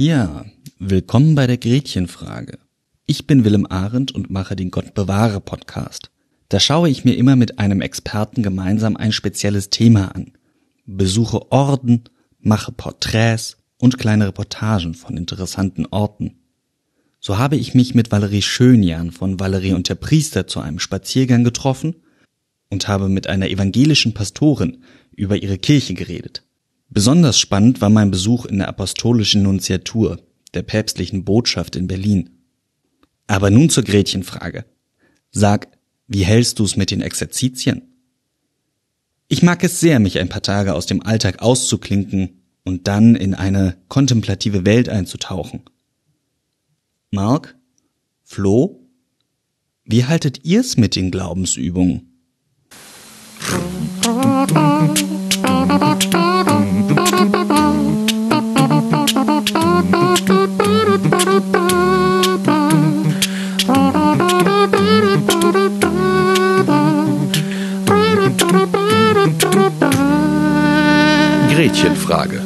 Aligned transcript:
Ja, 0.00 0.44
willkommen 0.78 1.34
bei 1.34 1.48
der 1.48 1.56
Gretchenfrage. 1.56 2.60
Ich 3.06 3.26
bin 3.26 3.42
Willem 3.42 3.66
Arendt 3.68 4.12
und 4.12 4.30
mache 4.30 4.54
den 4.54 4.70
Gott 4.70 4.94
bewahre 4.94 5.40
Podcast. 5.40 6.12
Da 6.48 6.60
schaue 6.60 6.88
ich 6.88 7.04
mir 7.04 7.16
immer 7.16 7.34
mit 7.34 7.58
einem 7.58 7.80
Experten 7.80 8.44
gemeinsam 8.44 8.96
ein 8.96 9.10
spezielles 9.10 9.70
Thema 9.70 10.14
an, 10.14 10.34
besuche 10.86 11.50
Orden, 11.50 12.04
mache 12.38 12.70
Porträts 12.70 13.56
und 13.76 13.98
kleine 13.98 14.28
Reportagen 14.28 14.94
von 14.94 15.16
interessanten 15.16 15.84
Orten. 15.86 16.36
So 17.18 17.38
habe 17.38 17.56
ich 17.56 17.74
mich 17.74 17.96
mit 17.96 18.12
Valerie 18.12 18.42
Schönjan 18.42 19.10
von 19.10 19.40
Valerie 19.40 19.72
und 19.72 19.88
der 19.88 19.96
Priester 19.96 20.46
zu 20.46 20.60
einem 20.60 20.78
Spaziergang 20.78 21.42
getroffen 21.42 21.96
und 22.70 22.86
habe 22.86 23.08
mit 23.08 23.26
einer 23.26 23.48
evangelischen 23.50 24.14
Pastorin 24.14 24.84
über 25.16 25.42
ihre 25.42 25.58
Kirche 25.58 25.94
geredet. 25.94 26.44
Besonders 26.90 27.38
spannend 27.38 27.80
war 27.80 27.90
mein 27.90 28.10
Besuch 28.10 28.46
in 28.46 28.58
der 28.58 28.68
apostolischen 28.68 29.42
Nunziatur, 29.42 30.20
der 30.54 30.62
päpstlichen 30.62 31.24
Botschaft 31.24 31.76
in 31.76 31.86
Berlin. 31.86 32.30
Aber 33.26 33.50
nun 33.50 33.68
zur 33.68 33.84
Gretchenfrage. 33.84 34.64
Sag, 35.30 35.68
wie 36.06 36.24
hältst 36.24 36.58
du's 36.58 36.76
mit 36.76 36.90
den 36.90 37.02
Exerzitien? 37.02 37.82
Ich 39.28 39.42
mag 39.42 39.62
es 39.62 39.78
sehr, 39.78 39.98
mich 39.98 40.18
ein 40.18 40.30
paar 40.30 40.40
Tage 40.40 40.74
aus 40.74 40.86
dem 40.86 41.02
Alltag 41.02 41.42
auszuklinken 41.42 42.40
und 42.64 42.88
dann 42.88 43.14
in 43.14 43.34
eine 43.34 43.76
kontemplative 43.88 44.64
Welt 44.64 44.88
einzutauchen. 44.88 45.62
Mark? 47.10 47.56
Flo? 48.24 48.88
Wie 49.84 50.06
haltet 50.06 50.44
ihr's 50.44 50.78
mit 50.78 50.96
den 50.96 51.10
Glaubensübungen? 51.10 52.08
Gretchenfrage. 71.58 72.40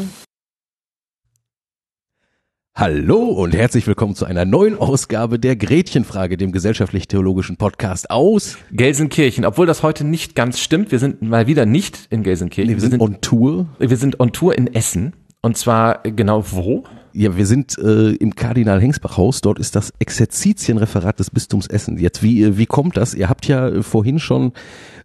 Hallo 2.75 3.19
und 3.19 3.55
herzlich 3.55 3.87
willkommen 3.87 4.15
zu 4.15 4.25
einer 4.25 4.47
neuen 4.47 4.79
Ausgabe 4.79 5.39
der 5.39 5.55
Gretchenfrage, 5.55 6.39
dem 6.39 6.51
gesellschaftlich-theologischen 6.51 7.59
Podcast 7.59 8.11
aus 8.11 8.57
Gelsenkirchen, 8.71 9.45
obwohl 9.45 9.67
das 9.67 9.83
heute 9.83 10.05
nicht 10.05 10.35
ganz 10.35 10.61
stimmt. 10.61 10.93
Wir 10.93 10.99
sind 10.99 11.21
mal 11.21 11.47
wieder 11.47 11.67
nicht 11.67 12.07
in 12.09 12.23
Gelsenkirchen. 12.23 12.75
Nee, 12.75 12.81
wir, 12.81 12.89
sind, 12.89 13.03
on 13.03 13.21
Tour. 13.21 13.67
Wir 13.79 13.99
sind 13.99 14.19
on 14.19 14.33
Tour 14.33 14.57
in 14.57 14.73
Essen. 14.73 15.13
Und 15.43 15.59
zwar 15.59 16.03
genau 16.05 16.51
wo? 16.51 16.85
Ja, 17.15 17.37
wir 17.37 17.47
sind 17.47 17.77
äh, 17.79 18.13
im 18.13 18.35
Kardinal 18.35 18.81
Hengsbach 18.81 19.19
Haus. 19.19 19.43
Dort 19.43 19.59
ist 19.59 19.77
das 19.77 19.93
Exerzitienreferat 19.99 21.19
des 21.19 21.31
Bistums 21.31 21.67
Essen. 21.67 21.99
Jetzt, 21.99 22.23
wie, 22.23 22.43
äh, 22.43 22.57
wie 22.57 22.65
kommt 22.65 22.97
das? 22.97 23.13
Ihr 23.13 23.29
habt 23.29 23.47
ja 23.47 23.69
äh, 23.69 23.83
vorhin 23.83 24.19
schon 24.19 24.53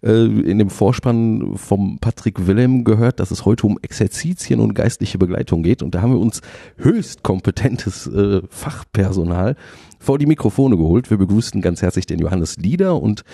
äh, 0.01 0.25
in 0.25 0.57
dem 0.57 0.69
Vorspann 0.69 1.57
vom 1.57 1.99
Patrick 1.99 2.47
Willem 2.47 2.85
gehört, 2.85 3.19
dass 3.19 3.31
es 3.31 3.43
heute 3.43 3.67
um 3.67 3.77
Exerzitien 3.81 4.61
und 4.61 4.73
geistliche 4.73 5.17
Begleitung 5.17 5.63
geht. 5.63 5.83
Und 5.83 5.95
da 5.95 6.01
haben 6.01 6.13
wir 6.13 6.19
uns 6.19 6.41
höchst 6.77 7.23
kompetentes 7.23 8.07
äh, 8.07 8.41
Fachpersonal 8.49 9.57
vor 9.99 10.17
die 10.17 10.27
Mikrofone 10.27 10.77
geholt. 10.77 11.09
Wir 11.09 11.17
begrüßen 11.17 11.61
ganz 11.61 11.81
herzlich 11.81 12.05
den 12.05 12.19
Johannes 12.19 12.55
Lieder 12.55 13.01
und 13.01 13.25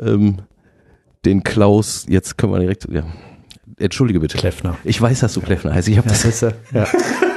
ähm, 0.00 0.38
den 1.24 1.42
Klaus. 1.42 2.06
Jetzt 2.08 2.38
können 2.38 2.52
wir 2.52 2.60
direkt, 2.60 2.86
ja, 2.88 3.04
Entschuldige 3.78 4.20
bitte. 4.20 4.38
Kleffner. 4.38 4.76
Ich 4.84 5.00
weiß, 5.00 5.20
dass 5.20 5.34
du 5.34 5.40
Kleffner 5.40 5.74
heißt. 5.74 5.88
Ich 5.88 5.98
habe 5.98 6.08
das. 6.08 6.24
ist, 6.24 6.42
ja. 6.42 6.52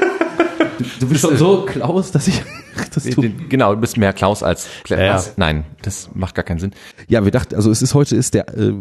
Du, 0.77 0.83
du 1.01 1.09
bist 1.09 1.21
schon 1.21 1.37
so 1.37 1.65
Klaus, 1.65 2.11
dass 2.11 2.27
ich. 2.27 2.41
Dass 2.93 3.05
du 3.05 3.29
genau, 3.49 3.73
du 3.73 3.79
bist 3.79 3.97
mehr 3.97 4.11
Klaus 4.11 4.43
als 4.43 4.67
Kleffner. 4.83 5.05
Ja. 5.05 5.23
Nein, 5.37 5.63
das 5.81 6.09
macht 6.13 6.35
gar 6.35 6.43
keinen 6.43 6.59
Sinn. 6.59 6.71
ja, 7.07 7.23
wir 7.23 7.31
dachten, 7.31 7.55
also 7.55 7.71
es 7.71 7.81
ist 7.81 7.93
heute 7.93 8.17
ist 8.17 8.33
der 8.33 8.53
äh, 8.57 8.73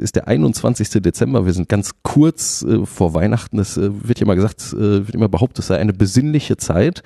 ist 0.00 0.16
der 0.16 0.26
21. 0.26 0.88
Dezember. 1.02 1.44
Wir 1.44 1.52
sind 1.52 1.68
ganz 1.68 1.90
kurz 2.02 2.62
äh, 2.62 2.86
vor 2.86 3.12
Weihnachten. 3.12 3.58
Es 3.58 3.76
äh, 3.76 3.90
wird 3.92 4.20
ja 4.20 4.24
immer 4.24 4.36
gesagt, 4.36 4.72
äh, 4.72 5.06
wird 5.06 5.14
immer 5.14 5.28
behauptet, 5.28 5.58
es 5.60 5.66
sei 5.66 5.78
eine 5.78 5.92
besinnliche 5.92 6.56
Zeit. 6.56 7.02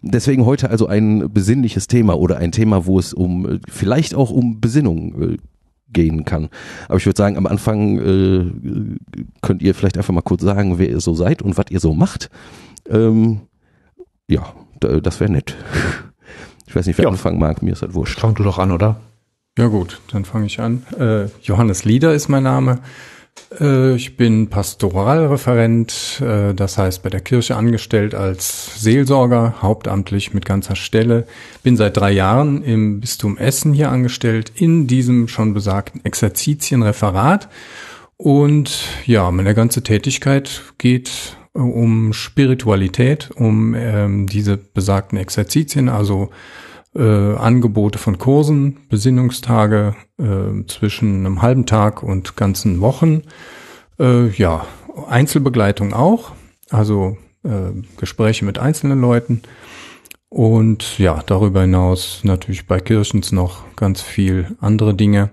Deswegen 0.00 0.46
heute 0.46 0.70
also 0.70 0.86
ein 0.86 1.30
besinnliches 1.32 1.86
Thema 1.86 2.18
oder 2.18 2.38
ein 2.38 2.52
Thema, 2.52 2.86
wo 2.86 2.98
es 2.98 3.12
um 3.12 3.46
äh, 3.46 3.60
vielleicht 3.68 4.14
auch 4.14 4.30
um 4.30 4.60
Besinnung 4.60 5.34
äh, 5.34 5.36
gehen 5.92 6.24
kann. 6.24 6.48
Aber 6.88 6.96
ich 6.96 7.06
würde 7.06 7.18
sagen, 7.18 7.36
am 7.36 7.46
Anfang 7.46 7.98
äh, 7.98 8.96
könnt 9.42 9.62
ihr 9.62 9.74
vielleicht 9.74 9.98
einfach 9.98 10.14
mal 10.14 10.22
kurz 10.22 10.42
sagen, 10.42 10.78
wer 10.78 10.88
ihr 10.88 11.00
so 11.00 11.14
seid 11.14 11.42
und 11.42 11.58
was 11.58 11.66
ihr 11.70 11.80
so 11.80 11.94
macht. 11.94 12.30
Ähm, 12.88 13.40
ja, 14.30 14.54
da- 14.80 15.00
das 15.00 15.20
wäre 15.20 15.30
nett. 15.32 15.54
Ich 16.66 16.74
weiß 16.74 16.86
nicht, 16.86 16.96
wer 16.98 17.04
Ja. 17.04 17.10
anfangen 17.10 17.38
mag, 17.38 17.62
mir 17.62 17.72
ist 17.72 17.82
das 17.82 17.92
wurscht. 17.94 18.18
Fang 18.20 18.34
du 18.34 18.42
doch 18.44 18.58
an, 18.58 18.70
oder? 18.72 19.00
Ja 19.58 19.66
gut, 19.66 20.00
dann 20.12 20.24
fange 20.24 20.46
ich 20.46 20.60
an. 20.60 20.84
Äh, 20.98 21.26
Johannes 21.42 21.84
Lieder 21.84 22.14
ist 22.14 22.28
mein 22.28 22.44
Name. 22.44 22.78
Äh, 23.60 23.94
ich 23.94 24.16
bin 24.16 24.48
Pastoralreferent, 24.48 26.20
äh, 26.24 26.54
das 26.54 26.78
heißt 26.78 27.02
bei 27.02 27.10
der 27.10 27.20
Kirche 27.20 27.56
angestellt 27.56 28.14
als 28.14 28.80
Seelsorger, 28.82 29.54
hauptamtlich 29.62 30.32
mit 30.34 30.44
ganzer 30.44 30.76
Stelle. 30.76 31.26
Bin 31.62 31.76
seit 31.76 31.96
drei 31.96 32.12
Jahren 32.12 32.62
im 32.62 33.00
Bistum 33.00 33.36
Essen 33.36 33.72
hier 33.72 33.90
angestellt, 33.90 34.52
in 34.54 34.86
diesem 34.86 35.26
schon 35.28 35.52
besagten 35.54 36.04
Exerzitienreferat. 36.04 37.48
Und 38.16 38.84
ja, 39.06 39.30
meine 39.30 39.54
ganze 39.54 39.82
Tätigkeit 39.82 40.62
geht 40.78 41.36
um 41.52 42.12
Spiritualität, 42.12 43.30
um 43.34 43.74
ähm, 43.74 44.26
diese 44.26 44.56
besagten 44.56 45.18
Exerzitien, 45.18 45.88
also 45.88 46.30
äh, 46.94 47.02
Angebote 47.02 47.98
von 47.98 48.18
Kursen, 48.18 48.78
Besinnungstage 48.88 49.94
äh, 50.18 50.66
zwischen 50.66 51.26
einem 51.26 51.42
halben 51.42 51.66
Tag 51.66 52.02
und 52.02 52.36
ganzen 52.36 52.80
Wochen. 52.80 53.22
Äh, 53.98 54.28
ja, 54.30 54.66
Einzelbegleitung 55.08 55.92
auch, 55.92 56.32
also 56.70 57.16
äh, 57.44 57.72
Gespräche 57.96 58.44
mit 58.44 58.58
einzelnen 58.58 59.00
Leuten. 59.00 59.42
Und 60.28 60.98
ja, 60.98 61.22
darüber 61.26 61.62
hinaus 61.62 62.20
natürlich 62.22 62.66
bei 62.66 62.80
Kirchens 62.80 63.32
noch 63.32 63.64
ganz 63.74 64.00
viel 64.00 64.56
andere 64.60 64.94
Dinge. 64.94 65.30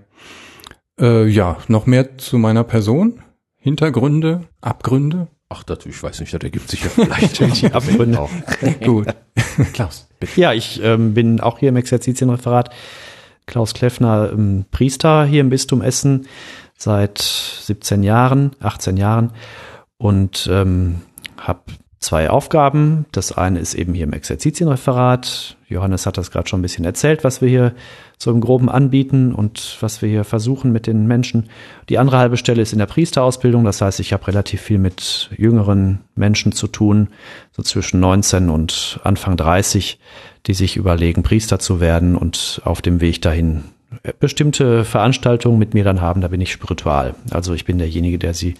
Äh, 1.00 1.28
ja, 1.28 1.58
noch 1.68 1.86
mehr 1.86 2.18
zu 2.18 2.40
meiner 2.40 2.64
Person. 2.64 3.22
Hintergründe, 3.56 4.48
Abgründe. 4.62 5.28
Ach, 5.50 5.64
das, 5.64 5.86
ich 5.86 6.02
weiß 6.02 6.20
nicht, 6.20 6.34
das 6.34 6.42
ergibt 6.42 6.70
sich 6.70 6.84
ja 6.84 6.90
vielleicht. 6.90 7.40
Die 7.62 7.72
Abgründe. 7.72 8.20
Auch. 8.20 8.30
Gut. 8.84 9.08
Klaus, 9.74 10.08
bitte. 10.20 10.40
Ja, 10.40 10.54
ich 10.54 10.82
ähm, 10.84 11.14
bin 11.14 11.40
auch 11.40 11.60
hier 11.60 11.70
im 11.70 11.78
Exerzitienreferat. 11.78 12.74
Klaus 13.46 13.74
Kleffner, 13.74 14.32
ähm, 14.34 14.66
Priester 14.72 15.26
hier 15.26 15.42
im 15.42 15.50
Bistum 15.50 15.82
Essen 15.82 16.28
seit 16.78 17.20
17 17.20 18.04
Jahren, 18.04 18.56
18 18.60 18.98
Jahren 18.98 19.32
und 19.98 20.50
ähm, 20.52 21.02
habe 21.38 21.62
zwei 22.00 22.30
Aufgaben. 22.30 23.06
Das 23.12 23.32
eine 23.32 23.60
ist 23.60 23.74
eben 23.74 23.94
hier 23.94 24.04
im 24.04 24.14
Exerzitienreferat. 24.14 25.58
Johannes 25.68 26.06
hat 26.06 26.18
das 26.18 26.32
gerade 26.32 26.48
schon 26.48 26.60
ein 26.60 26.64
bisschen 26.64 26.86
erzählt, 26.86 27.24
was 27.24 27.42
wir 27.42 27.50
hier 27.50 27.74
so 28.18 28.32
im 28.32 28.42
Groben 28.42 28.70
anbieten 28.70 29.34
und 29.34 29.78
was 29.82 30.02
wir 30.02 30.10
hier 30.10 30.24
versuchen 30.24 30.72
mit 30.72 30.88
den 30.88 31.08
Menschen. 31.08 31.50
Die 31.90 31.98
andere 31.98 32.18
halbe 32.18 32.38
Stelle 32.38 32.62
ist 32.62 32.74
in 32.74 32.80
der 32.80 32.86
Priesterausbildung. 32.86 33.64
Das 33.64 33.82
heißt, 33.82 34.00
ich 34.00 34.14
habe 34.14 34.28
relativ 34.28 34.62
viel 34.62 34.80
mit 34.80 35.30
jüngeren 35.36 36.00
Menschen 36.16 36.52
zu 36.52 36.68
tun, 36.68 37.10
so 37.52 37.64
zwischen 37.64 38.00
19 38.00 38.50
und 38.50 39.00
Anfang 39.04 39.36
30, 39.36 40.00
die 40.46 40.54
sich 40.54 40.78
überlegen, 40.78 41.24
Priester 41.24 41.60
zu 41.60 41.80
werden 41.80 42.16
und 42.16 42.62
auf 42.64 42.82
dem 42.82 43.02
Weg 43.02 43.22
dahin 43.22 43.64
bestimmte 44.20 44.84
Veranstaltungen 44.84 45.60
mit 45.60 45.74
mir 45.74 45.84
dann 45.84 46.02
haben. 46.02 46.22
Da 46.22 46.28
bin 46.28 46.42
ich 46.42 46.52
spiritual. 46.52 47.16
Also 47.32 47.54
ich 47.54 47.66
bin 47.66 47.78
derjenige, 47.78 48.20
der 48.20 48.34
sie 48.34 48.56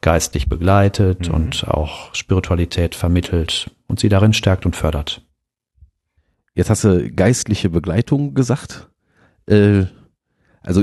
geistlich 0.00 0.48
begleitet 0.48 1.28
und 1.28 1.66
auch 1.68 2.14
Spiritualität 2.14 2.94
vermittelt 2.94 3.70
und 3.86 4.00
sie 4.00 4.08
darin 4.08 4.32
stärkt 4.32 4.66
und 4.66 4.76
fördert. 4.76 5.22
Jetzt 6.54 6.70
hast 6.70 6.84
du 6.84 7.10
geistliche 7.10 7.70
Begleitung 7.70 8.34
gesagt. 8.34 8.88
Äh, 9.46 9.86
also 10.62 10.82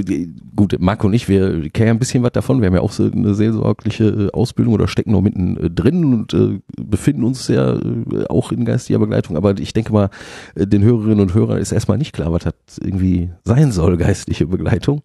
gut, 0.56 0.76
Marco 0.80 1.06
und 1.06 1.14
ich, 1.14 1.28
wir 1.28 1.70
kennen 1.70 1.88
ja 1.88 1.94
ein 1.94 2.00
bisschen 2.00 2.24
was 2.24 2.32
davon. 2.32 2.62
Wir 2.62 2.68
haben 2.68 2.76
ja 2.76 2.82
auch 2.82 2.92
so 2.92 3.04
eine 3.04 3.36
seelsorgliche 3.36 4.06
äh, 4.06 4.32
Ausbildung 4.32 4.74
oder 4.74 4.88
stecken 4.88 5.12
noch 5.12 5.22
mitten 5.22 5.58
äh, 5.58 5.70
drin 5.70 6.06
und 6.06 6.34
äh, 6.34 6.60
befinden 6.82 7.24
uns 7.24 7.48
ja 7.50 7.76
äh, 7.76 8.26
auch 8.30 8.52
in 8.52 8.66
geistiger 8.66 9.00
Begleitung. 9.00 9.38
Aber 9.38 9.58
ich 9.60 9.74
denke 9.74 9.94
mal, 9.94 10.10
den 10.56 10.82
Hörerinnen 10.82 11.20
und 11.20 11.34
Hörern 11.34 11.60
ist 11.60 11.72
erstmal 11.72 11.98
nicht 11.98 12.14
klar, 12.14 12.32
was 12.32 12.46
das 12.46 12.78
irgendwie 12.82 13.30
sein 13.44 13.72
soll, 13.72 13.98
geistliche 13.98 14.48
Begleitung. 14.48 15.04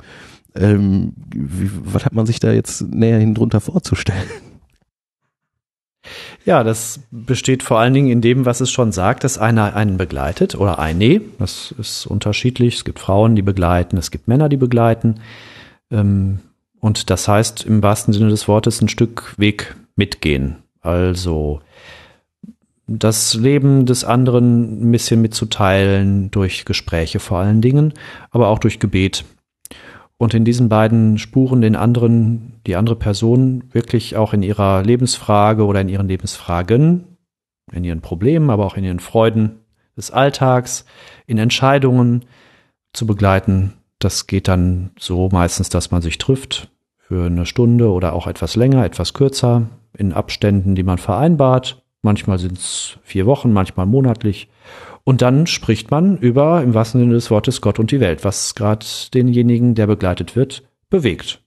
Ähm, 0.54 1.12
wie, 1.34 1.70
was 1.84 2.04
hat 2.04 2.12
man 2.12 2.26
sich 2.26 2.40
da 2.40 2.52
jetzt 2.52 2.82
näherhin 2.82 3.34
drunter 3.34 3.60
vorzustellen? 3.60 4.28
Ja, 6.44 6.64
das 6.64 7.00
besteht 7.10 7.62
vor 7.62 7.78
allen 7.78 7.94
Dingen 7.94 8.08
in 8.10 8.20
dem, 8.20 8.46
was 8.46 8.60
es 8.60 8.70
schon 8.70 8.92
sagt, 8.92 9.24
dass 9.24 9.38
einer 9.38 9.76
einen 9.76 9.96
begleitet 9.96 10.54
oder 10.54 10.78
eine. 10.78 11.20
Das 11.38 11.74
ist 11.78 12.06
unterschiedlich. 12.06 12.76
Es 12.76 12.84
gibt 12.84 12.98
Frauen, 12.98 13.36
die 13.36 13.42
begleiten, 13.42 13.96
es 13.96 14.10
gibt 14.10 14.26
Männer, 14.28 14.48
die 14.48 14.56
begleiten. 14.56 15.20
Ähm, 15.90 16.40
Und 16.80 17.10
das 17.10 17.28
heißt 17.28 17.66
im 17.66 17.82
wahrsten 17.82 18.14
Sinne 18.14 18.30
des 18.30 18.48
Wortes 18.48 18.80
ein 18.80 18.88
Stück 18.88 19.34
Weg 19.36 19.76
mitgehen. 19.96 20.56
Also 20.80 21.60
das 22.86 23.34
Leben 23.34 23.84
des 23.84 24.02
anderen 24.02 24.88
ein 24.88 24.90
bisschen 24.90 25.20
mitzuteilen, 25.20 26.30
durch 26.30 26.64
Gespräche 26.64 27.20
vor 27.20 27.38
allen 27.38 27.60
Dingen, 27.60 27.92
aber 28.30 28.48
auch 28.48 28.58
durch 28.58 28.78
Gebet. 28.78 29.24
Und 30.20 30.34
in 30.34 30.44
diesen 30.44 30.68
beiden 30.68 31.16
Spuren 31.16 31.62
den 31.62 31.74
anderen, 31.74 32.60
die 32.66 32.76
andere 32.76 32.94
Person 32.94 33.64
wirklich 33.72 34.18
auch 34.18 34.34
in 34.34 34.42
ihrer 34.42 34.82
Lebensfrage 34.82 35.64
oder 35.64 35.80
in 35.80 35.88
ihren 35.88 36.08
Lebensfragen, 36.08 37.16
in 37.72 37.84
ihren 37.84 38.02
Problemen, 38.02 38.50
aber 38.50 38.66
auch 38.66 38.76
in 38.76 38.84
ihren 38.84 39.00
Freuden 39.00 39.60
des 39.96 40.10
Alltags, 40.10 40.84
in 41.26 41.38
Entscheidungen 41.38 42.26
zu 42.92 43.06
begleiten. 43.06 43.72
Das 43.98 44.26
geht 44.26 44.46
dann 44.46 44.90
so 44.98 45.30
meistens, 45.32 45.70
dass 45.70 45.90
man 45.90 46.02
sich 46.02 46.18
trifft 46.18 46.70
für 46.98 47.24
eine 47.24 47.46
Stunde 47.46 47.90
oder 47.90 48.12
auch 48.12 48.26
etwas 48.26 48.56
länger, 48.56 48.84
etwas 48.84 49.14
kürzer, 49.14 49.70
in 49.96 50.12
Abständen, 50.12 50.74
die 50.74 50.82
man 50.82 50.98
vereinbart. 50.98 51.82
Manchmal 52.02 52.38
sind 52.38 52.58
es 52.58 52.98
vier 53.04 53.24
Wochen, 53.24 53.54
manchmal 53.54 53.86
monatlich. 53.86 54.50
Und 55.04 55.22
dann 55.22 55.46
spricht 55.46 55.90
man 55.90 56.18
über, 56.18 56.62
im 56.62 56.74
wahrsten 56.74 57.00
Sinne 57.00 57.14
des 57.14 57.30
Wortes, 57.30 57.60
Gott 57.60 57.78
und 57.78 57.90
die 57.90 58.00
Welt, 58.00 58.24
was 58.24 58.54
gerade 58.54 58.84
denjenigen, 59.14 59.74
der 59.74 59.86
begleitet 59.86 60.36
wird, 60.36 60.62
bewegt. 60.90 61.40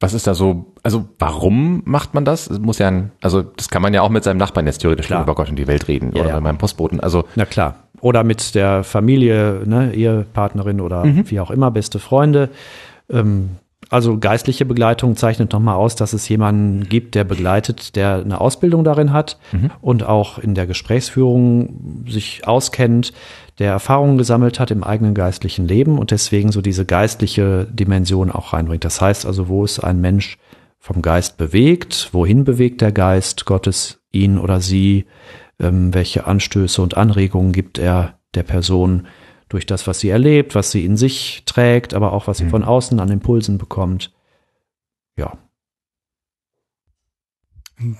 Was 0.00 0.14
ist 0.14 0.26
da 0.26 0.34
so, 0.34 0.72
also 0.82 1.08
warum 1.20 1.82
macht 1.84 2.12
man 2.12 2.24
das? 2.24 2.50
Es 2.50 2.58
muss 2.58 2.78
ja 2.78 2.88
ein, 2.88 3.12
also 3.20 3.42
das 3.42 3.68
kann 3.68 3.82
man 3.82 3.94
ja 3.94 4.02
auch 4.02 4.08
mit 4.08 4.24
seinem 4.24 4.38
Nachbarn 4.38 4.66
jetzt 4.66 4.78
theoretisch 4.78 5.06
Klar. 5.06 5.22
über 5.22 5.36
Gott 5.36 5.48
und 5.48 5.56
die 5.56 5.68
Welt 5.68 5.86
reden 5.86 6.10
Ja, 6.12 6.22
oder 6.22 6.30
ja. 6.30 6.34
mit 6.36 6.44
meinem 6.44 6.58
Postboten. 6.58 6.98
Also 6.98 7.24
Na 7.36 7.44
klar. 7.44 7.84
Oder 8.00 8.24
mit 8.24 8.56
der 8.56 8.82
Familie, 8.82 9.62
ne, 9.64 9.94
Ehepartnerin 9.94 10.80
oder 10.80 11.04
wie 11.04 11.38
auch 11.38 11.52
immer, 11.52 11.70
beste 11.70 12.00
Freunde. 12.00 12.48
Ähm, 13.08 13.50
also 13.92 14.18
geistliche 14.18 14.64
Begleitung 14.64 15.16
zeichnet 15.16 15.52
nochmal 15.52 15.76
aus, 15.76 15.96
dass 15.96 16.14
es 16.14 16.26
jemanden 16.28 16.88
gibt, 16.88 17.14
der 17.14 17.24
begleitet, 17.24 17.94
der 17.94 18.22
eine 18.24 18.40
Ausbildung 18.40 18.84
darin 18.84 19.12
hat 19.12 19.38
und 19.82 20.02
auch 20.02 20.38
in 20.38 20.54
der 20.54 20.66
Gesprächsführung 20.66 22.04
sich 22.08 22.48
auskennt, 22.48 23.12
der 23.58 23.70
Erfahrungen 23.70 24.16
gesammelt 24.16 24.58
hat 24.58 24.70
im 24.70 24.82
eigenen 24.82 25.14
geistlichen 25.14 25.68
Leben 25.68 25.98
und 25.98 26.10
deswegen 26.10 26.52
so 26.52 26.62
diese 26.62 26.86
geistliche 26.86 27.66
Dimension 27.70 28.30
auch 28.30 28.54
reinbringt. 28.54 28.84
Das 28.84 29.00
heißt 29.00 29.26
also, 29.26 29.48
wo 29.48 29.62
ist 29.62 29.80
ein 29.80 30.00
Mensch 30.00 30.38
vom 30.78 31.02
Geist 31.02 31.36
bewegt, 31.36 32.08
wohin 32.12 32.44
bewegt 32.44 32.80
der 32.80 32.92
Geist 32.92 33.44
Gottes 33.44 34.00
ihn 34.10 34.38
oder 34.38 34.60
sie, 34.60 35.04
ähm, 35.60 35.92
welche 35.92 36.26
Anstöße 36.26 36.80
und 36.80 36.96
Anregungen 36.96 37.52
gibt 37.52 37.78
er 37.78 38.14
der 38.34 38.42
Person 38.42 39.06
durch 39.52 39.66
das, 39.66 39.86
was 39.86 40.00
sie 40.00 40.08
erlebt, 40.08 40.54
was 40.54 40.70
sie 40.70 40.84
in 40.84 40.96
sich 40.96 41.42
trägt, 41.44 41.92
aber 41.92 42.12
auch 42.12 42.26
was 42.26 42.38
sie 42.38 42.48
von 42.48 42.64
außen 42.64 42.98
an 43.00 43.10
Impulsen 43.10 43.58
bekommt. 43.58 44.12
Ja, 45.16 45.36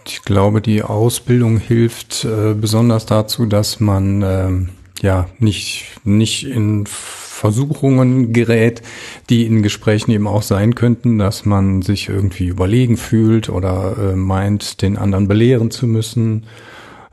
Ich 0.06 0.22
glaube, 0.22 0.62
die 0.62 0.82
Ausbildung 0.82 1.58
hilft 1.58 2.24
äh, 2.24 2.54
besonders 2.54 3.04
dazu, 3.04 3.44
dass 3.44 3.80
man 3.80 4.22
ähm, 4.22 4.68
ja 5.02 5.28
nicht, 5.38 5.86
nicht 6.04 6.46
in 6.46 6.86
Versuchungen 6.86 8.32
gerät, 8.32 8.80
die 9.28 9.44
in 9.44 9.62
Gesprächen 9.62 10.12
eben 10.12 10.26
auch 10.26 10.42
sein 10.42 10.74
könnten, 10.74 11.18
dass 11.18 11.44
man 11.44 11.82
sich 11.82 12.08
irgendwie 12.08 12.46
überlegen 12.46 12.96
fühlt 12.96 13.50
oder 13.50 13.96
äh, 13.98 14.16
meint, 14.16 14.80
den 14.80 14.96
anderen 14.96 15.28
belehren 15.28 15.70
zu 15.70 15.86
müssen 15.86 16.46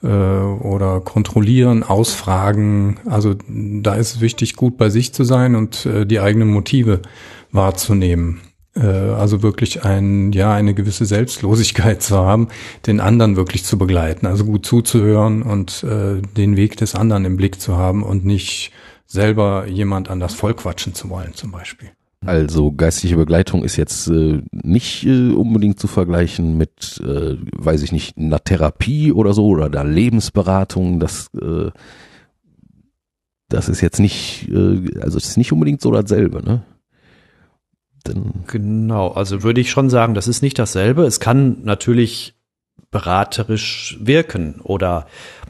äh, 0.04 0.08
oder 0.08 1.02
kontrollieren, 1.02 1.84
ausfragen. 1.84 3.00
Also 3.06 3.36
da 3.48 3.96
ist 3.96 4.16
es 4.16 4.22
wichtig, 4.22 4.56
gut 4.56 4.78
bei 4.78 4.90
sich 4.90 5.14
zu 5.14 5.24
sein 5.24 5.56
und 5.56 5.86
äh, 5.86 6.06
die 6.06 6.20
eigenen 6.20 6.50
Motive 6.50 7.02
wahrzunehmen. 7.52 8.42
Äh, 8.76 8.86
also 8.86 9.42
wirklich 9.42 9.84
ein, 9.84 10.32
ja, 10.32 10.54
eine 10.54 10.74
gewisse 10.74 11.06
Selbstlosigkeit 11.06 12.02
zu 12.02 12.18
haben, 12.18 12.48
den 12.86 13.00
anderen 13.00 13.36
wirklich 13.36 13.64
zu 13.64 13.78
begleiten, 13.78 14.26
also 14.26 14.46
gut 14.46 14.66
zuzuhören 14.66 15.42
und 15.42 15.84
äh, 15.84 16.22
den 16.38 16.56
Weg 16.56 16.78
des 16.78 16.96
anderen 16.96 17.26
im 17.26 17.38
Blick 17.38 17.60
zu 17.60 17.78
haben 17.78 18.04
und 18.04 18.26
nicht 18.26 18.72
selber 19.06 19.66
jemand 19.68 20.10
an 20.10 20.20
das 20.20 20.36
Volk 20.36 20.58
quatschen 20.58 20.94
zu 20.94 21.10
wollen, 21.10 21.34
zum 21.34 21.52
Beispiel. 21.52 21.90
Also 22.26 22.74
geistliche 22.74 23.16
Begleitung 23.16 23.64
ist 23.64 23.78
jetzt 23.78 24.08
äh, 24.08 24.42
nicht 24.52 25.06
äh, 25.06 25.32
unbedingt 25.32 25.80
zu 25.80 25.88
vergleichen 25.88 26.58
mit, 26.58 27.00
äh, 27.02 27.38
weiß 27.58 27.82
ich 27.82 27.94
nicht, 27.94 28.18
einer 28.18 28.44
Therapie 28.44 29.14
oder 29.14 29.34
so 29.34 29.48
oder 29.48 29.66
einer 29.66 29.86
Lebensberatung. 29.86 31.00
Das, 31.00 31.30
äh, 31.42 31.72
das 33.48 33.70
ist 33.70 33.80
jetzt 33.80 34.00
nicht, 34.00 34.50
äh, 34.50 35.00
also 35.00 35.18
es 35.18 35.30
ist 35.30 35.38
nicht 35.38 35.54
unbedingt 35.54 35.82
so 35.82 35.92
dasselbe, 35.92 36.44
ne? 36.44 36.64
Denn, 38.06 38.44
genau. 38.48 39.10
Also 39.10 39.44
würde 39.44 39.62
ich 39.62 39.72
schon 39.72 39.90
sagen, 39.90 40.14
das 40.14 40.28
ist 40.28 40.42
nicht 40.42 40.60
dasselbe. 40.60 41.04
Es 41.04 41.20
kann 41.20 41.64
natürlich 41.64 42.36
beraterisch 42.92 43.98
wirken 44.02 44.62
oder 44.62 45.08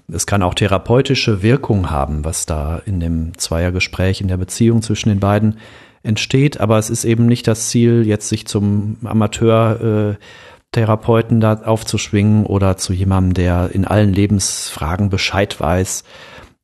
es 0.08 0.26
kann 0.26 0.44
auch 0.44 0.54
therapeutische 0.54 1.42
Wirkung 1.42 1.90
haben, 1.90 2.26
was 2.26 2.46
da 2.46 2.78
in 2.86 3.00
dem 3.00 3.38
Zweiergespräch, 3.38 4.22
in 4.22 4.28
der 4.28 4.38
Beziehung 4.38 4.82
zwischen 4.82 5.10
den 5.10 5.20
beiden 5.20 5.58
entsteht. 6.04 6.60
Aber 6.60 6.78
es 6.78 6.90
ist 6.90 7.06
eben 7.06 7.26
nicht 7.26 7.48
das 7.48 7.70
Ziel, 7.70 8.06
jetzt 8.06 8.30
sich 8.30 8.48
zum 8.48 8.98
Amateur 9.04 10.16
äh, 10.16 10.24
Therapeuten 10.72 11.40
da 11.40 11.62
aufzuschwingen 11.64 12.46
oder 12.46 12.78
zu 12.78 12.94
jemandem, 12.94 13.34
der 13.34 13.72
in 13.74 13.86
allen 13.86 14.14
Lebensfragen 14.14 15.10
Bescheid 15.10 15.60
weiß. 15.60 16.04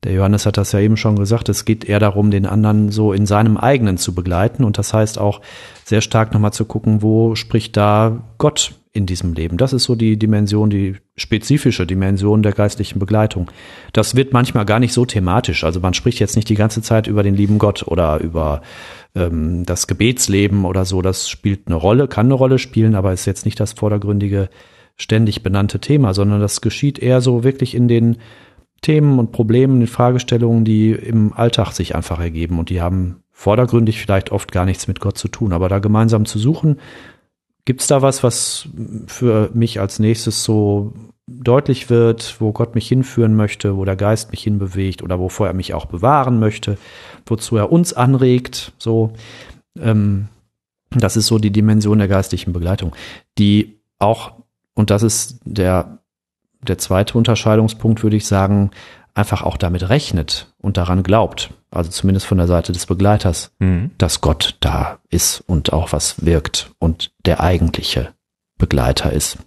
Der 0.04 0.12
Johannes 0.12 0.46
hat 0.46 0.56
das 0.56 0.70
ja 0.72 0.78
eben 0.78 0.96
schon 0.96 1.16
gesagt, 1.16 1.48
es 1.48 1.64
geht 1.64 1.84
eher 1.84 1.98
darum, 1.98 2.30
den 2.30 2.46
anderen 2.46 2.92
so 2.92 3.12
in 3.12 3.26
seinem 3.26 3.56
eigenen 3.56 3.98
zu 3.98 4.14
begleiten. 4.14 4.62
Und 4.62 4.78
das 4.78 4.94
heißt 4.94 5.18
auch 5.18 5.40
sehr 5.84 6.00
stark 6.00 6.32
nochmal 6.32 6.52
zu 6.52 6.64
gucken, 6.64 7.02
wo 7.02 7.34
spricht 7.34 7.76
da 7.76 8.22
Gott 8.38 8.74
in 8.92 9.06
diesem 9.06 9.34
Leben. 9.34 9.56
Das 9.56 9.72
ist 9.72 9.84
so 9.84 9.94
die 9.94 10.16
Dimension, 10.16 10.70
die 10.70 10.96
spezifische 11.16 11.86
Dimension 11.86 12.42
der 12.42 12.52
geistlichen 12.52 12.98
Begleitung. 12.98 13.50
Das 13.92 14.14
wird 14.14 14.32
manchmal 14.32 14.64
gar 14.64 14.78
nicht 14.78 14.92
so 14.92 15.04
thematisch. 15.04 15.64
Also 15.64 15.80
man 15.80 15.92
spricht 15.92 16.20
jetzt 16.20 16.36
nicht 16.36 16.48
die 16.48 16.54
ganze 16.54 16.82
Zeit 16.82 17.06
über 17.06 17.22
den 17.22 17.34
lieben 17.34 17.58
Gott 17.58 17.82
oder 17.86 18.20
über 18.20 18.62
ähm, 19.16 19.64
das 19.64 19.86
Gebetsleben 19.86 20.64
oder 20.64 20.84
so. 20.84 21.02
Das 21.02 21.28
spielt 21.28 21.66
eine 21.66 21.74
Rolle, 21.74 22.06
kann 22.06 22.26
eine 22.26 22.34
Rolle 22.34 22.58
spielen, 22.58 22.94
aber 22.94 23.12
ist 23.12 23.26
jetzt 23.26 23.44
nicht 23.44 23.58
das 23.58 23.72
vordergründige, 23.72 24.48
ständig 24.96 25.42
benannte 25.42 25.78
Thema, 25.78 26.14
sondern 26.14 26.40
das 26.40 26.60
geschieht 26.60 26.98
eher 26.98 27.20
so 27.20 27.44
wirklich 27.44 27.74
in 27.74 27.88
den 27.88 28.16
Themen 28.80 29.18
und 29.18 29.32
Problemen, 29.32 29.80
den 29.80 29.88
Fragestellungen, 29.88 30.64
die 30.64 30.92
im 30.92 31.32
Alltag 31.32 31.72
sich 31.72 31.94
einfach 31.94 32.20
ergeben 32.20 32.58
und 32.58 32.70
die 32.70 32.80
haben 32.80 33.22
vordergründig 33.30 34.00
vielleicht 34.00 34.32
oft 34.32 34.52
gar 34.52 34.64
nichts 34.64 34.88
mit 34.88 35.00
Gott 35.00 35.18
zu 35.18 35.28
tun, 35.28 35.52
aber 35.52 35.68
da 35.68 35.80
gemeinsam 35.80 36.24
zu 36.24 36.38
suchen, 36.38 36.78
gibt 37.66 37.82
es 37.82 37.88
da 37.88 38.00
was, 38.00 38.22
was 38.22 38.68
für 39.06 39.50
mich 39.52 39.80
als 39.80 39.98
nächstes 39.98 40.44
so 40.44 40.94
deutlich 41.26 41.90
wird, 41.90 42.40
wo 42.40 42.52
Gott 42.52 42.74
mich 42.74 42.88
hinführen 42.88 43.34
möchte, 43.34 43.76
wo 43.76 43.84
der 43.84 43.96
Geist 43.96 44.30
mich 44.30 44.42
hinbewegt 44.42 45.02
oder 45.02 45.18
wovor 45.18 45.48
er 45.48 45.54
mich 45.54 45.74
auch 45.74 45.86
bewahren 45.86 46.38
möchte, 46.38 46.78
wozu 47.26 47.56
er 47.56 47.72
uns 47.72 47.92
anregt, 47.92 48.72
so, 48.78 49.12
ähm, 49.78 50.28
das 50.90 51.16
ist 51.16 51.26
so 51.26 51.38
die 51.38 51.50
Dimension 51.50 51.98
der 51.98 52.08
geistlichen 52.08 52.52
Begleitung, 52.52 52.94
die 53.38 53.80
auch, 53.98 54.32
und 54.74 54.90
das 54.90 55.02
ist 55.02 55.40
der 55.44 55.98
der 56.62 56.78
zweite 56.78 57.16
Unterscheidungspunkt, 57.16 58.02
würde 58.02 58.16
ich 58.16 58.26
sagen, 58.26 58.70
einfach 59.14 59.42
auch 59.42 59.56
damit 59.56 59.88
rechnet 59.88 60.52
und 60.58 60.76
daran 60.76 61.02
glaubt, 61.02 61.50
also 61.70 61.90
zumindest 61.90 62.26
von 62.26 62.38
der 62.38 62.46
Seite 62.46 62.72
des 62.72 62.86
Begleiters, 62.86 63.52
Mhm. 63.58 63.90
dass 63.98 64.20
Gott 64.20 64.56
da 64.60 64.98
ist 65.08 65.42
und 65.46 65.72
auch 65.72 65.92
was 65.92 66.24
wirkt 66.24 66.72
und 66.78 67.12
der 67.24 67.40
eigentliche 67.40 68.14
Begleiter 68.58 69.12
ist. 69.12 69.38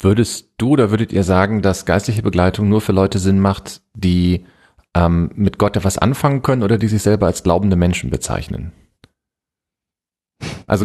Würdest 0.00 0.48
du 0.58 0.70
oder 0.70 0.90
würdet 0.90 1.12
ihr 1.12 1.24
sagen, 1.24 1.60
dass 1.60 1.84
geistliche 1.84 2.22
Begleitung 2.22 2.68
nur 2.68 2.80
für 2.80 2.92
Leute 2.92 3.18
Sinn 3.18 3.40
macht, 3.40 3.82
die 3.94 4.46
ähm, 4.94 5.30
mit 5.34 5.58
Gott 5.58 5.76
etwas 5.76 5.98
anfangen 5.98 6.42
können 6.42 6.62
oder 6.62 6.78
die 6.78 6.88
sich 6.88 7.02
selber 7.02 7.26
als 7.26 7.42
glaubende 7.42 7.76
Menschen 7.76 8.10
bezeichnen? 8.10 8.72
Also 10.66 10.84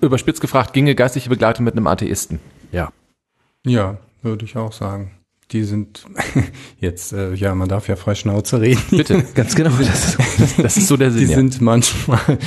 überspitzt 0.00 0.40
gefragt, 0.40 0.72
ginge 0.72 0.94
geistliche 0.94 1.28
Begleitung 1.28 1.64
mit 1.64 1.76
einem 1.76 1.86
Atheisten? 1.86 2.40
Ja. 2.72 2.92
Ja, 3.66 3.98
würde 4.22 4.44
ich 4.44 4.56
auch 4.56 4.72
sagen. 4.72 5.10
Die 5.52 5.62
sind 5.62 6.04
jetzt, 6.80 7.12
äh, 7.12 7.34
ja, 7.34 7.54
man 7.54 7.68
darf 7.68 7.86
ja 7.88 7.96
frei 7.96 8.14
Schnauze 8.14 8.60
reden. 8.60 8.82
Bitte. 8.90 9.24
ganz 9.34 9.54
genau, 9.54 9.70
das, 9.78 10.16
Das 10.56 10.76
ist 10.76 10.88
so 10.88 10.96
der 10.96 11.10
Die 11.10 11.18
Sinn. 11.26 11.28
ja. 11.30 11.36
sind 11.36 11.60
manchmal, 11.60 12.38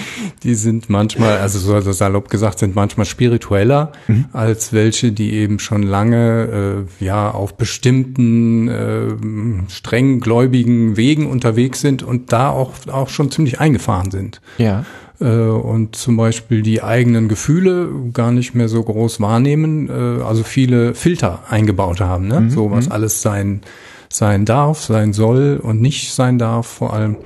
die 0.43 0.55
sind 0.55 0.89
manchmal, 0.89 1.37
also 1.37 1.59
so 1.59 1.91
salopp 1.91 2.29
gesagt, 2.29 2.59
sind 2.59 2.75
manchmal 2.75 3.05
spiritueller 3.05 3.91
als 4.33 4.73
welche, 4.73 5.11
die 5.11 5.33
eben 5.33 5.59
schon 5.59 5.83
lange 5.83 6.85
äh, 6.99 7.05
ja 7.05 7.31
auf 7.31 7.55
bestimmten 7.55 8.67
äh, 8.67 9.69
streng 9.69 10.19
gläubigen 10.19 10.97
Wegen 10.97 11.27
unterwegs 11.29 11.81
sind 11.81 12.03
und 12.03 12.33
da 12.33 12.49
auch 12.49 12.73
auch 12.87 13.09
schon 13.09 13.31
ziemlich 13.31 13.59
eingefahren 13.59 14.11
sind 14.11 14.41
ja. 14.57 14.85
Äh, 15.19 15.25
und 15.25 15.95
zum 15.95 16.17
Beispiel 16.17 16.61
die 16.61 16.83
eigenen 16.83 17.27
Gefühle 17.27 17.89
gar 18.13 18.31
nicht 18.31 18.55
mehr 18.55 18.69
so 18.69 18.83
groß 18.83 19.21
wahrnehmen, 19.21 19.89
äh, 19.89 20.23
also 20.23 20.43
viele 20.43 20.93
Filter 20.93 21.43
eingebaut 21.49 22.01
haben, 22.01 22.27
ne? 22.27 22.49
so 22.49 22.71
was 22.71 22.89
alles 22.89 23.21
sein 23.21 23.61
sein 24.09 24.45
darf, 24.45 24.83
sein 24.83 25.13
soll 25.13 25.59
und 25.61 25.81
nicht 25.81 26.13
sein 26.13 26.37
darf 26.37 26.67
vor 26.67 26.93
allem. 26.93 27.17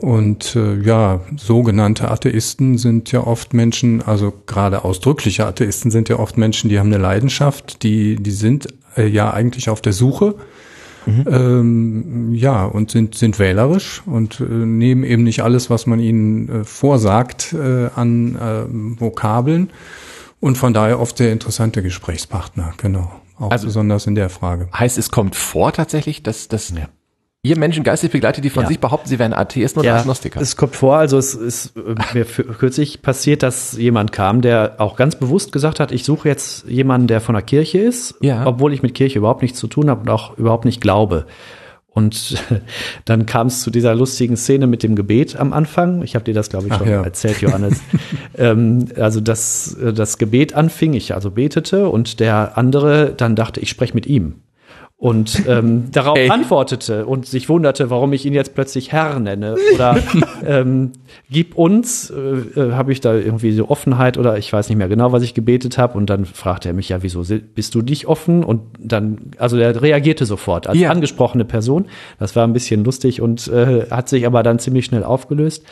Und 0.00 0.56
äh, 0.56 0.80
ja, 0.80 1.20
sogenannte 1.36 2.10
Atheisten 2.10 2.78
sind 2.78 3.12
ja 3.12 3.26
oft 3.26 3.52
Menschen, 3.52 4.00
also 4.02 4.32
gerade 4.46 4.84
ausdrückliche 4.84 5.46
Atheisten 5.46 5.90
sind 5.90 6.08
ja 6.08 6.18
oft 6.18 6.38
Menschen, 6.38 6.70
die 6.70 6.78
haben 6.78 6.86
eine 6.86 7.02
Leidenschaft, 7.02 7.82
die, 7.82 8.16
die 8.16 8.30
sind 8.30 8.68
äh, 8.96 9.06
ja 9.06 9.32
eigentlich 9.32 9.68
auf 9.68 9.82
der 9.82 9.92
Suche. 9.92 10.36
Mhm. 11.06 11.24
Ähm, 11.30 12.34
ja, 12.34 12.64
und 12.64 12.90
sind, 12.90 13.14
sind 13.14 13.38
wählerisch 13.38 14.02
und 14.06 14.40
äh, 14.40 14.44
nehmen 14.44 15.04
eben 15.04 15.22
nicht 15.22 15.42
alles, 15.42 15.70
was 15.70 15.86
man 15.86 16.00
ihnen 16.00 16.48
äh, 16.48 16.64
vorsagt, 16.64 17.52
äh, 17.52 17.88
an 17.94 18.36
äh, 18.36 19.00
Vokabeln. 19.00 19.70
Und 20.40 20.56
von 20.56 20.72
daher 20.72 21.00
oft 21.00 21.18
sehr 21.18 21.32
interessante 21.32 21.82
Gesprächspartner, 21.82 22.72
genau. 22.76 23.10
Auch 23.38 23.50
also, 23.50 23.66
besonders 23.66 24.06
in 24.06 24.14
der 24.14 24.28
Frage. 24.28 24.68
Heißt, 24.72 24.98
es 24.98 25.10
kommt 25.10 25.36
vor 25.36 25.72
tatsächlich, 25.72 26.22
dass, 26.22 26.48
dass 26.48 26.70
ja. 26.70 26.88
Ihr 27.42 27.58
Menschen 27.58 27.84
geistig 27.84 28.10
begleitet, 28.10 28.44
die 28.44 28.50
von 28.50 28.64
ja. 28.64 28.68
sich 28.68 28.80
behaupten, 28.80 29.08
sie 29.08 29.18
wären 29.18 29.32
Atheisten 29.32 29.80
oder 29.80 29.88
ja, 29.88 29.96
Agnostiker. 29.96 30.42
Es 30.42 30.56
kommt 30.56 30.76
vor, 30.76 30.96
also 30.96 31.16
es 31.16 31.32
ist 31.32 31.74
äh, 31.74 31.94
mir 32.12 32.26
kürzlich 32.26 33.00
passiert, 33.00 33.42
dass 33.42 33.78
jemand 33.78 34.12
kam, 34.12 34.42
der 34.42 34.74
auch 34.76 34.94
ganz 34.94 35.16
bewusst 35.16 35.50
gesagt 35.50 35.80
hat, 35.80 35.90
ich 35.90 36.04
suche 36.04 36.28
jetzt 36.28 36.68
jemanden, 36.68 37.06
der 37.06 37.22
von 37.22 37.34
der 37.34 37.40
Kirche 37.40 37.78
ist, 37.78 38.14
ja. 38.20 38.44
obwohl 38.44 38.74
ich 38.74 38.82
mit 38.82 38.92
Kirche 38.92 39.18
überhaupt 39.18 39.40
nichts 39.40 39.58
zu 39.58 39.68
tun 39.68 39.88
habe 39.88 40.02
und 40.02 40.10
auch 40.10 40.36
überhaupt 40.36 40.66
nicht 40.66 40.82
glaube. 40.82 41.24
Und 41.88 42.36
dann 43.06 43.24
kam 43.24 43.46
es 43.46 43.62
zu 43.62 43.70
dieser 43.70 43.94
lustigen 43.94 44.36
Szene 44.36 44.66
mit 44.66 44.82
dem 44.82 44.94
Gebet 44.94 45.36
am 45.36 45.54
Anfang. 45.54 46.02
Ich 46.02 46.14
habe 46.16 46.26
dir 46.26 46.34
das, 46.34 46.50
glaube 46.50 46.68
ich, 46.68 46.74
schon 46.74 46.90
ja. 46.90 47.02
erzählt, 47.02 47.40
Johannes. 47.40 47.80
ähm, 48.36 48.88
also, 48.96 49.22
dass 49.22 49.72
äh, 49.76 49.94
das 49.94 50.18
Gebet 50.18 50.52
anfing, 50.52 50.92
ich 50.92 51.14
also 51.14 51.30
betete 51.30 51.88
und 51.88 52.20
der 52.20 52.58
andere 52.58 53.14
dann 53.16 53.34
dachte, 53.34 53.60
ich 53.60 53.70
spreche 53.70 53.94
mit 53.94 54.04
ihm 54.06 54.42
und 55.00 55.46
ähm, 55.48 55.88
darauf 55.92 56.16
hey. 56.16 56.28
antwortete 56.28 57.06
und 57.06 57.24
sich 57.24 57.48
wunderte, 57.48 57.88
warum 57.88 58.12
ich 58.12 58.26
ihn 58.26 58.34
jetzt 58.34 58.54
plötzlich 58.54 58.92
Herr 58.92 59.18
nenne 59.18 59.56
oder 59.74 59.96
ähm, 60.46 60.92
gib 61.30 61.56
uns, 61.56 62.10
äh, 62.10 62.60
äh, 62.60 62.72
habe 62.72 62.92
ich 62.92 63.00
da 63.00 63.14
irgendwie 63.14 63.52
so 63.52 63.70
Offenheit 63.70 64.18
oder 64.18 64.36
ich 64.36 64.52
weiß 64.52 64.68
nicht 64.68 64.76
mehr 64.76 64.88
genau, 64.88 65.10
was 65.10 65.22
ich 65.22 65.32
gebetet 65.32 65.78
habe 65.78 65.96
und 65.96 66.10
dann 66.10 66.26
fragte 66.26 66.68
er 66.68 66.74
mich 66.74 66.90
ja, 66.90 67.02
wieso 67.02 67.24
bist 67.54 67.74
du 67.74 67.80
nicht 67.80 68.08
offen 68.08 68.44
und 68.44 68.60
dann, 68.78 69.32
also 69.38 69.56
er 69.56 69.80
reagierte 69.80 70.26
sofort 70.26 70.66
als 70.66 70.78
ja. 70.78 70.90
angesprochene 70.90 71.46
Person, 71.46 71.86
das 72.18 72.36
war 72.36 72.46
ein 72.46 72.52
bisschen 72.52 72.84
lustig 72.84 73.22
und 73.22 73.48
äh, 73.48 73.86
hat 73.90 74.10
sich 74.10 74.26
aber 74.26 74.42
dann 74.42 74.58
ziemlich 74.58 74.84
schnell 74.84 75.02
aufgelöst. 75.02 75.64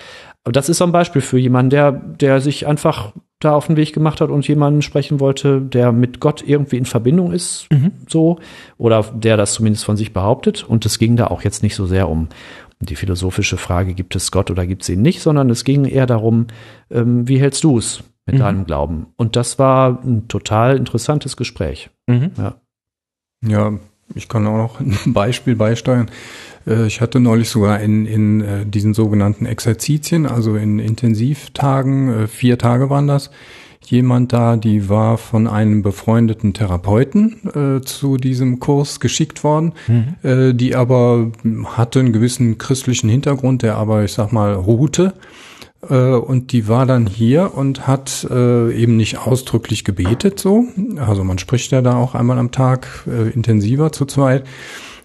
Aber 0.45 0.53
das 0.53 0.69
ist 0.69 0.79
so 0.79 0.85
ein 0.85 0.93
Beispiel 0.93 1.23
für 1.23 1.39
jemanden, 1.39 1.71
der, 1.71 1.93
der 1.93 2.41
sich 2.41 2.67
einfach 2.67 3.13
da 3.41 3.53
auf 3.53 3.67
den 3.67 3.77
Weg 3.77 3.93
gemacht 3.93 4.21
hat 4.21 4.31
und 4.31 4.49
jemanden 4.49 4.83
sprechen 4.83 5.21
wollte, 5.21 5.61
der 5.61 5.93
mit 5.93 6.21
Gott 6.21 6.43
irgendwie 6.47 6.77
in 6.77 6.87
Verbindung 6.87 7.33
ist, 7.33 7.69
mhm. 7.71 7.93
so, 8.09 8.39
oder 8.79 9.05
der 9.15 9.37
das 9.37 9.55
zumindest 9.55 9.85
von 9.85 9.97
sich 9.97 10.13
behauptet. 10.13 10.65
Und 10.65 10.85
es 10.87 10.99
ging 10.99 11.17
da 11.17 11.29
auch 11.29 11.43
jetzt 11.43 11.63
nicht 11.63 11.77
so 11.77 11.87
sehr 11.87 12.09
um 12.09 12.29
die 12.81 12.97
philosophische 12.97 13.57
Frage, 13.57 13.95
gibt 13.95 14.15
es 14.17 14.31
Gott 14.31 14.51
oder 14.51 14.67
gibt 14.67 14.83
es 14.83 14.89
ihn 14.89 15.03
nicht, 15.03 15.21
sondern 15.21 15.51
es 15.51 15.65
ging 15.65 15.85
eher 15.85 16.07
darum, 16.07 16.47
ähm, 16.91 17.27
wie 17.29 17.41
hältst 17.41 17.65
du 17.65 17.79
es 17.79 18.03
mit 18.27 18.37
mhm. 18.37 18.41
deinem 18.41 18.67
Glauben? 18.67 19.07
Und 19.17 19.37
das 19.37 19.59
war 19.59 20.03
ein 20.05 20.29
total 20.29 20.77
interessantes 20.77 21.37
Gespräch. 21.37 21.91
Mhm. 22.07 22.31
Ja. 22.37 22.55
ja, 23.45 23.73
ich 24.15 24.29
kann 24.29 24.47
auch 24.47 24.57
noch 24.57 24.81
ein 24.81 25.13
Beispiel 25.13 25.57
beisteuern. 25.57 26.11
Äh, 26.69 26.87
ich 26.87 27.01
hatte 27.01 27.21
neulich 27.21 27.49
sogar 27.49 27.81
in, 27.81 28.07
in 28.07 28.41
äh, 28.41 28.67
diesen 28.67 28.95
sogenannten 28.95 29.47
Exerzitien, 29.47 30.27
also 30.27 30.57
in 30.57 30.79
Intensivtagen, 30.79 32.25
äh, 32.25 32.27
vier 32.27 32.59
Tage 32.59 32.91
waren 32.91 33.07
das, 33.07 33.31
jemand 33.85 34.33
da, 34.33 34.57
die 34.57 34.89
war 34.89 35.17
von 35.17 35.47
einem 35.47 35.83
befreundeten 35.83 36.53
Therapeuten 36.53 37.79
äh, 37.79 37.81
zu 37.83 38.19
diesem 38.19 38.61
Kurs 38.61 39.01
geschickt 39.01 39.45
worden, 39.45 39.73
mhm. 39.87 40.15
äh, 40.23 40.53
die 40.53 40.77
aber 40.77 41.33
hatte 41.65 42.01
einen 42.01 42.13
gewissen 42.13 42.59
christlichen 42.59 43.09
Hintergrund, 43.09 43.63
der 43.63 43.77
aber, 43.77 44.05
ich 44.05 44.13
sag 44.13 44.33
mal, 44.33 44.53
ruhte. 44.53 45.15
Äh, 45.89 45.95
und 45.95 46.53
die 46.53 46.69
war 46.69 46.85
dann 46.85 47.07
hier 47.07 47.55
und 47.55 47.87
hat 47.87 48.27
eben 48.31 48.97
nicht 48.97 49.19
ausdrücklich 49.19 49.85
gebetet 49.85 50.39
so. 50.39 50.65
Also 50.99 51.25
man 51.25 51.39
spricht 51.39 51.71
ja 51.73 51.81
da 51.81 51.95
auch 51.95 52.15
einmal 52.15 52.39
am 52.39 52.51
Tag 52.51 53.07
intensiver 53.35 53.93
zu 53.93 54.05
zweit 54.05 54.45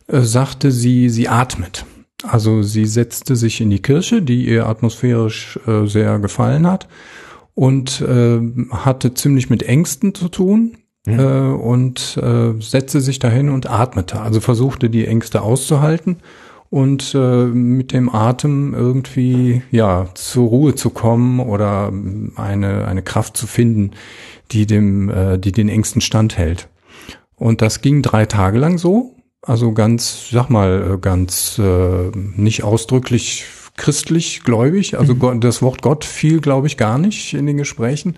äh, 0.07 0.21
sagte 0.21 0.71
sie, 0.71 1.09
sie 1.09 1.27
atmet. 1.27 1.85
Also 2.23 2.63
sie 2.63 2.85
setzte 2.85 3.35
sich 3.35 3.59
in 3.59 3.69
die 3.69 3.81
Kirche, 3.81 4.21
die 4.21 4.45
ihr 4.47 4.67
atmosphärisch 4.67 5.59
äh, 5.67 5.85
sehr 5.87 6.19
gefallen 6.19 6.65
hat 6.65 6.87
und 7.53 8.01
äh, 8.01 8.39
hatte 8.71 9.13
ziemlich 9.13 9.49
mit 9.49 9.63
Ängsten 9.63 10.15
zu 10.15 10.29
tun 10.29 10.77
mhm. 11.05 11.19
äh, 11.19 11.51
und 11.51 12.17
äh, 12.21 12.61
setzte 12.61 13.01
sich 13.01 13.19
dahin 13.19 13.49
und 13.49 13.69
atmete. 13.69 14.21
Also 14.21 14.39
versuchte 14.39 14.89
die 14.89 15.05
Ängste 15.05 15.41
auszuhalten 15.41 16.17
und 16.69 17.13
äh, 17.13 17.45
mit 17.45 17.91
dem 17.91 18.09
Atem 18.09 18.73
irgendwie 18.73 19.61
ja 19.69 20.07
zur 20.15 20.47
Ruhe 20.47 20.75
zu 20.75 20.89
kommen 20.89 21.39
oder 21.39 21.91
eine 22.35 22.87
eine 22.87 23.01
Kraft 23.03 23.37
zu 23.37 23.47
finden, 23.47 23.91
die 24.51 24.65
dem 24.65 25.09
äh, 25.09 25.37
die 25.37 25.51
den 25.51 25.69
Ängsten 25.69 26.01
standhält. 26.01 26.69
Und 27.35 27.61
das 27.61 27.81
ging 27.81 28.01
drei 28.01 28.25
Tage 28.25 28.57
lang 28.57 28.77
so 28.77 29.13
also 29.43 29.73
ganz, 29.73 30.29
sag 30.31 30.49
mal, 30.49 30.93
äh, 30.93 30.97
ganz 30.97 31.59
äh, 31.59 32.11
nicht 32.35 32.63
ausdrücklich 32.63 33.45
christlich 33.75 34.43
gläubig. 34.43 34.97
Also 34.97 35.15
mhm. 35.15 35.41
Das 35.41 35.61
Wort 35.61 35.81
Gott 35.81 36.05
fiel, 36.05 36.39
glaube 36.39 36.67
ich, 36.67 36.77
gar 36.77 36.97
nicht 36.97 37.33
in 37.33 37.45
den 37.45 37.57
Gesprächen. 37.57 38.15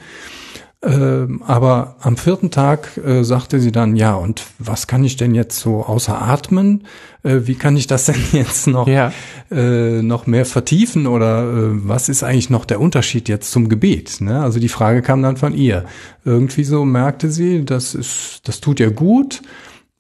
Ähm, 0.83 1.41
aber 1.47 1.95
am 2.01 2.15
vierten 2.15 2.51
Tag 2.51 2.97
äh, 2.97 3.23
sagte 3.23 3.59
sie 3.59 3.71
dann, 3.71 3.95
ja, 3.95 4.13
und 4.13 4.43
was 4.59 4.85
kann 4.85 5.03
ich 5.03 5.15
denn 5.17 5.33
jetzt 5.33 5.59
so 5.59 5.83
außer 5.83 6.21
atmen? 6.21 6.83
Äh, 7.23 7.41
wie 7.45 7.55
kann 7.55 7.75
ich 7.75 7.87
das 7.87 8.05
denn 8.05 8.21
jetzt 8.33 8.67
noch, 8.67 8.87
ja. 8.87 9.11
äh, 9.49 10.03
noch 10.03 10.27
mehr 10.27 10.45
vertiefen 10.45 11.07
oder 11.07 11.43
äh, 11.43 11.87
was 11.87 12.07
ist 12.07 12.21
eigentlich 12.21 12.51
noch 12.51 12.65
der 12.65 12.79
Unterschied 12.79 13.29
jetzt 13.29 13.51
zum 13.51 13.67
Gebet? 13.67 14.21
Ne? 14.21 14.39
Also 14.39 14.59
die 14.59 14.69
Frage 14.69 15.01
kam 15.01 15.23
dann 15.23 15.37
von 15.37 15.55
ihr. 15.55 15.85
Irgendwie 16.23 16.65
so 16.65 16.85
merkte 16.85 17.31
sie, 17.31 17.65
das 17.65 17.95
ist, 17.95 18.41
das 18.43 18.61
tut 18.61 18.79
ihr 18.79 18.91
gut 18.91 19.41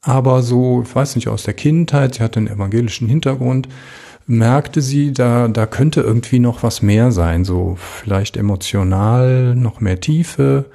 aber 0.05 0.43
so, 0.43 0.83
ich 0.85 0.95
weiß 0.95 1.15
nicht, 1.15 1.27
aus 1.27 1.43
der 1.43 1.55
Kindheit, 1.55 2.15
sie 2.15 2.23
hatte 2.23 2.37
einen 2.37 2.47
evangelischen 2.47 3.07
Hintergrund, 3.07 3.67
merkte 4.27 4.81
sie, 4.81 5.13
da, 5.13 5.47
da 5.47 5.65
könnte 5.65 6.01
irgendwie 6.01 6.39
noch 6.39 6.61
was 6.61 6.83
mehr 6.83 7.11
sein, 7.11 7.43
so 7.43 7.75
vielleicht 7.77 8.37
emotional, 8.37 9.55
noch 9.55 9.81
mehr 9.81 9.99
Tiefe, 9.99 10.65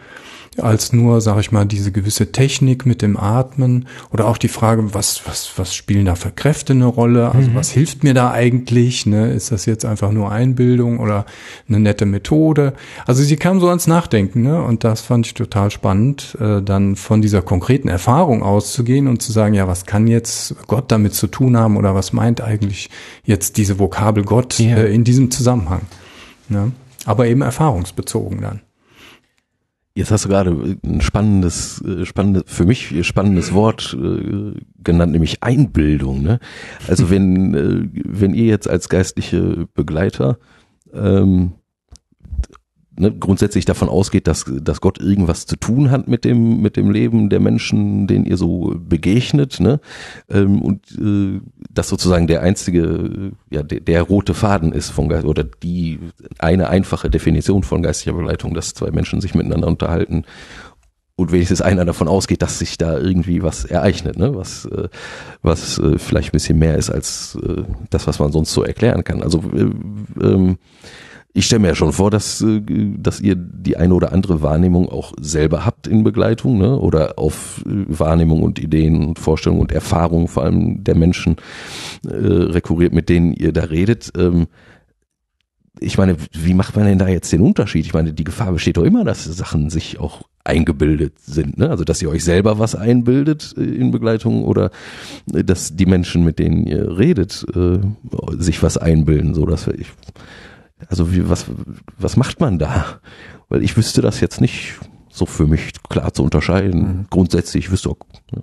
als 0.58 0.92
nur, 0.92 1.20
sag 1.20 1.38
ich 1.38 1.52
mal, 1.52 1.64
diese 1.64 1.92
gewisse 1.92 2.32
Technik 2.32 2.84
mit 2.84 3.02
dem 3.02 3.16
Atmen 3.16 3.86
oder 4.10 4.26
auch 4.26 4.36
die 4.36 4.48
Frage, 4.48 4.94
was, 4.94 5.22
was, 5.26 5.52
was 5.56 5.74
spielen 5.74 6.06
da 6.06 6.16
für 6.16 6.32
Kräfte 6.32 6.72
eine 6.72 6.86
Rolle? 6.86 7.30
Also 7.32 7.50
mhm. 7.50 7.54
was 7.54 7.70
hilft 7.70 8.02
mir 8.02 8.14
da 8.14 8.32
eigentlich? 8.32 9.06
Ne? 9.06 9.32
Ist 9.32 9.52
das 9.52 9.64
jetzt 9.66 9.84
einfach 9.84 10.10
nur 10.10 10.32
Einbildung 10.32 10.98
oder 10.98 11.24
eine 11.68 11.78
nette 11.78 12.04
Methode? 12.04 12.74
Also 13.06 13.22
sie 13.22 13.36
kam 13.36 13.60
so 13.60 13.68
ans 13.68 13.86
Nachdenken, 13.86 14.42
ne? 14.42 14.62
Und 14.62 14.82
das 14.82 15.00
fand 15.00 15.26
ich 15.26 15.34
total 15.34 15.70
spannend, 15.70 16.36
äh, 16.40 16.60
dann 16.60 16.96
von 16.96 17.22
dieser 17.22 17.42
konkreten 17.42 17.88
Erfahrung 17.88 18.42
auszugehen 18.42 19.06
und 19.06 19.22
zu 19.22 19.30
sagen, 19.30 19.54
ja, 19.54 19.68
was 19.68 19.86
kann 19.86 20.08
jetzt 20.08 20.56
Gott 20.66 20.90
damit 20.90 21.14
zu 21.14 21.28
tun 21.28 21.56
haben 21.56 21.76
oder 21.76 21.94
was 21.94 22.12
meint 22.12 22.40
eigentlich 22.40 22.90
jetzt 23.24 23.56
diese 23.56 23.78
Vokabel 23.78 24.24
Gott 24.24 24.58
ja. 24.58 24.78
äh, 24.78 24.92
in 24.92 25.04
diesem 25.04 25.30
Zusammenhang? 25.30 25.82
Ne? 26.48 26.72
Aber 27.06 27.26
eben 27.28 27.42
erfahrungsbezogen 27.42 28.40
dann. 28.40 28.60
Jetzt 30.00 30.10
hast 30.10 30.24
du 30.24 30.30
gerade 30.30 30.78
ein 30.82 31.02
spannendes, 31.02 31.82
äh, 31.82 32.06
spannendes, 32.06 32.44
für 32.46 32.64
mich 32.64 33.06
spannendes 33.06 33.52
Wort 33.52 33.94
äh, 34.00 34.58
genannt, 34.82 35.12
nämlich 35.12 35.42
Einbildung. 35.42 36.22
Ne? 36.22 36.40
Also 36.88 37.10
wenn, 37.10 37.54
äh, 37.54 37.86
wenn 37.92 38.32
ihr 38.32 38.46
jetzt 38.46 38.66
als 38.66 38.88
geistliche 38.88 39.68
Begleiter 39.74 40.38
ähm, 40.94 41.52
ne, 43.00 43.12
grundsätzlich 43.12 43.64
davon 43.64 43.88
ausgeht, 43.88 44.26
dass, 44.26 44.44
dass 44.46 44.80
Gott 44.80 45.00
irgendwas 45.00 45.46
zu 45.46 45.56
tun 45.56 45.90
hat 45.90 46.06
mit 46.06 46.24
dem, 46.24 46.60
mit 46.60 46.76
dem 46.76 46.90
Leben 46.90 47.30
der 47.30 47.40
Menschen, 47.40 48.06
denen 48.06 48.26
ihr 48.26 48.36
so 48.36 48.74
begegnet, 48.78 49.58
ne? 49.60 49.80
Ähm, 50.30 50.62
und 50.62 50.80
äh, 50.98 51.40
das 51.70 51.88
sozusagen 51.88 52.26
der 52.26 52.42
einzige, 52.42 53.32
ja, 53.50 53.62
der, 53.62 53.80
der 53.80 54.02
rote 54.02 54.34
Faden 54.34 54.72
ist 54.72 54.90
von 54.90 55.08
Geist, 55.08 55.24
oder 55.24 55.44
die 55.44 55.98
eine 56.38 56.68
einfache 56.68 57.10
Definition 57.10 57.62
von 57.62 57.82
geistlicher 57.82 58.16
Begleitung, 58.16 58.54
dass 58.54 58.74
zwei 58.74 58.90
Menschen 58.90 59.20
sich 59.20 59.34
miteinander 59.34 59.68
unterhalten 59.68 60.24
und 61.16 61.32
wenigstens 61.32 61.60
einer 61.60 61.84
davon 61.84 62.08
ausgeht, 62.08 62.42
dass 62.42 62.58
sich 62.58 62.78
da 62.78 62.98
irgendwie 62.98 63.42
was 63.42 63.64
ereignet, 63.64 64.18
ne? 64.18 64.34
was, 64.34 64.64
äh, 64.64 64.88
was 65.42 65.78
äh, 65.78 65.98
vielleicht 65.98 66.30
ein 66.30 66.32
bisschen 66.32 66.58
mehr 66.58 66.76
ist 66.76 66.90
als 66.90 67.38
äh, 67.42 67.62
das, 67.90 68.06
was 68.06 68.18
man 68.18 68.32
sonst 68.32 68.52
so 68.52 68.62
erklären 68.62 69.04
kann. 69.04 69.22
Also 69.22 69.42
äh, 69.54 69.70
ähm, 70.24 70.58
ich 71.32 71.46
stelle 71.46 71.60
mir 71.60 71.68
ja 71.68 71.74
schon 71.74 71.92
vor, 71.92 72.10
dass, 72.10 72.40
äh, 72.40 72.60
dass 72.96 73.20
ihr 73.20 73.36
die 73.36 73.76
eine 73.76 73.94
oder 73.94 74.12
andere 74.12 74.42
Wahrnehmung 74.42 74.88
auch 74.88 75.12
selber 75.20 75.64
habt 75.64 75.86
in 75.86 76.02
Begleitung, 76.02 76.58
ne? 76.58 76.78
Oder 76.78 77.18
auf 77.18 77.64
äh, 77.66 77.84
Wahrnehmung 77.86 78.42
und 78.42 78.58
Ideen 78.58 79.04
und 79.06 79.18
Vorstellungen 79.18 79.62
und 79.62 79.72
Erfahrungen 79.72 80.28
vor 80.28 80.44
allem 80.44 80.82
der 80.82 80.96
Menschen 80.96 81.36
äh, 82.06 82.10
rekurriert, 82.10 82.92
mit 82.92 83.08
denen 83.08 83.32
ihr 83.32 83.52
da 83.52 83.64
redet. 83.64 84.10
Ähm, 84.16 84.48
ich 85.78 85.96
meine, 85.96 86.16
wie 86.32 86.54
macht 86.54 86.76
man 86.76 86.86
denn 86.86 86.98
da 86.98 87.08
jetzt 87.08 87.32
den 87.32 87.40
Unterschied? 87.40 87.86
Ich 87.86 87.94
meine, 87.94 88.12
die 88.12 88.24
Gefahr 88.24 88.52
besteht 88.52 88.76
doch 88.76 88.84
immer, 88.84 89.04
dass 89.04 89.24
Sachen 89.24 89.70
sich 89.70 89.98
auch 89.98 90.22
eingebildet 90.44 91.18
sind. 91.20 91.58
Ne? 91.58 91.70
Also, 91.70 91.84
dass 91.84 92.02
ihr 92.02 92.10
euch 92.10 92.24
selber 92.24 92.58
was 92.58 92.74
einbildet 92.74 93.54
äh, 93.56 93.62
in 93.62 93.90
Begleitung 93.90 94.44
oder 94.44 94.70
äh, 95.32 95.44
dass 95.44 95.76
die 95.76 95.86
Menschen, 95.86 96.24
mit 96.24 96.38
denen 96.38 96.64
ihr 96.66 96.98
redet, 96.98 97.46
äh, 97.54 97.78
sich 98.38 98.62
was 98.62 98.76
einbilden. 98.76 99.34
So, 99.34 99.46
dass 99.46 99.68
ich, 99.68 99.88
also 100.88 101.12
wie, 101.12 101.28
was, 101.28 101.46
was 101.98 102.16
macht 102.16 102.40
man 102.40 102.58
da? 102.58 103.00
Weil 103.48 103.62
ich 103.62 103.76
wüsste 103.76 104.00
das 104.00 104.20
jetzt 104.20 104.40
nicht 104.40 104.74
so 105.08 105.26
für 105.26 105.46
mich 105.46 105.72
klar 105.88 106.12
zu 106.12 106.22
unterscheiden. 106.22 106.80
Mhm. 106.80 107.06
Grundsätzlich, 107.10 107.66
ich 107.66 107.70
wüsste 107.70 107.90
auch. 107.90 107.96
Ja. 108.34 108.42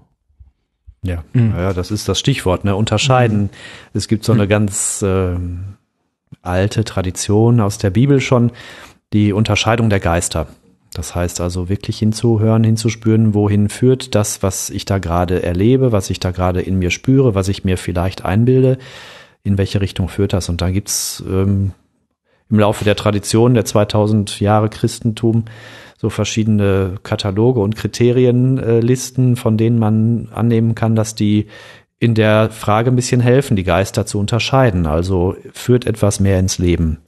Ja, 1.04 1.24
mhm. 1.34 1.54
ja, 1.56 1.74
das 1.74 1.92
ist 1.92 2.10
das 2.10 2.20
Stichwort, 2.20 2.66
ne? 2.66 2.76
Unterscheiden. 2.76 3.44
Mhm. 3.44 3.50
Es 3.94 4.08
gibt 4.08 4.26
so 4.26 4.34
eine 4.34 4.48
ganz 4.48 5.02
äh, 5.02 5.36
alte 6.42 6.84
Tradition 6.84 7.62
aus 7.62 7.78
der 7.78 7.92
Bibel 7.92 8.20
schon, 8.20 8.52
die 9.14 9.32
Unterscheidung 9.32 9.90
der 9.90 10.00
Geister. 10.00 10.48
Das 10.94 11.14
heißt 11.14 11.42
also 11.42 11.70
wirklich 11.70 12.00
hinzuhören, 12.00 12.64
hinzuspüren, 12.64 13.34
wohin 13.34 13.70
führt 13.70 14.16
das, 14.16 14.42
was 14.42 14.70
ich 14.70 14.86
da 14.86 14.98
gerade 14.98 15.44
erlebe, 15.44 15.92
was 15.92 16.10
ich 16.10 16.20
da 16.20 16.32
gerade 16.32 16.62
in 16.62 16.80
mir 16.80 16.92
spüre, 16.92 17.36
was 17.36 17.48
ich 17.50 17.64
mir 17.64 17.78
vielleicht 17.78 18.26
einbilde, 18.26 18.78
in 19.44 19.58
welche 19.58 19.80
Richtung 19.82 20.10
führt 20.10 20.34
das. 20.34 20.50
Und 20.50 20.62
da 20.62 20.72
gibt's 20.72 21.24
ähm, 21.28 21.72
im 22.50 22.60
Laufe 22.60 22.84
der 22.84 22.96
Tradition 22.96 23.54
der 23.54 23.66
2000 23.66 24.40
Jahre 24.40 24.70
Christentum 24.70 25.46
so 25.98 26.10
verschiedene 26.10 26.96
Kataloge 27.04 27.60
und 27.60 27.76
Kriterienlisten, 27.76 29.34
äh, 29.34 29.36
von 29.36 29.58
denen 29.58 29.80
man 29.80 30.30
annehmen 30.34 30.76
kann, 30.76 30.96
dass 30.96 31.16
die 31.16 31.48
in 32.00 32.14
der 32.14 32.52
Frage 32.52 32.92
ein 32.92 32.96
bisschen 32.96 33.22
helfen, 33.22 33.56
die 33.56 33.64
Geister 33.64 34.06
zu 34.06 34.20
unterscheiden. 34.20 34.86
Also 34.86 35.36
führt 35.54 35.88
etwas 35.88 36.20
mehr 36.20 36.40
ins 36.40 36.60
Leben, 36.60 37.00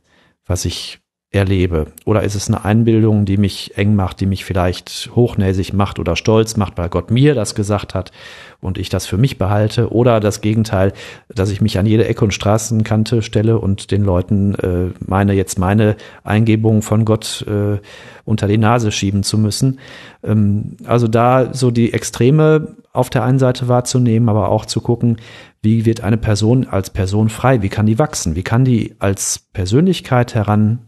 was 0.48 0.66
ich 0.66 1.00
erlebe? 1.32 1.88
Oder 2.06 2.24
ist 2.24 2.34
es 2.34 2.48
eine 2.48 2.66
Einbildung, 2.66 3.26
die 3.26 3.38
mich 3.38 3.78
eng 3.78 3.96
macht, 3.96 4.20
die 4.20 4.26
mich 4.26 4.46
vielleicht 4.46 5.12
hochnäsig 5.14 5.74
macht 5.74 6.00
oder 6.00 6.16
stolz 6.16 6.58
macht, 6.58 6.78
weil 6.80 6.90
Gott 6.90 7.12
mir 7.12 7.36
das 7.36 7.54
gesagt 7.54 7.94
hat 7.94 8.12
und 8.62 8.78
ich 8.78 8.90
das 8.90 9.06
für 9.06 9.18
mich 9.18 9.38
behalte? 9.38 9.92
Oder 9.92 10.20
das 10.20 10.42
Gegenteil, 10.42 10.94
dass 11.28 11.50
ich 11.50 11.62
mich 11.62 11.78
an 11.78 11.86
jede 11.86 12.08
Ecke 12.08 12.26
und 12.26 12.34
Straßenkante 12.34 13.22
stelle 13.22 13.60
und 13.60 13.92
den 13.92 14.04
Leuten 14.04 14.56
äh, 14.56 14.92
meine, 15.06 15.34
jetzt 15.34 15.60
meine 15.60 15.96
Eingebungen 16.24 16.82
von 16.82 17.06
Gott 17.06 17.46
äh, 17.48 17.80
unter 18.26 18.48
die 18.48 18.58
Nase 18.58 18.92
schieben 18.92 19.24
zu 19.24 19.38
müssen? 19.38 19.80
Ähm, 20.24 20.78
also 20.86 21.08
da 21.08 21.54
so 21.54 21.72
die 21.72 21.94
Extreme 21.94 22.76
auf 22.92 23.10
der 23.10 23.24
einen 23.24 23.40
Seite 23.40 23.68
wahrzunehmen, 23.68 24.30
aber 24.30 24.50
auch 24.50 24.66
zu 24.66 24.82
gucken, 24.82 25.18
wie 25.62 25.86
wird 25.86 26.02
eine 26.02 26.18
Person 26.18 26.68
als 26.68 26.90
Person 26.90 27.30
frei? 27.30 27.62
Wie 27.62 27.70
kann 27.70 27.86
die 27.86 28.00
wachsen? 28.00 28.36
Wie 28.36 28.44
kann 28.44 28.66
die 28.66 28.96
als 29.00 29.40
Persönlichkeit 29.54 30.36
heran 30.36 30.80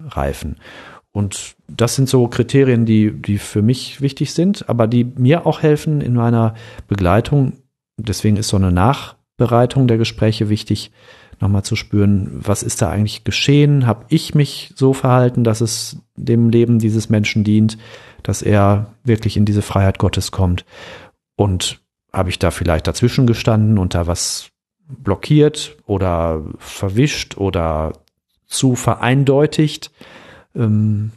reifen. 0.00 0.56
Und 1.18 1.56
das 1.66 1.96
sind 1.96 2.08
so 2.08 2.28
Kriterien, 2.28 2.86
die, 2.86 3.10
die 3.10 3.38
für 3.38 3.60
mich 3.60 4.00
wichtig 4.00 4.32
sind, 4.34 4.68
aber 4.68 4.86
die 4.86 5.02
mir 5.02 5.46
auch 5.46 5.62
helfen 5.62 6.00
in 6.00 6.14
meiner 6.14 6.54
Begleitung. 6.86 7.54
Deswegen 7.96 8.36
ist 8.36 8.46
so 8.46 8.56
eine 8.56 8.70
Nachbereitung 8.70 9.88
der 9.88 9.98
Gespräche 9.98 10.48
wichtig, 10.48 10.92
nochmal 11.40 11.64
zu 11.64 11.74
spüren, 11.74 12.30
was 12.32 12.62
ist 12.62 12.82
da 12.82 12.90
eigentlich 12.90 13.24
geschehen? 13.24 13.84
Habe 13.84 14.04
ich 14.10 14.36
mich 14.36 14.72
so 14.76 14.92
verhalten, 14.92 15.42
dass 15.42 15.60
es 15.60 15.96
dem 16.14 16.50
Leben 16.50 16.78
dieses 16.78 17.08
Menschen 17.08 17.42
dient, 17.42 17.78
dass 18.22 18.40
er 18.40 18.94
wirklich 19.02 19.36
in 19.36 19.44
diese 19.44 19.62
Freiheit 19.62 19.98
Gottes 19.98 20.30
kommt? 20.30 20.64
Und 21.34 21.80
habe 22.12 22.30
ich 22.30 22.38
da 22.38 22.52
vielleicht 22.52 22.86
dazwischen 22.86 23.26
gestanden 23.26 23.78
und 23.78 23.96
da 23.96 24.06
was 24.06 24.50
blockiert 24.86 25.78
oder 25.84 26.44
verwischt 26.58 27.36
oder 27.38 27.92
zu 28.46 28.76
vereindeutigt. 28.76 29.90
Ähm, 30.58 31.12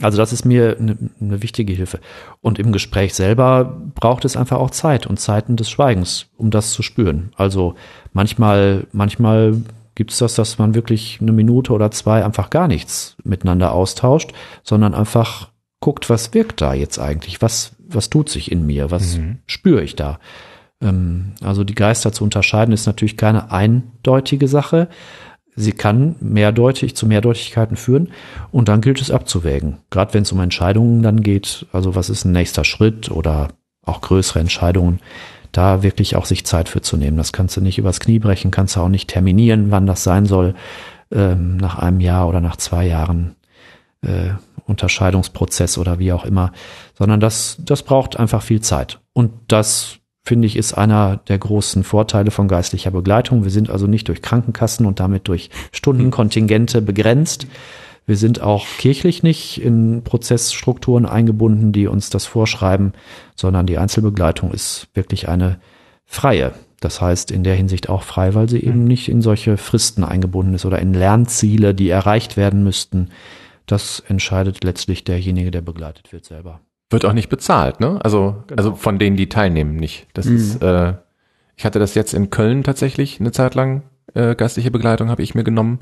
also 0.00 0.18
das 0.18 0.32
ist 0.32 0.44
mir 0.44 0.76
eine, 0.78 0.96
eine 1.20 1.42
wichtige 1.42 1.72
Hilfe. 1.72 2.00
Und 2.40 2.58
im 2.58 2.72
Gespräch 2.72 3.14
selber 3.14 3.80
braucht 3.94 4.24
es 4.24 4.36
einfach 4.36 4.58
auch 4.58 4.70
Zeit 4.70 5.06
und 5.06 5.18
Zeiten 5.18 5.56
des 5.56 5.70
Schweigens, 5.70 6.26
um 6.36 6.50
das 6.50 6.72
zu 6.72 6.82
spüren. 6.82 7.32
Also 7.36 7.74
manchmal, 8.12 8.86
manchmal 8.92 9.62
gibt 9.94 10.12
es 10.12 10.18
das, 10.18 10.34
dass 10.34 10.58
man 10.58 10.74
wirklich 10.74 11.18
eine 11.20 11.32
Minute 11.32 11.72
oder 11.72 11.90
zwei 11.90 12.24
einfach 12.24 12.50
gar 12.50 12.68
nichts 12.68 13.16
miteinander 13.24 13.72
austauscht, 13.72 14.32
sondern 14.62 14.94
einfach 14.94 15.50
guckt, 15.80 16.10
was 16.10 16.34
wirkt 16.34 16.60
da 16.60 16.74
jetzt 16.74 16.98
eigentlich? 16.98 17.40
Was, 17.40 17.72
was 17.78 18.10
tut 18.10 18.28
sich 18.28 18.52
in 18.52 18.66
mir? 18.66 18.90
Was 18.90 19.16
mhm. 19.16 19.38
spüre 19.46 19.82
ich 19.82 19.96
da? 19.96 20.18
Ähm, 20.80 21.32
also 21.42 21.64
die 21.64 21.74
Geister 21.74 22.12
zu 22.12 22.24
unterscheiden 22.24 22.72
ist 22.72 22.86
natürlich 22.86 23.16
keine 23.16 23.50
eindeutige 23.50 24.48
Sache, 24.48 24.88
Sie 25.60 25.72
kann 25.72 26.14
mehrdeutig 26.20 26.94
zu 26.94 27.06
Mehrdeutigkeiten 27.06 27.76
führen 27.76 28.10
und 28.52 28.68
dann 28.68 28.80
gilt 28.80 29.00
es 29.00 29.10
abzuwägen. 29.10 29.78
Gerade 29.90 30.14
wenn 30.14 30.22
es 30.22 30.30
um 30.30 30.40
Entscheidungen 30.40 31.02
dann 31.02 31.20
geht, 31.20 31.66
also 31.72 31.96
was 31.96 32.10
ist 32.10 32.24
ein 32.24 32.32
nächster 32.32 32.64
Schritt 32.64 33.10
oder 33.10 33.48
auch 33.84 34.00
größere 34.00 34.38
Entscheidungen, 34.38 35.00
da 35.50 35.82
wirklich 35.82 36.14
auch 36.14 36.26
sich 36.26 36.46
Zeit 36.46 36.68
für 36.68 36.80
zu 36.80 36.96
nehmen. 36.96 37.16
Das 37.16 37.32
kannst 37.32 37.56
du 37.56 37.60
nicht 37.60 37.78
übers 37.78 37.98
Knie 37.98 38.20
brechen, 38.20 38.52
kannst 38.52 38.76
du 38.76 38.80
auch 38.80 38.88
nicht 38.88 39.10
terminieren, 39.10 39.72
wann 39.72 39.86
das 39.86 40.04
sein 40.04 40.26
soll, 40.26 40.54
ähm, 41.10 41.56
nach 41.56 41.78
einem 41.78 42.00
Jahr 42.00 42.28
oder 42.28 42.40
nach 42.40 42.56
zwei 42.56 42.86
Jahren 42.86 43.34
äh, 44.02 44.30
Unterscheidungsprozess 44.66 45.76
oder 45.76 45.98
wie 45.98 46.12
auch 46.12 46.24
immer, 46.24 46.52
sondern 46.96 47.18
das, 47.18 47.56
das 47.58 47.82
braucht 47.82 48.16
einfach 48.16 48.42
viel 48.42 48.60
Zeit. 48.60 49.00
Und 49.12 49.32
das 49.48 49.97
finde 50.24 50.46
ich, 50.46 50.56
ist 50.56 50.74
einer 50.74 51.16
der 51.28 51.38
großen 51.38 51.84
Vorteile 51.84 52.30
von 52.30 52.48
geistlicher 52.48 52.90
Begleitung. 52.90 53.44
Wir 53.44 53.50
sind 53.50 53.70
also 53.70 53.86
nicht 53.86 54.08
durch 54.08 54.22
Krankenkassen 54.22 54.86
und 54.86 55.00
damit 55.00 55.28
durch 55.28 55.50
Stundenkontingente 55.72 56.82
begrenzt. 56.82 57.46
Wir 58.06 58.16
sind 58.16 58.40
auch 58.40 58.66
kirchlich 58.78 59.22
nicht 59.22 59.60
in 59.60 60.02
Prozessstrukturen 60.02 61.06
eingebunden, 61.06 61.72
die 61.72 61.86
uns 61.86 62.08
das 62.08 62.24
vorschreiben, 62.24 62.92
sondern 63.36 63.66
die 63.66 63.78
Einzelbegleitung 63.78 64.52
ist 64.52 64.88
wirklich 64.94 65.28
eine 65.28 65.60
freie. 66.06 66.52
Das 66.80 67.00
heißt 67.00 67.30
in 67.30 67.44
der 67.44 67.54
Hinsicht 67.54 67.88
auch 67.88 68.02
frei, 68.02 68.34
weil 68.34 68.48
sie 68.48 68.60
eben 68.60 68.84
nicht 68.84 69.08
in 69.08 69.20
solche 69.20 69.56
Fristen 69.56 70.04
eingebunden 70.04 70.54
ist 70.54 70.64
oder 70.64 70.78
in 70.78 70.94
Lernziele, 70.94 71.74
die 71.74 71.90
erreicht 71.90 72.36
werden 72.36 72.62
müssten. 72.62 73.10
Das 73.66 74.00
entscheidet 74.00 74.64
letztlich 74.64 75.04
derjenige, 75.04 75.50
der 75.50 75.60
begleitet 75.60 76.12
wird 76.12 76.24
selber. 76.24 76.60
Wird 76.90 77.04
auch 77.04 77.12
nicht 77.12 77.28
bezahlt, 77.28 77.80
ne? 77.80 77.98
Also, 78.02 78.42
genau. 78.46 78.58
also 78.58 78.74
von 78.74 78.98
denen, 78.98 79.16
die 79.16 79.28
teilnehmen, 79.28 79.76
nicht. 79.76 80.06
Das 80.14 80.26
mhm. 80.26 80.36
ist, 80.36 80.62
äh, 80.62 80.94
ich 81.56 81.64
hatte 81.64 81.78
das 81.78 81.94
jetzt 81.94 82.14
in 82.14 82.30
Köln 82.30 82.64
tatsächlich 82.64 83.20
eine 83.20 83.32
Zeit 83.32 83.54
lang, 83.54 83.82
äh, 84.14 84.34
geistliche 84.34 84.70
Begleitung 84.70 85.10
habe 85.10 85.22
ich 85.22 85.34
mir 85.34 85.44
genommen, 85.44 85.80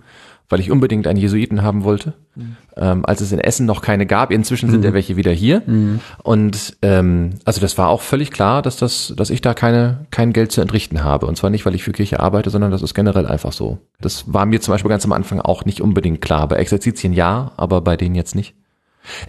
weil 0.49 0.61
ich 0.61 0.71
unbedingt 0.71 1.07
einen 1.07 1.19
Jesuiten 1.19 1.63
haben 1.63 1.85
wollte. 1.85 2.15
Mhm. 2.35 2.57
Ähm, 2.77 3.07
als 3.07 3.21
es 3.21 3.33
in 3.33 3.39
Essen 3.39 3.67
noch 3.67 3.83
keine 3.83 4.07
gab, 4.07 4.31
inzwischen 4.33 4.71
sind 4.71 4.81
mhm. 4.81 4.87
ja 4.87 4.93
welche 4.95 5.17
wieder 5.17 5.33
hier. 5.33 5.63
Mhm. 5.67 6.01
Und 6.23 6.77
ähm, 6.83 7.31
also 7.45 7.61
das 7.61 7.79
war 7.79 7.89
auch 7.89 8.01
völlig 8.01 8.31
klar, 8.31 8.63
dass 8.63 8.77
das, 8.77 9.15
dass 9.17 9.31
ich 9.31 9.41
da 9.41 9.55
keine, 9.55 10.07
kein 10.11 10.33
Geld 10.33 10.53
zu 10.53 10.61
entrichten 10.61 11.05
habe. 11.05 11.27
Und 11.27 11.37
zwar 11.37 11.51
nicht, 11.51 11.67
weil 11.67 11.75
ich 11.75 11.85
für 11.85 11.93
Kirche 11.93 12.21
arbeite, 12.21 12.51
sondern 12.51 12.71
das 12.71 12.83
ist 12.83 12.95
generell 12.95 13.27
einfach 13.27 13.53
so. 13.53 13.79
Das 14.01 14.33
war 14.33 14.47
mir 14.47 14.61
zum 14.61 14.73
Beispiel 14.73 14.91
ganz 14.91 15.05
am 15.05 15.13
Anfang 15.13 15.41
auch 15.41 15.65
nicht 15.65 15.81
unbedingt 15.81 16.21
klar. 16.21 16.49
Bei 16.49 16.57
Exerzitien 16.57 17.13
ja, 17.13 17.53
aber 17.57 17.81
bei 17.81 17.97
denen 17.97 18.15
jetzt 18.15 18.35
nicht. 18.35 18.55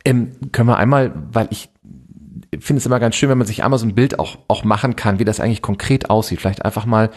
Ähm, 0.06 0.32
können 0.52 0.70
wir 0.70 0.78
einmal, 0.78 1.14
weil 1.32 1.48
ich 1.52 1.70
finde 2.60 2.80
es 2.80 2.86
immer 2.86 3.00
ganz 3.00 3.16
schön, 3.16 3.30
wenn 3.30 3.38
man 3.38 3.48
sich 3.48 3.64
einmal 3.64 3.80
so 3.80 3.86
ein 3.86 3.96
Bild 3.96 4.20
auch, 4.20 4.38
auch 4.48 4.64
machen 4.64 4.96
kann, 4.96 5.20
wie 5.20 5.26
das 5.26 5.40
eigentlich 5.40 5.62
konkret 5.62 6.10
aussieht. 6.10 6.40
Vielleicht 6.40 6.66
einfach 6.66 6.86
mal 6.86 7.10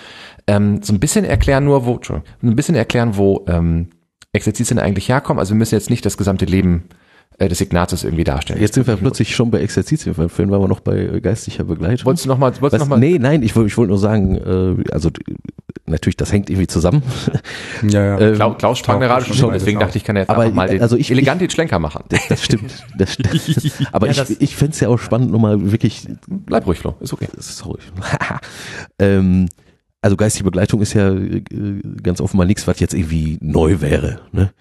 ähm, 0.46 0.82
so 0.82 0.92
ein 0.92 1.00
bisschen 1.00 1.24
erklären, 1.24 1.64
nur 1.64 1.86
wo, 1.86 2.00
ein 2.42 2.56
bisschen 2.56 2.74
erklären, 2.74 3.16
wo 3.16 3.44
ähm, 3.48 3.88
Exerzitien 4.32 4.78
eigentlich 4.78 5.08
herkommen. 5.08 5.38
Also 5.38 5.54
wir 5.54 5.58
müssen 5.58 5.74
jetzt 5.74 5.90
nicht 5.90 6.04
das 6.04 6.16
gesamte 6.16 6.44
Leben 6.44 6.84
äh, 7.38 7.48
des 7.48 7.60
Ignatius 7.60 8.04
irgendwie 8.04 8.24
darstellen. 8.24 8.60
Jetzt 8.60 8.74
sind 8.74 8.86
wir 8.86 8.96
plötzlich 8.96 9.34
schon 9.34 9.50
bei 9.50 9.60
Exerzitien, 9.60 10.16
weil 10.18 10.28
vorhin 10.28 10.50
waren 10.52 10.60
wir 10.60 10.68
noch 10.68 10.80
bei 10.80 10.98
äh, 10.98 11.20
geistlicher 11.20 11.64
Begleitung. 11.64 12.06
Wolltest 12.06 12.26
du 12.26 12.28
noch 12.28 12.38
mal, 12.38 12.52
wolltest 12.60 12.72
Was, 12.72 12.80
noch 12.80 12.88
mal? 12.88 12.98
Nee, 12.98 13.18
nein, 13.18 13.42
ich, 13.42 13.56
ich 13.56 13.76
wollte 13.76 13.88
nur 13.88 13.98
sagen, 13.98 14.36
äh, 14.36 14.92
also 14.92 15.10
natürlich, 15.90 16.16
das 16.16 16.32
hängt 16.32 16.50
irgendwie 16.50 16.66
zusammen. 16.66 17.02
Ja, 17.82 18.04
ja. 18.04 18.20
Ähm, 18.20 18.34
Klaus, 18.34 18.58
Klaus 18.58 18.78
sprang 18.78 19.00
gerade 19.00 19.24
schon, 19.24 19.36
schon 19.36 19.52
deswegen 19.52 19.80
dachte 19.80 19.98
ich, 19.98 20.04
kann 20.04 20.16
jetzt 20.16 20.30
aber 20.30 20.42
einfach 20.42 20.54
mal 20.54 20.68
den 20.68 20.82
also 20.82 20.96
ich, 20.96 21.10
elegant 21.10 21.40
den 21.40 21.50
Schlenker 21.50 21.78
machen. 21.78 22.04
Das, 22.08 22.20
das 22.28 22.44
stimmt. 22.44 22.84
Das, 22.96 23.16
das, 23.16 23.82
aber 23.92 24.10
ja, 24.10 24.22
ich, 24.22 24.40
ich 24.40 24.56
fände 24.56 24.72
es 24.72 24.80
ja 24.80 24.88
auch 24.88 24.98
spannend, 24.98 25.30
nochmal 25.30 25.70
wirklich. 25.70 26.06
Bleib 26.26 26.66
ruhig, 26.66 26.78
Flo, 26.78 26.94
ist 27.00 27.12
okay. 27.12 27.28
Sorry. 27.38 27.80
ähm, 28.98 29.48
also 30.02 30.16
geistige 30.16 30.44
Begleitung 30.44 30.80
ist 30.80 30.94
ja 30.94 31.12
äh, 31.12 31.42
ganz 32.02 32.20
offenbar 32.20 32.46
nichts, 32.46 32.66
was 32.66 32.80
jetzt 32.80 32.94
irgendwie 32.94 33.38
neu 33.42 33.80
wäre. 33.80 34.20
Ne? 34.32 34.52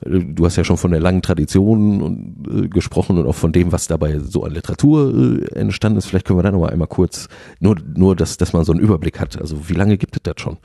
Du 0.00 0.44
hast 0.44 0.56
ja 0.56 0.64
schon 0.64 0.76
von 0.76 0.92
der 0.92 1.00
langen 1.00 1.22
Tradition 1.22 2.00
und, 2.00 2.64
äh, 2.64 2.68
gesprochen 2.68 3.18
und 3.18 3.26
auch 3.26 3.34
von 3.34 3.52
dem, 3.52 3.72
was 3.72 3.88
dabei 3.88 4.20
so 4.20 4.44
an 4.44 4.52
Literatur 4.52 5.40
äh, 5.42 5.58
entstanden 5.58 5.98
ist. 5.98 6.06
Vielleicht 6.06 6.26
können 6.26 6.38
wir 6.38 6.44
da 6.44 6.52
nochmal 6.52 6.70
einmal 6.70 6.88
kurz, 6.88 7.28
nur, 7.58 7.76
nur 7.96 8.14
dass, 8.14 8.36
dass 8.36 8.52
man 8.52 8.64
so 8.64 8.72
einen 8.72 8.80
Überblick 8.80 9.18
hat. 9.18 9.40
Also 9.40 9.68
wie 9.68 9.74
lange 9.74 9.98
gibt 9.98 10.16
es 10.16 10.22
das 10.22 10.40
schon? 10.40 10.58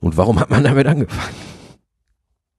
Und 0.00 0.16
warum 0.16 0.40
hat 0.40 0.50
man 0.50 0.64
damit 0.64 0.86
angefangen? 0.86 1.34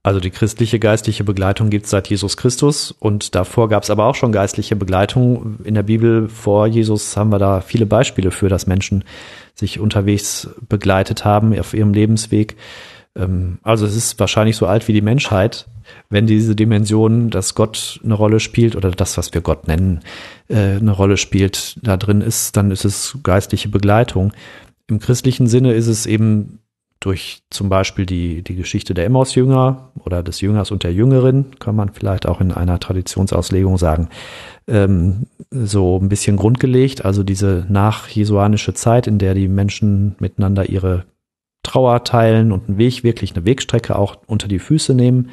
Also 0.03 0.19
die 0.19 0.31
christliche 0.31 0.79
geistliche 0.79 1.23
Begleitung 1.23 1.69
gibt 1.69 1.85
es 1.85 1.91
seit 1.91 2.07
Jesus 2.07 2.35
Christus 2.35 2.91
und 2.91 3.35
davor 3.35 3.69
gab 3.69 3.83
es 3.83 3.91
aber 3.91 4.05
auch 4.05 4.15
schon 4.15 4.31
geistliche 4.31 4.75
Begleitung. 4.75 5.57
In 5.63 5.75
der 5.75 5.83
Bibel 5.83 6.27
vor 6.27 6.65
Jesus 6.65 7.15
haben 7.15 7.31
wir 7.31 7.37
da 7.37 7.61
viele 7.61 7.85
Beispiele 7.85 8.31
für, 8.31 8.49
dass 8.49 8.65
Menschen 8.65 9.03
sich 9.53 9.79
unterwegs 9.79 10.49
begleitet 10.67 11.23
haben 11.23 11.57
auf 11.59 11.75
ihrem 11.75 11.93
Lebensweg. 11.93 12.57
Ähm, 13.15 13.59
also 13.61 13.85
es 13.85 13.95
ist 13.95 14.19
wahrscheinlich 14.19 14.55
so 14.55 14.65
alt 14.65 14.87
wie 14.87 14.93
die 14.93 15.01
Menschheit, 15.01 15.67
wenn 16.09 16.25
diese 16.25 16.55
Dimension, 16.55 17.29
dass 17.29 17.53
Gott 17.53 17.99
eine 18.03 18.15
Rolle 18.15 18.39
spielt 18.39 18.75
oder 18.75 18.89
das, 18.89 19.17
was 19.17 19.33
wir 19.35 19.41
Gott 19.41 19.67
nennen, 19.67 20.01
äh, 20.47 20.77
eine 20.77 20.91
Rolle 20.91 21.17
spielt, 21.17 21.77
da 21.85 21.97
drin 21.97 22.21
ist, 22.21 22.57
dann 22.57 22.71
ist 22.71 22.85
es 22.85 23.19
geistliche 23.21 23.69
Begleitung. 23.69 24.33
Im 24.87 24.99
christlichen 24.99 25.45
Sinne 25.45 25.73
ist 25.73 25.87
es 25.87 26.07
eben 26.07 26.59
durch 27.01 27.41
zum 27.49 27.67
Beispiel 27.67 28.05
die, 28.05 28.43
die 28.43 28.55
Geschichte 28.55 28.93
der 28.93 29.05
Emmaus-Jünger 29.05 29.89
oder 30.05 30.23
des 30.23 30.39
Jüngers 30.39 30.71
und 30.71 30.83
der 30.83 30.93
Jüngerin, 30.93 31.47
kann 31.59 31.75
man 31.75 31.89
vielleicht 31.89 32.27
auch 32.27 32.39
in 32.39 32.51
einer 32.51 32.79
Traditionsauslegung 32.79 33.77
sagen, 33.77 34.07
ähm, 34.67 35.25
so 35.49 35.99
ein 35.99 36.09
bisschen 36.09 36.37
grundgelegt. 36.37 37.03
Also 37.03 37.23
diese 37.23 37.65
nachjesuanische 37.67 38.75
Zeit, 38.75 39.07
in 39.07 39.17
der 39.17 39.33
die 39.33 39.47
Menschen 39.47 40.15
miteinander 40.19 40.69
ihre 40.69 41.05
Trauer 41.63 42.03
teilen 42.03 42.51
und 42.51 42.69
einen 42.69 42.77
Weg, 42.77 43.03
wirklich 43.03 43.35
eine 43.35 43.45
Wegstrecke 43.45 43.97
auch 43.97 44.17
unter 44.27 44.47
die 44.47 44.59
Füße 44.59 44.93
nehmen 44.93 45.29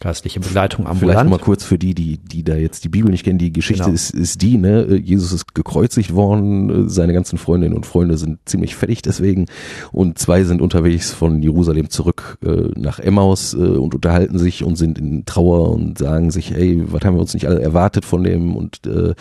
geistliche 0.00 0.40
Begleitung 0.40 0.86
ambulant. 0.86 1.18
Vielleicht 1.18 1.30
mal 1.30 1.38
kurz 1.38 1.62
für 1.64 1.78
die, 1.78 1.94
die, 1.94 2.18
die 2.18 2.42
da 2.42 2.56
jetzt 2.56 2.84
die 2.84 2.88
Bibel 2.88 3.10
nicht 3.10 3.24
kennen. 3.24 3.38
Die 3.38 3.52
Geschichte 3.52 3.84
Genau. 3.84 3.94
ist, 3.94 4.10
ist 4.10 4.42
die, 4.42 4.56
ne? 4.58 4.96
Jesus 4.96 5.32
ist 5.32 5.54
gekreuzigt 5.54 6.14
worden, 6.14 6.88
seine 6.88 7.12
ganzen 7.12 7.38
Freundinnen 7.38 7.74
und 7.76 7.86
Freunde 7.86 8.16
sind 8.18 8.38
ziemlich 8.46 8.74
fertig 8.76 9.02
deswegen 9.02 9.46
und 9.92 10.18
zwei 10.18 10.44
sind 10.44 10.60
unterwegs 10.62 11.12
von 11.12 11.42
Jerusalem 11.42 11.90
zurück 11.90 12.38
äh, 12.44 12.68
nach 12.76 12.98
Emmaus 12.98 13.54
äh, 13.54 13.58
und 13.58 13.94
unterhalten 13.94 14.38
sich 14.38 14.64
und 14.64 14.76
sind 14.76 14.98
in 14.98 15.24
Trauer 15.26 15.70
und 15.70 15.98
sagen 15.98 16.30
sich, 16.30 16.50
hey, 16.50 16.82
was 16.86 17.02
haben 17.04 17.14
wir 17.16 17.20
uns 17.20 17.34
nicht 17.34 17.46
alle 17.46 17.60
erwartet 17.60 18.04
von 18.04 18.24
dem 18.24 18.56
und 18.56 18.86
äh, 18.86 19.14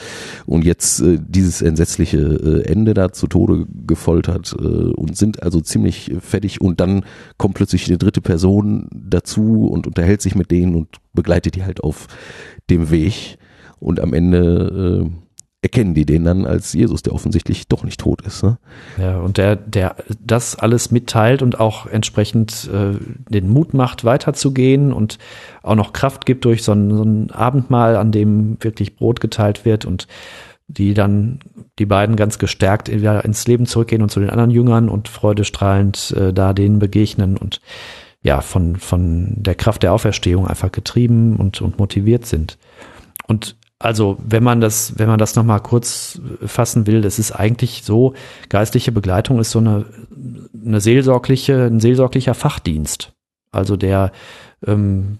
und 0.45 0.63
jetzt 0.63 1.01
äh, 1.01 1.19
dieses 1.21 1.61
entsetzliche 1.61 2.17
äh, 2.19 2.71
Ende 2.71 2.93
da 2.93 3.11
zu 3.11 3.27
Tode 3.27 3.65
gefoltert 3.85 4.55
äh, 4.59 4.63
und 4.63 5.17
sind 5.17 5.43
also 5.43 5.59
ziemlich 5.61 6.11
fertig 6.21 6.61
und 6.61 6.79
dann 6.79 7.03
kommt 7.37 7.55
plötzlich 7.55 7.87
eine 7.87 7.97
dritte 7.97 8.21
Person 8.21 8.87
dazu 8.93 9.67
und 9.67 9.85
unterhält 9.87 10.21
sich 10.21 10.35
mit 10.35 10.51
denen 10.51 10.68
und 10.75 10.97
begleitet 11.13 11.55
die 11.55 11.63
halt 11.63 11.83
auf 11.83 12.07
dem 12.69 12.91
Weg 12.91 13.37
und 13.79 13.99
am 13.99 14.13
Ende 14.13 15.05
äh, 15.05 15.11
erkennen 15.61 15.93
die 15.93 16.05
den 16.05 16.23
dann 16.23 16.45
als 16.45 16.71
Jesus, 16.71 17.03
der 17.03 17.13
offensichtlich 17.13 17.67
doch 17.67 17.83
nicht 17.83 17.99
tot 17.99 18.21
ist. 18.21 18.43
Ne? 18.43 18.57
Ja, 18.97 19.19
und 19.19 19.37
der, 19.37 19.57
der 19.57 19.97
das 20.19 20.55
alles 20.55 20.89
mitteilt 20.91 21.41
und 21.41 21.59
auch 21.59 21.85
entsprechend 21.85 22.69
äh, 22.73 22.97
den 23.29 23.49
Mut 23.49 23.73
macht, 23.73 24.05
weiterzugehen 24.05 24.93
und 24.93 25.17
auch 25.61 25.75
noch 25.75 25.91
Kraft 25.91 26.25
gibt 26.25 26.45
durch 26.45 26.63
so 26.63 26.71
ein, 26.71 26.95
so 26.95 27.03
ein 27.03 27.31
Abendmahl, 27.31 27.97
an 27.97 28.11
dem 28.11 28.57
wirklich 28.61 28.95
Brot 28.95 29.19
geteilt 29.19 29.65
wird 29.65 29.83
und 29.85 30.07
die 30.67 30.93
dann 30.93 31.39
die 31.79 31.87
beiden 31.87 32.15
ganz 32.15 32.37
gestärkt 32.37 32.89
ins 32.89 33.47
Leben 33.47 33.65
zurückgehen 33.65 34.03
und 34.03 34.11
zu 34.11 34.19
den 34.19 34.29
anderen 34.29 34.51
Jüngern 34.51 34.87
und 34.87 35.09
freudestrahlend 35.09 36.15
äh, 36.17 36.31
da 36.31 36.53
denen 36.53 36.79
begegnen 36.79 37.37
und 37.37 37.59
ja, 38.21 38.41
von, 38.41 38.75
von 38.75 39.33
der 39.37 39.55
Kraft 39.55 39.83
der 39.83 39.93
Auferstehung 39.93 40.47
einfach 40.47 40.71
getrieben 40.71 41.37
und, 41.37 41.61
und 41.61 41.79
motiviert 41.79 42.25
sind. 42.25 42.57
Und 43.27 43.55
also, 43.81 44.17
wenn 44.21 44.43
man 44.43 44.59
das, 44.59 44.99
wenn 44.99 45.07
man 45.07 45.19
das 45.19 45.35
nochmal 45.35 45.61
kurz 45.61 46.19
fassen 46.45 46.85
will, 46.85 47.01
das 47.01 47.17
ist 47.17 47.31
eigentlich 47.31 47.83
so, 47.83 48.13
geistliche 48.49 48.91
Begleitung 48.91 49.39
ist 49.39 49.51
so 49.51 49.59
eine, 49.59 49.85
eine 50.65 50.81
seelsorgliche, 50.81 51.65
ein 51.65 51.79
seelsorglicher 51.79 52.33
Fachdienst. 52.33 53.13
Also 53.51 53.77
der 53.77 54.11
ähm, 54.67 55.17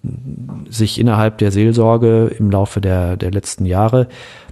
sich 0.69 0.99
innerhalb 0.99 1.38
der 1.38 1.51
Seelsorge 1.51 2.27
im 2.38 2.51
Laufe 2.51 2.81
der, 2.81 3.15
der 3.15 3.31
letzten 3.31 3.65
Jahre 3.65 4.07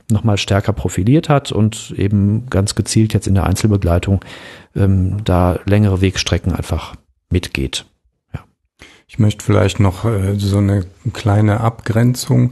nochmal 0.10 0.38
stärker 0.38 0.72
profiliert 0.72 1.28
hat 1.28 1.52
und 1.52 1.94
eben 1.98 2.46
ganz 2.50 2.76
gezielt 2.76 3.14
jetzt 3.14 3.28
in 3.28 3.36
der 3.36 3.46
Einzelbegleitung 3.46 4.24
ähm, 4.76 5.18
da 5.26 5.60
längere 5.66 6.00
Wegstrecken 6.00 6.54
einfach 6.54 6.96
mitgeht. 7.30 7.86
Ich 9.10 9.20
möchte 9.20 9.46
vielleicht 9.46 9.80
noch 9.80 10.04
äh, 10.04 10.36
so 10.38 10.58
eine 10.58 10.86
kleine 11.14 11.62
Abgrenzung, 11.62 12.52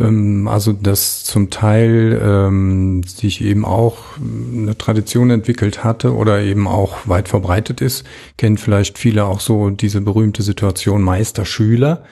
ähm, 0.00 0.48
also 0.48 0.72
dass 0.72 1.22
zum 1.22 1.48
Teil 1.48 2.20
ähm, 2.20 3.04
sich 3.04 3.40
eben 3.40 3.64
auch 3.64 3.98
eine 4.20 4.76
Tradition 4.76 5.30
entwickelt 5.30 5.84
hatte 5.84 6.12
oder 6.16 6.40
eben 6.42 6.66
auch 6.66 7.06
weit 7.06 7.28
verbreitet 7.28 7.80
ist. 7.80 8.04
Kennen 8.36 8.58
vielleicht 8.58 8.98
viele 8.98 9.26
auch 9.26 9.38
so 9.38 9.70
diese 9.70 10.00
berühmte 10.00 10.42
Situation 10.42 11.02
Meister-Schüler. 11.02 12.02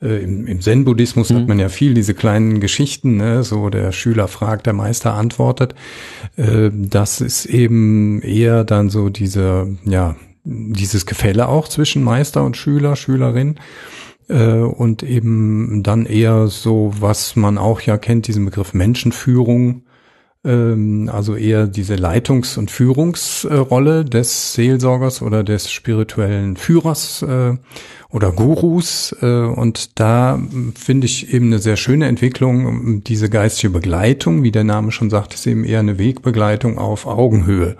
Äh, 0.00 0.24
Im, 0.24 0.46
im 0.46 0.62
Zen-Buddhismus 0.62 1.30
hat 1.30 1.46
man 1.46 1.58
ja 1.58 1.68
viel 1.68 1.92
diese 1.92 2.14
kleinen 2.14 2.60
Geschichten, 2.60 3.18
ne? 3.18 3.44
so 3.44 3.68
der 3.68 3.92
Schüler 3.92 4.26
fragt, 4.26 4.64
der 4.64 4.72
Meister 4.72 5.12
antwortet. 5.12 5.74
Äh, 6.36 6.70
das 6.72 7.20
ist 7.20 7.44
eben 7.44 8.22
eher 8.22 8.64
dann 8.64 8.88
so 8.88 9.10
diese, 9.10 9.76
ja, 9.84 10.16
dieses 10.44 11.06
Gefälle 11.06 11.48
auch 11.48 11.68
zwischen 11.68 12.04
Meister 12.04 12.44
und 12.44 12.56
Schüler, 12.56 12.96
Schülerin 12.96 13.56
äh, 14.28 14.58
und 14.58 15.02
eben 15.02 15.82
dann 15.82 16.06
eher 16.06 16.48
so, 16.48 16.92
was 16.98 17.36
man 17.36 17.58
auch 17.58 17.80
ja 17.80 17.96
kennt, 17.96 18.26
diesen 18.26 18.44
Begriff 18.44 18.74
Menschenführung, 18.74 19.82
ähm, 20.44 21.10
also 21.12 21.34
eher 21.34 21.66
diese 21.66 21.94
Leitungs- 21.94 22.58
und 22.58 22.70
Führungsrolle 22.70 24.04
des 24.04 24.54
Seelsorgers 24.54 25.22
oder 25.22 25.42
des 25.42 25.70
spirituellen 25.70 26.56
Führers 26.56 27.22
äh, 27.22 27.56
oder 28.10 28.30
Gurus 28.30 29.16
äh, 29.22 29.26
und 29.26 29.98
da 29.98 30.38
finde 30.74 31.06
ich 31.06 31.32
eben 31.32 31.46
eine 31.46 31.58
sehr 31.58 31.76
schöne 31.76 32.06
Entwicklung, 32.06 33.02
diese 33.02 33.30
geistige 33.30 33.72
Begleitung, 33.72 34.42
wie 34.42 34.52
der 34.52 34.64
Name 34.64 34.92
schon 34.92 35.10
sagt, 35.10 35.34
ist 35.34 35.46
eben 35.46 35.64
eher 35.64 35.80
eine 35.80 35.98
Wegbegleitung 35.98 36.78
auf 36.78 37.06
Augenhöhe. 37.06 37.76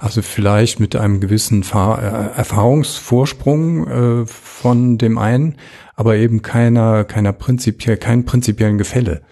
Also 0.00 0.22
vielleicht 0.22 0.78
mit 0.78 0.94
einem 0.94 1.18
gewissen 1.18 1.64
Fahr 1.64 2.00
äh, 2.00 2.38
Erfahrungsvorsprung 2.38 3.88
äh, 3.88 4.26
von 4.26 4.96
dem 4.96 5.18
einen, 5.18 5.56
aber 5.96 6.16
eben 6.16 6.40
keiner, 6.40 7.02
keiner 7.02 7.32
prinzipiell, 7.32 7.96
keinen 7.96 8.24
prinzipiellen 8.24 8.78
Gefälle 8.78 9.22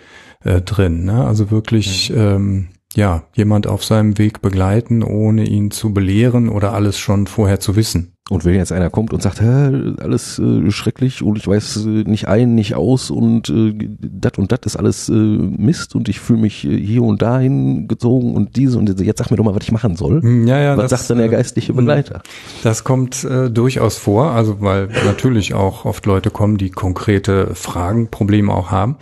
äh, 0.42 0.60
drin. 0.60 1.04
Ne? 1.04 1.24
Also 1.24 1.52
wirklich, 1.52 2.12
ähm, 2.12 2.70
ja, 2.94 3.28
jemand 3.34 3.68
auf 3.68 3.84
seinem 3.84 4.18
Weg 4.18 4.42
begleiten, 4.42 5.04
ohne 5.04 5.44
ihn 5.44 5.70
zu 5.70 5.94
belehren 5.94 6.48
oder 6.48 6.72
alles 6.72 6.98
schon 6.98 7.28
vorher 7.28 7.60
zu 7.60 7.76
wissen. 7.76 8.15
Und 8.28 8.44
wenn 8.44 8.54
jetzt 8.54 8.72
einer 8.72 8.90
kommt 8.90 9.12
und 9.12 9.22
sagt, 9.22 9.40
Hä, 9.40 9.94
alles 10.00 10.40
äh, 10.40 10.70
schrecklich 10.72 11.22
und 11.22 11.38
ich 11.38 11.46
weiß 11.46 11.84
äh, 11.86 11.88
nicht 11.88 12.26
ein, 12.26 12.56
nicht 12.56 12.74
aus 12.74 13.10
und 13.10 13.48
äh, 13.50 13.72
dat 14.00 14.36
und 14.38 14.50
dat 14.50 14.66
ist 14.66 14.74
alles 14.74 15.08
äh, 15.08 15.12
Mist 15.12 15.94
und 15.94 16.08
ich 16.08 16.18
fühle 16.18 16.40
mich 16.40 16.64
äh, 16.64 16.76
hier 16.76 17.02
und 17.02 17.22
dahin 17.22 17.86
gezogen 17.86 18.34
und 18.34 18.56
diese 18.56 18.78
und 18.78 18.86
diese, 18.88 19.04
jetzt 19.04 19.18
sag 19.18 19.30
mir 19.30 19.36
doch 19.36 19.44
mal, 19.44 19.54
was 19.54 19.62
ich 19.62 19.70
machen 19.70 19.94
soll. 19.94 20.22
Hm, 20.22 20.48
Ja, 20.48 20.58
ja, 20.58 20.76
was 20.76 20.90
das, 20.90 21.00
sagt 21.00 21.10
dann 21.10 21.18
der 21.18 21.28
äh, 21.28 21.30
geistliche 21.30 21.72
Begleiter? 21.72 22.22
Das 22.64 22.82
kommt 22.82 23.22
äh, 23.22 23.48
durchaus 23.48 23.96
vor, 23.96 24.32
also 24.32 24.60
weil 24.60 24.88
natürlich 25.04 25.54
auch 25.54 25.84
oft 25.84 26.04
Leute 26.04 26.30
kommen, 26.30 26.56
die 26.58 26.70
konkrete 26.70 27.54
Fragen, 27.54 28.08
Probleme 28.08 28.52
auch 28.52 28.72
haben. 28.72 28.96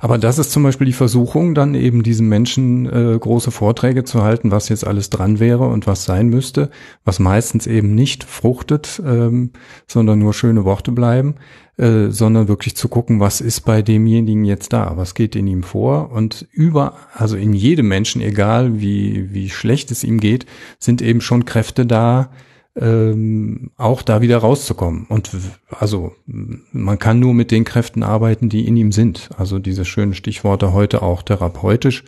Aber 0.00 0.16
das 0.16 0.38
ist 0.38 0.50
zum 0.50 0.62
Beispiel 0.62 0.86
die 0.86 0.94
Versuchung, 0.94 1.54
dann 1.54 1.74
eben 1.74 2.02
diesen 2.02 2.26
Menschen 2.26 2.86
äh, 2.86 3.18
große 3.18 3.50
Vorträge 3.50 4.02
zu 4.02 4.22
halten, 4.22 4.50
was 4.50 4.70
jetzt 4.70 4.86
alles 4.86 5.10
dran 5.10 5.38
wäre 5.40 5.68
und 5.68 5.86
was 5.86 6.06
sein 6.06 6.28
müsste, 6.28 6.70
was 7.04 7.18
meistens 7.18 7.66
eben 7.66 7.94
nicht 7.94 8.24
fruchtet, 8.24 9.00
ähm, 9.04 9.50
sondern 9.86 10.18
nur 10.18 10.32
schöne 10.32 10.64
Worte 10.64 10.90
bleiben, 10.92 11.34
äh, 11.76 12.08
sondern 12.08 12.48
wirklich 12.48 12.76
zu 12.76 12.88
gucken, 12.88 13.20
was 13.20 13.42
ist 13.42 13.60
bei 13.60 13.82
demjenigen 13.82 14.46
jetzt 14.46 14.72
da, 14.72 14.96
was 14.96 15.14
geht 15.14 15.36
in 15.36 15.46
ihm 15.46 15.62
vor? 15.62 16.12
Und 16.12 16.48
über, 16.50 16.94
also 17.12 17.36
in 17.36 17.52
jedem 17.52 17.88
Menschen, 17.88 18.22
egal 18.22 18.80
wie, 18.80 19.34
wie 19.34 19.50
schlecht 19.50 19.90
es 19.90 20.02
ihm 20.02 20.18
geht, 20.18 20.46
sind 20.78 21.02
eben 21.02 21.20
schon 21.20 21.44
Kräfte 21.44 21.84
da, 21.84 22.30
ähm, 22.76 23.70
auch 23.76 24.02
da 24.02 24.20
wieder 24.20 24.38
rauszukommen. 24.38 25.06
Und 25.08 25.30
also 25.70 26.12
man 26.26 26.98
kann 26.98 27.18
nur 27.18 27.34
mit 27.34 27.50
den 27.50 27.64
Kräften 27.64 28.02
arbeiten, 28.02 28.48
die 28.48 28.66
in 28.66 28.76
ihm 28.76 28.92
sind. 28.92 29.30
Also 29.36 29.58
diese 29.58 29.84
schönen 29.84 30.14
Stichworte 30.14 30.72
heute 30.72 31.02
auch 31.02 31.22
therapeutisch 31.22 32.04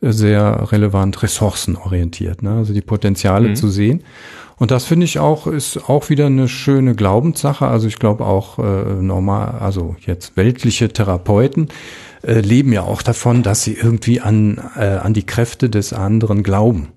äh, 0.00 0.12
sehr 0.12 0.72
relevant, 0.72 1.22
ressourcenorientiert. 1.22 2.42
Ne? 2.42 2.52
Also 2.52 2.72
die 2.72 2.80
Potenziale 2.80 3.50
Mhm. 3.50 3.56
zu 3.56 3.68
sehen. 3.68 4.02
Und 4.56 4.72
das 4.72 4.84
finde 4.86 5.04
ich 5.04 5.20
auch, 5.20 5.46
ist 5.46 5.88
auch 5.88 6.10
wieder 6.10 6.26
eine 6.26 6.48
schöne 6.48 6.96
Glaubenssache. 6.96 7.66
Also 7.68 7.86
ich 7.86 7.98
glaube 7.98 8.24
auch 8.24 8.58
äh, 8.58 8.94
normal, 9.00 9.58
also 9.60 9.94
jetzt 10.04 10.36
weltliche 10.36 10.88
Therapeuten 10.88 11.68
äh, 12.22 12.40
leben 12.40 12.72
ja 12.72 12.82
auch 12.82 13.02
davon, 13.02 13.44
dass 13.44 13.62
sie 13.62 13.74
irgendwie 13.74 14.20
an, 14.20 14.60
äh, 14.76 14.84
an 14.84 15.14
die 15.14 15.24
Kräfte 15.24 15.70
des 15.70 15.92
anderen 15.92 16.42
glauben. 16.42 16.88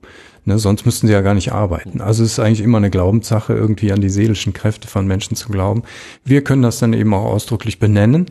Ne, 0.44 0.58
sonst 0.58 0.86
müssten 0.86 1.06
sie 1.06 1.14
ja 1.14 1.22
gar 1.22 1.36
nicht 1.36 1.52
arbeiten. 1.52 2.02
Also 2.02 2.24
es 2.24 2.34
ist 2.34 2.40
eigentlich 2.40 2.62
immer 2.62 2.80
eine 2.80 2.90
Glaubenssache, 2.90 3.54
irgendwie 3.54 3.92
an 3.92 4.02
die 4.02 4.10
seelischen 4.10 4.54
Kräfte 4.54 4.88
von 4.88 5.06
Menschen 5.06 5.36
zu 5.36 5.50
glauben. 5.50 5.84
Wir 6.26 6.44
können 6.44 6.64
das 6.64 6.80
dann 6.80 6.94
eben 6.94 7.14
auch 7.14 7.26
ausdrücklich 7.26 7.78
benennen 7.78 8.26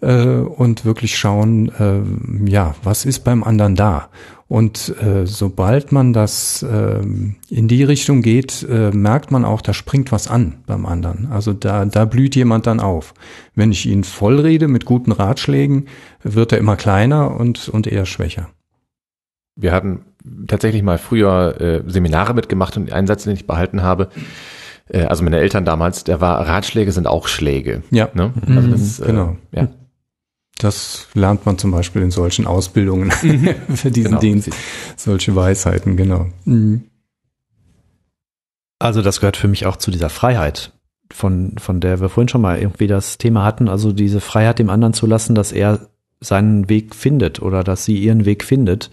äh, 0.00 0.24
und 0.24 0.86
wirklich 0.86 1.18
schauen, 1.18 1.70
äh, 1.78 2.50
ja, 2.50 2.74
was 2.82 3.04
ist 3.04 3.24
beim 3.24 3.44
anderen 3.44 3.76
da? 3.76 4.08
Und 4.48 4.96
äh, 5.00 5.26
sobald 5.26 5.92
man 5.92 6.12
das 6.12 6.62
äh, 6.62 7.02
in 7.50 7.68
die 7.68 7.84
Richtung 7.84 8.22
geht, 8.22 8.66
äh, 8.68 8.90
merkt 8.90 9.30
man 9.30 9.44
auch, 9.44 9.60
da 9.60 9.74
springt 9.74 10.10
was 10.12 10.28
an 10.28 10.64
beim 10.66 10.86
anderen. 10.86 11.30
Also 11.30 11.52
da, 11.52 11.84
da 11.84 12.04
blüht 12.06 12.34
jemand 12.34 12.66
dann 12.66 12.80
auf. 12.80 13.14
Wenn 13.54 13.70
ich 13.70 13.86
ihn 13.86 14.02
vollrede 14.02 14.66
mit 14.66 14.86
guten 14.86 15.12
Ratschlägen, 15.12 15.86
wird 16.22 16.52
er 16.52 16.58
immer 16.58 16.76
kleiner 16.76 17.38
und, 17.38 17.68
und 17.68 17.86
eher 17.86 18.06
schwächer. 18.06 18.48
Wir 19.54 19.72
hatten 19.72 20.06
tatsächlich 20.46 20.82
mal 20.82 20.98
früher 20.98 21.60
äh, 21.60 21.82
Seminare 21.86 22.34
mitgemacht 22.34 22.76
und 22.76 22.92
einen 22.92 23.06
Satz, 23.06 23.24
den 23.24 23.34
ich 23.34 23.46
behalten 23.46 23.82
habe, 23.82 24.08
äh, 24.88 25.04
also 25.04 25.22
meine 25.24 25.38
Eltern 25.38 25.64
damals, 25.64 26.04
der 26.04 26.20
war, 26.20 26.46
Ratschläge 26.46 26.92
sind 26.92 27.06
auch 27.06 27.28
Schläge. 27.28 27.82
Ja, 27.90 28.08
Ne? 28.14 28.32
Mhm, 28.46 28.56
Also 28.58 28.68
das, 28.70 29.00
genau. 29.00 29.36
Äh, 29.52 29.60
ja. 29.60 29.68
Das 30.58 31.08
lernt 31.14 31.46
man 31.46 31.56
zum 31.56 31.70
Beispiel 31.70 32.02
in 32.02 32.10
solchen 32.10 32.46
Ausbildungen 32.46 33.10
für 33.74 33.90
diesen 33.90 34.10
Genau. 34.10 34.20
Dienst. 34.20 34.50
Solche 34.96 35.34
Weisheiten, 35.34 35.96
genau. 35.96 36.26
Mhm. 36.44 36.84
Also 38.78 39.02
das 39.02 39.20
gehört 39.20 39.36
für 39.36 39.48
mich 39.48 39.66
auch 39.66 39.76
zu 39.76 39.90
dieser 39.90 40.10
Freiheit, 40.10 40.72
von, 41.12 41.54
von 41.58 41.80
der 41.80 42.00
wir 42.00 42.08
vorhin 42.08 42.28
schon 42.28 42.40
mal 42.40 42.58
irgendwie 42.58 42.86
das 42.86 43.18
Thema 43.18 43.44
hatten. 43.44 43.68
Also 43.68 43.92
diese 43.92 44.20
Freiheit 44.20 44.58
dem 44.58 44.70
anderen 44.70 44.94
zu 44.94 45.06
lassen, 45.06 45.34
dass 45.34 45.52
er 45.52 45.88
seinen 46.20 46.68
Weg 46.68 46.94
findet 46.94 47.40
oder 47.40 47.64
dass 47.64 47.84
sie 47.84 47.96
ihren 47.96 48.24
Weg 48.26 48.44
findet. 48.44 48.90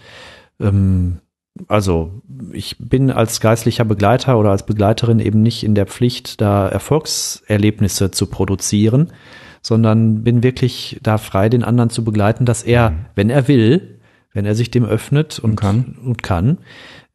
Ähm, 0.60 1.18
also 1.66 2.22
ich 2.52 2.76
bin 2.78 3.10
als 3.10 3.40
geistlicher 3.40 3.84
Begleiter 3.84 4.38
oder 4.38 4.50
als 4.50 4.64
Begleiterin 4.64 5.18
eben 5.18 5.42
nicht 5.42 5.64
in 5.64 5.74
der 5.74 5.86
Pflicht, 5.86 6.40
da 6.40 6.68
Erfolgserlebnisse 6.68 8.10
zu 8.10 8.26
produzieren, 8.26 9.12
sondern 9.60 10.22
bin 10.22 10.42
wirklich 10.42 11.00
da 11.02 11.18
frei, 11.18 11.48
den 11.48 11.64
anderen 11.64 11.90
zu 11.90 12.04
begleiten, 12.04 12.44
dass 12.44 12.62
er, 12.62 12.94
wenn 13.16 13.28
er 13.28 13.48
will, 13.48 13.98
wenn 14.32 14.46
er 14.46 14.54
sich 14.54 14.70
dem 14.70 14.84
öffnet 14.84 15.38
und, 15.38 15.56
kann. 15.56 15.96
und 16.04 16.22
kann, 16.22 16.58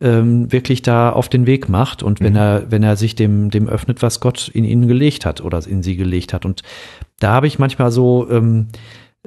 ähm, 0.02 0.52
wirklich 0.52 0.82
da 0.82 1.12
auf 1.12 1.30
den 1.30 1.46
Weg 1.46 1.70
macht 1.70 2.04
und 2.04 2.20
wenn 2.20 2.36
er, 2.36 2.70
wenn 2.70 2.84
er 2.84 2.98
sich 2.98 3.16
dem, 3.16 3.50
dem 3.50 3.70
öffnet, 3.70 4.02
was 4.02 4.20
Gott 4.20 4.50
in 4.50 4.66
ihn 4.66 4.88
gelegt 4.88 5.26
hat 5.26 5.40
oder 5.42 5.66
in 5.66 5.82
sie 5.82 5.96
gelegt 5.96 6.34
hat. 6.34 6.46
Und 6.46 6.64
da 7.20 7.32
habe 7.32 7.48
ich 7.48 7.60
manchmal 7.60 7.92
so 7.92 8.30
ähm, 8.30 8.68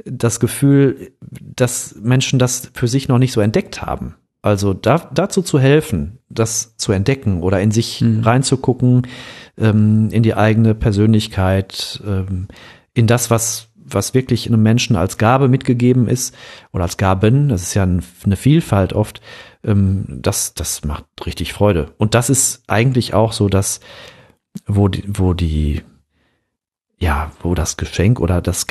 das 0.04 0.40
Gefühl, 0.40 1.12
dass 1.20 1.94
Menschen 1.96 2.38
das 2.38 2.70
für 2.74 2.88
sich 2.88 3.09
noch 3.09 3.18
nicht 3.18 3.32
so 3.32 3.40
entdeckt 3.40 3.82
haben. 3.82 4.16
Also 4.42 4.74
da, 4.74 5.11
dazu 5.12 5.42
zu 5.42 5.59
helfen, 5.59 6.18
das 6.28 6.76
zu 6.76 6.92
entdecken 6.92 7.42
oder 7.42 7.61
in 7.61 7.72
sich 7.72 8.04
reinzugucken, 8.04 9.06
ähm, 9.59 10.09
in 10.12 10.22
die 10.22 10.35
eigene 10.35 10.74
Persönlichkeit, 10.74 12.00
ähm, 12.06 12.46
in 12.94 13.09
das, 13.09 13.28
was, 13.30 13.70
was 13.74 14.14
wirklich 14.14 14.46
einem 14.46 14.62
Menschen 14.62 14.94
als 14.94 15.18
Gabe 15.18 15.48
mitgegeben 15.48 16.09
ist 16.09 16.32
oder 16.72 16.85
als 16.85 16.96
Gaben, 16.96 17.48
das 17.48 17.62
ist 17.62 17.74
ja 17.74 17.82
ein, 17.82 18.04
eine 18.24 18.37
Vielfalt 18.37 18.92
oft, 18.92 19.20
ähm, 19.64 20.04
das, 20.09 20.54
das 20.54 20.85
macht 20.85 21.04
richtig 21.24 21.52
Freude. 21.52 21.92
Und 21.98 22.14
das 22.14 22.30
ist 22.30 22.62
eigentlich 22.68 23.14
auch 23.14 23.32
so, 23.32 23.48
dass, 23.48 23.80
wo 24.66 24.87
die, 24.87 25.02
wo 25.06 25.35
die, 25.35 25.82
ja, 26.98 27.32
wo 27.42 27.54
das 27.54 27.76
Geschenk 27.76 28.20
oder 28.20 28.40
das 28.40 28.68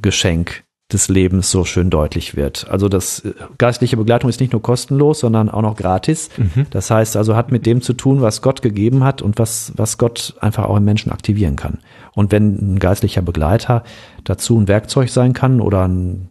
Gratis-Geschenk 0.00 0.64
des 0.92 1.08
Lebens 1.08 1.50
so 1.50 1.64
schön 1.64 1.88
deutlich 1.88 2.36
wird. 2.36 2.68
Also 2.70 2.90
das 2.90 3.20
äh, 3.20 3.32
geistliche 3.56 3.96
Begleitung 3.96 4.28
ist 4.28 4.38
nicht 4.38 4.52
nur 4.52 4.60
kostenlos, 4.60 5.20
sondern 5.20 5.48
auch 5.48 5.62
noch 5.62 5.76
gratis. 5.76 6.28
Das 6.70 6.90
heißt 6.90 7.16
also 7.16 7.34
hat 7.34 7.50
mit 7.50 7.64
dem 7.64 7.80
zu 7.80 7.94
tun, 7.94 8.20
was 8.20 8.42
Gott 8.42 8.60
gegeben 8.60 9.02
hat 9.02 9.22
und 9.22 9.38
was, 9.38 9.72
was 9.76 9.96
Gott 9.96 10.34
einfach 10.40 10.64
auch 10.64 10.76
im 10.76 10.84
Menschen 10.84 11.10
aktivieren 11.10 11.56
kann. 11.56 11.78
Und 12.12 12.32
wenn 12.32 12.74
ein 12.74 12.78
geistlicher 12.78 13.22
Begleiter 13.22 13.82
dazu 14.24 14.58
ein 14.60 14.68
Werkzeug 14.68 15.08
sein 15.08 15.32
kann 15.32 15.62
oder 15.62 15.88
ein, 15.88 16.28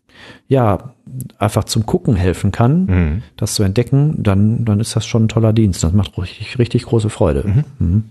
ja, 0.47 0.93
einfach 1.39 1.63
zum 1.63 1.85
Gucken 1.87 2.15
helfen 2.15 2.51
kann, 2.51 2.85
Mhm. 2.85 3.23
das 3.37 3.55
zu 3.55 3.63
entdecken, 3.63 4.21
dann, 4.21 4.65
dann 4.65 4.79
ist 4.79 4.95
das 4.95 5.05
schon 5.05 5.25
ein 5.25 5.29
toller 5.29 5.51
Dienst. 5.51 5.83
Das 5.83 5.93
macht 5.93 6.15
richtig, 6.19 6.59
richtig 6.59 6.83
große 6.85 7.09
Freude. 7.09 7.65
Mhm. 7.79 8.03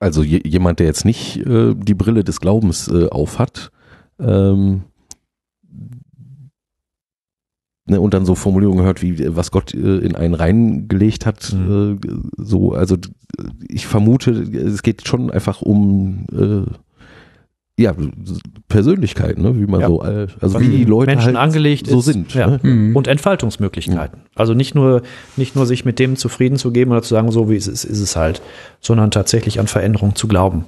Also 0.00 0.24
je, 0.24 0.40
jemand, 0.44 0.80
der 0.80 0.86
jetzt 0.86 1.04
nicht 1.04 1.36
äh, 1.46 1.74
die 1.76 1.94
Brille 1.94 2.24
des 2.24 2.40
Glaubens 2.40 2.88
äh, 2.88 3.08
aufhat, 3.08 3.70
ähm, 4.24 4.82
ne, 7.86 8.00
und 8.00 8.14
dann 8.14 8.24
so 8.24 8.34
Formulierungen 8.34 8.84
hört, 8.84 9.02
wie 9.02 9.34
was 9.36 9.50
Gott 9.50 9.74
äh, 9.74 9.98
in 9.98 10.14
einen 10.16 10.34
reingelegt 10.34 11.26
hat, 11.26 11.52
Mhm. 11.52 11.98
äh, 12.04 12.08
so, 12.42 12.72
also 12.72 12.96
ich 13.68 13.86
vermute, 13.86 14.30
es 14.32 14.82
geht 14.82 15.06
schon 15.06 15.30
einfach 15.30 15.62
um 15.62 16.26
äh, 16.32 16.70
ja, 17.78 17.94
Persönlichkeit, 18.68 19.38
ne, 19.38 19.58
wie 19.58 19.66
man 19.66 19.80
Ja. 19.80 19.88
so, 19.88 20.02
äh, 20.04 20.26
also 20.40 20.54
Was 20.54 20.62
wie 20.62 20.68
die 20.68 20.84
Leute 20.84 21.06
Menschen 21.06 21.26
halt 21.28 21.36
angelegt 21.38 21.86
so 21.86 21.98
ist. 22.00 22.04
sind. 22.04 22.34
Ja. 22.34 22.46
Ne? 22.46 22.60
Mhm. 22.62 22.94
Und 22.94 23.08
Entfaltungsmöglichkeiten. 23.08 24.20
Also 24.34 24.52
nicht 24.54 24.74
nur, 24.74 25.02
nicht 25.36 25.56
nur 25.56 25.64
sich 25.66 25.84
mit 25.84 25.98
dem 25.98 26.16
zufrieden 26.16 26.56
zu 26.58 26.70
geben 26.70 26.90
oder 26.90 27.02
zu 27.02 27.08
sagen, 27.14 27.32
so 27.32 27.48
wie 27.50 27.56
es 27.56 27.66
ist, 27.66 27.84
ist 27.84 28.00
es 28.00 28.14
halt, 28.14 28.42
sondern 28.80 29.10
tatsächlich 29.10 29.58
an 29.58 29.66
Veränderung 29.68 30.14
zu 30.14 30.28
glauben. 30.28 30.66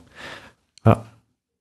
Ja. 0.87 1.05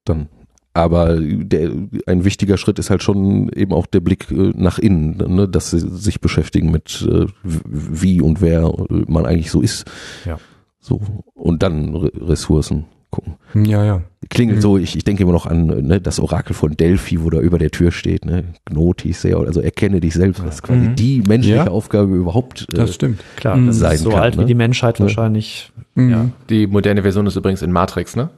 dann. 0.06 0.28
Aber 0.76 1.20
der, 1.20 1.70
ein 2.08 2.26
wichtiger 2.26 2.58
Schritt 2.58 2.80
ist 2.80 2.90
halt 2.90 3.04
schon 3.04 3.50
eben 3.50 3.74
auch 3.74 3.86
der 3.86 4.00
Blick 4.00 4.32
äh, 4.32 4.52
nach 4.56 4.80
innen, 4.80 5.18
ne, 5.36 5.48
dass 5.48 5.70
sie 5.70 5.80
sich 5.80 6.20
beschäftigen 6.20 6.72
mit 6.72 7.08
äh, 7.08 7.26
w- 7.44 7.60
wie 7.68 8.22
und 8.22 8.42
wer 8.42 8.72
man 9.08 9.26
eigentlich 9.28 9.52
so 9.52 9.62
ist. 9.62 9.86
Ja. 10.26 10.40
So 10.80 11.00
und 11.36 11.62
dann 11.62 11.96
Re 11.96 12.12
Ressourcen 12.20 12.86
gucken. 13.12 13.36
Ja, 13.54 13.86
ja. 13.86 14.02
Klingelt 14.32 14.58
Mhm. 14.58 14.62
so, 14.64 14.78
ich, 14.80 14.96
ich 14.96 15.04
denke 15.04 15.22
immer 15.22 15.32
noch 15.32 15.46
an 15.46 15.68
ne, 15.68 16.02
das 16.02 16.20
Orakel 16.20 16.56
von 16.56 16.76
Delphi, 16.76 17.22
wo 17.24 17.30
da 17.30 17.40
über 17.40 17.60
der 17.60 17.70
Tür 17.70 17.92
steht, 17.92 18.26
ne, 18.26 18.44
Gnotis, 18.66 19.22
sehr, 19.22 19.38
also 19.38 19.62
erkenne 19.62 20.00
dich 20.00 20.16
selbst, 20.16 20.42
das 20.44 20.56
ist 20.56 20.64
quasi 20.64 20.80
Mhm. 20.88 20.96
die 20.96 21.22
menschliche 21.22 21.58
Ja. 21.58 21.68
Aufgabe 21.68 22.16
überhaupt. 22.16 22.66
Äh, 22.74 22.78
Das 22.78 22.96
stimmt. 22.96 23.22
Klar, 23.36 23.58
Mhm. 23.58 23.68
das 23.68 23.78
Sein 23.78 23.94
ist 23.94 24.02
so 24.02 24.10
kann, 24.10 24.20
alt 24.22 24.36
ne? 24.38 24.42
wie 24.42 24.48
die 24.48 24.56
Menschheit 24.56 24.98
Ja. 24.98 25.06
wahrscheinlich. 25.06 25.72
Mhm. 25.94 26.10
Ja. 26.10 26.30
Die 26.50 26.66
moderne 26.66 27.04
Version 27.04 27.28
ist 27.28 27.36
übrigens 27.36 27.62
in 27.62 27.72
Matrix, 27.72 28.16
ne? 28.16 28.32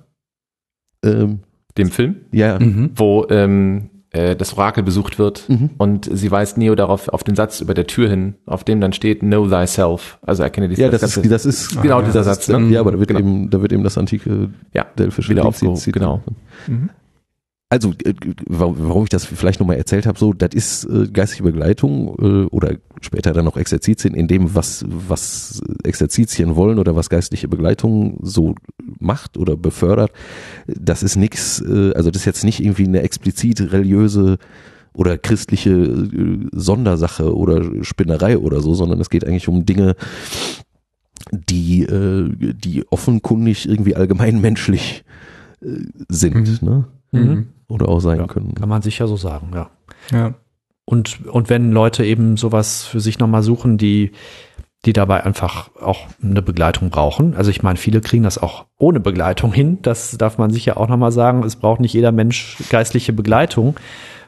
ähm, 1.03 1.39
Dem 1.77 1.91
Film, 1.91 2.15
ja, 2.31 2.57
Mhm. 2.59 2.91
wo 2.95 3.25
ähm, 3.29 3.89
äh, 4.11 4.35
das 4.35 4.53
Orakel 4.57 4.81
besucht 4.83 5.19
wird 5.19 5.43
Mhm. 5.49 5.71
und 5.77 6.09
sie 6.11 6.31
weist 6.31 6.57
Neo 6.57 6.73
darauf 6.75 7.09
auf 7.09 7.23
den 7.25 7.35
Satz 7.35 7.59
über 7.59 7.73
der 7.73 7.85
Tür 7.85 8.09
hin, 8.09 8.35
auf 8.45 8.63
dem 8.63 8.79
dann 8.79 8.93
steht 8.93 9.19
Know 9.19 9.47
thyself, 9.49 10.17
also 10.21 10.43
erkenne 10.43 10.69
dich 10.69 10.77
ja, 10.77 10.87
das 10.89 11.01
selbst. 11.01 11.17
ist, 11.17 11.31
das 11.31 11.45
ist 11.45 11.81
Genau 11.81 11.99
das 11.99 12.09
dieser 12.11 12.21
ist, 12.21 12.25
Satz, 12.27 12.47
ne? 12.47 12.59
Ja, 12.69 12.79
aber 12.79 12.91
da 12.93 12.99
wird 12.99 13.09
Genau. 13.09 13.19
eben, 13.19 13.49
da 13.49 13.61
wird 13.61 13.73
eben 13.73 13.83
das 13.83 13.97
antike 13.97 14.49
ja, 14.73 14.85
Delphische 14.97 15.31
wieder 15.31 15.45
aufgehoben, 15.45 15.81
genau. 15.91 16.21
Mhm. 16.67 16.89
Also, 17.67 17.93
äh, 18.03 18.13
warum 18.45 19.03
ich 19.03 19.09
das 19.09 19.25
vielleicht 19.25 19.59
nochmal 19.59 19.77
erzählt 19.77 20.05
habe, 20.05 20.19
so, 20.19 20.33
das 20.33 20.53
ist 20.53 20.85
äh, 20.85 21.07
geistige 21.11 21.43
Begleitung 21.43 22.15
äh, 22.19 22.45
oder 22.47 22.75
später 23.01 23.33
dann 23.33 23.45
noch 23.45 23.57
Exerzitien 23.57 24.13
in 24.13 24.27
dem, 24.27 24.53
was, 24.53 24.85
was 24.87 25.63
Exerzitien 25.83 26.55
wollen 26.55 26.77
oder 26.77 26.95
was 26.95 27.09
geistliche 27.09 27.47
Begleitung 27.47 28.19
so 28.21 28.53
macht 28.99 29.37
oder 29.37 29.57
befördert. 29.57 30.11
Das 30.67 31.01
ist 31.01 31.15
nix, 31.15 31.59
äh, 31.59 31.91
also 31.95 32.11
das 32.11 32.21
ist 32.21 32.25
jetzt 32.25 32.43
nicht 32.43 32.59
irgendwie 32.59 32.85
eine 32.85 33.01
explizit 33.01 33.59
religiöse 33.71 34.37
oder 34.93 35.17
christliche 35.17 35.71
äh, 35.71 36.47
Sondersache 36.51 37.35
oder 37.35 37.83
Spinnerei 37.83 38.37
oder 38.37 38.61
so, 38.61 38.75
sondern 38.75 39.01
es 39.01 39.09
geht 39.09 39.25
eigentlich 39.25 39.47
um 39.47 39.65
Dinge, 39.65 39.95
die, 41.31 41.81
äh, 41.81 42.29
die 42.53 42.85
offenkundig 42.91 43.67
irgendwie 43.67 43.95
allgemeinmenschlich 43.95 45.03
äh, 45.61 45.79
sind, 46.09 46.61
ne? 46.61 46.85
Mhm. 47.11 47.47
Oder 47.67 47.89
auch 47.89 47.99
sein 47.99 48.19
Ja, 48.19 48.27
können. 48.27 48.53
Kann 48.53 48.69
man 48.69 48.81
sicher 48.81 49.07
so 49.07 49.17
sagen, 49.17 49.51
ja. 49.53 49.69
Ja. 50.11 50.33
Und, 50.85 51.25
und 51.25 51.49
wenn 51.49 51.71
Leute 51.71 52.05
eben 52.05 52.37
sowas 52.37 52.83
für 52.83 52.99
sich 52.99 53.17
nochmal 53.17 53.41
suchen, 53.41 53.77
die, 53.77 54.11
die 54.85 54.93
dabei 54.93 55.23
einfach 55.23 55.71
auch 55.81 56.01
eine 56.21 56.43
Begleitung 56.43 56.91
brauchen. 56.91 57.35
Also 57.35 57.49
ich 57.49 57.63
meine, 57.63 57.77
viele 57.77 58.01
kriegen 58.01 58.23
das 58.23 58.37
auch 58.37 58.65
ohne 58.77 58.99
Begleitung 58.99 59.51
hin. 59.51 59.79
Das 59.81 60.11
darf 60.17 60.37
man 60.37 60.51
sicher 60.51 60.77
auch 60.77 60.87
nochmal 60.87 61.11
sagen. 61.11 61.43
Es 61.43 61.55
braucht 61.55 61.79
nicht 61.79 61.93
jeder 61.93 62.11
Mensch 62.11 62.57
geistliche 62.69 63.13
Begleitung. 63.13 63.75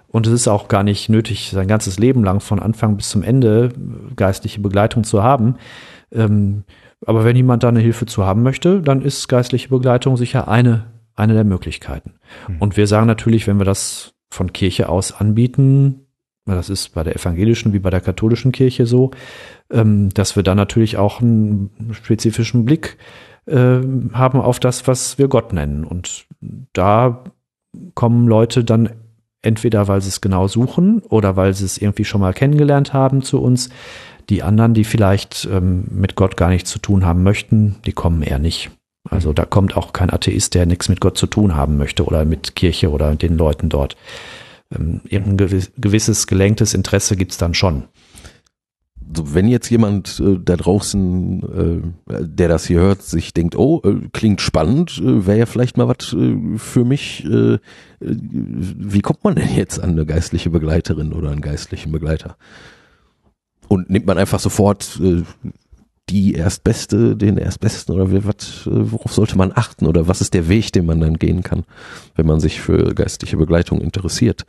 Und 0.08 0.26
es 0.26 0.34
ist 0.34 0.48
auch 0.48 0.68
gar 0.68 0.84
nicht 0.84 1.10
nötig, 1.10 1.52
sein 1.52 1.68
ganzes 1.68 2.00
Leben 2.00 2.24
lang 2.24 2.40
von 2.40 2.60
Anfang 2.60 2.98
bis 2.98 3.10
zum 3.10 3.22
Ende 3.22 3.72
geistliche 4.16 4.62
Begleitung 4.62 5.04
zu 5.04 5.22
haben. 5.22 5.58
Ähm, 6.12 6.64
aber 7.06 7.24
wenn 7.24 7.36
jemand 7.36 7.64
da 7.64 7.68
eine 7.68 7.82
Hilfe 7.82 8.06
zu 8.06 8.26
haben 8.26 8.42
möchte, 8.42 8.82
dann 8.82 9.02
ist 9.02 9.28
geistliche 9.28 9.70
Begleitung 9.70 10.18
sicher 10.18 10.48
eine, 10.48 10.86
eine 11.18 11.34
der 11.34 11.44
Möglichkeiten. 11.44 12.16
Und 12.60 12.78
wir 12.78 12.88
sagen 12.88 13.08
natürlich, 13.08 13.48
wenn 13.48 13.58
wir 13.58 13.66
das 13.66 14.14
von 14.30 14.54
Kirche 14.54 14.90
aus 14.90 15.12
anbieten, 15.12 16.08
das 16.46 16.70
ist 16.70 16.94
bei 16.94 17.04
der 17.04 17.16
evangelischen 17.16 17.74
wie 17.74 17.80
bei 17.80 17.90
der 17.90 18.00
katholischen 18.00 18.52
Kirche 18.52 18.86
so, 18.86 19.12
ähm, 19.70 20.10
dass 20.14 20.36
wir 20.36 20.44
da 20.44 20.56
natürlich 20.56 20.98
auch 20.98 21.22
einen 21.22 21.92
spezifischen 21.92 22.64
Blick 22.64 22.98
äh, 23.46 23.80
haben 24.14 24.40
auf 24.40 24.60
das, 24.60 24.88
was 24.88 25.18
wir 25.18 25.28
Gott 25.28 25.52
nennen. 25.52 25.84
Und 25.84 26.26
da 26.74 27.26
kommen 27.96 28.28
Leute 28.28 28.64
dann 28.64 28.92
entweder, 29.42 29.88
weil 29.88 30.02
sie 30.02 30.10
es 30.10 30.22
genau 30.22 30.48
suchen 30.48 31.00
oder 31.10 31.36
weil 31.36 31.54
sie 31.54 31.66
es 31.66 31.78
irgendwie 31.78 32.06
schon 32.06 32.22
mal 32.22 32.34
kennengelernt 32.34 32.94
haben 32.94 33.22
zu 33.22 33.42
uns. 33.42 33.70
Die 34.30 34.44
anderen, 34.44 34.74
die 34.74 34.84
vielleicht 34.84 35.48
ähm, 35.52 35.86
mit 35.90 36.16
Gott 36.16 36.36
gar 36.38 36.50
nichts 36.50 36.70
zu 36.70 36.80
tun 36.80 37.06
haben 37.06 37.24
möchten, 37.24 37.78
die 37.86 37.94
kommen 37.94 38.24
eher 38.24 38.40
nicht. 38.40 38.72
Also 39.10 39.34
da 39.34 39.46
kommt 39.46 39.78
auch 39.78 39.94
kein 39.94 40.10
Atheist, 40.12 40.54
der 40.54 40.66
nichts 40.66 40.90
mit 40.90 41.02
Gott 41.02 41.18
zu 41.18 41.28
tun 41.28 41.56
haben 41.56 41.78
möchte 41.78 42.06
oder 42.06 42.26
mit 42.26 42.56
Kirche 42.56 42.92
oder 42.92 43.16
den 43.16 43.38
Leuten 43.38 43.70
dort. 43.70 43.96
Ähm, 44.74 45.02
irgendein 45.06 45.38
gewiss- 45.38 45.72
gewisses 45.78 46.28
gelenktes 46.28 46.74
Interesse 46.74 47.16
gibt's 47.16 47.38
dann 47.38 47.54
schon. 47.54 47.84
So, 49.16 49.34
wenn 49.34 49.48
jetzt 49.48 49.70
jemand 49.70 50.20
äh, 50.20 50.38
da 50.44 50.58
draußen, 50.58 51.94
äh, 52.10 52.24
der 52.26 52.50
das 52.50 52.68
hier 52.68 52.82
hört, 52.82 53.02
sich 53.02 53.34
denkt, 53.34 53.56
oh, 53.56 53.82
äh, 53.86 54.10
klingt 54.12 54.42
spannend, 54.42 54.98
äh, 54.98 55.26
wäre 55.26 55.40
ja 55.40 55.46
vielleicht 55.46 55.78
mal 55.78 55.88
was 55.88 56.12
äh, 56.12 56.58
für 56.58 56.84
mich. 56.84 57.24
Äh, 57.24 57.60
wie 58.02 59.02
kommt 59.02 59.24
man 59.24 59.36
denn 59.36 59.56
jetzt 59.56 59.80
an 59.80 59.92
eine 59.92 60.06
geistliche 60.06 60.50
Begleiterin 60.50 61.14
oder 61.14 61.32
einen 61.32 61.40
geistlichen 61.40 61.94
Begleiter? 61.94 62.36
Und 63.70 63.90
nimmt 63.90 64.06
man 64.06 64.18
einfach 64.18 64.40
sofort 64.40 65.00
die 66.10 66.34
Erstbeste, 66.34 67.16
den 67.16 67.38
Erstbesten 67.38 67.94
oder 67.96 68.12
wie, 68.12 68.24
was, 68.26 68.64
worauf 68.66 69.14
sollte 69.14 69.38
man 69.38 69.52
achten 69.54 69.86
oder 69.86 70.08
was 70.08 70.22
ist 70.22 70.34
der 70.34 70.48
Weg, 70.48 70.72
den 70.72 70.86
man 70.86 71.00
dann 71.02 71.18
gehen 71.18 71.44
kann, 71.44 71.64
wenn 72.16 72.26
man 72.26 72.40
sich 72.40 72.62
für 72.62 72.94
geistliche 72.96 73.38
Begleitung 73.38 73.82
interessiert? 73.82 74.46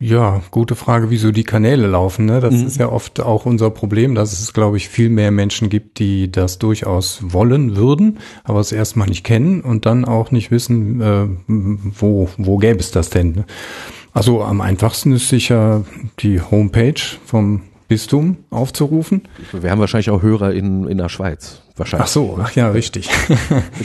Ja, 0.00 0.42
gute 0.52 0.76
Frage, 0.76 1.10
wieso 1.10 1.32
die 1.32 1.42
Kanäle 1.42 1.88
laufen. 1.88 2.26
Ne? 2.26 2.38
Das 2.38 2.54
Mhm. 2.54 2.66
ist 2.68 2.76
ja 2.78 2.88
oft 2.88 3.18
auch 3.18 3.46
unser 3.46 3.70
Problem, 3.70 4.14
dass 4.14 4.32
es, 4.32 4.52
glaube 4.52 4.76
ich, 4.76 4.88
viel 4.88 5.08
mehr 5.08 5.32
Menschen 5.32 5.70
gibt, 5.70 5.98
die 5.98 6.30
das 6.30 6.58
durchaus 6.60 7.18
wollen 7.20 7.74
würden, 7.74 8.18
aber 8.44 8.60
es 8.60 8.70
erstmal 8.70 9.08
nicht 9.08 9.24
kennen 9.24 9.60
und 9.60 9.86
dann 9.86 10.04
auch 10.04 10.30
nicht 10.30 10.52
wissen, 10.52 11.00
äh, 11.00 11.26
wo, 11.48 12.28
wo 12.36 12.58
gäbe 12.58 12.78
es 12.78 12.92
das 12.92 13.10
denn. 13.10 13.32
ne? 13.32 13.44
Also 14.12 14.42
am 14.44 14.60
einfachsten 14.60 15.10
ist 15.12 15.28
sicher 15.28 15.84
die 16.20 16.40
Homepage 16.40 17.00
vom 17.24 17.62
Bistum 17.88 18.36
aufzurufen. 18.50 19.22
Wir 19.52 19.70
haben 19.70 19.80
wahrscheinlich 19.80 20.10
auch 20.10 20.22
Hörer 20.22 20.52
in, 20.52 20.86
in 20.86 20.98
der 20.98 21.08
Schweiz. 21.08 21.62
Wahrscheinlich. 21.74 22.04
Ach 22.04 22.12
so, 22.12 22.38
ach 22.42 22.54
ja, 22.54 22.70
richtig. 22.70 23.08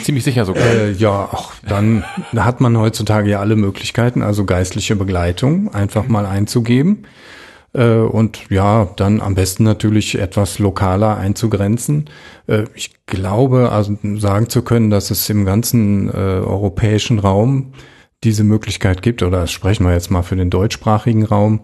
Ziemlich 0.04 0.24
sicher 0.24 0.46
sogar. 0.46 0.64
Äh, 0.64 0.92
ja, 0.92 1.30
auch 1.32 1.54
dann 1.68 2.04
hat 2.36 2.60
man 2.60 2.78
heutzutage 2.78 3.30
ja 3.30 3.40
alle 3.40 3.56
Möglichkeiten, 3.56 4.22
also 4.22 4.46
geistliche 4.46 4.96
Begleitung 4.96 5.74
einfach 5.74 6.08
mal 6.08 6.26
einzugeben. 6.26 7.06
Äh, 7.74 7.96
und 7.96 8.50
ja, 8.50 8.90
dann 8.96 9.22
am 9.22 9.36
besten 9.36 9.64
natürlich 9.64 10.20
etwas 10.20 10.60
lokaler 10.60 11.18
einzugrenzen. 11.18 12.10
Äh, 12.48 12.66
ich 12.76 13.06
glaube, 13.06 13.72
also 13.72 13.98
sagen 14.18 14.50
zu 14.50 14.64
können, 14.64 14.90
dass 14.90 15.12
es 15.12 15.30
im 15.30 15.46
ganzen 15.46 16.10
äh, 16.10 16.14
europäischen 16.14 17.20
Raum 17.20 17.74
diese 18.24 18.44
Möglichkeit 18.44 19.02
gibt, 19.02 19.22
oder 19.22 19.48
sprechen 19.48 19.86
wir 19.86 19.94
jetzt 19.94 20.10
mal 20.10 20.24
für 20.24 20.36
den 20.36 20.50
deutschsprachigen 20.50 21.26
Raum, 21.26 21.62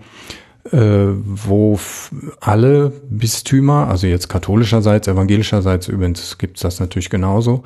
wo 0.72 1.74
f- 1.74 2.12
alle 2.40 2.92
Bistümer, 3.10 3.88
also 3.88 4.08
jetzt 4.08 4.30
katholischerseits, 4.30 5.08
evangelischerseits 5.08 5.88
übrigens 5.88 6.38
gibt's 6.38 6.62
das 6.62 6.80
natürlich 6.80 7.10
genauso, 7.10 7.64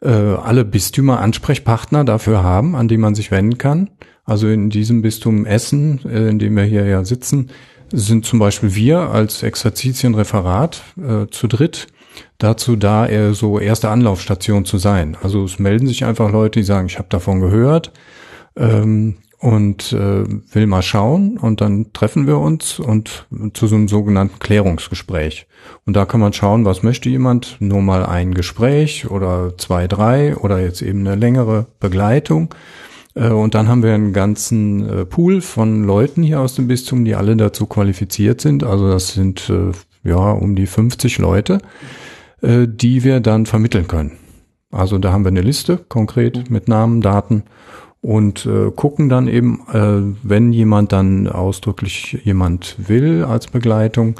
äh, 0.00 0.08
alle 0.08 0.64
Bistümer 0.64 1.20
Ansprechpartner 1.20 2.04
dafür 2.04 2.42
haben, 2.42 2.74
an 2.74 2.88
die 2.88 2.98
man 2.98 3.14
sich 3.14 3.30
wenden 3.30 3.58
kann. 3.58 3.90
Also 4.24 4.48
in 4.48 4.70
diesem 4.70 5.02
Bistum 5.02 5.46
Essen, 5.46 6.00
äh, 6.04 6.28
in 6.28 6.38
dem 6.38 6.56
wir 6.56 6.64
hier 6.64 6.86
ja 6.86 7.04
sitzen, 7.04 7.50
sind 7.92 8.24
zum 8.24 8.38
Beispiel 8.38 8.74
wir 8.74 9.10
als 9.10 9.42
Exerzitienreferat 9.42 10.82
äh, 10.96 11.26
zu 11.30 11.46
dritt 11.46 11.88
dazu 12.38 12.76
da, 12.76 13.06
eher 13.06 13.34
so 13.34 13.58
erste 13.58 13.88
Anlaufstation 13.88 14.64
zu 14.64 14.78
sein. 14.78 15.16
Also 15.22 15.44
es 15.44 15.58
melden 15.58 15.86
sich 15.86 16.04
einfach 16.04 16.30
Leute, 16.30 16.60
die 16.60 16.64
sagen, 16.64 16.86
ich 16.86 16.98
habe 16.98 17.08
davon 17.08 17.40
gehört 17.40 17.92
ähm, 18.56 19.16
und 19.42 19.92
äh, 19.92 20.24
will 20.54 20.68
mal 20.68 20.82
schauen 20.82 21.36
und 21.36 21.60
dann 21.60 21.92
treffen 21.92 22.28
wir 22.28 22.38
uns 22.38 22.78
und 22.78 23.26
zu 23.54 23.66
so 23.66 23.74
einem 23.74 23.88
sogenannten 23.88 24.38
Klärungsgespräch. 24.38 25.48
Und 25.84 25.96
da 25.96 26.04
kann 26.04 26.20
man 26.20 26.32
schauen, 26.32 26.64
was 26.64 26.84
möchte 26.84 27.08
jemand, 27.08 27.56
nur 27.58 27.82
mal 27.82 28.06
ein 28.06 28.34
Gespräch 28.34 29.10
oder 29.10 29.58
zwei, 29.58 29.88
drei 29.88 30.36
oder 30.36 30.60
jetzt 30.60 30.80
eben 30.80 31.00
eine 31.00 31.16
längere 31.16 31.66
Begleitung. 31.80 32.54
Äh, 33.14 33.30
Und 33.30 33.56
dann 33.56 33.66
haben 33.66 33.82
wir 33.82 33.92
einen 33.94 34.12
ganzen 34.12 34.88
äh, 34.88 35.04
Pool 35.06 35.40
von 35.40 35.82
Leuten 35.82 36.22
hier 36.22 36.40
aus 36.40 36.54
dem 36.54 36.68
Bistum, 36.68 37.04
die 37.04 37.16
alle 37.16 37.36
dazu 37.36 37.66
qualifiziert 37.66 38.40
sind. 38.40 38.62
Also 38.62 38.88
das 38.88 39.08
sind 39.08 39.50
äh, 39.50 39.72
ja 40.08 40.30
um 40.30 40.54
die 40.54 40.66
50 40.66 41.18
Leute, 41.18 41.58
äh, 42.42 42.68
die 42.68 43.02
wir 43.02 43.18
dann 43.18 43.46
vermitteln 43.46 43.88
können. 43.88 44.12
Also 44.70 44.98
da 44.98 45.12
haben 45.12 45.24
wir 45.24 45.30
eine 45.30 45.42
Liste 45.42 45.78
konkret 45.78 46.48
mit 46.48 46.68
Namen, 46.68 47.00
Daten 47.00 47.42
und 48.02 48.44
äh, 48.46 48.70
gucken 48.74 49.08
dann 49.08 49.28
eben, 49.28 49.62
äh, 49.72 50.16
wenn 50.22 50.52
jemand 50.52 50.92
dann 50.92 51.28
ausdrücklich 51.28 52.20
jemand 52.24 52.76
will 52.88 53.24
als 53.24 53.46
Begleitung, 53.46 54.16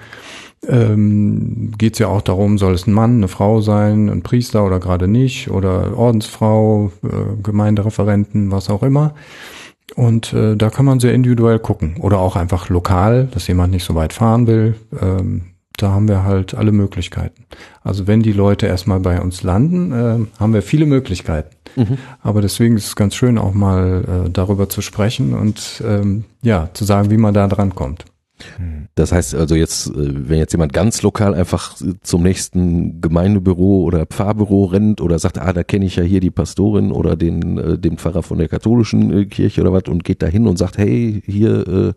ähm, 0.69 1.73
geht 1.77 1.95
es 1.95 1.99
ja 1.99 2.07
auch 2.07 2.23
darum, 2.23 2.57
soll 2.57 2.75
es 2.75 2.87
ein 2.87 2.93
Mann, 2.93 3.17
eine 3.17 3.29
Frau 3.29 3.61
sein, 3.61 4.09
ein 4.09 4.23
Priester 4.23 4.65
oder 4.65 4.79
gerade 4.79 5.09
nicht, 5.09 5.51
oder 5.51 5.99
Ordensfrau, 5.99 6.93
äh, 7.03 7.43
Gemeindereferenten, 7.43 8.53
was 8.53 8.71
auch 8.71 8.85
immer. 8.85 9.15
Und 9.97 10.33
äh, 10.33 10.57
da 10.57 10.71
kann 10.71 10.87
man 10.87 11.01
sehr 11.01 11.13
individuell 11.13 11.59
gucken. 11.59 11.97
Oder 11.99 12.19
auch 12.19 12.37
einfach 12.37 12.69
lokal, 12.69 13.29
dass 13.33 13.49
jemand 13.49 13.73
nicht 13.73 13.85
so 13.85 13.95
weit 13.95 14.13
fahren 14.13 14.47
will. 14.47 14.77
Ähm, 15.01 15.52
da 15.83 15.93
haben 15.93 16.09
wir 16.09 16.25
halt 16.25 16.55
alle 16.55 16.73
Möglichkeiten. 16.73 17.45
Also 17.83 18.07
wenn 18.07 18.23
die 18.23 18.33
Leute 18.33 18.67
erstmal 18.67 19.01
bei 19.01 19.21
uns 19.21 19.43
landen, 19.43 19.93
äh, 19.93 20.41
haben 20.41 20.55
wir 20.55 20.63
viele 20.63 20.87
Möglichkeiten. 20.87 21.57
Aber 22.23 22.41
deswegen 22.41 22.77
ist 22.77 22.87
es 22.87 22.97
ganz 22.97 23.15
schön, 23.15 23.39
auch 23.39 23.55
mal 23.55 24.27
äh, 24.27 24.31
darüber 24.31 24.69
zu 24.69 24.83
sprechen 24.83 25.35
und 25.35 25.83
ähm, 25.87 26.25
ja, 26.43 26.71
zu 26.75 26.85
sagen, 26.85 27.11
wie 27.11 27.17
man 27.17 27.35
da 27.35 27.49
dran 27.49 27.75
kommt. 27.75 28.05
Das 28.95 29.13
heißt 29.13 29.35
also 29.35 29.55
jetzt, 29.55 29.89
äh, 29.89 30.29
wenn 30.29 30.39
jetzt 30.39 30.53
jemand 30.53 30.73
ganz 30.73 31.03
lokal 31.03 31.35
einfach 31.35 31.77
zum 32.03 32.23
nächsten 32.23 33.01
Gemeindebüro 33.01 33.83
oder 33.83 34.07
Pfarrbüro 34.07 34.67
rennt 34.67 35.01
oder 35.01 35.19
sagt, 35.19 35.39
ah, 35.39 35.53
da 35.53 35.63
kenne 35.63 35.87
ich 35.87 35.97
ja 35.97 36.03
hier 36.03 36.21
die 36.21 36.31
Pastorin 36.31 36.93
oder 36.93 37.17
den, 37.17 37.59
äh, 37.59 37.79
den 37.79 37.99
Pfarrer 37.99 38.23
von 38.23 38.39
der 38.39 38.49
katholischen 38.49 39.13
äh, 39.13 39.25
Kirche 39.27 39.61
oder 39.61 39.73
was 39.73 39.85
und 39.89 40.05
geht 40.05 40.23
da 40.23 40.27
hin 40.27 40.47
und 40.47 40.59
sagt, 40.59 40.79
hey, 40.79 41.23
hier, 41.25 41.95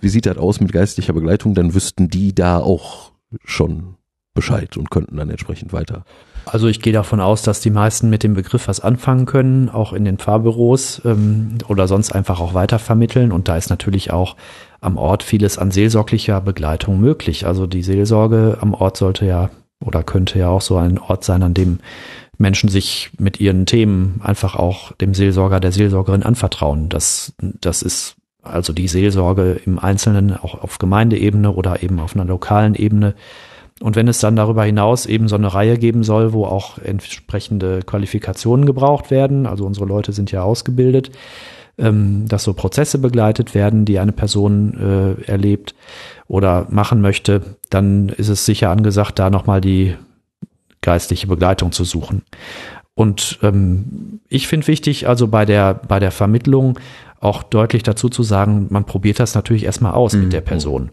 wie 0.00 0.08
sieht 0.08 0.26
das 0.26 0.36
aus 0.36 0.60
mit 0.60 0.72
geistlicher 0.72 1.12
Begleitung, 1.12 1.54
dann 1.54 1.74
wüssten 1.74 2.08
die 2.08 2.34
da 2.34 2.58
auch 2.58 3.11
schon 3.44 3.96
Bescheid 4.34 4.76
und 4.76 4.90
könnten 4.90 5.16
dann 5.16 5.28
entsprechend 5.28 5.72
weiter. 5.72 6.04
Also 6.46 6.66
ich 6.66 6.80
gehe 6.80 6.92
davon 6.92 7.20
aus, 7.20 7.42
dass 7.42 7.60
die 7.60 7.70
meisten 7.70 8.08
mit 8.10 8.22
dem 8.22 8.34
Begriff 8.34 8.66
was 8.66 8.80
anfangen 8.80 9.26
können, 9.26 9.68
auch 9.68 9.92
in 9.92 10.04
den 10.04 10.18
Fahrbüros 10.18 11.02
ähm, 11.04 11.58
oder 11.68 11.86
sonst 11.86 12.12
einfach 12.12 12.40
auch 12.40 12.54
weitervermitteln. 12.54 13.30
Und 13.30 13.48
da 13.48 13.56
ist 13.56 13.70
natürlich 13.70 14.10
auch 14.10 14.36
am 14.80 14.96
Ort 14.96 15.22
vieles 15.22 15.58
an 15.58 15.70
seelsorglicher 15.70 16.40
Begleitung 16.40 16.98
möglich. 16.98 17.46
Also 17.46 17.66
die 17.66 17.82
Seelsorge 17.82 18.58
am 18.60 18.74
Ort 18.74 18.96
sollte 18.96 19.26
ja 19.26 19.50
oder 19.84 20.02
könnte 20.02 20.38
ja 20.38 20.48
auch 20.48 20.60
so 20.60 20.76
ein 20.76 20.98
Ort 20.98 21.24
sein, 21.24 21.42
an 21.42 21.54
dem 21.54 21.80
Menschen 22.38 22.68
sich 22.68 23.10
mit 23.18 23.40
ihren 23.40 23.66
Themen 23.66 24.20
einfach 24.22 24.56
auch 24.56 24.92
dem 24.92 25.14
Seelsorger, 25.14 25.60
der 25.60 25.72
Seelsorgerin 25.72 26.22
anvertrauen. 26.22 26.88
Das, 26.88 27.34
das 27.38 27.82
ist 27.82 28.16
also 28.42 28.72
die 28.72 28.88
Seelsorge 28.88 29.60
im 29.64 29.78
Einzelnen 29.78 30.36
auch 30.36 30.60
auf 30.62 30.78
Gemeindeebene 30.78 31.52
oder 31.52 31.82
eben 31.82 32.00
auf 32.00 32.14
einer 32.14 32.24
lokalen 32.24 32.74
Ebene. 32.74 33.14
Und 33.80 33.96
wenn 33.96 34.08
es 34.08 34.20
dann 34.20 34.36
darüber 34.36 34.64
hinaus 34.64 35.06
eben 35.06 35.28
so 35.28 35.36
eine 35.36 35.52
Reihe 35.52 35.78
geben 35.78 36.04
soll, 36.04 36.32
wo 36.32 36.44
auch 36.44 36.78
entsprechende 36.78 37.80
Qualifikationen 37.80 38.66
gebraucht 38.66 39.10
werden, 39.10 39.46
also 39.46 39.64
unsere 39.64 39.86
Leute 39.86 40.12
sind 40.12 40.30
ja 40.30 40.42
ausgebildet, 40.42 41.10
ähm, 41.78 42.26
dass 42.28 42.44
so 42.44 42.52
Prozesse 42.52 42.98
begleitet 42.98 43.54
werden, 43.54 43.84
die 43.84 43.98
eine 43.98 44.12
Person 44.12 45.16
äh, 45.18 45.30
erlebt 45.30 45.74
oder 46.28 46.66
machen 46.70 47.00
möchte, 47.00 47.56
dann 47.70 48.08
ist 48.08 48.28
es 48.28 48.44
sicher 48.44 48.70
angesagt, 48.70 49.18
da 49.18 49.30
nochmal 49.30 49.60
die 49.60 49.94
geistliche 50.80 51.28
Begleitung 51.28 51.72
zu 51.72 51.84
suchen. 51.84 52.22
Und 52.94 53.38
ähm, 53.42 54.20
ich 54.28 54.48
finde 54.48 54.66
wichtig, 54.66 55.08
also 55.08 55.28
bei 55.28 55.44
der, 55.44 55.74
bei 55.74 55.98
der 55.98 56.10
Vermittlung 56.10 56.78
auch 57.20 57.42
deutlich 57.42 57.82
dazu 57.82 58.08
zu 58.08 58.22
sagen, 58.22 58.66
man 58.70 58.84
probiert 58.84 59.20
das 59.20 59.34
natürlich 59.34 59.64
erstmal 59.64 59.92
aus 59.92 60.14
mit 60.14 60.32
der 60.32 60.40
Person. 60.40 60.90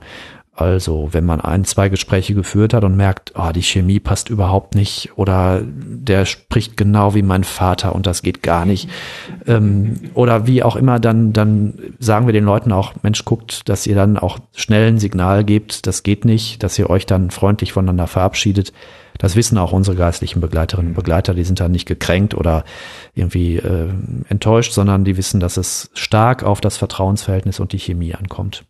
Also, 0.59 1.07
wenn 1.13 1.23
man 1.23 1.39
ein, 1.39 1.63
zwei 1.63 1.87
Gespräche 1.87 2.33
geführt 2.33 2.73
hat 2.73 2.83
und 2.83 2.97
merkt, 2.97 3.31
ah, 3.37 3.53
die 3.53 3.63
Chemie 3.63 4.01
passt 4.01 4.29
überhaupt 4.29 4.75
nicht 4.75 5.11
oder 5.15 5.61
der 5.63 6.25
spricht 6.25 6.75
genau 6.75 7.15
wie 7.15 7.21
mein 7.21 7.45
Vater 7.45 7.95
und 7.95 8.05
das 8.05 8.23
geht 8.23 8.43
gar 8.43 8.65
nicht. 8.65 8.89
Ähm, 9.47 10.11
oder 10.15 10.47
wie 10.47 10.61
auch 10.61 10.75
immer, 10.75 10.99
dann, 10.99 11.31
dann 11.31 11.75
sagen 11.99 12.25
wir 12.25 12.33
den 12.33 12.43
Leuten 12.43 12.73
auch, 12.73 12.93
Mensch, 13.03 13.23
guckt, 13.23 13.69
dass 13.69 13.87
ihr 13.87 13.95
dann 13.95 14.17
auch 14.17 14.39
schnell 14.53 14.89
ein 14.89 14.99
Signal 14.99 15.45
gebt, 15.45 15.87
das 15.87 16.03
geht 16.03 16.25
nicht, 16.25 16.61
dass 16.61 16.77
ihr 16.77 16.89
euch 16.89 17.05
dann 17.05 17.31
freundlich 17.31 17.71
voneinander 17.71 18.07
verabschiedet. 18.07 18.73
Das 19.19 19.35
wissen 19.35 19.57
auch 19.57 19.73
unsere 19.73 19.95
geistlichen 19.95 20.39
Begleiterinnen 20.39 20.91
und 20.91 20.95
Begleiter, 20.95 21.35
die 21.35 21.43
sind 21.43 21.59
da 21.59 21.69
nicht 21.69 21.85
gekränkt 21.85 22.33
oder 22.33 22.63
irgendwie 23.13 23.57
äh, 23.57 23.89
enttäuscht, 24.29 24.71
sondern 24.71 25.03
die 25.03 25.17
wissen, 25.17 25.39
dass 25.39 25.57
es 25.57 25.91
stark 25.93 26.43
auf 26.43 26.61
das 26.61 26.77
Vertrauensverhältnis 26.77 27.59
und 27.59 27.73
die 27.73 27.79
Chemie 27.79 28.15
ankommt. 28.15 28.63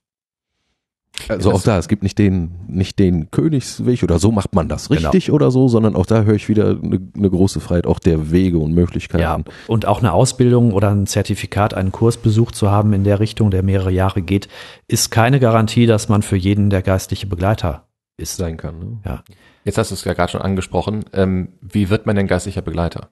Also 1.28 1.52
auch 1.52 1.62
da, 1.62 1.78
es 1.78 1.88
gibt 1.88 2.02
nicht 2.02 2.18
den, 2.18 2.52
nicht 2.68 2.98
den 2.98 3.30
Königsweg 3.30 4.04
oder 4.04 4.20
so 4.20 4.32
macht 4.32 4.56
man 4.56 4.70
das 4.70 4.88
Genau. 4.88 5.10
richtig 5.10 5.32
oder 5.32 5.52
so, 5.52 5.68
sondern 5.68 5.96
auch 5.96 6.06
da 6.06 6.24
höre 6.24 6.36
ich 6.36 6.48
wieder 6.50 6.70
eine, 6.70 7.00
eine 7.16 7.30
große 7.30 7.60
Freiheit 7.60 7.86
auch 7.86 8.00
der 8.00 8.32
Wege 8.32 8.58
und 8.58 8.74
Möglichkeiten. 8.74 9.22
Ja, 9.22 9.40
und 9.68 9.86
auch 9.86 10.00
eine 10.00 10.14
Ausbildung 10.14 10.72
oder 10.72 10.90
ein 10.92 11.08
Zertifikat, 11.08 11.74
einen 11.74 11.92
Kurs 11.92 12.18
besucht 12.18 12.56
zu 12.56 12.72
haben 12.72 12.94
in 12.94 13.04
der 13.04 13.20
Richtung, 13.20 13.52
der 13.52 13.64
mehrere 13.64 13.92
Jahre 13.92 14.22
geht, 14.22 14.48
ist 14.88 15.12
keine 15.12 15.40
Garantie, 15.40 15.86
dass 15.86 16.10
man 16.10 16.22
für 16.22 16.38
jeden 16.38 16.70
der 16.70 16.82
geistliche 16.82 17.28
Begleiter 17.28 17.89
ist. 18.20 18.36
sein 18.38 18.58
kann. 18.58 18.80
Ne? 18.80 18.98
Ja, 19.06 19.24
Jetzt 19.66 19.78
hast 19.78 19.92
du 19.92 19.96
es 19.96 20.04
ja 20.04 20.14
gerade 20.14 20.32
schon 20.32 20.42
angesprochen. 20.42 21.06
Ähm, 21.14 21.50
wie 21.62 21.90
wird 21.90 22.06
man 22.06 22.16
denn 22.16 22.28
geistlicher 22.28 22.62
Begleiter? 22.62 23.10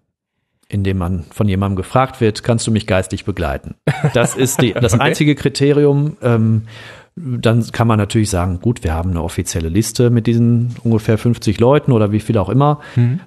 indem 0.70 0.98
man 0.98 1.24
von 1.32 1.48
jemandem 1.48 1.78
gefragt 1.78 2.20
wird, 2.20 2.44
kannst 2.44 2.68
du 2.68 2.72
mich 2.72 2.86
geistig 2.88 3.24
begleiten? 3.24 3.76
Das 4.14 4.36
ist 4.36 4.62
die, 4.62 4.74
das 4.82 4.96
Okay. 4.96 5.02
einzige 5.04 5.34
Kriterium. 5.36 6.18
Ähm, 6.22 6.64
dann 7.16 7.66
kann 7.72 7.88
man 7.88 7.98
natürlich 7.98 8.30
sagen, 8.30 8.60
gut, 8.60 8.84
wir 8.84 8.94
haben 8.94 9.12
eine 9.12 9.24
offizielle 9.24 9.70
Liste 9.70 10.10
mit 10.10 10.28
diesen 10.28 10.76
ungefähr 10.84 11.18
50 11.18 11.58
Leuten 11.62 11.94
oder 11.94 12.12
wie 12.12 12.20
viel 12.20 12.38
auch 12.38 12.50
immer. 12.50 12.82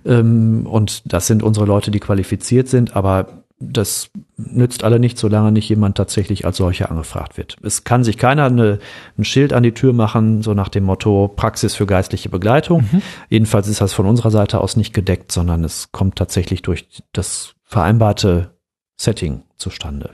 Ähm, 0.04 0.66
und 0.66 1.10
das 1.10 1.28
sind 1.28 1.42
unsere 1.42 1.64
Leute, 1.64 1.90
die 1.90 1.98
qualifiziert 1.98 2.68
sind. 2.68 2.94
Aber 2.94 3.39
das 3.60 4.10
nützt 4.36 4.84
alle 4.84 4.98
nicht, 4.98 5.18
solange 5.18 5.52
nicht 5.52 5.68
jemand 5.68 5.96
tatsächlich 5.96 6.46
als 6.46 6.56
solcher 6.56 6.90
angefragt 6.90 7.36
wird. 7.36 7.56
Es 7.62 7.84
kann 7.84 8.02
sich 8.04 8.16
keiner 8.16 8.46
eine, 8.46 8.78
ein 9.18 9.24
Schild 9.24 9.52
an 9.52 9.62
die 9.62 9.74
Tür 9.74 9.92
machen, 9.92 10.42
so 10.42 10.54
nach 10.54 10.70
dem 10.70 10.84
Motto 10.84 11.28
Praxis 11.28 11.74
für 11.74 11.86
geistliche 11.86 12.30
Begleitung. 12.30 12.88
Mhm. 12.90 13.02
Jedenfalls 13.28 13.68
ist 13.68 13.82
das 13.82 13.92
von 13.92 14.06
unserer 14.06 14.30
Seite 14.30 14.60
aus 14.60 14.76
nicht 14.76 14.94
gedeckt, 14.94 15.30
sondern 15.30 15.62
es 15.62 15.92
kommt 15.92 16.16
tatsächlich 16.16 16.62
durch 16.62 16.86
das 17.12 17.54
vereinbarte 17.64 18.54
Setting 18.96 19.42
zustande. 19.56 20.10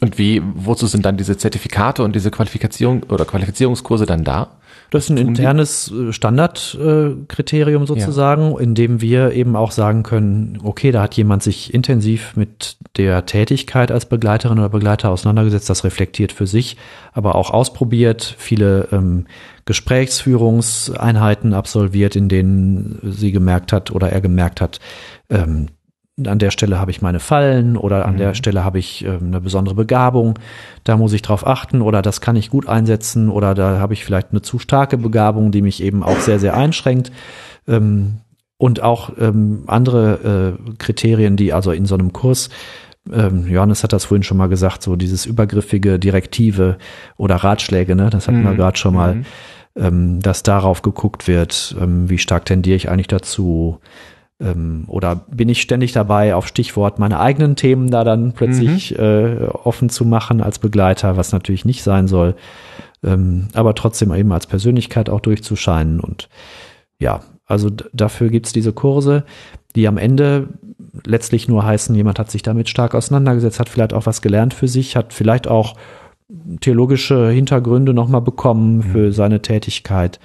Und 0.00 0.18
wie, 0.18 0.42
wozu 0.54 0.86
sind 0.86 1.06
dann 1.06 1.16
diese 1.16 1.38
Zertifikate 1.38 2.02
und 2.02 2.14
diese 2.14 2.30
Qualifikation 2.30 3.02
oder 3.04 3.24
Qualifizierungskurse 3.24 4.04
dann 4.04 4.24
da? 4.24 4.58
Das 4.90 5.04
ist 5.04 5.10
ein 5.10 5.16
internes 5.16 5.90
äh, 5.90 6.12
Standardkriterium 6.12 7.86
sozusagen, 7.86 8.52
ja. 8.52 8.58
in 8.58 8.74
dem 8.74 9.00
wir 9.00 9.32
eben 9.32 9.56
auch 9.56 9.70
sagen 9.70 10.02
können, 10.02 10.58
okay, 10.62 10.92
da 10.92 11.02
hat 11.02 11.14
jemand 11.16 11.42
sich 11.42 11.72
intensiv 11.72 12.36
mit 12.36 12.76
der 12.96 13.24
Tätigkeit 13.26 13.90
als 13.90 14.06
Begleiterin 14.06 14.58
oder 14.58 14.68
Begleiter 14.68 15.10
auseinandergesetzt, 15.10 15.70
das 15.70 15.82
reflektiert 15.82 16.30
für 16.32 16.46
sich, 16.46 16.76
aber 17.12 17.34
auch 17.34 17.50
ausprobiert, 17.50 18.34
viele 18.38 18.88
ähm, 18.92 19.26
Gesprächsführungseinheiten 19.64 21.54
absolviert, 21.54 22.14
in 22.16 22.28
denen 22.28 23.00
sie 23.02 23.32
gemerkt 23.32 23.72
hat 23.72 23.90
oder 23.90 24.10
er 24.10 24.20
gemerkt 24.20 24.60
hat, 24.60 24.78
ähm, 25.30 25.68
an 26.24 26.38
der 26.38 26.50
Stelle 26.50 26.78
habe 26.78 26.90
ich 26.90 27.02
meine 27.02 27.20
Fallen 27.20 27.76
oder 27.76 28.06
an 28.06 28.14
mhm. 28.14 28.18
der 28.18 28.34
Stelle 28.34 28.64
habe 28.64 28.78
ich 28.78 29.04
äh, 29.04 29.18
eine 29.20 29.40
besondere 29.40 29.74
Begabung, 29.74 30.38
da 30.84 30.96
muss 30.96 31.12
ich 31.12 31.22
drauf 31.22 31.46
achten 31.46 31.82
oder 31.82 32.00
das 32.00 32.20
kann 32.20 32.36
ich 32.36 32.48
gut 32.48 32.68
einsetzen 32.68 33.28
oder 33.28 33.54
da 33.54 33.78
habe 33.78 33.92
ich 33.92 34.04
vielleicht 34.04 34.30
eine 34.30 34.40
zu 34.40 34.58
starke 34.58 34.96
Begabung, 34.96 35.50
die 35.50 35.62
mich 35.62 35.82
eben 35.82 36.02
auch 36.02 36.18
sehr, 36.20 36.38
sehr 36.38 36.56
einschränkt. 36.56 37.12
Ähm, 37.68 38.18
und 38.58 38.82
auch 38.82 39.10
ähm, 39.20 39.64
andere 39.66 40.56
äh, 40.56 40.72
Kriterien, 40.78 41.36
die 41.36 41.52
also 41.52 41.72
in 41.72 41.84
so 41.84 41.94
einem 41.94 42.14
Kurs, 42.14 42.48
ähm, 43.12 43.46
Johannes 43.46 43.82
hat 43.82 43.92
das 43.92 44.06
vorhin 44.06 44.22
schon 44.22 44.38
mal 44.38 44.48
gesagt, 44.48 44.82
so 44.82 44.96
dieses 44.96 45.26
übergriffige 45.26 45.98
Direktive 45.98 46.78
oder 47.18 47.36
Ratschläge, 47.36 47.94
ne, 47.94 48.08
das 48.08 48.26
hatten 48.26 48.40
mhm. 48.40 48.44
wir 48.44 48.54
gerade 48.54 48.78
schon 48.78 48.94
mal, 48.94 49.16
mhm. 49.16 49.24
ähm, 49.76 50.20
dass 50.20 50.42
darauf 50.42 50.80
geguckt 50.80 51.28
wird, 51.28 51.76
ähm, 51.78 52.08
wie 52.08 52.16
stark 52.16 52.46
tendiere 52.46 52.76
ich 52.76 52.88
eigentlich 52.88 53.08
dazu, 53.08 53.78
ähm, 54.40 54.84
oder 54.88 55.16
bin 55.30 55.48
ich 55.48 55.62
ständig 55.62 55.92
dabei, 55.92 56.34
auf 56.34 56.46
Stichwort 56.46 56.98
meine 56.98 57.20
eigenen 57.20 57.56
Themen 57.56 57.90
da 57.90 58.04
dann 58.04 58.32
plötzlich 58.32 58.92
mhm. 58.92 59.04
äh, 59.04 59.46
offen 59.46 59.88
zu 59.88 60.04
machen 60.04 60.42
als 60.42 60.58
Begleiter, 60.58 61.16
was 61.16 61.32
natürlich 61.32 61.64
nicht 61.64 61.82
sein 61.82 62.06
soll, 62.08 62.34
ähm, 63.02 63.48
aber 63.54 63.74
trotzdem 63.74 64.12
eben 64.12 64.32
als 64.32 64.46
Persönlichkeit 64.46 65.08
auch 65.08 65.20
durchzuscheinen. 65.20 66.00
Und 66.00 66.28
ja, 66.98 67.20
also 67.46 67.70
dafür 67.92 68.28
gibt's 68.28 68.52
diese 68.52 68.72
Kurse, 68.72 69.24
die 69.74 69.88
am 69.88 69.98
Ende 69.98 70.48
letztlich 71.04 71.48
nur 71.48 71.64
heißen, 71.64 71.94
jemand 71.94 72.18
hat 72.18 72.30
sich 72.30 72.42
damit 72.42 72.68
stark 72.68 72.94
auseinandergesetzt, 72.94 73.60
hat 73.60 73.68
vielleicht 73.68 73.92
auch 73.92 74.06
was 74.06 74.22
gelernt 74.22 74.54
für 74.54 74.68
sich, 74.68 74.96
hat 74.96 75.12
vielleicht 75.12 75.48
auch 75.48 75.74
theologische 76.60 77.30
Hintergründe 77.30 77.94
nochmal 77.94 78.22
bekommen 78.22 78.82
für 78.82 79.06
mhm. 79.06 79.12
seine 79.12 79.42
Tätigkeit. 79.42 80.18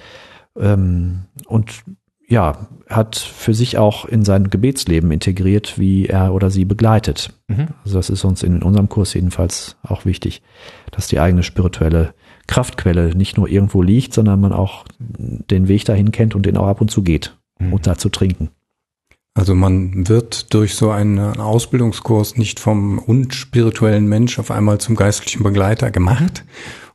Ähm, 0.58 1.24
und 1.46 1.84
ja, 2.28 2.68
hat 2.88 3.16
für 3.16 3.54
sich 3.54 3.78
auch 3.78 4.04
in 4.04 4.24
sein 4.24 4.50
Gebetsleben 4.50 5.10
integriert, 5.10 5.78
wie 5.78 6.06
er 6.06 6.34
oder 6.34 6.50
sie 6.50 6.64
begleitet. 6.64 7.30
Mhm. 7.48 7.68
Also 7.84 7.96
das 7.96 8.10
ist 8.10 8.24
uns 8.24 8.42
in 8.42 8.62
unserem 8.62 8.88
Kurs 8.88 9.14
jedenfalls 9.14 9.76
auch 9.82 10.04
wichtig, 10.04 10.42
dass 10.90 11.08
die 11.08 11.20
eigene 11.20 11.42
spirituelle 11.42 12.14
Kraftquelle 12.46 13.14
nicht 13.16 13.36
nur 13.36 13.48
irgendwo 13.48 13.82
liegt, 13.82 14.14
sondern 14.14 14.40
man 14.40 14.52
auch 14.52 14.84
den 14.98 15.68
Weg 15.68 15.84
dahin 15.84 16.12
kennt 16.12 16.34
und 16.34 16.46
den 16.46 16.56
auch 16.56 16.66
ab 16.66 16.80
und 16.80 16.90
zu 16.90 17.02
geht, 17.02 17.36
mhm. 17.58 17.72
um 17.74 17.82
da 17.82 17.96
zu 17.96 18.08
trinken. 18.08 18.50
Also 19.34 19.54
man 19.54 20.08
wird 20.08 20.52
durch 20.52 20.74
so 20.74 20.90
einen 20.90 21.18
Ausbildungskurs 21.18 22.36
nicht 22.36 22.60
vom 22.60 22.98
unspirituellen 22.98 24.06
Mensch 24.06 24.38
auf 24.38 24.50
einmal 24.50 24.78
zum 24.78 24.94
geistlichen 24.94 25.42
Begleiter 25.42 25.90
gemacht 25.90 26.44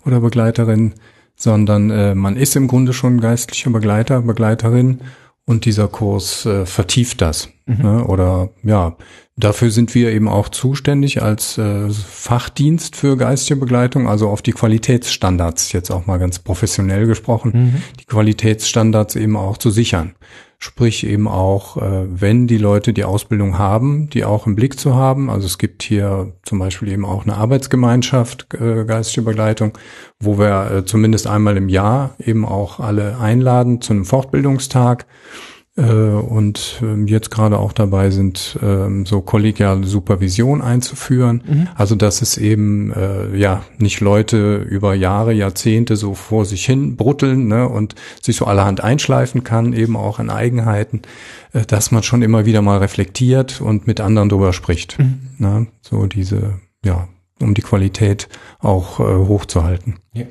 oder 0.06 0.20
Begleiterin, 0.20 0.94
sondern 1.38 1.90
äh, 1.92 2.16
man 2.16 2.36
ist 2.36 2.56
im 2.56 2.68
Grunde 2.68 2.92
schon 2.92 3.22
geistlicher 3.22 3.70
Begleiter, 3.70 4.22
Begleiterin 4.22 5.02
und 5.46 5.64
dieser 5.64 5.88
Kurs 5.88 6.46
äh, 6.46 6.66
vertieft 6.66 7.22
das. 7.22 7.50
Mhm. 7.68 7.78
Ne? 7.82 8.04
Oder 8.06 8.50
ja, 8.64 8.98
dafür 9.38 9.72
sind 9.72 9.96
wir 9.96 10.12
eben 10.12 10.28
auch 10.28 10.50
zuständig 10.50 11.22
als 11.22 11.58
äh, 11.58 11.90
Fachdienst 11.90 12.96
für 12.96 13.16
geistige 13.16 13.60
Begleitung, 13.60 14.10
also 14.10 14.30
auf 14.30 14.42
die 14.42 14.52
Qualitätsstandards, 14.52 15.72
jetzt 15.72 15.92
auch 15.92 16.06
mal 16.06 16.18
ganz 16.18 16.40
professionell 16.40 17.06
gesprochen, 17.06 17.52
mhm. 17.54 17.84
die 18.00 18.06
Qualitätsstandards 18.06 19.16
eben 19.16 19.38
auch 19.38 19.58
zu 19.58 19.70
sichern. 19.70 20.16
Sprich 20.60 21.06
eben 21.06 21.28
auch, 21.28 21.78
äh, 21.78 22.06
wenn 22.08 22.48
die 22.48 22.58
Leute 22.58 22.92
die 22.92 23.04
Ausbildung 23.04 23.60
haben, 23.60 24.10
die 24.10 24.26
auch 24.26 24.48
im 24.48 24.56
Blick 24.56 24.80
zu 24.80 24.96
haben. 24.96 25.30
Also 25.30 25.46
es 25.46 25.60
gibt 25.60 25.84
hier 25.84 26.34
zum 26.44 26.58
Beispiel 26.58 26.92
eben 26.92 27.06
auch 27.06 27.24
eine 27.24 27.38
Arbeitsgemeinschaft, 27.38 28.48
äh, 28.56 28.84
geistige 28.86 29.24
Begleitung, 29.24 29.78
wo 30.20 30.40
wir 30.40 30.72
äh, 30.72 30.86
zumindest 30.86 31.28
einmal 31.28 31.58
im 31.58 31.70
Jahr 31.70 32.16
eben 32.18 32.44
auch 32.44 32.80
alle 32.80 33.20
einladen 33.20 33.82
zu 33.82 33.94
einem 33.94 34.06
Fortbildungstag 34.06 35.06
und 35.82 36.80
ähm, 36.82 37.08
jetzt 37.08 37.30
gerade 37.30 37.60
auch 37.60 37.72
dabei 37.72 38.10
sind, 38.10 38.58
ähm, 38.64 39.06
so 39.06 39.22
kollegiale 39.22 39.86
Supervision 39.86 40.62
einzuführen. 40.62 41.44
Mhm. 41.46 41.68
Also 41.76 41.96
dass 41.96 42.22
es 42.24 42.38
eben 42.38 42.92
äh, 42.94 43.36
ja 43.38 43.64
nicht 43.78 44.00
Leute 44.00 44.58
über 44.58 44.96
Jahre, 44.96 45.34
Jahrzehnte 45.34 45.96
so 45.96 46.16
vor 46.16 46.46
sich 46.46 46.66
hin 46.66 46.96
brutteln 46.96 47.48
ne, 47.48 47.70
und 47.70 47.94
sich 48.22 48.38
so 48.38 48.46
allerhand 48.46 48.84
einschleifen 48.84 49.44
kann, 49.44 49.74
eben 49.74 49.96
auch 49.96 50.20
in 50.20 50.32
Eigenheiten, 50.32 51.04
äh, 51.54 51.66
dass 51.66 51.92
man 51.92 52.02
schon 52.02 52.24
immer 52.24 52.46
wieder 52.46 52.64
mal 52.64 52.80
reflektiert 52.80 53.62
und 53.62 53.86
mit 53.86 54.02
anderen 54.02 54.30
drüber 54.30 54.54
spricht. 54.54 54.98
Mhm. 54.98 55.20
Ne, 55.38 55.68
so 55.82 56.08
diese, 56.08 56.60
ja, 56.84 57.08
um 57.40 57.54
die 57.54 57.62
Qualität 57.62 58.30
auch 58.60 59.00
äh, 59.00 59.04
hochzuhalten. 59.04 59.98
Ja. 60.14 60.26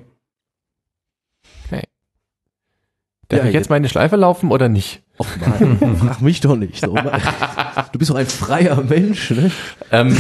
Darf 3.29 3.41
ja, 3.41 3.47
ich 3.47 3.55
jetzt 3.55 3.71
meine 3.71 3.89
Schleife 3.89 4.17
laufen 4.17 4.53
oder 4.53 4.69
nicht? 4.69 5.03
Och 5.19 5.27
Mann, 5.41 5.97
frag 5.97 6.21
mich 6.21 6.41
doch 6.41 6.57
nicht. 6.57 6.81
So. 6.81 6.97
Du 7.93 7.99
bist 7.99 8.11
doch 8.11 8.17
ein 8.17 8.27
freier 8.27 8.83
Mensch. 8.83 9.31
Ne? 9.31 9.51
Ähm, 9.91 10.17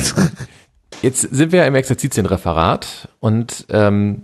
jetzt 1.02 1.20
sind 1.22 1.52
wir 1.52 1.66
im 1.66 1.74
Exerzitienreferat 1.74 3.08
und 3.20 3.66
ähm, 3.70 4.22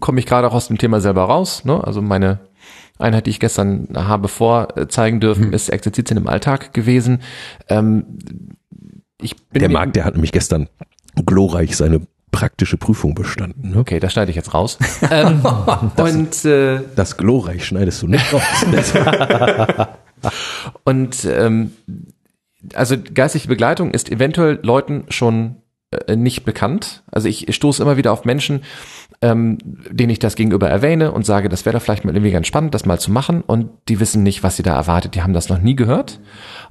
komme 0.00 0.18
ich 0.20 0.26
gerade 0.26 0.46
auch 0.48 0.54
aus 0.54 0.68
dem 0.68 0.78
Thema 0.78 1.00
selber 1.00 1.24
raus. 1.24 1.64
Ne? 1.64 1.82
Also 1.82 2.02
meine 2.02 2.40
Einheit, 2.98 3.26
die 3.26 3.30
ich 3.30 3.40
gestern 3.40 3.88
habe 3.94 4.28
vorzeigen 4.28 5.20
dürfen, 5.20 5.46
hm. 5.46 5.52
ist 5.52 5.68
Exerzitien 5.68 6.18
im 6.18 6.28
Alltag 6.28 6.72
gewesen. 6.72 7.22
Ähm, 7.68 8.18
ich 9.20 9.36
bin 9.48 9.60
der 9.60 9.70
Marc, 9.70 9.92
der 9.94 10.04
hat 10.04 10.14
nämlich 10.14 10.32
gestern 10.32 10.68
glorreich 11.24 11.76
seine 11.76 12.02
praktische 12.30 12.76
Prüfung 12.76 13.14
bestanden. 13.14 13.70
Ne? 13.70 13.78
Okay, 13.78 14.00
das 14.00 14.12
schneide 14.12 14.30
ich 14.30 14.36
jetzt 14.36 14.52
raus. 14.52 14.78
ähm, 15.10 15.42
das, 15.96 16.14
und 16.14 16.44
äh, 16.44 16.80
das 16.94 17.16
glorreich 17.16 17.64
schneidest 17.64 18.02
du 18.02 18.08
nicht 18.08 18.32
raus. 18.32 18.42
und 20.84 21.24
ähm, 21.24 21.72
also 22.74 22.96
geistliche 22.98 23.48
Begleitung 23.48 23.90
ist 23.90 24.10
eventuell 24.10 24.58
Leuten 24.62 25.04
schon 25.08 25.56
äh, 25.90 26.16
nicht 26.16 26.44
bekannt. 26.44 27.04
Also 27.10 27.28
ich 27.28 27.54
stoße 27.54 27.82
immer 27.82 27.96
wieder 27.96 28.12
auf 28.12 28.24
Menschen, 28.24 28.62
ähm, 29.22 29.58
denen 29.90 30.10
ich 30.10 30.18
das 30.18 30.36
gegenüber 30.36 30.68
erwähne 30.68 31.12
und 31.12 31.24
sage, 31.24 31.48
das 31.48 31.64
wäre 31.64 31.76
doch 31.76 31.82
vielleicht 31.82 32.04
mal 32.04 32.14
irgendwie 32.14 32.32
ganz 32.32 32.46
spannend, 32.46 32.74
das 32.74 32.84
mal 32.84 33.00
zu 33.00 33.10
machen. 33.10 33.40
Und 33.40 33.70
die 33.88 34.00
wissen 34.00 34.22
nicht, 34.22 34.42
was 34.42 34.56
sie 34.56 34.62
da 34.62 34.74
erwartet. 34.74 35.14
Die 35.14 35.22
haben 35.22 35.32
das 35.32 35.48
noch 35.48 35.60
nie 35.60 35.76
gehört. 35.76 36.20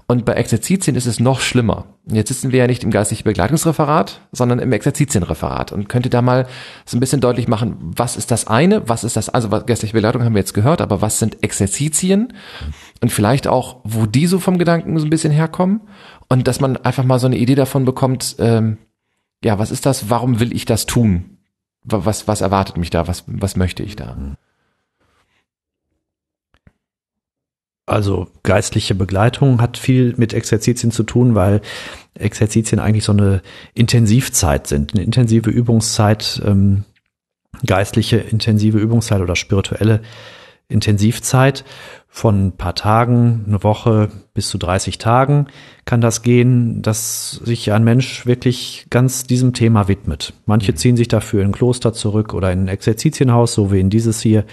Und 0.07 0.23
bei 0.25 0.33
Exerzitien 0.33 0.95
ist 0.95 1.07
es 1.07 1.19
noch 1.19 1.39
schlimmer. 1.39 1.85
Jetzt 2.05 2.27
sitzen 2.27 2.51
wir 2.51 2.59
ja 2.59 2.67
nicht 2.67 2.83
im 2.83 2.91
geistlichen 2.91 3.23
Begleitungsreferat, 3.23 4.21
sondern 4.31 4.59
im 4.59 4.71
Exerzitienreferat 4.71 5.71
und 5.71 5.89
könnte 5.89 6.11
da 6.11 6.21
mal 6.21 6.45
so 6.85 6.95
ein 6.95 6.99
bisschen 6.99 7.21
deutlich 7.21 7.47
machen, 7.47 7.77
was 7.79 8.15
ist 8.15 8.29
das 8.29 8.45
eine, 8.45 8.87
was 8.87 9.03
ist 9.03 9.17
das, 9.17 9.29
also 9.29 9.49
geistliche 9.49 9.93
Begleitung 9.93 10.23
haben 10.23 10.35
wir 10.35 10.41
jetzt 10.41 10.53
gehört, 10.53 10.81
aber 10.81 11.01
was 11.01 11.17
sind 11.17 11.41
Exerzitien 11.43 12.33
und 13.01 13.11
vielleicht 13.11 13.47
auch, 13.47 13.77
wo 13.83 14.05
die 14.05 14.27
so 14.27 14.37
vom 14.37 14.59
Gedanken 14.59 14.99
so 14.99 15.07
ein 15.07 15.09
bisschen 15.09 15.31
herkommen 15.31 15.81
und 16.29 16.47
dass 16.47 16.59
man 16.59 16.77
einfach 16.77 17.03
mal 17.03 17.17
so 17.17 17.25
eine 17.25 17.37
Idee 17.37 17.55
davon 17.55 17.85
bekommt, 17.85 18.35
ähm, 18.37 18.77
ja, 19.43 19.57
was 19.57 19.71
ist 19.71 19.87
das, 19.87 20.11
warum 20.11 20.39
will 20.39 20.53
ich 20.53 20.65
das 20.65 20.85
tun? 20.85 21.34
Was, 21.85 22.27
was 22.27 22.41
erwartet 22.41 22.77
mich 22.77 22.89
da, 22.89 23.07
was, 23.07 23.23
was 23.27 23.55
möchte 23.55 23.83
ich 23.83 23.95
da? 23.95 24.17
Also 27.87 28.27
geistliche 28.41 28.95
Begleitung 28.95 29.61
hat 29.61 29.77
viel 29.77 30.15
mit 30.17 30.33
Exerzitien 30.33 30.91
zu 30.91 31.03
tun, 31.03 31.35
weil 31.35 31.61
Exerzitien 32.15 32.79
eigentlich 32.79 33.03
so 33.03 33.11
eine 33.11 33.43
Intensivzeit 33.75 34.65
sind, 34.65 34.95
eine 34.95 35.03
intensive 35.03 35.51
Übungszeit, 35.51 36.41
ähm, 36.43 36.85
geistliche 37.63 38.17
intensive 38.17 38.79
Übungszeit 38.79 39.21
oder 39.21 39.35
spirituelle 39.35 40.01
Intensivzeit 40.67 41.63
von 42.15 42.45
ein 42.45 42.51
paar 42.53 42.75
Tagen, 42.75 43.43
eine 43.45 43.61
Woche 43.61 44.07
bis 44.33 44.47
zu 44.47 44.57
30 44.57 44.99
Tagen 44.99 45.47
kann 45.83 45.99
das 45.99 46.21
gehen, 46.21 46.81
dass 46.81 47.31
sich 47.43 47.73
ein 47.73 47.83
Mensch 47.83 48.25
wirklich 48.25 48.87
ganz 48.89 49.23
diesem 49.23 49.51
Thema 49.51 49.89
widmet. 49.89 50.31
Manche 50.45 50.71
mhm. 50.71 50.77
ziehen 50.77 50.95
sich 50.95 51.09
dafür 51.09 51.41
in 51.41 51.49
ein 51.49 51.51
Kloster 51.51 51.91
zurück 51.91 52.33
oder 52.33 52.53
in 52.53 52.61
ein 52.61 52.67
Exerzitienhaus, 52.69 53.53
so 53.53 53.69
wie 53.73 53.81
in 53.81 53.89
dieses 53.89 54.21
hier, 54.21 54.45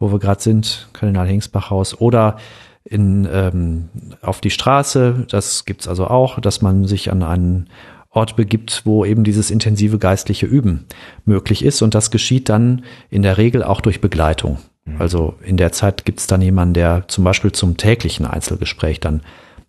wo 0.00 0.10
wir 0.10 0.18
gerade 0.18 0.42
sind, 0.42 0.88
Kardinal 0.94 1.28
Hingsbach 1.28 1.70
Haus, 1.70 2.00
oder 2.00 2.38
in, 2.82 3.28
ähm, 3.30 3.88
auf 4.20 4.40
die 4.40 4.50
Straße. 4.50 5.26
Das 5.30 5.64
gibt's 5.64 5.86
also 5.86 6.08
auch, 6.08 6.40
dass 6.40 6.60
man 6.60 6.86
sich 6.86 7.12
an 7.12 7.22
einen 7.22 7.68
Ort 8.10 8.34
begibt, 8.34 8.82
wo 8.84 9.04
eben 9.04 9.22
dieses 9.22 9.52
intensive 9.52 10.00
geistliche 10.00 10.46
Üben 10.46 10.86
möglich 11.24 11.64
ist. 11.64 11.82
Und 11.82 11.94
das 11.94 12.10
geschieht 12.10 12.48
dann 12.48 12.82
in 13.10 13.22
der 13.22 13.38
Regel 13.38 13.62
auch 13.62 13.80
durch 13.80 14.00
Begleitung. 14.00 14.58
Mhm. 14.86 14.96
Also 14.98 15.34
in 15.42 15.56
der 15.56 15.72
Zeit 15.72 16.04
gibt's 16.04 16.26
dann 16.26 16.40
jemanden, 16.40 16.74
der 16.74 17.04
zum 17.08 17.24
Beispiel 17.24 17.52
zum 17.52 17.76
täglichen 17.76 18.26
Einzelgespräch 18.26 19.00
dann 19.00 19.22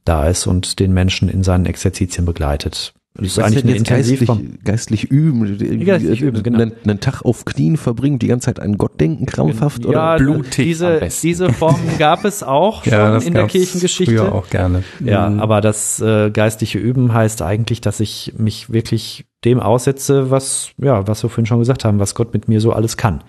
da 0.05 0.28
ist 0.28 0.47
und 0.47 0.80
den 0.80 0.93
Menschen 0.93 1.28
in 1.28 1.43
seinen 1.43 1.65
Exerzitien 1.65 2.26
begleitet. 2.26 2.93
Das 3.18 3.26
ist 3.26 3.39
eigentlich 3.39 3.63
eine. 3.63 3.82
Geistlich, 3.82 4.30
geistlich 4.63 5.03
üben, 5.05 5.84
geistlich 5.84 6.22
üben 6.22 6.43
genau. 6.43 6.59
einen, 6.59 6.74
einen, 6.84 6.99
Tag 6.99 7.24
auf 7.24 7.45
Knien 7.45 7.76
verbringen, 7.76 8.20
die 8.20 8.28
ganze 8.28 8.45
Zeit 8.45 8.59
an 8.59 8.78
Gott 8.78 8.99
denken, 9.01 9.26
krampfhaft 9.26 9.84
ja, 9.86 9.89
oder 9.89 10.18
blutig 10.18 10.65
diese, 10.65 10.99
diese 11.24 11.51
Formen 11.51 11.80
gab 11.97 12.26
es 12.26 12.43
auch 12.43 12.84
schon 12.84 12.93
ja, 12.93 13.18
in 13.18 13.34
der 13.34 13.47
Kirchengeschichte. 13.47 14.18
Früher 14.18 14.36
auch 14.36 14.49
gerne. 14.49 14.84
Ja, 15.03 15.30
mhm. 15.30 15.39
aber 15.39 15.61
das 15.61 15.99
äh, 15.99 16.30
geistliche 16.30 16.78
Üben 16.78 17.11
heißt 17.11 17.41
eigentlich, 17.41 17.82
dass 17.82 17.99
ich 17.99 18.34
mich 18.38 18.72
wirklich 18.72 19.26
dem 19.43 19.59
aussetze, 19.59 20.30
was, 20.30 20.70
ja, 20.78 21.07
was 21.07 21.24
wir 21.24 21.30
vorhin 21.30 21.47
schon 21.47 21.59
gesagt 21.59 21.86
haben, 21.86 21.99
was 21.99 22.13
Gott 22.13 22.34
mit 22.34 22.47
mir 22.47 22.61
so 22.61 22.72
alles 22.72 22.97
kann. 22.97 23.24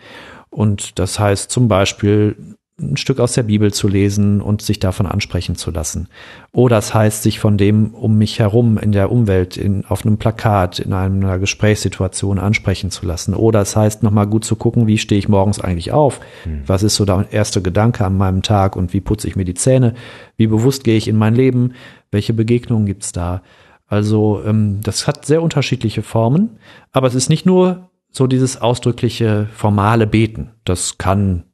Und 0.58 0.98
das 0.98 1.20
heißt 1.20 1.52
zum 1.52 1.68
Beispiel 1.68 2.34
ein 2.80 2.96
Stück 2.96 3.20
aus 3.20 3.34
der 3.34 3.44
Bibel 3.44 3.72
zu 3.72 3.86
lesen 3.86 4.40
und 4.40 4.60
sich 4.60 4.80
davon 4.80 5.06
ansprechen 5.06 5.54
zu 5.54 5.70
lassen. 5.70 6.08
Oder 6.50 6.74
das 6.74 6.92
heißt, 6.92 7.22
sich 7.22 7.38
von 7.38 7.56
dem 7.56 7.94
um 7.94 8.18
mich 8.18 8.40
herum 8.40 8.76
in 8.76 8.90
der 8.90 9.12
Umwelt, 9.12 9.56
in, 9.56 9.84
auf 9.84 10.04
einem 10.04 10.18
Plakat, 10.18 10.80
in 10.80 10.92
einer 10.92 11.38
Gesprächssituation 11.38 12.40
ansprechen 12.40 12.90
zu 12.90 13.06
lassen. 13.06 13.34
Oder 13.34 13.60
das 13.60 13.76
heißt, 13.76 14.02
nochmal 14.02 14.26
gut 14.26 14.44
zu 14.44 14.56
gucken, 14.56 14.88
wie 14.88 14.98
stehe 14.98 15.20
ich 15.20 15.28
morgens 15.28 15.60
eigentlich 15.60 15.92
auf? 15.92 16.18
Mhm. 16.44 16.62
Was 16.66 16.82
ist 16.82 16.96
so 16.96 17.04
der 17.04 17.26
erste 17.30 17.62
Gedanke 17.62 18.04
an 18.04 18.16
meinem 18.16 18.42
Tag 18.42 18.74
und 18.74 18.92
wie 18.92 19.00
putze 19.00 19.28
ich 19.28 19.36
mir 19.36 19.44
die 19.44 19.54
Zähne? 19.54 19.94
Wie 20.36 20.48
bewusst 20.48 20.82
gehe 20.82 20.96
ich 20.96 21.06
in 21.06 21.16
mein 21.16 21.36
Leben? 21.36 21.74
Welche 22.10 22.32
Begegnungen 22.32 22.86
gibt's 22.86 23.12
da? 23.12 23.42
Also 23.86 24.42
ähm, 24.44 24.80
das 24.82 25.06
hat 25.06 25.24
sehr 25.24 25.40
unterschiedliche 25.40 26.02
Formen, 26.02 26.58
aber 26.90 27.06
es 27.06 27.14
ist 27.14 27.28
nicht 27.28 27.46
nur 27.46 27.87
so 28.10 28.26
dieses 28.26 28.60
ausdrückliche 28.60 29.48
formale 29.54 30.06
Beten. 30.06 30.54
Das 30.64 30.98
kann 30.98 31.44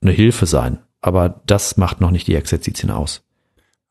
eine 0.00 0.12
Hilfe 0.12 0.46
sein. 0.46 0.78
Aber 1.00 1.42
das 1.46 1.76
macht 1.76 2.00
noch 2.00 2.10
nicht 2.10 2.26
die 2.26 2.34
Exerzitien 2.34 2.90
aus. 2.90 3.22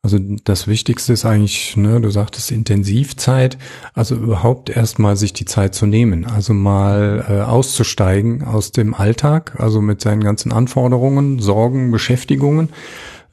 Also 0.02 0.18
das 0.44 0.68
Wichtigste 0.68 1.12
ist 1.12 1.24
eigentlich, 1.24 1.76
ne, 1.76 2.00
du 2.00 2.08
sagtest 2.10 2.52
Intensivzeit, 2.52 3.58
also 3.94 4.14
überhaupt 4.14 4.70
erstmal 4.70 5.16
sich 5.16 5.32
die 5.32 5.44
Zeit 5.44 5.74
zu 5.74 5.86
nehmen, 5.86 6.24
also 6.24 6.54
mal 6.54 7.24
äh, 7.28 7.40
auszusteigen 7.40 8.44
aus 8.44 8.70
dem 8.70 8.94
Alltag, 8.94 9.56
also 9.58 9.80
mit 9.80 10.00
seinen 10.00 10.22
ganzen 10.22 10.52
Anforderungen, 10.52 11.40
Sorgen, 11.40 11.90
Beschäftigungen. 11.90 12.68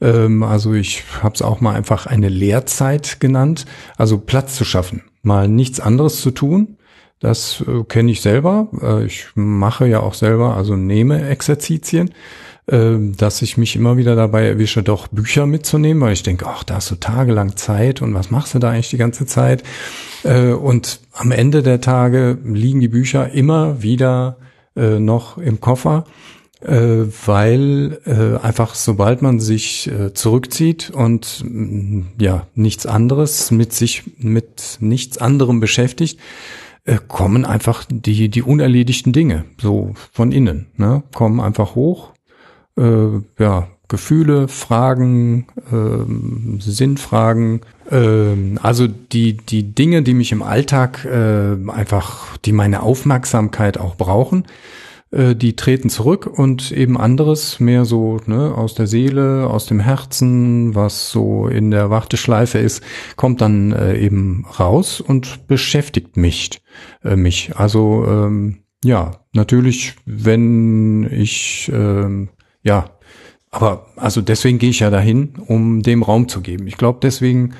Ähm, 0.00 0.42
also 0.42 0.74
ich 0.74 1.04
habe 1.22 1.36
es 1.36 1.42
auch 1.42 1.60
mal 1.60 1.74
einfach 1.76 2.06
eine 2.06 2.28
Lehrzeit 2.28 3.20
genannt, 3.20 3.64
also 3.96 4.18
Platz 4.18 4.56
zu 4.56 4.64
schaffen, 4.64 5.04
mal 5.22 5.46
nichts 5.46 5.78
anderes 5.78 6.20
zu 6.20 6.32
tun. 6.32 6.78
Das 7.20 7.64
äh, 7.66 7.84
kenne 7.84 8.12
ich 8.12 8.20
selber. 8.20 8.68
Äh, 8.82 9.06
ich 9.06 9.26
mache 9.34 9.86
ja 9.86 10.00
auch 10.00 10.14
selber, 10.14 10.56
also 10.56 10.76
nehme 10.76 11.28
Exerzitien 11.28 12.10
ähm, 12.68 13.16
dass 13.16 13.42
ich 13.42 13.56
mich 13.56 13.76
immer 13.76 13.96
wieder 13.96 14.16
dabei 14.16 14.44
erwische, 14.44 14.82
doch 14.82 15.06
Bücher 15.06 15.46
mitzunehmen, 15.46 16.02
weil 16.02 16.14
ich 16.14 16.24
denke, 16.24 16.46
ach, 16.48 16.64
da 16.64 16.74
hast 16.76 16.90
du 16.90 16.96
tagelang 16.96 17.54
Zeit 17.54 18.02
und 18.02 18.12
was 18.12 18.32
machst 18.32 18.54
du 18.54 18.58
da 18.58 18.70
eigentlich 18.70 18.90
die 18.90 18.96
ganze 18.96 19.24
Zeit? 19.24 19.62
Äh, 20.24 20.50
und 20.50 20.98
am 21.12 21.30
Ende 21.30 21.62
der 21.62 21.80
Tage 21.80 22.38
liegen 22.42 22.80
die 22.80 22.88
Bücher 22.88 23.30
immer 23.30 23.82
wieder 23.84 24.38
äh, 24.74 24.98
noch 24.98 25.38
im 25.38 25.60
Koffer 25.60 26.06
äh, 26.60 27.04
weil 27.26 28.00
einfach 28.42 28.74
sobald 28.74 29.22
man 29.22 29.38
sich 29.38 29.90
zurückzieht 30.14 30.90
und 30.90 31.44
mm, 31.44 32.00
ja 32.18 32.46
nichts 32.54 32.86
anderes 32.86 33.50
mit 33.50 33.74
sich 33.74 34.04
mit 34.18 34.78
nichts 34.80 35.18
anderem 35.18 35.60
beschäftigt, 35.60 36.18
kommen 37.08 37.44
einfach 37.44 37.84
die 37.88 38.28
die 38.28 38.42
unerledigten 38.42 39.12
Dinge 39.12 39.44
so 39.60 39.94
von 40.12 40.32
innen, 40.32 40.66
ne, 40.76 41.02
kommen 41.14 41.40
einfach 41.40 41.74
hoch 41.74 42.12
äh, 42.78 43.20
ja, 43.38 43.68
Gefühle, 43.88 44.48
Fragen, 44.48 45.46
äh, 45.72 46.60
Sinnfragen, 46.60 47.60
äh, 47.90 48.58
also 48.60 48.86
die, 48.86 49.36
die 49.36 49.74
Dinge, 49.74 50.02
die 50.02 50.14
mich 50.14 50.32
im 50.32 50.42
Alltag 50.42 51.04
äh, 51.04 51.56
einfach, 51.70 52.36
die 52.38 52.52
meine 52.52 52.82
Aufmerksamkeit 52.82 53.78
auch 53.78 53.96
brauchen, 53.96 54.44
äh, 54.44 54.85
die 55.34 55.56
treten 55.56 55.88
zurück 55.88 56.26
und 56.26 56.72
eben 56.72 56.98
anderes 56.98 57.60
mehr 57.60 57.84
so 57.84 58.18
ne, 58.26 58.54
aus 58.54 58.74
der 58.74 58.86
Seele, 58.86 59.48
aus 59.48 59.66
dem 59.66 59.80
Herzen, 59.80 60.74
was 60.74 61.10
so 61.10 61.48
in 61.48 61.70
der 61.70 61.90
Warteschleife 61.90 62.58
ist, 62.58 62.82
kommt 63.16 63.40
dann 63.40 63.72
äh, 63.72 63.98
eben 63.98 64.44
raus 64.58 65.00
und 65.00 65.46
beschäftigt 65.46 66.16
mich. 66.16 66.60
Äh, 67.02 67.16
mich. 67.16 67.56
Also 67.56 68.04
ähm, 68.06 68.58
ja, 68.84 69.22
natürlich, 69.32 69.94
wenn 70.04 71.08
ich 71.10 71.70
ähm, 71.74 72.28
ja, 72.62 72.90
aber 73.50 73.86
also 73.96 74.20
deswegen 74.20 74.58
gehe 74.58 74.70
ich 74.70 74.80
ja 74.80 74.90
dahin, 74.90 75.34
um 75.46 75.82
dem 75.82 76.02
Raum 76.02 76.28
zu 76.28 76.40
geben. 76.40 76.66
Ich 76.66 76.76
glaube, 76.76 76.98
deswegen 77.00 77.54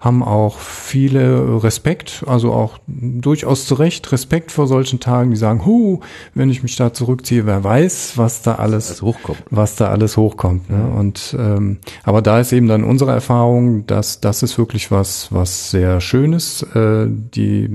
haben 0.00 0.22
auch 0.22 0.58
viele 0.58 1.62
Respekt, 1.62 2.24
also 2.26 2.52
auch 2.52 2.78
durchaus 2.86 3.66
zu 3.66 3.74
Recht 3.74 4.10
Respekt 4.12 4.50
vor 4.50 4.66
solchen 4.66 4.98
Tagen, 4.98 5.30
die 5.30 5.36
sagen, 5.36 5.66
hu, 5.66 6.00
wenn 6.34 6.48
ich 6.48 6.62
mich 6.62 6.74
da 6.76 6.94
zurückziehe, 6.94 7.44
wer 7.44 7.62
weiß, 7.62 8.14
was 8.16 8.40
da 8.40 8.54
alles, 8.54 8.90
was, 8.90 9.02
hochkommt. 9.02 9.42
was 9.50 9.76
da 9.76 9.88
alles 9.88 10.16
hochkommt. 10.16 10.70
Ne? 10.70 10.90
Und 10.96 11.36
ähm, 11.38 11.78
aber 12.02 12.22
da 12.22 12.40
ist 12.40 12.52
eben 12.52 12.66
dann 12.66 12.82
unsere 12.82 13.12
Erfahrung, 13.12 13.86
dass 13.86 14.22
das 14.22 14.42
ist 14.42 14.56
wirklich 14.56 14.90
was, 14.90 15.30
was 15.32 15.70
sehr 15.70 16.00
Schönes. 16.00 16.62
Äh, 16.74 17.06
die, 17.08 17.68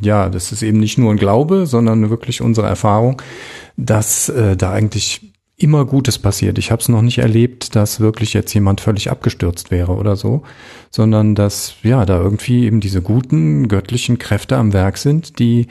ja, 0.00 0.30
das 0.30 0.52
ist 0.52 0.62
eben 0.62 0.80
nicht 0.80 0.96
nur 0.96 1.10
ein 1.10 1.18
Glaube, 1.18 1.66
sondern 1.66 2.08
wirklich 2.08 2.40
unsere 2.40 2.66
Erfahrung, 2.66 3.20
dass 3.76 4.30
äh, 4.30 4.56
da 4.56 4.72
eigentlich 4.72 5.32
immer 5.58 5.84
Gutes 5.84 6.18
passiert. 6.18 6.56
Ich 6.56 6.70
habe 6.70 6.80
es 6.80 6.88
noch 6.88 7.02
nicht 7.02 7.18
erlebt, 7.18 7.74
dass 7.74 7.98
wirklich 7.98 8.32
jetzt 8.32 8.54
jemand 8.54 8.80
völlig 8.80 9.10
abgestürzt 9.10 9.72
wäre 9.72 9.92
oder 9.92 10.14
so, 10.14 10.42
sondern 10.90 11.34
dass 11.34 11.74
ja 11.82 12.06
da 12.06 12.18
irgendwie 12.20 12.64
eben 12.64 12.80
diese 12.80 13.02
guten 13.02 13.66
göttlichen 13.66 14.18
Kräfte 14.18 14.56
am 14.56 14.72
Werk 14.72 14.96
sind, 14.98 15.40
die 15.40 15.66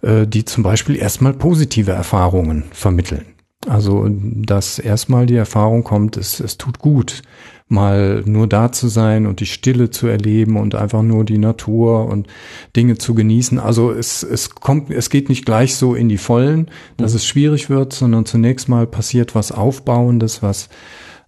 äh, 0.00 0.26
die 0.26 0.46
zum 0.46 0.62
Beispiel 0.62 0.96
erstmal 0.96 1.34
positive 1.34 1.92
Erfahrungen 1.92 2.64
vermitteln. 2.72 3.35
Also 3.66 4.06
dass 4.08 4.78
erstmal 4.78 5.26
die 5.26 5.34
Erfahrung 5.34 5.82
kommt, 5.82 6.16
es, 6.16 6.40
es 6.40 6.56
tut 6.56 6.78
gut, 6.78 7.22
mal 7.68 8.22
nur 8.24 8.46
da 8.46 8.70
zu 8.70 8.86
sein 8.86 9.26
und 9.26 9.40
die 9.40 9.46
Stille 9.46 9.90
zu 9.90 10.06
erleben 10.06 10.56
und 10.56 10.76
einfach 10.76 11.02
nur 11.02 11.24
die 11.24 11.38
Natur 11.38 12.06
und 12.06 12.28
Dinge 12.76 12.96
zu 12.96 13.14
genießen. 13.14 13.58
Also 13.58 13.90
es, 13.90 14.22
es 14.22 14.54
kommt, 14.54 14.90
es 14.90 15.10
geht 15.10 15.28
nicht 15.28 15.44
gleich 15.44 15.74
so 15.74 15.94
in 15.94 16.08
die 16.08 16.18
Vollen, 16.18 16.70
dass 16.96 17.12
mhm. 17.12 17.16
es 17.16 17.26
schwierig 17.26 17.68
wird, 17.68 17.92
sondern 17.92 18.24
zunächst 18.24 18.68
mal 18.68 18.86
passiert 18.86 19.34
was 19.34 19.50
Aufbauendes, 19.50 20.42
was 20.42 20.68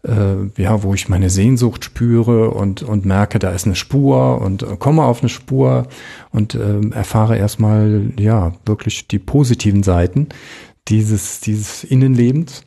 äh, 0.07 0.63
ja, 0.63 0.83
wo 0.85 0.95
ich 0.95 1.09
meine 1.09 1.29
Sehnsucht 1.29 1.85
spüre 1.85 2.51
und, 2.51 2.83
und 2.83 3.05
merke, 3.05 3.41
da 3.41 3.51
ist 3.51 3.67
eine 3.67 3.75
Spur 3.75 4.41
und 4.41 4.63
äh, 4.63 4.77
komme 4.79 5.03
auf 5.03 5.23
eine 5.23 5.29
Spur 5.29 5.89
und 6.31 6.55
äh, 6.55 6.81
erfahre 6.91 7.37
erstmal, 7.37 8.13
ja, 8.19 8.53
wirklich 8.65 9.09
die 9.09 9.19
positiven 9.19 9.83
Seiten 9.83 10.29
dieses, 10.89 11.41
dieses 11.41 11.85
Innenlebens. 11.85 12.63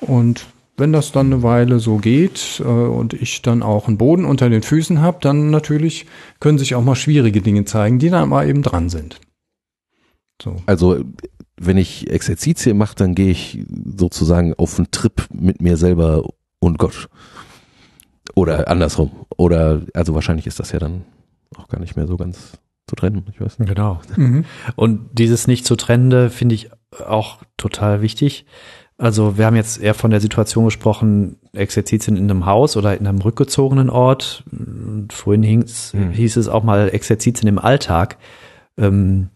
Und 0.00 0.46
wenn 0.76 0.92
das 0.92 1.12
dann 1.12 1.26
eine 1.26 1.42
Weile 1.42 1.78
so 1.78 1.98
geht 1.98 2.60
äh, 2.60 2.64
und 2.64 3.12
ich 3.12 3.42
dann 3.42 3.62
auch 3.62 3.86
einen 3.86 3.98
Boden 3.98 4.24
unter 4.24 4.48
den 4.48 4.62
Füßen 4.62 5.00
habe, 5.00 5.18
dann 5.20 5.50
natürlich 5.50 6.06
können 6.40 6.58
sich 6.58 6.74
auch 6.74 6.82
mal 6.82 6.94
schwierige 6.94 7.42
Dinge 7.42 7.64
zeigen, 7.66 7.98
die 7.98 8.10
dann 8.10 8.30
mal 8.30 8.48
eben 8.48 8.62
dran 8.62 8.88
sind. 8.88 9.20
So. 10.42 10.56
Also 10.66 11.04
wenn 11.60 11.76
ich 11.76 12.10
Exerzitien 12.10 12.78
mache, 12.78 12.96
dann 12.96 13.14
gehe 13.14 13.30
ich 13.30 13.64
sozusagen 13.94 14.54
auf 14.54 14.78
einen 14.78 14.90
Trip 14.90 15.26
mit 15.32 15.60
mir 15.60 15.76
selber 15.76 16.24
und 16.58 16.78
Gott. 16.78 17.08
Oder 18.34 18.68
andersrum. 18.68 19.10
Oder, 19.36 19.82
also 19.92 20.14
wahrscheinlich 20.14 20.46
ist 20.46 20.58
das 20.60 20.72
ja 20.72 20.78
dann 20.78 21.04
auch 21.56 21.68
gar 21.68 21.80
nicht 21.80 21.96
mehr 21.96 22.06
so 22.06 22.16
ganz 22.16 22.52
zu 22.86 22.96
trennen. 22.96 23.26
Ich 23.32 23.40
weiß 23.40 23.58
nicht. 23.58 23.68
Genau. 23.68 24.00
Mhm. 24.16 24.46
Und 24.76 25.10
dieses 25.12 25.46
nicht 25.46 25.66
zu 25.66 25.76
trennende 25.76 26.30
finde 26.30 26.54
ich 26.54 26.70
auch 27.06 27.38
total 27.56 28.02
wichtig. 28.02 28.46
Also 29.00 29.38
wir 29.38 29.46
haben 29.46 29.56
jetzt 29.56 29.80
eher 29.80 29.94
von 29.94 30.10
der 30.10 30.20
Situation 30.20 30.66
gesprochen, 30.66 31.36
Exerzitien 31.54 32.18
in 32.18 32.30
einem 32.30 32.44
Haus 32.44 32.76
oder 32.76 32.98
in 32.98 33.06
einem 33.06 33.22
rückgezogenen 33.22 33.88
Ort. 33.88 34.44
Vorhin 35.10 35.42
hieß, 35.42 35.94
hm. 35.94 36.10
hieß 36.10 36.36
es 36.36 36.48
auch 36.48 36.62
mal 36.62 36.90
Exerzitien 36.92 37.48
im 37.48 37.58
Alltag, 37.58 38.18
ähm, 38.76 39.30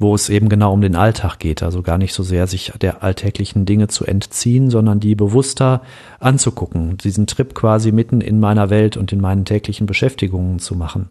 wo 0.00 0.16
es 0.16 0.28
eben 0.30 0.48
genau 0.48 0.72
um 0.72 0.80
den 0.80 0.96
Alltag 0.96 1.38
geht. 1.38 1.62
Also 1.62 1.82
gar 1.82 1.96
nicht 1.96 2.12
so 2.12 2.24
sehr 2.24 2.48
sich 2.48 2.72
der 2.82 3.04
alltäglichen 3.04 3.66
Dinge 3.66 3.86
zu 3.86 4.04
entziehen, 4.04 4.68
sondern 4.68 4.98
die 4.98 5.14
bewusster 5.14 5.82
anzugucken, 6.18 6.98
diesen 6.98 7.28
Trip 7.28 7.54
quasi 7.54 7.92
mitten 7.92 8.20
in 8.20 8.40
meiner 8.40 8.68
Welt 8.68 8.96
und 8.96 9.12
in 9.12 9.20
meinen 9.20 9.44
täglichen 9.44 9.86
Beschäftigungen 9.86 10.58
zu 10.58 10.74
machen. 10.74 11.10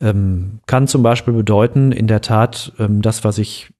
Ähm, 0.00 0.60
kann 0.66 0.86
zum 0.86 1.02
Beispiel 1.02 1.34
bedeuten, 1.34 1.90
in 1.90 2.06
der 2.06 2.20
Tat, 2.20 2.72
ähm, 2.78 3.02
das, 3.02 3.24
was 3.24 3.38
ich 3.38 3.73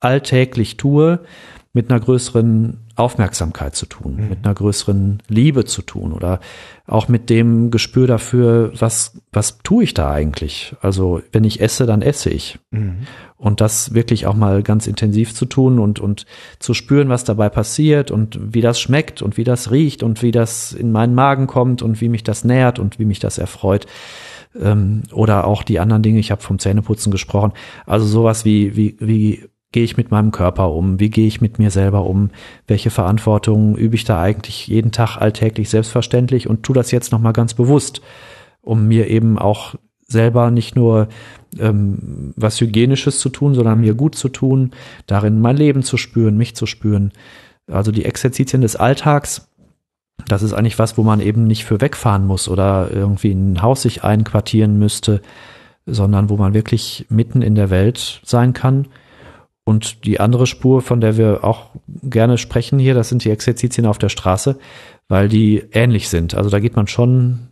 alltäglich 0.00 0.76
tue, 0.76 1.20
mit 1.74 1.90
einer 1.90 2.00
größeren 2.00 2.78
Aufmerksamkeit 2.96 3.76
zu 3.76 3.86
tun, 3.86 4.16
mhm. 4.16 4.28
mit 4.30 4.44
einer 4.44 4.54
größeren 4.54 5.22
Liebe 5.28 5.64
zu 5.64 5.82
tun 5.82 6.12
oder 6.12 6.40
auch 6.86 7.06
mit 7.06 7.30
dem 7.30 7.70
Gespür 7.70 8.06
dafür, 8.08 8.72
was, 8.76 9.20
was 9.32 9.58
tue 9.58 9.84
ich 9.84 9.94
da 9.94 10.10
eigentlich? 10.10 10.74
Also 10.80 11.22
wenn 11.30 11.44
ich 11.44 11.60
esse, 11.60 11.86
dann 11.86 12.02
esse 12.02 12.30
ich. 12.30 12.58
Mhm. 12.70 13.06
Und 13.36 13.60
das 13.60 13.94
wirklich 13.94 14.26
auch 14.26 14.34
mal 14.34 14.64
ganz 14.64 14.88
intensiv 14.88 15.34
zu 15.34 15.44
tun 15.44 15.78
und, 15.78 16.00
und 16.00 16.26
zu 16.58 16.74
spüren, 16.74 17.10
was 17.10 17.22
dabei 17.22 17.48
passiert 17.50 18.10
und 18.10 18.40
wie 18.42 18.62
das 18.62 18.80
schmeckt 18.80 19.22
und 19.22 19.36
wie 19.36 19.44
das 19.44 19.70
riecht 19.70 20.02
und 20.02 20.22
wie 20.22 20.32
das 20.32 20.72
in 20.72 20.90
meinen 20.90 21.14
Magen 21.14 21.46
kommt 21.46 21.82
und 21.82 22.00
wie 22.00 22.08
mich 22.08 22.24
das 22.24 22.42
nährt 22.42 22.80
und 22.80 22.98
wie 22.98 23.04
mich 23.04 23.20
das 23.20 23.38
erfreut. 23.38 23.86
Ähm, 24.60 25.02
oder 25.12 25.46
auch 25.46 25.62
die 25.62 25.78
anderen 25.78 26.02
Dinge, 26.02 26.18
ich 26.18 26.32
habe 26.32 26.42
vom 26.42 26.58
Zähneputzen 26.58 27.12
gesprochen. 27.12 27.52
Also 27.86 28.06
sowas 28.06 28.44
wie, 28.44 28.74
wie, 28.74 28.96
wie 28.98 29.44
gehe 29.72 29.84
ich 29.84 29.96
mit 29.96 30.10
meinem 30.10 30.30
Körper 30.30 30.72
um? 30.72 30.98
Wie 30.98 31.10
gehe 31.10 31.26
ich 31.26 31.40
mit 31.40 31.58
mir 31.58 31.70
selber 31.70 32.04
um? 32.06 32.30
Welche 32.66 32.90
Verantwortung 32.90 33.76
übe 33.76 33.96
ich 33.96 34.04
da 34.04 34.20
eigentlich 34.20 34.66
jeden 34.66 34.92
Tag 34.92 35.18
alltäglich 35.18 35.68
selbstverständlich 35.68 36.48
und 36.48 36.62
tu 36.62 36.72
das 36.72 36.90
jetzt 36.90 37.12
nochmal 37.12 37.34
ganz 37.34 37.54
bewusst, 37.54 38.00
um 38.62 38.86
mir 38.88 39.08
eben 39.08 39.38
auch 39.38 39.74
selber 40.06 40.50
nicht 40.50 40.74
nur 40.74 41.08
ähm, 41.58 42.32
was 42.36 42.60
Hygienisches 42.60 43.20
zu 43.20 43.28
tun, 43.28 43.54
sondern 43.54 43.80
mir 43.80 43.92
gut 43.92 44.14
zu 44.14 44.30
tun, 44.30 44.70
darin 45.06 45.40
mein 45.40 45.58
Leben 45.58 45.82
zu 45.82 45.98
spüren, 45.98 46.38
mich 46.38 46.56
zu 46.56 46.64
spüren. 46.64 47.12
Also 47.70 47.92
die 47.92 48.06
Exerzitien 48.06 48.62
des 48.62 48.76
Alltags, 48.76 49.50
das 50.26 50.42
ist 50.42 50.54
eigentlich 50.54 50.78
was, 50.78 50.96
wo 50.96 51.02
man 51.02 51.20
eben 51.20 51.46
nicht 51.46 51.66
für 51.66 51.82
wegfahren 51.82 52.26
muss 52.26 52.48
oder 52.48 52.90
irgendwie 52.90 53.32
ein 53.32 53.60
Haus 53.60 53.82
sich 53.82 54.02
einquartieren 54.02 54.78
müsste, 54.78 55.20
sondern 55.84 56.30
wo 56.30 56.38
man 56.38 56.54
wirklich 56.54 57.04
mitten 57.10 57.42
in 57.42 57.54
der 57.54 57.68
Welt 57.68 58.22
sein 58.24 58.54
kann 58.54 58.88
und 59.68 60.06
die 60.06 60.18
andere 60.18 60.46
Spur, 60.46 60.80
von 60.80 61.02
der 61.02 61.18
wir 61.18 61.44
auch 61.44 61.66
gerne 62.02 62.38
sprechen 62.38 62.78
hier, 62.78 62.94
das 62.94 63.10
sind 63.10 63.22
die 63.22 63.30
Exerzitien 63.30 63.86
auf 63.86 63.98
der 63.98 64.08
Straße, 64.08 64.58
weil 65.08 65.28
die 65.28 65.62
ähnlich 65.72 66.08
sind. 66.08 66.34
Also 66.34 66.48
da 66.48 66.58
geht 66.58 66.74
man 66.74 66.86
schon 66.86 67.48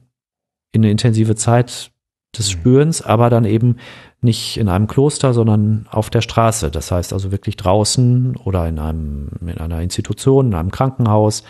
in 0.73 0.81
eine 0.81 0.91
intensive 0.91 1.37
Zeit 1.37 1.91
des 2.35 2.49
mhm. 2.49 2.53
Spürens, 2.59 3.03
aber 3.03 3.29
dann 3.29 3.45
eben 3.45 3.77
nicht 4.23 4.57
in 4.57 4.71
einem 4.71 4.87
Kloster, 4.87 5.35
sondern 5.35 5.89
auf 5.91 6.09
der 6.09 6.23
Straße. 6.23 6.71
Das 6.71 6.91
heißt 6.91 7.13
also 7.13 7.33
wirklich 7.33 7.59
draußen 7.59 8.37
oder 8.37 8.67
in 8.67 8.79
einem, 8.79 9.29
in 9.43 9.59
einer 9.59 9.83
Institution, 9.83 10.47
in 10.47 10.55
einem 10.55 10.71
Krankenhaus, 10.71 11.45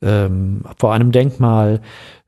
ähm, 0.00 0.62
vor 0.78 0.94
einem 0.94 1.10
Denkmal. 1.10 1.80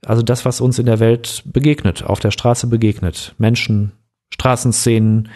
Also 0.05 0.23
das, 0.23 0.45
was 0.45 0.61
uns 0.61 0.81
in 0.81 0.87
der 0.87 0.99
Welt 0.99 1.45
begegnet, 1.47 2.03
auf 2.03 2.19
der 2.19 2.33
Straße 2.33 2.67
begegnet. 2.67 3.37
Menschen, 3.39 3.93
Straßenszenen, 4.35 5.29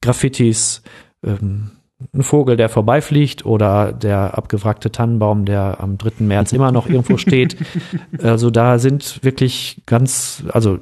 Graffitis, 0.00 0.82
ähm, 1.24 1.70
ein 2.14 2.22
Vogel, 2.22 2.56
der 2.56 2.68
vorbeifliegt 2.68 3.46
oder 3.46 3.92
der 3.92 4.36
abgewrackte 4.36 4.92
Tannenbaum, 4.92 5.46
der 5.46 5.80
am 5.80 5.96
3. 5.96 6.24
März 6.24 6.52
immer 6.52 6.70
noch 6.70 6.88
irgendwo 6.88 7.16
steht. 7.16 7.56
Also 8.22 8.50
da 8.50 8.78
sind 8.78 9.24
wirklich 9.24 9.82
ganz, 9.86 10.44
also 10.52 10.78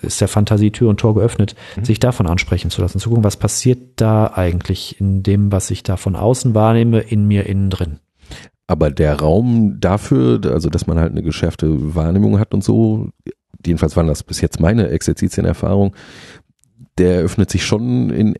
ist 0.00 0.20
der 0.20 0.28
Fantasie 0.28 0.70
Tür 0.70 0.88
und 0.88 0.98
Tor 0.98 1.14
geöffnet, 1.14 1.54
mhm. 1.76 1.84
sich 1.84 2.00
davon 2.00 2.26
ansprechen 2.26 2.70
zu 2.70 2.80
lassen, 2.80 2.98
zu 2.98 3.08
gucken, 3.08 3.24
was 3.24 3.36
passiert 3.36 4.00
da 4.00 4.32
eigentlich 4.34 5.00
in 5.00 5.22
dem, 5.22 5.52
was 5.52 5.70
ich 5.70 5.82
da 5.82 5.96
von 5.96 6.16
außen 6.16 6.54
wahrnehme, 6.54 7.00
in 7.00 7.26
mir 7.26 7.46
innen 7.46 7.70
drin. 7.70 7.98
Aber 8.66 8.90
der 8.90 9.20
Raum 9.20 9.78
dafür, 9.80 10.40
also 10.50 10.70
dass 10.70 10.86
man 10.86 10.98
halt 10.98 11.12
eine 11.12 11.22
geschärfte 11.22 11.94
Wahrnehmung 11.94 12.38
hat 12.38 12.54
und 12.54 12.64
so, 12.64 13.08
jedenfalls 13.64 13.96
waren 13.96 14.06
das 14.06 14.22
bis 14.22 14.40
jetzt 14.40 14.60
meine 14.60 14.88
Exerzitienerfahrung, 14.88 15.94
der 16.98 17.20
öffnet 17.20 17.50
sich 17.50 17.64
schon 17.64 18.10
in 18.10 18.34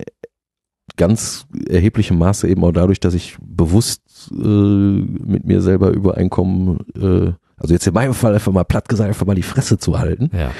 ganz 0.96 1.46
erheblichem 1.68 2.18
Maße 2.18 2.48
eben 2.48 2.64
auch 2.64 2.72
dadurch, 2.72 3.00
dass 3.00 3.14
ich 3.14 3.36
bewusst 3.40 4.30
äh, 4.30 4.34
mit 4.34 5.44
mir 5.44 5.60
selber 5.62 5.90
übereinkomme, 5.90 6.78
äh, 6.96 7.32
also 7.56 7.74
jetzt 7.74 7.86
in 7.86 7.94
meinem 7.94 8.14
Fall 8.14 8.34
einfach 8.34 8.52
mal 8.52 8.64
platt 8.64 8.88
gesagt, 8.88 9.08
einfach 9.08 9.26
mal 9.26 9.36
die 9.36 9.42
Fresse 9.42 9.78
zu 9.78 9.98
halten. 9.98 10.30
Ja. 10.36 10.50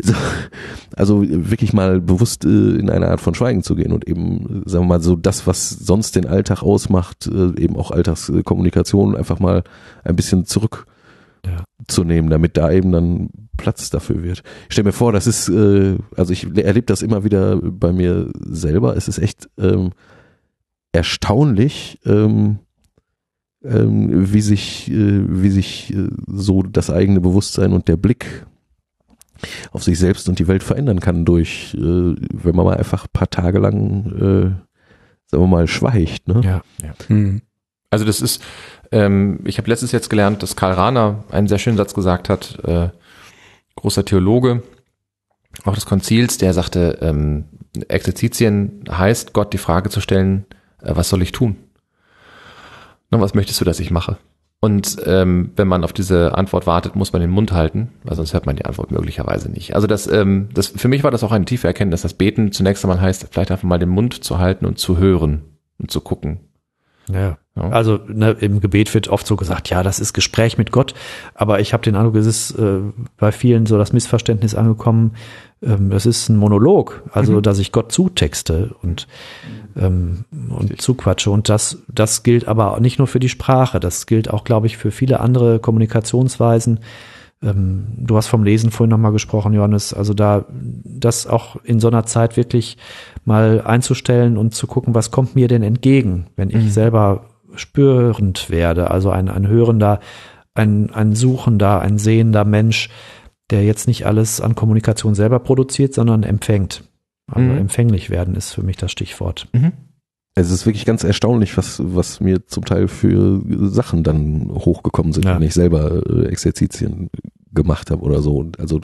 So, 0.00 0.14
also 0.96 1.22
wirklich 1.26 1.72
mal 1.72 2.00
bewusst 2.00 2.44
äh, 2.44 2.48
in 2.48 2.90
eine 2.90 3.08
Art 3.08 3.20
von 3.20 3.34
Schweigen 3.34 3.62
zu 3.62 3.74
gehen 3.74 3.92
und 3.92 4.06
eben, 4.06 4.62
sagen 4.64 4.84
wir 4.84 4.88
mal, 4.88 5.02
so 5.02 5.16
das, 5.16 5.46
was 5.46 5.70
sonst 5.70 6.16
den 6.16 6.26
Alltag 6.26 6.62
ausmacht, 6.62 7.26
äh, 7.26 7.60
eben 7.60 7.76
auch 7.76 7.90
Alltagskommunikation 7.90 9.16
einfach 9.16 9.40
mal 9.40 9.64
ein 10.04 10.16
bisschen 10.16 10.46
zurück 10.46 10.86
ja. 11.44 11.64
zu 11.86 12.04
nehmen, 12.04 12.30
damit 12.30 12.56
da 12.56 12.70
eben 12.70 12.92
dann 12.92 13.28
Platz 13.56 13.90
dafür 13.90 14.22
wird. 14.22 14.42
Ich 14.68 14.74
stelle 14.74 14.86
mir 14.86 14.92
vor, 14.92 15.12
das 15.12 15.26
ist, 15.26 15.48
äh, 15.48 15.96
also 16.16 16.32
ich 16.32 16.44
erlebe 16.56 16.86
das 16.86 17.02
immer 17.02 17.24
wieder 17.24 17.56
bei 17.56 17.92
mir 17.92 18.30
selber. 18.40 18.96
Es 18.96 19.08
ist 19.08 19.18
echt 19.18 19.48
ähm, 19.58 19.90
erstaunlich, 20.92 22.00
ähm, 22.04 22.58
ähm, 23.64 24.32
wie 24.32 24.40
sich, 24.40 24.90
äh, 24.90 25.42
wie 25.42 25.50
sich 25.50 25.94
äh, 25.94 26.08
so 26.26 26.62
das 26.62 26.90
eigene 26.90 27.20
Bewusstsein 27.20 27.72
und 27.72 27.88
der 27.88 27.96
Blick 27.96 28.46
auf 29.72 29.82
sich 29.82 29.98
selbst 29.98 30.28
und 30.28 30.38
die 30.38 30.48
Welt 30.48 30.62
verändern 30.62 31.00
kann 31.00 31.24
durch, 31.24 31.74
äh, 31.74 31.78
wenn 31.78 32.56
man 32.56 32.64
mal 32.64 32.76
einfach 32.76 33.06
paar 33.12 33.30
Tage 33.30 33.58
lang, 33.58 34.06
äh, 34.12 34.50
sagen 35.26 35.42
wir 35.42 35.46
mal, 35.46 35.66
schweigt. 35.66 36.28
Ne? 36.28 36.40
Ja, 36.44 36.62
ja. 36.82 36.94
Hm. 37.08 37.42
Also 37.94 38.04
das 38.04 38.20
ist, 38.20 38.42
ähm, 38.90 39.38
ich 39.44 39.58
habe 39.58 39.70
letztes 39.70 39.92
jetzt 39.92 40.10
gelernt, 40.10 40.42
dass 40.42 40.56
Karl 40.56 40.72
Rahner 40.72 41.22
einen 41.30 41.46
sehr 41.46 41.60
schönen 41.60 41.76
Satz 41.76 41.94
gesagt 41.94 42.28
hat, 42.28 42.58
äh, 42.64 42.88
großer 43.76 44.04
Theologe, 44.04 44.64
auch 45.64 45.76
des 45.76 45.86
Konzils, 45.86 46.36
der 46.36 46.52
sagte, 46.54 46.98
ähm, 47.02 47.44
Exerzitien 47.86 48.82
heißt, 48.90 49.32
Gott 49.32 49.52
die 49.52 49.58
Frage 49.58 49.90
zu 49.90 50.00
stellen, 50.00 50.44
äh, 50.82 50.90
was 50.96 51.08
soll 51.08 51.22
ich 51.22 51.30
tun? 51.30 51.54
Und 53.12 53.20
was 53.20 53.34
möchtest 53.34 53.60
du, 53.60 53.64
dass 53.64 53.78
ich 53.78 53.92
mache? 53.92 54.16
Und 54.58 54.96
ähm, 55.06 55.52
wenn 55.54 55.68
man 55.68 55.84
auf 55.84 55.92
diese 55.92 56.36
Antwort 56.36 56.66
wartet, 56.66 56.96
muss 56.96 57.12
man 57.12 57.20
den 57.20 57.30
Mund 57.30 57.52
halten, 57.52 57.92
weil 58.02 58.16
sonst 58.16 58.32
hört 58.32 58.46
man 58.46 58.56
die 58.56 58.64
Antwort 58.64 58.90
möglicherweise 58.90 59.52
nicht. 59.52 59.76
Also 59.76 59.86
das, 59.86 60.08
ähm, 60.08 60.48
das 60.52 60.66
für 60.66 60.88
mich 60.88 61.04
war 61.04 61.12
das 61.12 61.22
auch 61.22 61.30
eine 61.30 61.44
tiefe 61.44 61.68
Erkenntnis, 61.68 62.02
dass 62.02 62.14
Beten 62.14 62.50
zunächst 62.50 62.84
einmal 62.84 63.00
heißt, 63.00 63.28
vielleicht 63.30 63.52
einfach 63.52 63.68
mal 63.68 63.78
den 63.78 63.90
Mund 63.90 64.24
zu 64.24 64.40
halten 64.40 64.66
und 64.66 64.80
zu 64.80 64.98
hören 64.98 65.42
und 65.78 65.92
zu 65.92 66.00
gucken. 66.00 66.40
Ja. 67.08 67.38
Ja. 67.56 67.68
Also 67.68 68.00
ne, 68.08 68.32
im 68.40 68.60
Gebet 68.60 68.92
wird 68.94 69.08
oft 69.08 69.26
so 69.26 69.36
gesagt, 69.36 69.70
ja, 69.70 69.84
das 69.84 70.00
ist 70.00 70.12
Gespräch 70.12 70.58
mit 70.58 70.72
Gott, 70.72 70.94
aber 71.34 71.60
ich 71.60 71.72
habe 71.72 71.84
den 71.84 71.94
Eindruck, 71.94 72.16
es 72.16 72.26
ist 72.26 72.50
äh, 72.58 72.80
bei 73.16 73.30
vielen 73.30 73.66
so 73.66 73.78
das 73.78 73.92
Missverständnis 73.92 74.56
angekommen, 74.56 75.12
ähm, 75.62 75.92
es 75.92 76.04
ist 76.04 76.28
ein 76.28 76.36
Monolog, 76.36 77.04
also 77.12 77.34
mhm. 77.34 77.42
dass 77.42 77.60
ich 77.60 77.70
Gott 77.70 77.92
zutexte 77.92 78.74
und 78.82 79.06
ähm, 79.76 80.24
und 80.50 80.80
zuquatsche 80.80 81.30
und 81.30 81.48
das 81.48 81.78
das 81.86 82.24
gilt 82.24 82.48
aber 82.48 82.80
nicht 82.80 82.98
nur 82.98 83.06
für 83.06 83.20
die 83.20 83.28
Sprache, 83.28 83.78
das 83.78 84.06
gilt 84.06 84.30
auch, 84.30 84.42
glaube 84.42 84.66
ich, 84.66 84.76
für 84.76 84.90
viele 84.90 85.20
andere 85.20 85.60
Kommunikationsweisen. 85.60 86.80
Ähm, 87.40 87.86
du 87.98 88.16
hast 88.16 88.26
vom 88.26 88.42
Lesen 88.42 88.72
vorhin 88.72 88.90
nochmal 88.90 89.12
gesprochen, 89.12 89.52
Johannes, 89.52 89.94
also 89.94 90.12
da 90.12 90.44
das 90.50 91.28
auch 91.28 91.54
in 91.62 91.78
so 91.78 91.86
einer 91.86 92.04
Zeit 92.04 92.36
wirklich 92.36 92.78
mal 93.24 93.62
einzustellen 93.64 94.38
und 94.38 94.56
zu 94.56 94.66
gucken, 94.66 94.92
was 94.96 95.12
kommt 95.12 95.36
mir 95.36 95.46
denn 95.46 95.62
entgegen, 95.62 96.26
wenn 96.34 96.50
ich 96.50 96.56
mhm. 96.56 96.70
selber 96.70 97.26
spürend 97.56 98.50
werde, 98.50 98.90
also 98.90 99.10
ein, 99.10 99.28
ein 99.28 99.46
hörender, 99.48 100.00
ein, 100.54 100.90
ein 100.90 101.14
suchender, 101.14 101.80
ein 101.80 101.98
sehender 101.98 102.44
Mensch, 102.44 102.88
der 103.50 103.64
jetzt 103.64 103.86
nicht 103.88 104.06
alles 104.06 104.40
an 104.40 104.54
Kommunikation 104.54 105.14
selber 105.14 105.38
produziert, 105.38 105.94
sondern 105.94 106.22
empfängt. 106.22 106.84
Also 107.26 107.48
mhm. 107.48 107.58
empfänglich 107.58 108.10
werden 108.10 108.34
ist 108.34 108.52
für 108.52 108.62
mich 108.62 108.76
das 108.76 108.92
Stichwort. 108.92 109.48
Mhm. 109.52 109.72
Es 110.36 110.50
ist 110.50 110.66
wirklich 110.66 110.84
ganz 110.84 111.04
erstaunlich, 111.04 111.56
was, 111.56 111.80
was 111.82 112.20
mir 112.20 112.46
zum 112.46 112.64
Teil 112.64 112.88
für 112.88 113.40
Sachen 113.68 114.02
dann 114.02 114.50
hochgekommen 114.50 115.12
sind, 115.12 115.26
ja. 115.26 115.36
wenn 115.36 115.42
ich 115.42 115.54
selber 115.54 116.02
äh, 116.08 116.26
Exerzitien 116.26 117.08
gemacht 117.52 117.90
habe 117.90 118.02
oder 118.02 118.20
so. 118.20 118.44
Also 118.58 118.80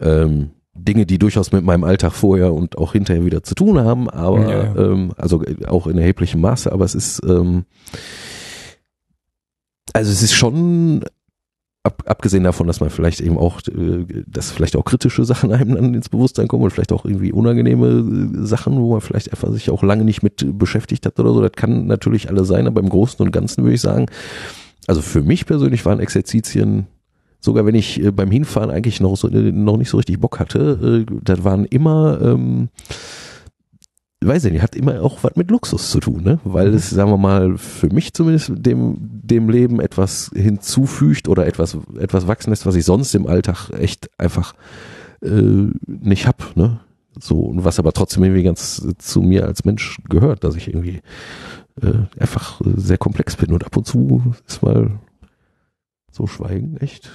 ähm, 0.00 0.50
Dinge, 0.74 1.04
die 1.04 1.18
durchaus 1.18 1.52
mit 1.52 1.64
meinem 1.64 1.84
Alltag 1.84 2.12
vorher 2.12 2.52
und 2.52 2.78
auch 2.78 2.92
hinterher 2.92 3.24
wieder 3.24 3.42
zu 3.42 3.54
tun 3.54 3.78
haben, 3.78 4.08
aber 4.08 4.40
ja, 4.42 4.64
ja. 4.64 4.76
Ähm, 4.76 5.12
also 5.16 5.42
auch 5.66 5.86
in 5.86 5.98
erheblichem 5.98 6.40
Maße, 6.40 6.70
aber 6.70 6.84
es 6.84 6.94
ist 6.94 7.22
ähm, 7.24 7.64
also 9.92 10.12
es 10.12 10.22
ist 10.22 10.34
schon 10.34 11.04
ab, 11.82 12.02
abgesehen 12.06 12.44
davon, 12.44 12.66
dass 12.66 12.80
man 12.80 12.90
vielleicht 12.90 13.20
eben 13.20 13.38
auch, 13.38 13.60
äh, 13.68 14.04
dass 14.26 14.50
vielleicht 14.50 14.76
auch 14.76 14.84
kritische 14.84 15.24
Sachen 15.30 15.52
einem 15.52 15.74
dann 15.74 15.94
ins 15.94 16.08
Bewusstsein 16.08 16.48
kommen 16.48 16.64
und 16.64 16.70
vielleicht 16.70 16.92
auch 16.92 17.04
irgendwie 17.04 17.32
unangenehme 17.32 18.40
äh, 18.42 18.46
Sachen, 18.46 18.76
wo 18.78 18.92
man 18.92 19.00
vielleicht 19.00 19.32
einfach 19.32 19.50
sich 19.52 19.70
auch 19.70 19.82
lange 19.82 20.04
nicht 20.04 20.22
mit 20.22 20.58
beschäftigt 20.58 21.06
hat 21.06 21.18
oder 21.18 21.32
so, 21.32 21.40
das 21.40 21.52
kann 21.52 21.86
natürlich 21.86 22.28
alles 22.28 22.48
sein, 22.48 22.66
aber 22.66 22.80
im 22.80 22.88
Großen 22.88 23.24
und 23.24 23.32
Ganzen 23.32 23.64
würde 23.64 23.74
ich 23.74 23.80
sagen, 23.80 24.06
also 24.86 25.02
für 25.02 25.22
mich 25.22 25.46
persönlich 25.46 25.84
waren 25.84 26.00
Exerzitien 26.00 26.86
sogar 27.40 27.66
wenn 27.66 27.74
ich 27.74 28.02
äh, 28.02 28.10
beim 28.10 28.30
Hinfahren 28.30 28.70
eigentlich 28.70 29.00
noch, 29.00 29.16
so, 29.16 29.28
äh, 29.28 29.52
noch 29.52 29.76
nicht 29.76 29.90
so 29.90 29.96
richtig 29.96 30.20
Bock 30.20 30.38
hatte, 30.38 31.06
äh, 31.08 31.14
das 31.22 31.42
waren 31.44 31.64
immer, 31.64 32.20
ähm, 32.22 32.68
weiß 34.22 34.44
ich 34.44 34.52
nicht, 34.52 34.62
hat 34.62 34.76
immer 34.76 35.02
auch 35.02 35.18
was 35.22 35.36
mit 35.36 35.50
Luxus 35.50 35.90
zu 35.90 36.00
tun, 36.00 36.22
ne? 36.22 36.40
Weil 36.44 36.74
es, 36.74 36.90
sagen 36.90 37.10
wir 37.10 37.16
mal, 37.16 37.56
für 37.56 37.88
mich 37.88 38.12
zumindest 38.12 38.52
dem, 38.54 38.96
dem 39.00 39.48
Leben 39.48 39.80
etwas 39.80 40.30
hinzufügt 40.34 41.28
oder 41.28 41.46
etwas, 41.46 41.78
etwas 41.98 42.28
wachsen 42.28 42.50
lässt, 42.50 42.66
was 42.66 42.74
ich 42.74 42.84
sonst 42.84 43.14
im 43.14 43.26
Alltag 43.26 43.70
echt 43.70 44.10
einfach 44.18 44.54
äh, 45.22 45.68
nicht 45.86 46.26
hab, 46.26 46.56
ne? 46.56 46.80
So, 47.18 47.40
und 47.40 47.64
was 47.64 47.78
aber 47.78 47.92
trotzdem 47.92 48.22
irgendwie 48.24 48.44
ganz 48.44 48.86
zu 48.98 49.20
mir 49.20 49.46
als 49.46 49.64
Mensch 49.64 49.98
gehört, 50.08 50.44
dass 50.44 50.54
ich 50.54 50.68
irgendwie 50.68 51.00
äh, 51.82 52.06
einfach 52.18 52.60
äh, 52.60 52.72
sehr 52.76 52.98
komplex 52.98 53.36
bin 53.36 53.52
und 53.52 53.64
ab 53.64 53.76
und 53.76 53.86
zu 53.86 54.34
ist 54.46 54.62
mal 54.62 54.98
so 56.12 56.26
Schweigen 56.26 56.76
echt. 56.76 57.10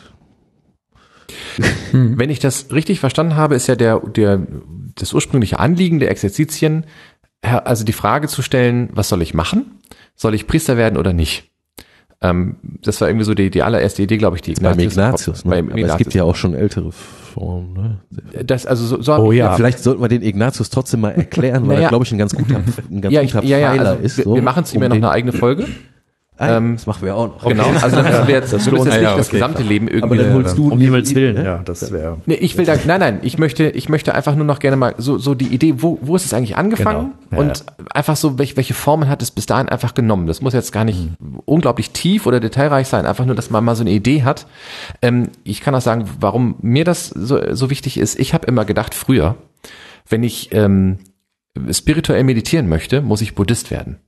Wenn 1.91 2.29
ich 2.29 2.39
das 2.39 2.71
richtig 2.71 2.99
verstanden 2.99 3.35
habe, 3.35 3.55
ist 3.55 3.67
ja 3.67 3.75
der, 3.75 3.99
der, 3.99 4.41
das 4.95 5.13
ursprüngliche 5.13 5.59
Anliegen 5.59 5.99
der 5.99 6.11
Exerzitien, 6.11 6.85
also 7.41 7.83
die 7.85 7.93
Frage 7.93 8.27
zu 8.27 8.41
stellen, 8.41 8.89
was 8.93 9.09
soll 9.09 9.21
ich 9.21 9.33
machen? 9.33 9.79
Soll 10.15 10.33
ich 10.33 10.47
Priester 10.47 10.77
werden 10.77 10.97
oder 10.97 11.13
nicht? 11.13 11.51
Ähm, 12.21 12.55
das 12.81 13.01
war 13.01 13.09
irgendwie 13.09 13.25
so 13.25 13.33
die, 13.33 13.49
die 13.51 13.61
allererste 13.61 14.01
Idee, 14.01 14.17
glaube 14.17 14.37
ich, 14.37 14.41
die 14.41 14.53
Beim 14.53 14.79
Ignatius. 14.79 15.43
Ne? 15.45 15.51
Aber 15.51 15.59
Ignatius. 15.59 15.91
es 15.91 15.97
gibt 15.97 16.13
ja 16.13 16.23
auch 16.23 16.35
schon 16.35 16.53
ältere 16.53 16.91
Formen. 16.91 17.73
Ne? 17.73 17.99
das, 18.45 18.65
also 18.65 18.85
so, 18.85 19.01
so 19.01 19.13
Oh 19.17 19.31
ich- 19.31 19.39
ja. 19.39 19.53
Vielleicht 19.55 19.79
sollten 19.79 20.01
wir 20.01 20.07
den 20.07 20.21
Ignatius 20.21 20.69
trotzdem 20.69 21.01
mal 21.01 21.11
erklären, 21.11 21.63
weil 21.67 21.75
Naja. 21.75 21.87
er, 21.87 21.89
glaube 21.89 22.05
ich, 22.05 22.11
ein 22.13 22.17
ganz 22.17 22.33
guter, 22.33 22.61
ein 22.89 23.01
ganz 23.01 23.13
ja, 23.13 23.21
ich, 23.21 23.33
guter 23.33 23.43
ja, 23.45 23.57
ja, 23.59 23.71
Pfeiler 23.73 23.89
also 23.91 24.01
ist. 24.03 24.17
wir, 24.17 24.23
so, 24.23 24.35
wir 24.35 24.41
machen 24.41 24.63
es 24.63 24.71
um 24.71 24.77
immer 24.77 24.89
noch 24.89 24.95
eine 24.95 25.09
eigene 25.11 25.33
Folge. 25.33 25.67
Ah, 26.37 26.57
ähm, 26.57 26.75
das 26.75 26.85
machen 26.85 27.05
wir 27.05 27.15
auch 27.15 27.27
noch. 27.27 27.47
Genau, 27.47 27.65
also 27.81 27.95
dann 27.95 28.05
müssen 28.05 28.27
wir 28.27 28.35
jetzt, 28.35 28.51
das, 28.53 28.65
müssen 28.65 28.75
jetzt 28.75 28.85
nicht 28.85 29.01
ja, 29.01 29.15
das 29.15 29.27
okay, 29.27 29.37
gesamte 29.37 29.59
klar. 29.59 29.69
Leben 29.69 29.87
irgendwie. 29.87 30.03
Aber 30.03 30.15
dann 30.17 30.33
holst 30.33 30.57
du 30.57 30.69
Um 30.69 30.79
Himmels 30.79 31.15
Willen, 31.15 31.35
ne? 31.35 31.45
ja, 31.45 31.61
das 31.63 31.93
wäre. 31.93 32.17
Nee, 32.25 32.35
ich 32.35 32.57
will 32.57 32.65
da, 32.65 32.75
nein, 32.85 32.99
nein, 32.99 33.19
ich 33.21 33.37
möchte, 33.37 33.69
ich 33.69 33.87
möchte 33.87 34.13
einfach 34.13 34.35
nur 34.35 34.45
noch 34.45 34.59
gerne 34.59 34.75
mal 34.75 34.95
so, 34.97 35.17
so 35.17 35.33
die 35.33 35.47
Idee, 35.47 35.75
wo, 35.77 35.97
wo 36.01 36.15
ist 36.15 36.25
es 36.25 36.33
eigentlich 36.33 36.57
angefangen? 36.57 37.13
Genau, 37.29 37.41
ja, 37.41 37.49
und 37.49 37.65
einfach 37.93 38.17
so, 38.17 38.37
welche, 38.37 38.57
welche 38.57 38.73
Formen 38.73 39.07
hat 39.07 39.21
es 39.21 39.31
bis 39.31 39.45
dahin 39.45 39.69
einfach 39.69 39.93
genommen? 39.93 40.27
Das 40.27 40.41
muss 40.41 40.53
jetzt 40.53 40.73
gar 40.73 40.83
nicht 40.83 41.07
unglaublich 41.45 41.91
tief 41.91 42.25
oder 42.25 42.41
detailreich 42.41 42.87
sein, 42.87 43.05
einfach 43.05 43.25
nur, 43.25 43.35
dass 43.35 43.49
man 43.49 43.63
mal 43.63 43.75
so 43.75 43.83
eine 43.83 43.91
Idee 43.91 44.23
hat. 44.23 44.45
Ähm, 45.01 45.29
ich 45.45 45.61
kann 45.61 45.73
auch 45.73 45.81
sagen, 45.81 46.05
warum 46.19 46.55
mir 46.61 46.83
das 46.83 47.07
so, 47.07 47.39
so 47.53 47.69
wichtig 47.69 47.97
ist. 47.97 48.19
Ich 48.19 48.33
habe 48.33 48.45
immer 48.45 48.65
gedacht, 48.65 48.93
früher, 48.93 49.35
wenn 50.09 50.23
ich 50.23 50.49
ähm, 50.51 50.97
spirituell 51.71 52.25
meditieren 52.25 52.67
möchte, 52.67 53.01
muss 53.01 53.21
ich 53.21 53.35
Buddhist 53.35 53.71
werden. 53.71 53.99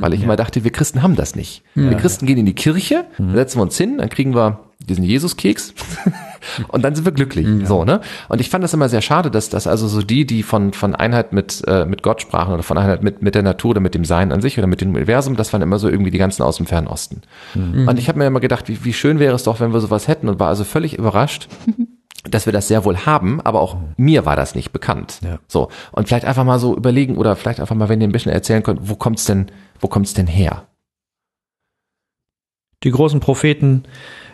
Weil 0.00 0.14
ich 0.14 0.22
immer 0.22 0.36
dachte, 0.36 0.62
wir 0.62 0.72
Christen 0.72 1.02
haben 1.02 1.16
das 1.16 1.34
nicht. 1.34 1.62
Wir 1.74 1.96
Christen 1.96 2.26
gehen 2.26 2.38
in 2.38 2.46
die 2.46 2.54
Kirche, 2.54 3.06
dann 3.18 3.34
setzen 3.34 3.58
wir 3.58 3.62
uns 3.62 3.76
hin, 3.76 3.98
dann 3.98 4.08
kriegen 4.08 4.34
wir 4.34 4.60
diesen 4.86 5.04
Jesuskeks 5.04 5.72
und 6.68 6.84
dann 6.84 6.94
sind 6.94 7.06
wir 7.06 7.12
glücklich. 7.12 7.46
So, 7.66 7.84
ne? 7.84 8.00
Und 8.28 8.40
ich 8.40 8.50
fand 8.50 8.62
das 8.62 8.74
immer 8.74 8.90
sehr 8.90 9.00
schade, 9.00 9.30
dass 9.30 9.48
dass 9.48 9.66
also 9.66 9.88
so 9.88 10.02
die, 10.02 10.26
die 10.26 10.42
von 10.42 10.74
von 10.74 10.94
Einheit 10.94 11.32
mit 11.32 11.62
äh, 11.66 11.86
mit 11.86 12.02
Gott 12.02 12.20
sprachen 12.20 12.52
oder 12.52 12.62
von 12.62 12.76
Einheit 12.76 13.02
mit 13.02 13.22
mit 13.22 13.34
der 13.34 13.42
Natur 13.42 13.70
oder 13.70 13.80
mit 13.80 13.94
dem 13.94 14.04
Sein 14.04 14.32
an 14.32 14.42
sich 14.42 14.58
oder 14.58 14.66
mit 14.66 14.82
dem 14.82 14.94
Universum, 14.94 15.36
das 15.36 15.52
waren 15.54 15.62
immer 15.62 15.78
so 15.78 15.88
irgendwie 15.88 16.10
die 16.10 16.18
ganzen 16.18 16.42
aus 16.42 16.58
dem 16.58 16.66
Fernen 16.66 16.86
Osten. 16.86 17.22
Und 17.88 17.98
ich 17.98 18.08
habe 18.08 18.18
mir 18.18 18.26
immer 18.26 18.40
gedacht, 18.40 18.68
wie, 18.68 18.84
wie 18.84 18.92
schön 18.92 19.18
wäre 19.18 19.34
es 19.34 19.44
doch, 19.44 19.60
wenn 19.60 19.72
wir 19.72 19.80
sowas 19.80 20.08
hätten 20.08 20.28
und 20.28 20.38
war 20.38 20.48
also 20.48 20.64
völlig 20.64 20.98
überrascht, 20.98 21.48
dass 22.24 22.46
wir 22.46 22.52
das 22.52 22.68
sehr 22.68 22.84
wohl 22.84 22.98
haben, 22.98 23.40
aber 23.40 23.60
auch 23.60 23.76
mir 23.96 24.24
war 24.26 24.36
das 24.36 24.54
nicht 24.54 24.72
bekannt. 24.72 25.20
Ja. 25.22 25.38
So 25.46 25.68
und 25.92 26.08
vielleicht 26.08 26.24
einfach 26.24 26.44
mal 26.44 26.58
so 26.58 26.76
überlegen 26.76 27.16
oder 27.16 27.36
vielleicht 27.36 27.60
einfach 27.60 27.76
mal, 27.76 27.88
wenn 27.88 28.00
ihr 28.00 28.08
ein 28.08 28.12
bisschen 28.12 28.32
erzählen 28.32 28.62
könnt, 28.62 28.88
wo 28.88 28.96
kommt's 28.96 29.24
denn, 29.26 29.50
wo 29.80 29.88
kommt's 29.88 30.14
denn 30.14 30.26
her? 30.26 30.66
Die 32.82 32.90
großen 32.90 33.20
Propheten 33.20 33.84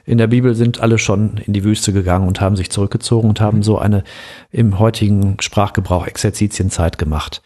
in 0.04 0.18
der 0.18 0.26
Bibel 0.26 0.54
sind 0.54 0.80
alle 0.80 0.98
schon 0.98 1.36
in 1.38 1.52
die 1.52 1.62
Wüste 1.62 1.92
gegangen 1.92 2.26
und 2.26 2.40
haben 2.40 2.56
sich 2.56 2.70
zurückgezogen 2.70 3.28
und 3.28 3.40
haben 3.40 3.62
so 3.62 3.78
eine 3.78 4.02
im 4.50 4.78
heutigen 4.78 5.36
Sprachgebrauch 5.40 6.06
Exerzitienzeit 6.06 6.98
gemacht. 6.98 7.42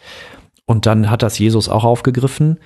Und 0.66 0.86
dann 0.86 1.10
hat 1.10 1.22
das 1.22 1.38
Jesus 1.38 1.68
auch 1.68 1.84
aufgegriffen. 1.84 2.58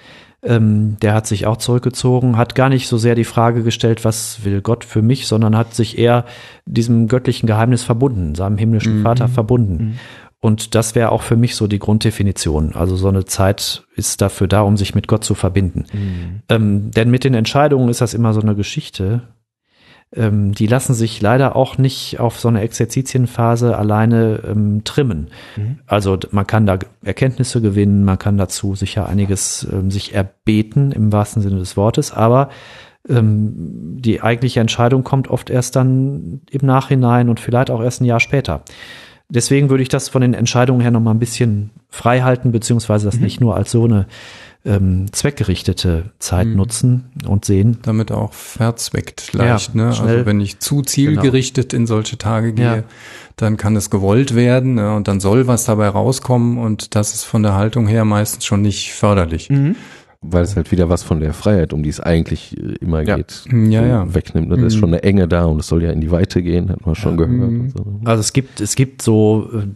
Ähm, 0.43 0.97
der 1.03 1.15
hat 1.15 1.27
sich 1.27 1.47
auch 1.47 1.57
zurückgezogen, 1.57 2.37
hat 2.37 2.55
gar 2.55 2.69
nicht 2.69 2.87
so 2.87 2.97
sehr 2.97 3.17
die 3.17 3.25
Frage 3.25 3.65
gestellt, 3.65 4.05
was 4.05 4.45
will 4.45 4.63
Gott 4.63 4.85
für 4.85 5.03
mich, 5.03 5.27
sondern 5.27 5.57
hat 5.57 5.75
sich 5.75 5.99
eher 5.99 6.25
diesem 6.65 7.09
göttlichen 7.09 7.49
Geheimnis 7.49 7.83
verbunden, 7.83 8.37
seinem 8.37 8.57
himmlischen 8.57 9.03
Vater 9.03 9.27
verbunden. 9.29 9.99
Und 10.41 10.77
das 10.77 10.95
wäre 10.95 11.11
auch 11.11 11.23
für 11.23 11.35
mich 11.35 11.57
so 11.57 11.67
die 11.67 11.81
Grunddefinition. 11.81 12.77
Also 12.77 12.95
so 12.95 13.09
eine 13.09 13.25
Zeit 13.25 13.85
ist 13.97 14.21
dafür 14.21 14.47
da, 14.47 14.61
um 14.63 14.77
sich 14.77 14.95
mit 14.95 15.09
Gott 15.09 15.25
zu 15.25 15.35
verbinden. 15.35 15.87
Ähm, 16.49 16.93
denn 16.93 17.11
mit 17.11 17.25
den 17.25 17.35
Entscheidungen 17.35 17.89
ist 17.89 18.01
das 18.01 18.15
immer 18.15 18.33
so 18.33 18.41
eine 18.41 18.55
Geschichte. 18.55 19.23
Ähm, 20.15 20.53
die 20.53 20.67
lassen 20.67 20.95
sich 20.95 21.21
leider 21.21 21.55
auch 21.55 21.77
nicht 21.77 22.19
auf 22.19 22.41
so 22.41 22.49
eine 22.49 22.63
Exerzitienphase 22.63 23.77
alleine 23.77 24.41
ähm, 24.49 24.83
trimmen. 24.85 25.29
Also 25.87 26.17
d- 26.17 26.29
man 26.31 26.47
kann 26.47 26.65
da 26.65 26.79
Erkenntnisse 27.05 27.61
gewinnen, 27.61 28.05
man 28.05 28.19
kann 28.19 28.39
dazu 28.39 28.75
sicher 28.75 29.07
einiges 29.07 29.69
ähm, 29.71 29.91
sich 29.91 30.15
erbeten 30.15 30.93
im 30.93 31.13
wahrsten 31.13 31.43
Sinne 31.43 31.59
des 31.59 31.77
Wortes, 31.77 32.13
aber 32.13 32.49
ähm, 33.09 33.53
die 34.01 34.23
eigentliche 34.23 34.61
Entscheidung 34.61 35.05
kommt 35.05 35.29
oft 35.29 35.51
erst 35.51 35.77
dann 35.77 36.41
im 36.51 36.67
Nachhinein 36.67 37.29
und 37.29 37.39
vielleicht 37.39 37.71
auch 37.71 37.83
erst 37.83 38.01
ein 38.01 38.07
Jahr 38.07 38.21
später. 38.21 38.63
Deswegen 39.31 39.69
würde 39.69 39.83
ich 39.83 39.89
das 39.91 40.09
von 40.09 40.23
den 40.23 40.33
Entscheidungen 40.35 40.81
her 40.81 40.91
nochmal 40.91 41.15
ein 41.15 41.19
bisschen 41.19 41.71
frei 41.91 42.21
halten, 42.23 42.51
beziehungsweise 42.51 43.07
das 43.07 43.21
nicht 43.21 43.41
nur 43.41 43.57
als 43.57 43.71
so 43.71 43.85
eine 43.85 44.07
ähm, 44.65 45.13
zweckgerichtete 45.13 46.11
Zeit 46.19 46.49
nutzen 46.49 47.05
und 47.27 47.45
sehen. 47.45 47.79
damit 47.83 48.11
auch 48.11 48.33
verzweckt 48.33 49.33
leicht. 49.33 49.75
Ja, 49.75 49.85
ne? 49.85 49.93
schnell. 49.93 50.09
Also 50.09 50.27
wenn 50.27 50.41
ich 50.41 50.59
zu 50.61 50.83
zielgerichtet 50.83 51.73
in 51.73 51.87
solche 51.87 52.19
Tage 52.19 52.53
gehe, 52.53 52.65
Ja. 52.79 52.83
dann 53.37 53.57
kann 53.57 53.77
es 53.77 53.91
gewollt 53.91 54.35
werden 54.35 54.75
ne? 54.75 54.95
und 54.95 55.09
dann 55.09 55.21
soll 55.21 55.47
was 55.47 55.65
dabei 55.65 55.89
rauskommen 55.89 56.59
und 56.59 56.95
das 56.95 57.15
ist 57.15 57.25
von 57.25 57.43
der 57.43 57.55
Haltung 57.55 57.87
her 57.87 58.05
meistens 58.05 58.45
schon 58.45 58.63
nicht 58.63 58.93
förderlich. 58.95 59.49
Weil 60.21 60.43
es 60.43 60.57
halt 60.57 60.73
wieder 60.73 60.89
was 60.89 61.05
von 61.05 61.21
der 61.21 61.33
Freiheit, 61.33 61.73
um 61.73 61.85
die 61.85 61.91
es 61.91 62.01
eigentlich 62.01 62.57
äh, 62.59 62.75
immer 62.81 63.03
Ja. 63.03 63.17
geht, 63.17 63.45
Ja, 63.53 63.87
ja. 63.87 64.15
wegnimmt. 64.15 64.49
Ne? 64.49 64.57
Da 64.57 64.67
ist 64.67 64.75
schon 64.75 64.89
eine 64.89 65.05
Enge 65.05 65.29
da 65.29 65.45
und 65.45 65.61
es 65.61 65.69
soll 65.69 65.85
ja 65.85 65.93
in 65.93 66.01
die 66.01 66.11
Weite 66.11 66.43
gehen, 66.43 66.71
hat 66.71 66.85
man 66.85 66.97
schon 66.97 67.17
gehört. 67.17 67.49
Und 67.51 67.71
so. 67.71 67.87
Also 68.05 68.21
es 68.21 68.33
gibt, 68.33 68.61
es 68.61 68.75
gibt 68.75 69.01
so, 69.03 69.49
äh, 69.55 69.69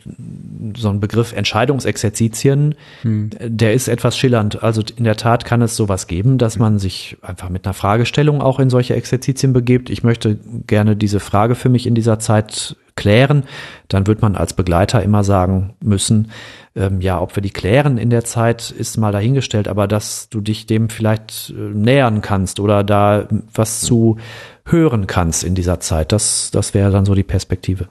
so 0.77 0.89
einen 0.89 0.99
Begriff 0.99 1.33
Entscheidungsexerzitien, 1.33 2.75
der 3.05 3.73
ist 3.73 3.87
etwas 3.87 4.17
schillernd. 4.19 4.63
Also 4.65 4.83
in 4.97 5.05
der 5.05 5.17
Tat 5.17 5.45
kann 5.45 5.63
es 5.63 5.77
sowas 5.77 6.09
geben, 6.09 6.39
dass 6.39 6.59
man 6.59 6.81
sich 6.81 7.17
einfach 7.23 7.49
mit 7.49 7.65
einer 7.65 7.75
Fragestellung 7.75 8.41
auch 8.41 8.59
in 8.59 8.69
solche 8.69 8.95
Exerzitien 8.97 9.53
begibt. 9.53 9.91
Ich 9.91 10.03
möchte 10.03 10.39
gerne 10.67 10.97
diese 10.97 11.21
Frage 11.21 11.55
für 11.55 11.69
mich 11.69 11.87
in 11.87 11.95
dieser 11.95 12.19
Zeit 12.19 12.77
klären. 12.95 13.45
Dann 13.89 14.07
wird 14.07 14.23
man 14.23 14.37
als 14.37 14.55
Begleiter 14.55 15.03
immer 15.03 15.25
sagen 15.25 15.75
müssen, 15.81 16.31
ähm, 16.75 17.01
ja, 17.01 17.21
ob 17.21 17.37
wir 17.37 17.43
die 17.43 17.51
klären 17.51 17.99
in 17.99 18.11
der 18.11 18.25
Zeit, 18.25 18.71
ist 18.71 18.97
mal 18.97 19.13
dahingestellt, 19.13 19.69
aber 19.69 19.87
dass 19.87 20.29
du 20.31 20.41
dich 20.41 20.67
dem 20.67 20.89
vielleicht 20.89 21.51
äh, 21.51 21.61
nähern 21.61 22.23
kannst 22.23 22.61
oder 22.61 22.83
da 22.83 23.29
was 23.53 23.81
zu 23.81 24.17
hören 24.65 25.07
kannst 25.07 25.45
in 25.45 25.55
dieser 25.55 25.81
Zeit, 25.81 26.13
das, 26.13 26.51
das 26.51 26.73
wäre 26.73 26.91
dann 26.91 27.05
so 27.05 27.15
die 27.15 27.23
Perspektive. 27.23 27.89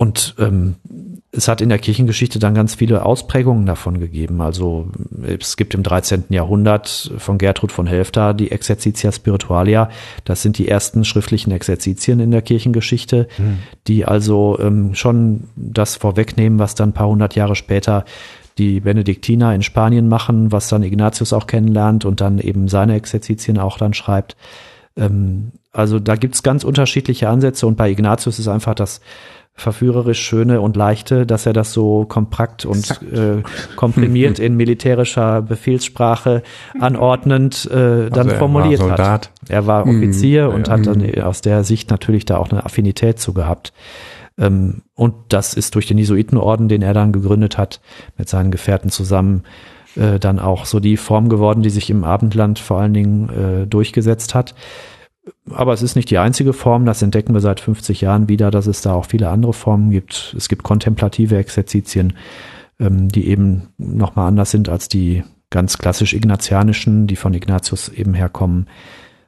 Und 0.00 0.34
ähm, 0.38 0.76
es 1.30 1.46
hat 1.46 1.60
in 1.60 1.68
der 1.68 1.78
Kirchengeschichte 1.78 2.38
dann 2.38 2.54
ganz 2.54 2.74
viele 2.74 3.04
Ausprägungen 3.04 3.66
davon 3.66 4.00
gegeben. 4.00 4.40
Also 4.40 4.88
es 5.22 5.58
gibt 5.58 5.74
im 5.74 5.82
13. 5.82 6.24
Jahrhundert 6.30 7.12
von 7.18 7.36
Gertrud 7.36 7.70
von 7.70 7.86
Helfta 7.86 8.32
die 8.32 8.50
Exercitia 8.50 9.12
Spiritualia. 9.12 9.90
Das 10.24 10.40
sind 10.40 10.56
die 10.56 10.68
ersten 10.68 11.04
schriftlichen 11.04 11.50
Exerzitien 11.50 12.18
in 12.18 12.30
der 12.30 12.40
Kirchengeschichte, 12.40 13.28
die 13.88 14.06
also 14.06 14.58
ähm, 14.58 14.94
schon 14.94 15.50
das 15.54 15.96
vorwegnehmen, 15.96 16.58
was 16.58 16.74
dann 16.74 16.88
ein 16.88 16.94
paar 16.94 17.08
hundert 17.08 17.34
Jahre 17.34 17.54
später 17.54 18.06
die 18.56 18.80
Benediktiner 18.80 19.54
in 19.54 19.62
Spanien 19.62 20.08
machen, 20.08 20.50
was 20.50 20.68
dann 20.70 20.82
Ignatius 20.82 21.34
auch 21.34 21.46
kennenlernt 21.46 22.06
und 22.06 22.22
dann 22.22 22.38
eben 22.38 22.68
seine 22.68 22.94
Exerzitien 22.94 23.58
auch 23.58 23.76
dann 23.76 23.92
schreibt. 23.92 24.34
Ähm, 24.96 25.52
also 25.72 26.00
da 26.00 26.16
gibt's 26.16 26.42
ganz 26.42 26.64
unterschiedliche 26.64 27.28
Ansätze 27.28 27.66
und 27.66 27.76
bei 27.76 27.90
Ignatius 27.90 28.38
ist 28.38 28.48
einfach 28.48 28.74
das 28.74 29.00
verführerisch 29.54 30.20
Schöne 30.20 30.60
und 30.60 30.76
Leichte, 30.76 31.26
dass 31.26 31.44
er 31.44 31.52
das 31.52 31.72
so 31.72 32.06
kompakt 32.06 32.64
und 32.64 33.02
äh, 33.12 33.42
komprimiert 33.76 34.38
in 34.38 34.56
militärischer 34.56 35.42
Befehlssprache 35.42 36.42
anordnend 36.78 37.66
äh, 37.66 38.08
dann 38.08 38.18
Also 38.18 38.30
er 38.30 38.38
formuliert 38.38 38.80
hat. 38.80 39.30
Er 39.48 39.66
war 39.66 39.86
Offizier 39.86 40.50
und 40.50 40.70
hat 40.70 40.86
dann 40.86 41.20
aus 41.20 41.42
der 41.42 41.64
Sicht 41.64 41.90
natürlich 41.90 42.24
da 42.24 42.38
auch 42.38 42.50
eine 42.50 42.64
Affinität 42.64 43.18
zu 43.18 43.34
gehabt. 43.34 43.72
Ähm, 44.38 44.82
und 44.94 45.14
das 45.28 45.54
ist 45.54 45.74
durch 45.74 45.86
den 45.86 45.98
Jesuitenorden, 45.98 46.68
den 46.68 46.82
er 46.82 46.94
dann 46.94 47.12
gegründet 47.12 47.58
hat, 47.58 47.80
mit 48.16 48.28
seinen 48.28 48.50
Gefährten 48.50 48.90
zusammen, 48.90 49.44
äh, 49.96 50.18
dann 50.18 50.38
auch 50.38 50.64
so 50.64 50.80
die 50.80 50.96
Form 50.96 51.28
geworden, 51.28 51.62
die 51.62 51.70
sich 51.70 51.90
im 51.90 52.04
Abendland 52.04 52.58
vor 52.58 52.80
allen 52.80 52.94
Dingen 52.94 53.28
äh, 53.28 53.66
durchgesetzt 53.66 54.34
hat. 54.34 54.54
Aber 55.50 55.72
es 55.72 55.82
ist 55.82 55.96
nicht 55.96 56.10
die 56.10 56.18
einzige 56.18 56.52
Form, 56.52 56.86
das 56.86 57.02
entdecken 57.02 57.34
wir 57.34 57.40
seit 57.40 57.60
50 57.60 58.00
Jahren 58.00 58.28
wieder, 58.28 58.50
dass 58.50 58.66
es 58.66 58.82
da 58.82 58.94
auch 58.94 59.06
viele 59.06 59.28
andere 59.28 59.52
Formen 59.52 59.90
gibt. 59.90 60.34
Es 60.36 60.48
gibt 60.48 60.62
kontemplative 60.62 61.36
Exerzitien, 61.36 62.14
ähm, 62.78 63.08
die 63.08 63.28
eben 63.28 63.68
nochmal 63.76 64.28
anders 64.28 64.50
sind 64.50 64.68
als 64.68 64.88
die 64.88 65.22
ganz 65.50 65.78
klassisch 65.78 66.14
ignatianischen, 66.14 67.06
die 67.06 67.16
von 67.16 67.34
Ignatius 67.34 67.88
eben 67.88 68.14
herkommen. 68.14 68.68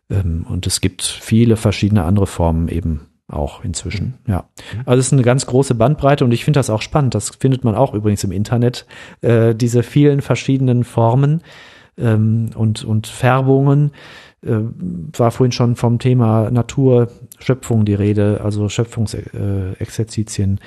Ähm, 0.09 0.47
und 0.49 0.67
es 0.67 0.81
gibt 0.81 1.03
viele 1.03 1.57
verschiedene 1.57 2.05
andere 2.05 2.27
Formen 2.27 2.69
eben 2.69 3.09
auch 3.29 3.65
inzwischen. 3.65 4.15
Ja, 4.27 4.45
also 4.85 5.01
es 5.01 5.07
ist 5.07 5.13
eine 5.13 5.23
ganz 5.23 5.47
große 5.47 5.75
Bandbreite 5.75 6.25
und 6.25 6.33
ich 6.33 6.45
finde 6.45 6.59
das 6.59 6.71
auch 6.71 6.83
spannend. 6.83 7.15
Das 7.15 7.31
findet 7.31 7.65
man 7.65 7.75
auch 7.75 7.95
übrigens 7.95 8.25
im 8.25 8.33
Internet, 8.33 8.87
äh, 9.21 9.55
diese 9.55 9.83
vielen 9.83 10.21
verschiedenen 10.21 10.85
Formen 10.85 11.43
ähm, 11.99 12.51
und, 12.55 12.85
und 12.85 13.07
Färbungen. 13.07 13.93
Äh, 14.45 14.59
war 15.17 15.31
vorhin 15.31 15.53
schon 15.53 15.77
vom 15.77 15.99
Thema 15.99 16.51
Natur, 16.51 17.09
Schöpfung 17.39 17.85
die 17.85 17.95
Rede, 17.95 18.41
also 18.43 18.69
Schöpfungsexerzitien, 18.69 20.59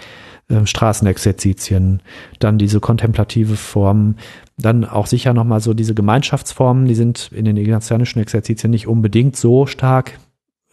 äh, 0.47 0.65
Straßenexerzitien, 0.65 2.01
dann 2.39 2.57
diese 2.57 2.79
kontemplative 2.79 3.55
Form, 3.55 4.15
dann 4.57 4.85
auch 4.85 5.07
sicher 5.07 5.33
nochmal 5.33 5.59
so 5.59 5.73
diese 5.73 5.93
Gemeinschaftsformen, 5.93 6.85
die 6.85 6.95
sind 6.95 7.31
in 7.33 7.45
den 7.45 7.57
ignatianischen 7.57 8.21
Exerzitien 8.21 8.71
nicht 8.71 8.87
unbedingt 8.87 9.35
so 9.35 9.65
stark 9.65 10.19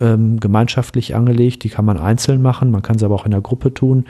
ähm, 0.01 0.39
gemeinschaftlich 0.39 1.15
angelegt, 1.15 1.65
die 1.65 1.71
kann 1.71 1.85
man 1.85 1.99
einzeln 1.99 2.43
machen, 2.43 2.71
man 2.71 2.83
kann 2.83 2.99
sie 2.99 3.05
aber 3.05 3.15
auch 3.17 3.25
in 3.25 3.33
der 3.33 3.41
Gruppe 3.41 3.75
tun, 3.75 4.07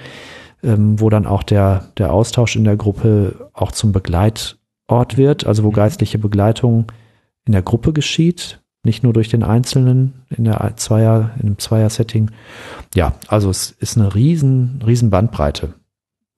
ähm, 0.63 1.01
wo 1.01 1.11
dann 1.11 1.27
auch 1.27 1.43
der, 1.43 1.89
der 1.99 2.13
Austausch 2.13 2.57
in 2.57 2.65
der 2.65 2.77
Gruppe 2.77 3.51
auch 3.53 3.73
zum 3.73 3.93
Begleitort 3.93 5.17
wird, 5.17 5.47
also 5.47 5.65
wo 5.65 5.71
mhm. 5.71 5.75
geistliche 5.75 6.19
Begleitung 6.19 6.93
in 7.45 7.53
der 7.53 7.63
Gruppe 7.63 7.93
geschieht, 7.93 8.62
nicht 8.85 9.03
nur 9.03 9.13
durch 9.13 9.29
den 9.29 9.43
Einzelnen 9.43 10.25
in 10.31 10.45
der 10.45 10.73
Zweier, 10.77 11.33
in 11.37 11.47
einem 11.47 11.59
Zweier-Setting. 11.59 12.31
Ja, 12.95 13.15
also 13.29 13.51
es 13.51 13.71
ist 13.71 13.97
eine 13.97 14.15
riesen, 14.15 14.83
riesen 14.85 15.11
Bandbreite. 15.11 15.75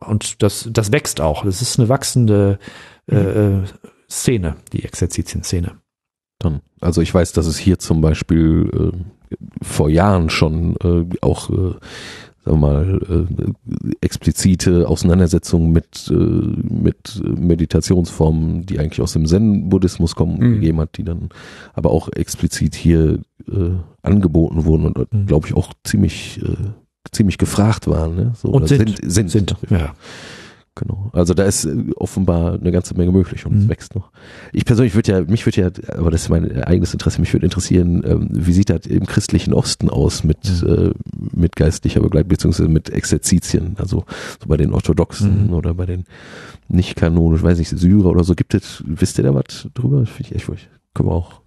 Und 0.01 0.43
das, 0.43 0.69
das 0.71 0.93
wächst 0.93 1.21
auch. 1.21 1.45
Es 1.45 1.63
ist 1.63 1.79
eine 1.79 1.89
wachsende 1.89 2.59
äh, 3.09 3.15
mhm. 3.15 3.65
äh, 3.65 3.69
Szene, 4.11 4.57
die 4.73 4.85
Exerzitien-Szene. 4.85 5.73
Also 6.81 7.01
ich 7.01 7.15
weiß, 7.15 7.33
dass 7.33 7.47
es 7.47 7.57
hier 7.57 7.79
zum 7.79 8.03
Beispiel 8.03 8.93
äh, 8.93 9.37
vor 9.63 9.89
Jahren 9.89 10.29
schon 10.29 10.77
äh, 10.83 11.07
auch 11.23 11.49
äh, 11.49 11.75
sagen 12.45 12.61
wir 12.61 12.67
mal, 12.67 13.01
äh, 13.09 13.97
explizite 14.01 14.89
Auseinandersetzungen 14.89 15.73
mit, 15.73 16.11
äh, 16.11 16.15
mit 16.15 17.23
Meditationsformen, 17.25 18.67
die 18.67 18.79
eigentlich 18.79 19.01
aus 19.01 19.15
dem 19.15 19.27
Zen-Buddhismus 19.27 20.15
kommen, 20.15 20.39
mhm. 20.39 20.55
gegeben 20.55 20.81
hat, 20.81 20.97
die 20.97 21.05
dann 21.05 21.31
aber 21.73 21.91
auch 21.91 22.09
explizit 22.13 22.75
hier 22.75 23.21
äh, 23.51 23.71
angeboten 24.03 24.65
wurden 24.65 24.87
und 24.87 25.13
mhm. 25.13 25.27
glaube 25.27 25.47
ich 25.49 25.55
auch 25.55 25.73
ziemlich, 25.85 26.41
äh, 26.43 26.57
ziemlich 27.13 27.39
gefragt 27.39 27.87
waren. 27.87 28.15
Ne? 28.15 28.33
So, 28.35 28.49
und 28.49 28.69
sind, 28.69 28.99
sind, 29.03 29.31
sind, 29.31 29.57
ja. 29.71 29.95
Genau. 30.77 31.11
Also 31.13 31.35
da 31.35 31.45
ist 31.45 31.65
äh, 31.65 31.93
offenbar 31.95 32.55
eine 32.55 32.73
ganze 32.73 32.95
Menge 32.97 33.13
möglich 33.13 33.47
und 33.47 33.55
mhm. 33.55 33.61
es 33.61 33.69
wächst 33.69 33.95
noch. 33.95 34.11
Ich 34.53 34.65
persönlich 34.65 34.95
würde 34.97 35.13
ja, 35.13 35.21
mich 35.21 35.47
würde 35.47 35.61
ja, 35.61 35.97
aber 35.97 36.11
das 36.11 36.23
ist 36.23 36.29
mein 36.31 36.63
eigenes 36.65 36.93
Interesse, 36.93 37.21
mich 37.21 37.33
würde 37.33 37.47
interessieren, 37.47 38.03
ähm, 38.05 38.29
wie 38.33 38.53
sieht 38.53 38.71
das 38.71 38.87
im 38.87 39.07
christlichen 39.07 39.55
Osten 39.55 39.89
aus 39.89 40.25
mit, 40.25 40.39
mhm. 40.63 40.69
äh, 40.69 40.91
mit 41.33 41.55
geistlicher 41.55 42.01
Begleitung, 42.01 42.29
beziehungsweise 42.29 42.69
mit 42.69 42.91
Exerzitien, 42.91 43.77
also 43.79 44.05
so 44.41 44.49
bei 44.49 44.57
den 44.57 44.73
Orthodoxen 44.73 45.47
mhm. 45.47 45.53
oder 45.53 45.75
bei 45.75 45.87
den 45.87 46.05
nicht 46.67 46.97
kanonisch, 46.97 47.43
weiß 47.43 47.59
nicht, 47.59 47.69
Syrer 47.69 48.11
oder 48.11 48.25
so. 48.25 48.35
Gibt 48.35 48.55
es, 48.55 48.83
wisst 48.85 49.19
ihr 49.19 49.25
da 49.25 49.35
was 49.35 49.69
drüber? 49.75 50.07
Finde 50.07 50.31
ich 50.31 50.37
echt, 50.37 50.69
können 50.93 51.09
wir 51.09 51.15
auch 51.15 51.44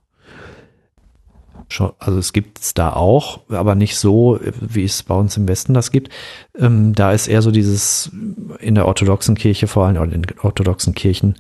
also 2.00 2.20
es 2.20 2.34
gibt 2.34 2.60
es 2.60 2.74
da 2.74 2.94
auch, 2.94 3.42
aber 3.50 3.76
nicht 3.76 3.98
so, 3.98 4.40
wie 4.62 4.84
es 4.84 5.04
bei 5.04 5.16
uns 5.16 5.38
im 5.38 5.48
Westen 5.48 5.74
das 5.74 5.92
gibt. 5.92 6.14
Ähm, 6.58 6.94
da 6.94 7.12
ist 7.12 7.28
eher 7.28 7.42
so 7.42 7.52
dieses 7.52 8.12
in 8.60 8.76
der 8.76 8.88
orthodoxen 8.88 9.36
Kirche 9.36 9.68
vor 9.68 9.86
allem, 9.86 9.98
oder 9.98 10.14
in 10.14 10.22
den 10.22 10.40
orthodoxen 10.40 10.96
Kirchen, 10.96 11.36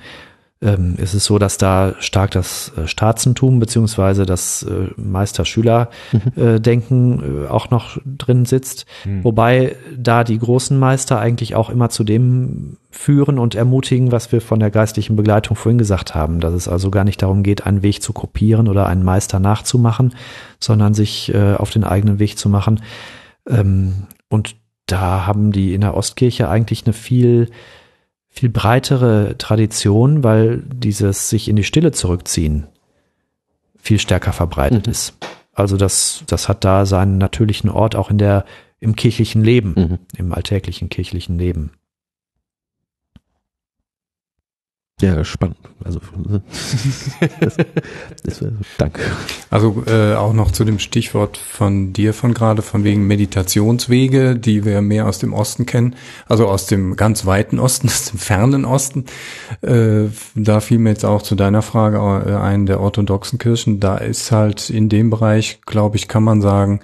ähm, 0.62 0.95
ist 0.97 1.14
es 1.14 1.26
so, 1.26 1.38
dass 1.38 1.60
da 1.60 1.93
stark 1.99 2.32
das 2.32 2.72
äh, 2.76 2.88
Staatsentum 2.88 3.60
beziehungsweise 3.60 4.26
das 4.26 4.64
äh, 4.64 4.88
Meister-Schüler-Denken 4.95 7.18
mhm. 7.18 7.45
äh, 7.45 7.47
auch 7.47 7.70
noch 7.70 7.99
drin 8.05 8.45
sitzt. 8.45 8.88
Mhm. 9.05 9.24
Wobei 9.24 9.76
da 9.95 10.24
die 10.24 10.39
großen 10.39 10.80
Meister 10.80 11.20
eigentlich 11.20 11.53
auch 11.55 11.70
immer 11.70 11.89
zu 11.89 12.03
dem 12.03 12.78
führen 12.89 13.38
und 13.38 13.53
ermutigen, 13.53 14.12
was 14.12 14.32
wir 14.32 14.41
von 14.41 14.60
der 14.60 14.72
geistlichen 14.72 15.16
Begleitung 15.16 15.55
vorhin 15.55 15.78
gesagt 15.78 16.16
haben, 16.16 16.39
dass 16.39 16.55
es 16.55 16.68
also 16.68 16.89
gar 16.89 17.03
nicht 17.03 17.22
darum 17.22 17.43
geht, 17.43 17.68
einen 17.68 17.84
Weg 17.84 18.01
zu 18.01 18.12
kopieren 18.12 18.68
oder 18.68 18.88
einen 18.88 19.03
Meister 19.03 19.39
nachzumachen, 19.39 20.16
sondern 20.60 20.95
sich 20.95 21.32
äh, 21.34 21.53
auf 21.53 21.70
den 21.70 21.84
eigenen 21.84 22.18
Weg 22.18 22.39
zu 22.39 22.49
machen. 22.49 22.82
Ähm, 23.47 24.08
und 24.30 24.55
da 24.88 25.28
haben 25.28 25.51
die 25.51 25.76
in 25.76 25.82
der 25.82 25.95
Ostkirche 25.95 26.49
eigentlich 26.49 26.86
eine 26.86 26.93
viel 26.93 27.51
viel 28.38 28.49
breitere 28.49 29.35
Tradition, 29.39 30.23
weil 30.23 30.61
dieses 30.71 31.29
sich 31.29 31.49
in 31.49 31.55
die 31.55 31.63
Stille 31.63 31.91
zurückziehen 31.91 32.67
viel 33.81 33.97
stärker 33.99 34.31
verbreitet 34.31 34.85
mhm. 34.85 34.91
ist. 34.91 35.17
Also 35.53 35.75
das, 35.75 36.23
das 36.27 36.47
hat 36.47 36.63
da 36.63 36.85
seinen 36.85 37.17
natürlichen 37.17 37.69
Ort 37.69 37.95
auch 37.95 38.11
in 38.11 38.19
der, 38.19 38.45
im 38.79 38.95
kirchlichen 38.95 39.43
Leben, 39.43 39.73
mhm. 39.75 39.99
im 40.17 40.33
alltäglichen 40.33 40.89
kirchlichen 40.89 41.39
Leben. 41.39 41.71
Ja, 44.99 45.23
spannend. 45.23 45.57
Also 45.83 45.99
das, 47.39 47.57
das 48.23 48.43
danke. 48.79 49.01
Also 49.51 49.83
äh, 49.85 50.15
auch 50.15 50.33
noch 50.33 50.49
zu 50.49 50.65
dem 50.65 50.79
Stichwort 50.79 51.37
von 51.37 51.93
dir 51.93 52.15
von 52.15 52.33
gerade, 52.33 52.63
von 52.63 52.83
wegen 52.83 53.05
Meditationswege, 53.05 54.35
die 54.35 54.65
wir 54.65 54.81
mehr 54.81 55.07
aus 55.07 55.19
dem 55.19 55.33
Osten 55.33 55.67
kennen, 55.67 55.95
also 56.25 56.47
aus 56.47 56.65
dem 56.65 56.95
ganz 56.95 57.27
weiten 57.27 57.59
Osten, 57.59 57.87
aus 57.89 58.05
dem 58.05 58.17
fernen 58.17 58.65
Osten. 58.65 59.05
Äh, 59.61 60.05
da 60.33 60.61
fiel 60.61 60.79
mir 60.79 60.89
jetzt 60.89 61.05
auch 61.05 61.21
zu 61.21 61.35
deiner 61.35 61.61
Frage 61.61 61.97
äh, 62.27 62.33
ein, 62.33 62.65
der 62.65 62.79
orthodoxen 62.79 63.37
Kirchen. 63.37 63.79
Da 63.79 63.97
ist 63.97 64.31
halt 64.31 64.71
in 64.71 64.89
dem 64.89 65.11
Bereich, 65.11 65.61
glaube 65.67 65.97
ich, 65.97 66.07
kann 66.07 66.23
man 66.23 66.41
sagen, 66.41 66.79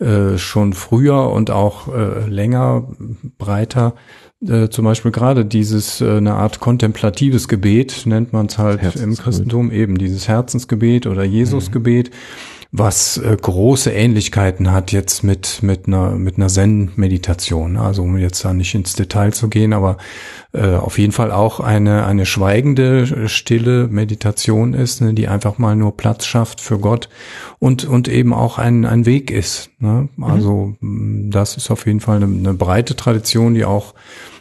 äh, 0.00 0.36
schon 0.36 0.74
früher 0.74 1.30
und 1.30 1.50
auch 1.50 1.88
äh, 1.88 2.28
länger, 2.28 2.88
breiter 3.38 3.94
äh, 4.48 4.68
zum 4.68 4.84
Beispiel 4.84 5.10
gerade 5.10 5.44
dieses 5.44 6.00
äh, 6.00 6.16
eine 6.16 6.34
Art 6.34 6.60
kontemplatives 6.60 7.48
Gebet 7.48 8.02
nennt 8.06 8.32
man 8.32 8.46
es 8.46 8.58
halt 8.58 8.96
im 8.96 9.16
Christentum 9.16 9.70
eben 9.70 9.96
dieses 9.98 10.28
Herzensgebet 10.28 11.06
oder 11.06 11.24
Jesusgebet, 11.24 12.10
mhm. 12.10 12.14
was 12.72 13.16
äh, 13.16 13.36
große 13.40 13.90
Ähnlichkeiten 13.90 14.72
hat 14.72 14.92
jetzt 14.92 15.24
mit 15.24 15.62
mit 15.62 15.86
einer 15.86 16.12
mit 16.12 16.36
einer 16.36 16.48
Zen-Meditation. 16.48 17.76
Also 17.76 18.02
um 18.02 18.18
jetzt 18.18 18.44
da 18.44 18.52
nicht 18.52 18.74
ins 18.74 18.94
Detail 18.94 19.32
zu 19.32 19.48
gehen, 19.48 19.72
aber 19.72 19.96
äh, 20.52 20.74
auf 20.74 20.98
jeden 20.98 21.12
Fall 21.12 21.30
auch 21.30 21.60
eine 21.60 22.04
eine 22.04 22.26
schweigende 22.26 23.28
stille 23.28 23.88
Meditation 23.88 24.74
ist, 24.74 25.00
ne, 25.00 25.14
die 25.14 25.28
einfach 25.28 25.58
mal 25.58 25.74
nur 25.74 25.96
Platz 25.96 26.26
schafft 26.26 26.60
für 26.60 26.78
Gott 26.78 27.08
und 27.58 27.84
und 27.84 28.08
eben 28.08 28.34
auch 28.34 28.58
ein 28.58 28.84
ein 28.84 29.06
Weg 29.06 29.30
ist. 29.30 29.70
Ne? 29.78 30.08
Mhm. 30.16 30.24
Also 30.24 30.74
mhm. 30.80 31.30
das 31.30 31.56
ist 31.56 31.70
auf 31.70 31.86
jeden 31.86 32.00
Fall 32.00 32.16
eine, 32.16 32.26
eine 32.26 32.54
breite 32.54 32.94
Tradition, 32.94 33.54
die 33.54 33.64
auch 33.64 33.94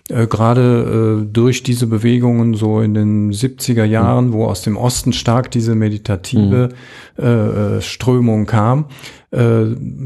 äh, 0.10 0.28
gerade 0.28 1.22
äh, 1.24 1.26
durch 1.32 1.64
diese 1.64 1.88
Bewegungen 1.88 2.56
so 2.56 2.82
in 2.82 2.94
den 2.94 3.32
70er 3.32 3.86
Jahren, 3.86 4.28
mhm. 4.28 4.34
wo 4.34 4.46
aus 4.46 4.62
dem 4.62 4.76
Osten 4.76 5.14
stark 5.14 5.50
diese 5.52 5.76
meditative 5.76 6.70
mhm. 7.18 7.24
äh, 7.24 7.78
äh, 7.78 7.82
Strömung 7.82 8.46
kam, 8.46 8.86
äh, 9.32 9.66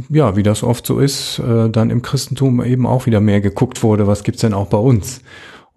ja, 0.10 0.36
wie 0.36 0.44
das 0.44 0.64
oft 0.64 0.86
so 0.86 1.00
ist, 1.00 1.40
äh, 1.40 1.70
dann 1.70 1.90
im 1.90 2.04
Christentum 2.04 2.64
eben 2.64 2.86
auch 2.86 3.08
wieder 3.08 3.22
mehr 3.22 3.42
geguckt 3.42 3.82
wurde, 3.82 4.06
was 4.06 4.24
gibt's 4.24 4.42
denn 4.42 4.54
auch 4.54 4.68
bei 4.68 4.78
uns? 4.78 5.22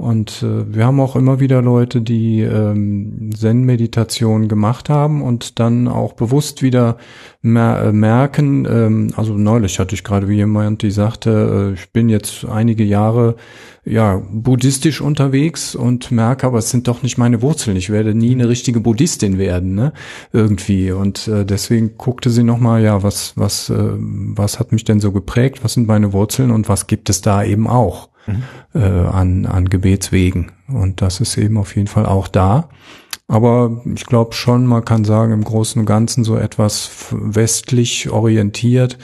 Und 0.00 0.42
äh, 0.42 0.74
wir 0.74 0.86
haben 0.86 0.98
auch 0.98 1.14
immer 1.14 1.40
wieder 1.40 1.60
Leute, 1.60 2.00
die 2.00 2.40
ähm, 2.40 3.28
Zen-Meditation 3.36 4.48
gemacht 4.48 4.88
haben 4.88 5.20
und 5.20 5.60
dann 5.60 5.88
auch 5.88 6.14
bewusst 6.14 6.62
wieder 6.62 6.96
mer 7.42 7.82
äh, 7.82 7.92
merken, 7.92 8.66
ähm, 8.66 9.08
also 9.16 9.34
neulich 9.34 9.78
hatte 9.78 9.94
ich 9.94 10.02
gerade 10.02 10.26
wie 10.26 10.36
jemand, 10.36 10.80
die 10.80 10.90
sagte, 10.90 11.72
äh, 11.72 11.74
ich 11.74 11.92
bin 11.92 12.08
jetzt 12.08 12.46
einige 12.46 12.82
Jahre 12.82 13.36
ja 13.84 14.22
buddhistisch 14.32 15.02
unterwegs 15.02 15.74
und 15.74 16.10
merke, 16.10 16.46
aber 16.46 16.58
es 16.58 16.70
sind 16.70 16.88
doch 16.88 17.02
nicht 17.02 17.18
meine 17.18 17.42
Wurzeln. 17.42 17.76
Ich 17.76 17.90
werde 17.90 18.14
nie 18.14 18.32
eine 18.32 18.48
richtige 18.48 18.80
Buddhistin 18.80 19.36
werden, 19.36 19.74
ne? 19.74 19.92
Irgendwie. 20.32 20.92
Und 20.92 21.28
äh, 21.28 21.44
deswegen 21.44 21.98
guckte 21.98 22.30
sie 22.30 22.42
nochmal, 22.42 22.82
ja, 22.82 23.02
was, 23.02 23.34
was, 23.36 23.68
äh, 23.68 23.76
was 23.76 24.58
hat 24.58 24.72
mich 24.72 24.84
denn 24.84 25.00
so 25.00 25.12
geprägt? 25.12 25.62
Was 25.62 25.74
sind 25.74 25.86
meine 25.86 26.14
Wurzeln 26.14 26.50
und 26.50 26.70
was 26.70 26.86
gibt 26.86 27.10
es 27.10 27.20
da 27.20 27.44
eben 27.44 27.66
auch? 27.66 28.09
Mhm. 28.26 28.42
äh, 28.74 28.78
an, 28.78 29.46
an 29.46 29.68
Gebetswegen. 29.68 30.52
Und 30.68 31.02
das 31.02 31.20
ist 31.20 31.36
eben 31.36 31.56
auf 31.56 31.76
jeden 31.76 31.88
Fall 31.88 32.06
auch 32.06 32.28
da. 32.28 32.68
Aber 33.28 33.82
ich 33.94 34.06
glaube 34.06 34.34
schon, 34.34 34.66
man 34.66 34.84
kann 34.84 35.04
sagen, 35.04 35.32
im 35.32 35.44
Großen 35.44 35.78
und 35.78 35.86
Ganzen 35.86 36.24
so 36.24 36.36
etwas 36.36 37.06
westlich 37.12 38.10
orientiert 38.10 38.98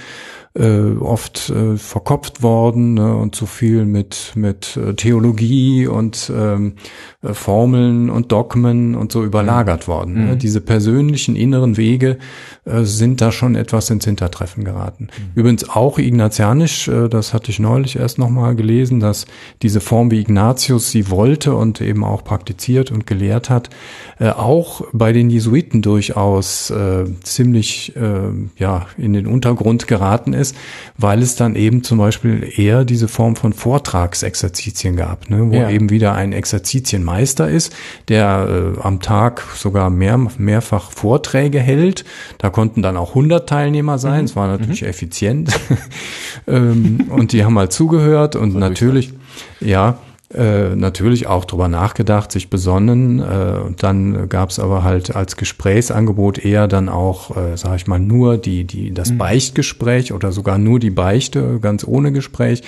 äh, 0.58 0.96
oft 0.98 1.50
äh, 1.50 1.76
verkopft 1.76 2.42
worden 2.42 2.94
ne, 2.94 3.14
und 3.14 3.34
zu 3.34 3.46
viel 3.46 3.84
mit 3.84 4.32
mit 4.34 4.76
äh, 4.76 4.94
Theologie 4.94 5.86
und 5.86 6.32
ähm, 6.34 6.74
äh, 7.22 7.34
Formeln 7.34 8.08
und 8.08 8.32
Dogmen 8.32 8.94
und 8.94 9.12
so 9.12 9.22
überlagert 9.24 9.86
worden. 9.86 10.14
Ne. 10.14 10.20
Mhm. 10.20 10.26
Ne? 10.26 10.36
Diese 10.36 10.60
persönlichen 10.60 11.36
inneren 11.36 11.76
Wege 11.76 12.18
äh, 12.64 12.82
sind 12.84 13.20
da 13.20 13.32
schon 13.32 13.54
etwas 13.54 13.90
ins 13.90 14.04
Hintertreffen 14.06 14.64
geraten. 14.64 15.04
Mhm. 15.04 15.40
Übrigens 15.40 15.68
auch 15.68 15.98
ignatianisch, 15.98 16.88
äh, 16.88 17.08
das 17.08 17.34
hatte 17.34 17.50
ich 17.50 17.58
neulich 17.58 17.96
erst 17.96 18.18
nochmal 18.18 18.56
gelesen, 18.56 19.00
dass 19.00 19.26
diese 19.62 19.80
Form, 19.80 20.10
wie 20.10 20.20
Ignatius 20.20 20.90
sie 20.90 21.10
wollte 21.10 21.54
und 21.54 21.80
eben 21.80 22.02
auch 22.04 22.24
praktiziert 22.24 22.90
und 22.90 23.06
gelehrt 23.06 23.50
hat, 23.50 23.70
äh, 24.18 24.30
auch 24.30 24.82
bei 24.92 25.12
den 25.12 25.28
Jesuiten 25.28 25.82
durchaus 25.82 26.70
äh, 26.70 27.04
ziemlich 27.22 27.94
äh, 27.96 28.30
ja 28.56 28.86
in 28.96 29.12
den 29.12 29.26
Untergrund 29.26 29.86
geraten 29.86 30.32
ist 30.32 30.45
ist, 30.46 30.56
weil 30.98 31.22
es 31.22 31.36
dann 31.36 31.56
eben 31.56 31.82
zum 31.82 31.98
Beispiel 31.98 32.48
eher 32.56 32.84
diese 32.84 33.08
Form 33.08 33.36
von 33.36 33.52
Vortragsexerzitien 33.52 34.96
gab, 34.96 35.28
ne, 35.30 35.50
wo 35.50 35.54
Ja. 35.54 35.70
eben 35.70 35.90
wieder 35.90 36.14
ein 36.14 36.32
Exerzitienmeister 36.32 37.48
ist, 37.48 37.74
der 38.08 38.74
äh, 38.76 38.80
am 38.80 39.00
Tag 39.00 39.42
sogar 39.56 39.90
mehr, 39.90 40.18
mehrfach 40.38 40.90
Vorträge 40.90 41.60
hält. 41.60 42.04
Da 42.38 42.50
konnten 42.50 42.82
dann 42.82 42.96
auch 42.96 43.10
100 43.10 43.48
Teilnehmer 43.48 43.98
sein. 43.98 44.24
Es 44.24 44.36
war 44.36 44.46
natürlich 44.48 44.84
effizient. 44.84 45.50
ähm, 46.46 47.06
und 47.10 47.32
die 47.32 47.44
haben 47.44 47.58
halt 47.58 47.72
zugehört 47.72 48.36
und 48.36 48.54
natürlich, 48.54 49.12
ja, 49.60 49.98
äh, 50.34 50.74
natürlich 50.74 51.28
auch 51.28 51.44
drüber 51.44 51.68
nachgedacht, 51.68 52.32
sich 52.32 52.50
besonnen. 52.50 53.20
Äh, 53.20 53.60
und 53.64 53.84
dann 53.84 54.28
gab 54.28 54.50
es 54.50 54.58
aber 54.58 54.82
halt 54.82 55.14
als 55.14 55.36
Gesprächsangebot 55.36 56.38
eher 56.38 56.66
dann 56.66 56.88
auch, 56.88 57.36
äh, 57.36 57.56
sage 57.56 57.76
ich 57.76 57.86
mal, 57.86 58.00
nur 58.00 58.36
die, 58.36 58.64
die, 58.64 58.92
das 58.92 59.16
Beichtgespräch 59.16 60.12
oder 60.12 60.32
sogar 60.32 60.58
nur 60.58 60.80
die 60.80 60.90
Beichte, 60.90 61.60
ganz 61.60 61.84
ohne 61.86 62.10
Gespräch. 62.10 62.62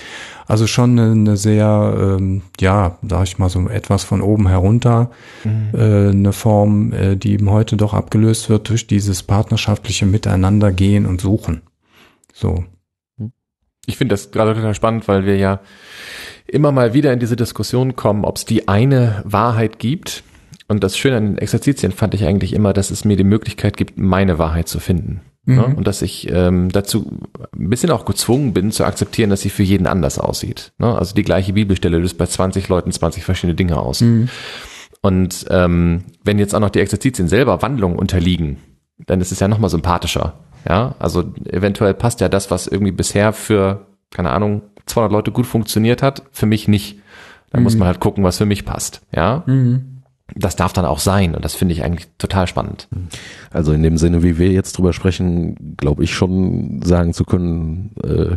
Also 0.47 0.69
schon 0.69 0.99
eine, 0.99 1.11
eine 1.11 1.37
sehr, 1.37 2.17
ähm, 2.19 2.43
ja, 2.61 2.97
sag 3.03 3.25
ich 3.25 3.39
mal, 3.39 3.49
so 3.49 3.69
etwas 3.69 4.05
von 4.05 4.23
oben 4.23 4.47
herunter, 4.49 5.11
äh, 5.45 6.11
eine 6.11 6.33
Form, 6.33 6.93
äh, 6.93 7.17
die 7.17 7.33
eben 7.33 7.51
heute 7.51 7.77
doch 7.77 7.93
abgelöst 7.93 8.49
wird 8.49 8.69
durch 8.69 8.87
dieses 8.87 9.25
partnerschaftliche 9.25 10.07
Miteinandergehen 10.07 11.07
und 11.07 11.21
Suchen. 11.21 11.63
So. 12.33 12.65
Ich 13.85 13.97
finde 13.97 14.13
das 14.13 14.31
gerade 14.31 14.55
total 14.55 14.75
spannend, 14.75 15.09
weil 15.09 15.27
wir 15.27 15.37
ja 15.37 15.61
immer 16.49 16.73
mal 16.73 16.95
wieder 16.95 17.13
in 17.13 17.21
diese 17.21 17.37
Diskussion 17.37 17.97
kommen, 17.97 18.25
ob 18.25 18.37
es 18.37 18.45
die 18.45 18.69
eine 18.69 19.23
Wahrheit 19.25 19.79
gibt. 19.79 20.25
Und 20.67 20.85
das 20.85 20.99
Schöne 20.99 21.17
an 21.17 21.27
den 21.27 21.39
Exerzitien 21.39 21.93
fand 21.93 22.15
ich 22.15 22.25
eigentlich 22.25 22.53
immer, 22.53 22.73
dass 22.73 22.91
es 22.91 23.05
mir 23.05 23.17
die 23.17 23.25
Möglichkeit 23.25 23.77
gibt, 23.77 23.99
meine 23.99 24.39
Wahrheit 24.39 24.69
zu 24.69 24.81
finden. 24.81 25.23
Ne? 25.49 25.65
Und 25.65 25.87
dass 25.87 26.03
ich 26.03 26.31
ähm, 26.31 26.69
dazu 26.71 27.11
ein 27.59 27.71
bisschen 27.71 27.91
auch 27.91 28.05
gezwungen 28.05 28.53
bin 28.53 28.71
zu 28.71 28.85
akzeptieren, 28.85 29.31
dass 29.31 29.41
sie 29.41 29.49
für 29.49 29.63
jeden 29.63 29.87
anders 29.87 30.19
aussieht. 30.19 30.73
Ne? 30.77 30.95
Also 30.95 31.15
die 31.15 31.23
gleiche 31.23 31.55
Bibelstelle 31.55 31.97
löst 31.97 32.19
bei 32.19 32.27
20 32.27 32.69
Leuten 32.69 32.93
20 32.93 33.25
verschiedene 33.25 33.55
Dinge 33.55 33.79
aus. 33.79 34.03
Und 35.01 35.47
ähm, 35.49 36.05
wenn 36.23 36.39
jetzt 36.39 36.55
auch 36.55 36.61
noch 36.61 36.69
die 36.69 36.81
Exerzitien 36.81 37.29
selber 37.29 37.63
Wandlungen 37.63 37.99
unterliegen, 37.99 38.59
dann 39.07 39.23
ist 39.23 39.33
es 39.33 39.41
ja 39.41 39.49
nochmal 39.49 39.71
sympathischer. 39.71 40.35
Ja, 40.69 40.95
also 40.99 41.33
eventuell 41.47 41.95
passt 41.95 42.21
ja 42.21 42.29
das, 42.29 42.51
was 42.51 42.67
irgendwie 42.67 42.93
bisher 42.93 43.33
für, 43.33 43.87
keine 44.11 44.31
Ahnung, 44.31 44.61
200 44.89 45.13
Leute 45.13 45.31
gut 45.33 45.47
funktioniert 45.47 46.03
hat, 46.03 46.23
für 46.33 46.47
mich 46.47 46.69
nicht. 46.69 46.99
Da 47.51 47.61
muss 47.61 47.77
man 47.77 47.89
halt 47.89 47.99
gucken, 48.01 48.25
was 48.25 48.37
für 48.39 48.45
mich 48.47 48.65
passt. 48.67 49.01
Ja, 49.15 49.45
das 50.35 50.55
darf 50.57 50.75
dann 50.75 50.85
auch 50.85 50.99
sein 50.99 51.35
und 51.35 51.43
das 51.43 51.55
finde 51.55 51.73
ich 51.73 51.83
eigentlich 51.83 52.07
total 52.19 52.47
spannend. 52.47 52.87
Also 53.51 53.73
in 53.73 53.83
dem 53.83 53.97
Sinne, 53.97 54.23
wie 54.23 54.37
wir 54.37 54.51
jetzt 54.51 54.77
drüber 54.77 54.93
sprechen, 54.93 55.75
glaube 55.79 56.05
ich 56.05 56.13
schon 56.13 56.83
sagen 56.85 57.15
zu 57.15 57.25
können, 57.25 57.93
äh, 58.05 58.37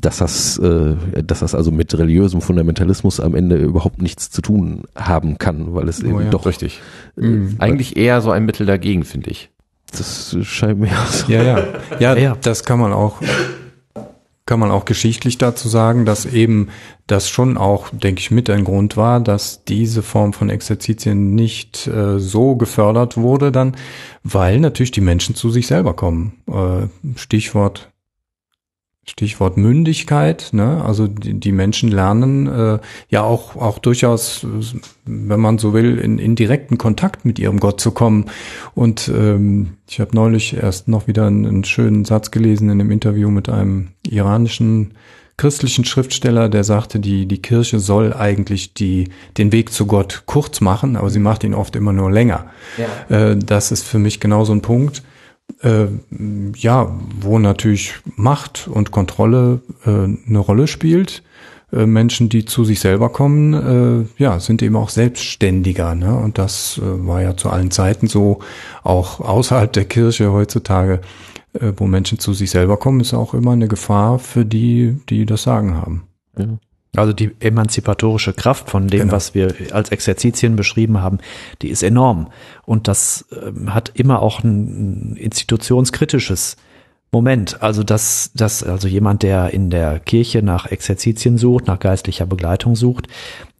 dass 0.00 0.18
das, 0.18 0.58
äh, 0.58 0.94
dass 1.24 1.40
das 1.40 1.56
also 1.56 1.72
mit 1.72 1.98
religiösem 1.98 2.40
Fundamentalismus 2.40 3.18
am 3.18 3.34
Ende 3.34 3.56
überhaupt 3.56 4.00
nichts 4.00 4.30
zu 4.30 4.40
tun 4.40 4.84
haben 4.94 5.38
kann, 5.38 5.74
weil 5.74 5.88
es 5.88 6.00
eben 6.00 6.20
ja. 6.20 6.30
doch 6.30 6.46
Richtig. 6.46 6.80
äh, 7.20 7.40
Eigentlich 7.58 7.96
eher 7.96 8.20
so 8.20 8.30
ein 8.30 8.44
Mittel 8.44 8.64
dagegen, 8.64 9.02
finde 9.02 9.30
ich. 9.30 9.50
das 9.90 10.36
scheint 10.42 10.78
mir 10.78 10.90
so. 11.10 11.32
Ja, 11.32 11.42
ja. 11.42 11.64
Ja, 11.98 12.16
Ja. 12.18 12.36
das 12.40 12.62
kann 12.62 12.78
man 12.78 12.92
auch, 12.92 13.20
kann 14.46 14.60
man 14.60 14.70
auch 14.70 14.84
geschichtlich 14.84 15.38
dazu 15.38 15.68
sagen, 15.68 16.04
dass 16.04 16.24
eben 16.24 16.68
das 17.08 17.28
schon 17.28 17.56
auch, 17.58 17.88
denke 17.90 18.20
ich, 18.20 18.30
mit 18.30 18.48
ein 18.48 18.64
Grund 18.64 18.96
war, 18.96 19.20
dass 19.20 19.64
diese 19.64 20.02
Form 20.02 20.32
von 20.32 20.50
Exerzitien 20.50 21.34
nicht 21.34 21.88
äh, 21.88 22.20
so 22.20 22.54
gefördert 22.54 23.16
wurde 23.16 23.50
dann, 23.50 23.76
weil 24.22 24.60
natürlich 24.60 24.92
die 24.92 25.00
Menschen 25.00 25.34
zu 25.34 25.50
sich 25.50 25.66
selber 25.66 25.94
kommen. 25.94 26.34
Äh, 26.46 26.86
Stichwort 27.18 27.90
Stichwort 29.08 29.56
Mündigkeit, 29.56 30.48
ne? 30.52 30.84
Also 30.84 31.06
die, 31.06 31.34
die 31.34 31.52
Menschen 31.52 31.90
lernen 31.90 32.48
äh, 32.48 32.78
ja 33.08 33.22
auch 33.22 33.54
auch 33.54 33.78
durchaus, 33.78 34.44
wenn 35.04 35.40
man 35.40 35.58
so 35.58 35.72
will, 35.72 35.98
in, 35.98 36.18
in 36.18 36.34
direkten 36.34 36.76
Kontakt 36.76 37.24
mit 37.24 37.38
ihrem 37.38 37.60
Gott 37.60 37.80
zu 37.80 37.92
kommen. 37.92 38.26
Und 38.74 39.08
ähm, 39.08 39.74
ich 39.88 40.00
habe 40.00 40.10
neulich 40.14 40.56
erst 40.56 40.88
noch 40.88 41.06
wieder 41.06 41.26
einen, 41.26 41.46
einen 41.46 41.64
schönen 41.64 42.04
Satz 42.04 42.32
gelesen 42.32 42.68
in 42.68 42.80
einem 42.80 42.90
Interview 42.90 43.30
mit 43.30 43.48
einem 43.48 43.88
iranischen 44.08 44.94
christlichen 45.36 45.84
Schriftsteller, 45.84 46.48
der 46.48 46.64
sagte, 46.64 46.98
die 46.98 47.26
die 47.26 47.42
Kirche 47.42 47.78
soll 47.78 48.12
eigentlich 48.12 48.74
die 48.74 49.10
den 49.36 49.52
Weg 49.52 49.72
zu 49.72 49.86
Gott 49.86 50.24
kurz 50.26 50.60
machen, 50.60 50.96
aber 50.96 51.10
sie 51.10 51.18
macht 51.20 51.44
ihn 51.44 51.54
oft 51.54 51.76
immer 51.76 51.92
nur 51.92 52.10
länger. 52.10 52.46
Äh, 53.08 53.36
das 53.36 53.70
ist 53.70 53.84
für 53.84 54.00
mich 54.00 54.18
genau 54.18 54.44
so 54.44 54.52
ein 54.52 54.62
Punkt 54.62 55.02
äh, 55.62 55.86
ja, 56.56 56.98
wo 57.20 57.38
natürlich 57.38 57.94
Macht 58.16 58.68
und 58.68 58.90
Kontrolle 58.90 59.60
äh, 59.84 59.90
eine 59.90 60.38
Rolle 60.38 60.66
spielt. 60.66 61.22
Äh, 61.72 61.86
Menschen, 61.86 62.28
die 62.28 62.44
zu 62.44 62.64
sich 62.64 62.80
selber 62.80 63.08
kommen, 63.08 63.54
äh, 63.54 64.22
ja, 64.22 64.38
sind 64.38 64.62
eben 64.62 64.76
auch 64.76 64.88
selbstständiger. 64.88 65.94
Ne? 65.94 66.16
Und 66.16 66.38
das 66.38 66.78
äh, 66.78 67.06
war 67.06 67.22
ja 67.22 67.36
zu 67.36 67.50
allen 67.50 67.70
Zeiten 67.70 68.06
so, 68.06 68.40
auch 68.82 69.20
außerhalb 69.20 69.72
der 69.72 69.84
Kirche 69.84 70.32
heutzutage, 70.32 71.00
äh, 71.54 71.72
wo 71.76 71.86
Menschen 71.86 72.18
zu 72.18 72.34
sich 72.34 72.50
selber 72.50 72.76
kommen, 72.76 73.00
ist 73.00 73.14
auch 73.14 73.34
immer 73.34 73.52
eine 73.52 73.68
Gefahr 73.68 74.18
für 74.18 74.44
die, 74.44 75.00
die 75.08 75.26
das 75.26 75.42
Sagen 75.42 75.74
haben. 75.74 76.04
Also 76.98 77.12
die 77.12 77.32
emanzipatorische 77.40 78.32
Kraft 78.32 78.70
von 78.70 78.88
dem, 78.88 79.00
Genau. 79.00 79.12
was 79.12 79.34
wir 79.34 79.54
als 79.72 79.90
Exerzitien 79.90 80.56
beschrieben 80.56 81.00
haben, 81.00 81.18
die 81.62 81.68
ist 81.68 81.82
enorm. 81.82 82.28
Und 82.64 82.88
das 82.88 83.26
ähm, 83.32 83.74
hat 83.74 83.92
immer 83.94 84.22
auch 84.22 84.42
ein 84.42 85.16
institutionskritisches 85.16 86.56
Moment. 87.12 87.62
Also 87.62 87.82
dass, 87.82 88.30
dass 88.34 88.62
also 88.62 88.88
jemand, 88.88 89.22
der 89.22 89.50
in 89.52 89.70
der 89.70 90.00
Kirche 90.00 90.42
nach 90.42 90.66
Exerzitien 90.66 91.38
sucht, 91.38 91.66
nach 91.66 91.78
geistlicher 91.78 92.26
Begleitung 92.26 92.76
sucht, 92.76 93.08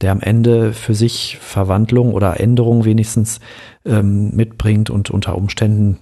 der 0.01 0.12
am 0.12 0.20
Ende 0.20 0.72
für 0.72 0.95
sich 0.95 1.39
Verwandlung 1.41 2.12
oder 2.12 2.39
Änderung 2.41 2.84
wenigstens 2.84 3.41
ähm, 3.84 4.34
mitbringt 4.34 4.91
und 4.91 5.11
unter 5.11 5.37
Umständen 5.37 5.99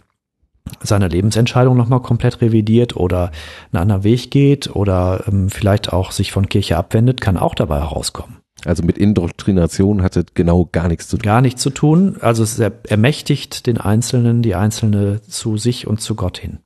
seine 0.83 1.09
Lebensentscheidung 1.09 1.77
nochmal 1.77 2.01
komplett 2.01 2.41
revidiert 2.41 2.97
oder 2.97 3.31
einen 3.73 3.83
anderen 3.83 4.05
Weg 4.05 4.31
geht 4.31 4.75
oder 4.75 5.25
ähm, 5.29 5.51
vielleicht 5.51 5.93
auch 5.93 6.11
sich 6.11 6.33
von 6.33 6.49
Kirche 6.49 6.77
abwendet, 6.77 7.21
kann 7.21 7.37
auch 7.37 7.55
dabei 7.55 7.81
herauskommen. 7.81 8.37
Also 8.65 8.83
mit 8.83 8.97
Indoktrination 8.97 10.03
hatte 10.03 10.25
genau 10.33 10.69
gar 10.73 10.89
nichts 10.89 11.09
zu 11.09 11.19
tun. 11.19 11.23
Gar 11.25 11.41
nichts 11.43 11.61
zu 11.61 11.71
tun, 11.71 12.17
also 12.21 12.43
es 12.43 12.59
er- 12.59 12.73
ermächtigt 12.89 13.67
den 13.67 13.79
Einzelnen, 13.79 14.41
die 14.41 14.55
Einzelne 14.55 15.21
zu 15.23 15.59
sich 15.59 15.87
und 15.87 16.01
zu 16.01 16.15
Gott 16.15 16.39
hin. 16.39 16.61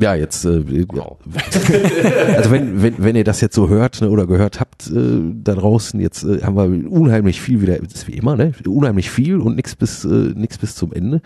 Ja, 0.00 0.14
jetzt, 0.14 0.44
äh, 0.46 0.48
also 2.36 2.50
wenn, 2.50 2.82
wenn, 2.82 2.94
wenn 2.98 3.14
ihr 3.14 3.24
das 3.24 3.40
jetzt 3.40 3.54
so 3.54 3.68
hört 3.68 4.00
ne, 4.00 4.08
oder 4.10 4.26
gehört 4.26 4.58
habt 4.58 4.90
äh, 4.90 5.20
da 5.44 5.54
draußen, 5.54 6.00
jetzt 6.00 6.24
äh, 6.24 6.40
haben 6.42 6.56
wir 6.56 6.90
unheimlich 6.90 7.40
viel 7.40 7.60
wieder, 7.60 7.78
das 7.78 7.92
ist 7.94 8.08
wie 8.08 8.12
immer, 8.14 8.34
ne? 8.36 8.52
Unheimlich 8.66 9.10
viel 9.10 9.36
und 9.38 9.54
nichts 9.54 9.76
bis 9.76 10.04
äh, 10.04 10.32
nix 10.34 10.56
bis 10.58 10.74
zum 10.74 10.92
Ende. 10.92 11.20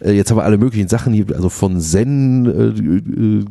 Äh, 0.00 0.12
jetzt 0.12 0.30
haben 0.30 0.38
wir 0.38 0.44
alle 0.44 0.56
möglichen 0.56 0.88
Sachen 0.88 1.12
hier, 1.12 1.26
also 1.34 1.48
von 1.48 1.80
Zen 1.80 2.46
äh, 2.46 2.68
äh, 2.68 3.44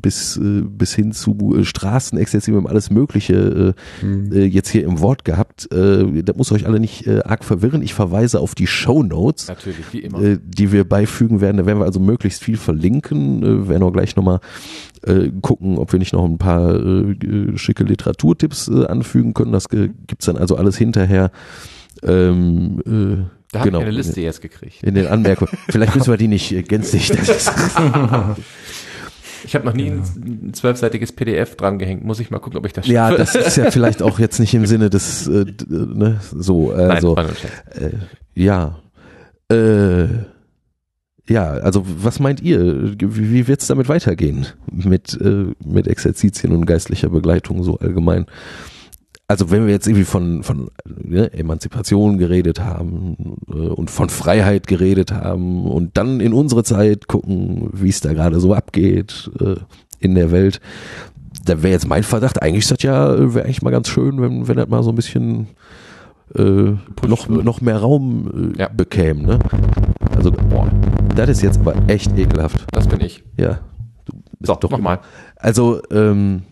bis 0.00 0.36
äh, 0.36 0.62
bis 0.62 0.94
hin 0.94 1.12
zu 1.12 1.56
äh, 1.58 1.64
Straßenexzessiv, 1.64 2.52
wir 2.52 2.58
haben 2.58 2.66
alles 2.66 2.90
Mögliche 2.90 3.74
äh, 4.02 4.06
äh, 4.06 4.44
jetzt 4.44 4.68
hier 4.68 4.84
im 4.84 5.00
Wort 5.00 5.24
gehabt. 5.24 5.72
Äh, 5.72 6.22
das 6.22 6.36
muss 6.36 6.52
euch 6.52 6.66
alle 6.66 6.80
nicht 6.80 7.06
äh, 7.06 7.20
arg 7.24 7.44
verwirren. 7.44 7.82
Ich 7.82 7.94
verweise 7.94 8.40
auf 8.40 8.54
die 8.54 8.66
Show 8.66 9.02
Notes 9.02 9.48
Natürlich, 9.48 9.92
wie 9.92 10.00
immer. 10.00 10.20
äh, 10.22 10.38
die 10.44 10.70
wir 10.70 10.84
beifügen 10.84 11.40
werden. 11.40 11.56
Da 11.56 11.66
werden 11.66 11.78
wir 11.78 11.86
also 11.86 11.98
möglichst 11.98 12.44
viel 12.44 12.58
verlinken. 12.58 13.42
Äh, 13.42 13.68
werden 13.68 13.82
auch 13.82 13.92
gleich 13.92 14.14
nochmal 14.18 14.40
äh, 15.06 15.30
gucken, 15.40 15.78
ob 15.78 15.92
wir 15.92 15.98
nicht 15.98 16.12
noch 16.12 16.24
ein 16.24 16.38
paar 16.38 16.74
äh, 16.74 17.12
äh, 17.12 17.56
schicke 17.56 17.84
Literaturtipps 17.84 18.68
äh, 18.68 18.86
anfügen 18.86 19.34
können. 19.34 19.52
Das 19.52 19.66
äh, 19.66 19.90
gibt's 20.06 20.26
dann 20.26 20.36
also 20.36 20.56
alles 20.56 20.76
hinterher. 20.76 21.30
Ähm, 22.02 22.80
äh, 22.86 23.24
Da 23.52 23.60
habe 23.60 23.70
genau. 23.70 23.80
ich 23.80 23.86
eine 23.86 23.96
Liste 23.96 24.20
jetzt 24.20 24.42
gekriegt. 24.42 24.82
In 24.82 24.94
den 24.94 25.06
Anmerkungen. 25.06 25.50
Vielleicht 25.68 25.94
müssen 25.94 26.10
wir 26.10 26.16
die 26.18 26.28
nicht 26.28 26.52
äh, 26.52 26.62
gänzlich. 26.62 27.12
Ich 29.44 29.54
habe 29.54 29.64
noch 29.64 29.72
nie 29.72 29.90
ein, 29.90 30.02
ein 30.48 30.52
zwölfseitiges 30.54 31.12
PDF 31.12 31.56
dran 31.56 31.78
gehängt. 31.78 32.04
Muss 32.04 32.20
ich 32.20 32.30
mal 32.30 32.38
gucken, 32.38 32.58
ob 32.58 32.66
ich 32.66 32.72
das 32.72 32.86
ja, 32.86 33.08
schaffe. 33.08 33.18
das 33.18 33.34
ist 33.34 33.56
ja 33.56 33.70
vielleicht 33.70 34.02
auch 34.02 34.18
jetzt 34.18 34.40
nicht 34.40 34.54
im 34.54 34.66
Sinne 34.66 34.90
des, 34.90 35.28
äh, 35.28 35.42
äh, 35.42 35.46
ne, 35.70 36.20
so, 36.20 36.72
Nein, 36.72 36.90
also, 36.90 37.16
war 37.16 37.22
nur 37.22 37.32
ein 37.32 37.36
Scherz. 37.36 37.76
äh, 37.80 37.96
ja, 38.34 38.78
äh, 39.50 40.06
ja, 41.28 41.50
also 41.50 41.84
was 41.86 42.20
meint 42.20 42.40
ihr? 42.42 42.94
Wie, 42.98 43.32
wie 43.32 43.48
wird's 43.48 43.66
damit 43.66 43.88
weitergehen 43.88 44.46
mit 44.72 45.18
äh, 45.20 45.46
mit 45.64 45.86
Exerzitien 45.86 46.52
und 46.52 46.66
geistlicher 46.66 47.10
Begleitung 47.10 47.62
so 47.64 47.78
allgemein? 47.78 48.26
Also 49.30 49.50
wenn 49.50 49.66
wir 49.66 49.72
jetzt 49.74 49.86
irgendwie 49.86 50.04
von 50.06 50.42
von 50.42 50.70
ne, 50.86 51.30
Emanzipation 51.34 52.16
geredet 52.16 52.60
haben 52.60 53.36
äh, 53.48 53.52
und 53.52 53.90
von 53.90 54.08
Freiheit 54.08 54.66
geredet 54.66 55.12
haben 55.12 55.66
und 55.66 55.96
dann 55.98 56.20
in 56.20 56.32
unsere 56.32 56.64
Zeit 56.64 57.08
gucken, 57.08 57.68
wie 57.74 57.90
es 57.90 58.00
da 58.00 58.14
gerade 58.14 58.40
so 58.40 58.54
abgeht 58.54 59.30
äh, 59.40 59.56
in 60.00 60.14
der 60.14 60.30
Welt, 60.30 60.60
da 61.44 61.62
wäre 61.62 61.72
jetzt 61.72 61.88
mein 61.88 62.04
Verdacht, 62.04 62.40
eigentlich 62.42 62.64
ist 62.64 62.70
das 62.70 62.82
ja, 62.82 63.34
wäre 63.34 63.44
eigentlich 63.44 63.62
mal 63.62 63.70
ganz 63.70 63.88
schön, 63.88 64.20
wenn, 64.20 64.48
wenn 64.48 64.56
das 64.56 64.68
mal 64.68 64.82
so 64.82 64.90
ein 64.90 64.96
bisschen 64.96 65.48
äh, 66.34 66.72
noch, 67.06 67.28
wird. 67.28 67.44
noch 67.44 67.60
mehr 67.60 67.78
Raum 67.78 68.52
äh, 68.56 68.60
Ja. 68.60 68.68
bekäme. 68.68 69.22
Ne? 69.22 69.38
Also, 70.16 70.30
boah, 70.30 70.70
das 71.14 71.28
ist 71.28 71.42
jetzt 71.42 71.60
aber 71.60 71.74
echt 71.88 72.16
ekelhaft. 72.18 72.66
Das 72.72 72.86
bin 72.86 73.00
ich. 73.00 73.22
Ja. 73.36 73.60
So, 74.40 74.54
doch 74.54 74.70
nochmal. 74.70 75.00
Also, 75.36 75.80
ähm, 75.90 76.42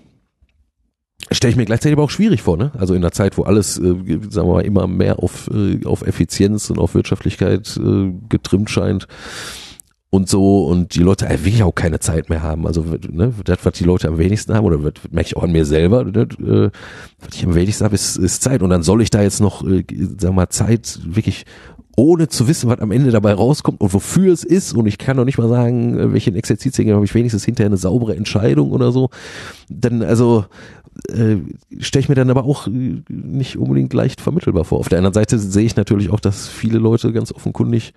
stelle 1.30 1.50
ich 1.50 1.56
mir 1.56 1.64
gleichzeitig 1.64 1.96
aber 1.96 2.04
auch 2.04 2.10
schwierig 2.10 2.42
vor, 2.42 2.56
ne? 2.56 2.72
Also 2.78 2.94
in 2.94 3.02
einer 3.02 3.12
Zeit, 3.12 3.38
wo 3.38 3.42
alles, 3.42 3.78
äh, 3.78 3.94
sagen 4.30 4.48
wir 4.48 4.54
mal, 4.54 4.64
immer 4.64 4.86
mehr 4.86 5.22
auf, 5.22 5.48
äh, 5.52 5.84
auf 5.84 6.02
Effizienz 6.06 6.70
und 6.70 6.78
auf 6.78 6.94
Wirtschaftlichkeit 6.94 7.76
äh, 7.76 8.12
getrimmt 8.28 8.70
scheint 8.70 9.06
und 10.10 10.28
so 10.28 10.66
und 10.66 10.94
die 10.94 11.00
Leute 11.00 11.28
wirklich 11.28 11.62
auch 11.62 11.74
keine 11.74 11.98
Zeit 11.98 12.30
mehr 12.30 12.42
haben. 12.42 12.66
Also 12.66 12.84
ne, 13.10 13.32
das, 13.44 13.58
was 13.64 13.72
die 13.74 13.84
Leute 13.84 14.08
am 14.08 14.18
wenigsten 14.18 14.54
haben, 14.54 14.64
oder 14.64 14.82
wird, 14.82 15.12
merke 15.12 15.28
ich 15.28 15.36
auch 15.36 15.42
an 15.42 15.52
mir 15.52 15.64
selber, 15.64 16.04
ne, 16.04 16.28
äh, 16.40 16.70
was 17.20 17.34
ich 17.34 17.44
am 17.44 17.54
wenigsten 17.54 17.84
habe, 17.84 17.94
ist, 17.94 18.16
ist 18.16 18.42
Zeit. 18.42 18.62
Und 18.62 18.70
dann 18.70 18.82
soll 18.82 19.02
ich 19.02 19.10
da 19.10 19.22
jetzt 19.22 19.40
noch, 19.40 19.62
äh, 19.64 19.84
sagen 19.88 20.20
wir 20.20 20.32
mal, 20.32 20.48
Zeit 20.48 21.00
wirklich 21.04 21.44
ohne 21.96 22.28
zu 22.28 22.46
wissen, 22.46 22.68
was 22.68 22.80
am 22.80 22.92
Ende 22.92 23.10
dabei 23.10 23.32
rauskommt 23.32 23.80
und 23.80 23.92
wofür 23.94 24.32
es 24.32 24.44
ist. 24.44 24.74
Und 24.74 24.86
ich 24.86 24.98
kann 24.98 25.16
noch 25.16 25.24
nicht 25.24 25.38
mal 25.38 25.48
sagen, 25.48 25.98
äh, 25.98 26.12
welchen 26.12 26.36
Exerzitien 26.36 26.94
habe 26.94 27.04
ich 27.04 27.14
wenigstens 27.14 27.44
hinterher 27.44 27.70
eine 27.70 27.78
saubere 27.78 28.14
Entscheidung 28.14 28.70
oder 28.70 28.92
so. 28.92 29.08
Dann, 29.68 30.02
also, 30.02 30.44
äh, 31.08 31.36
stelle 31.78 32.00
ich 32.02 32.08
mir 32.08 32.14
dann 32.14 32.30
aber 32.30 32.44
auch 32.44 32.68
äh, 32.68 33.02
nicht 33.08 33.56
unbedingt 33.56 33.92
leicht 33.94 34.20
vermittelbar 34.20 34.64
vor. 34.64 34.78
Auf 34.78 34.88
der 34.88 34.98
anderen 34.98 35.14
Seite 35.14 35.38
sehe 35.38 35.64
ich 35.64 35.76
natürlich 35.76 36.10
auch, 36.10 36.20
dass 36.20 36.48
viele 36.48 36.78
Leute 36.78 37.12
ganz 37.12 37.32
offenkundig 37.32 37.94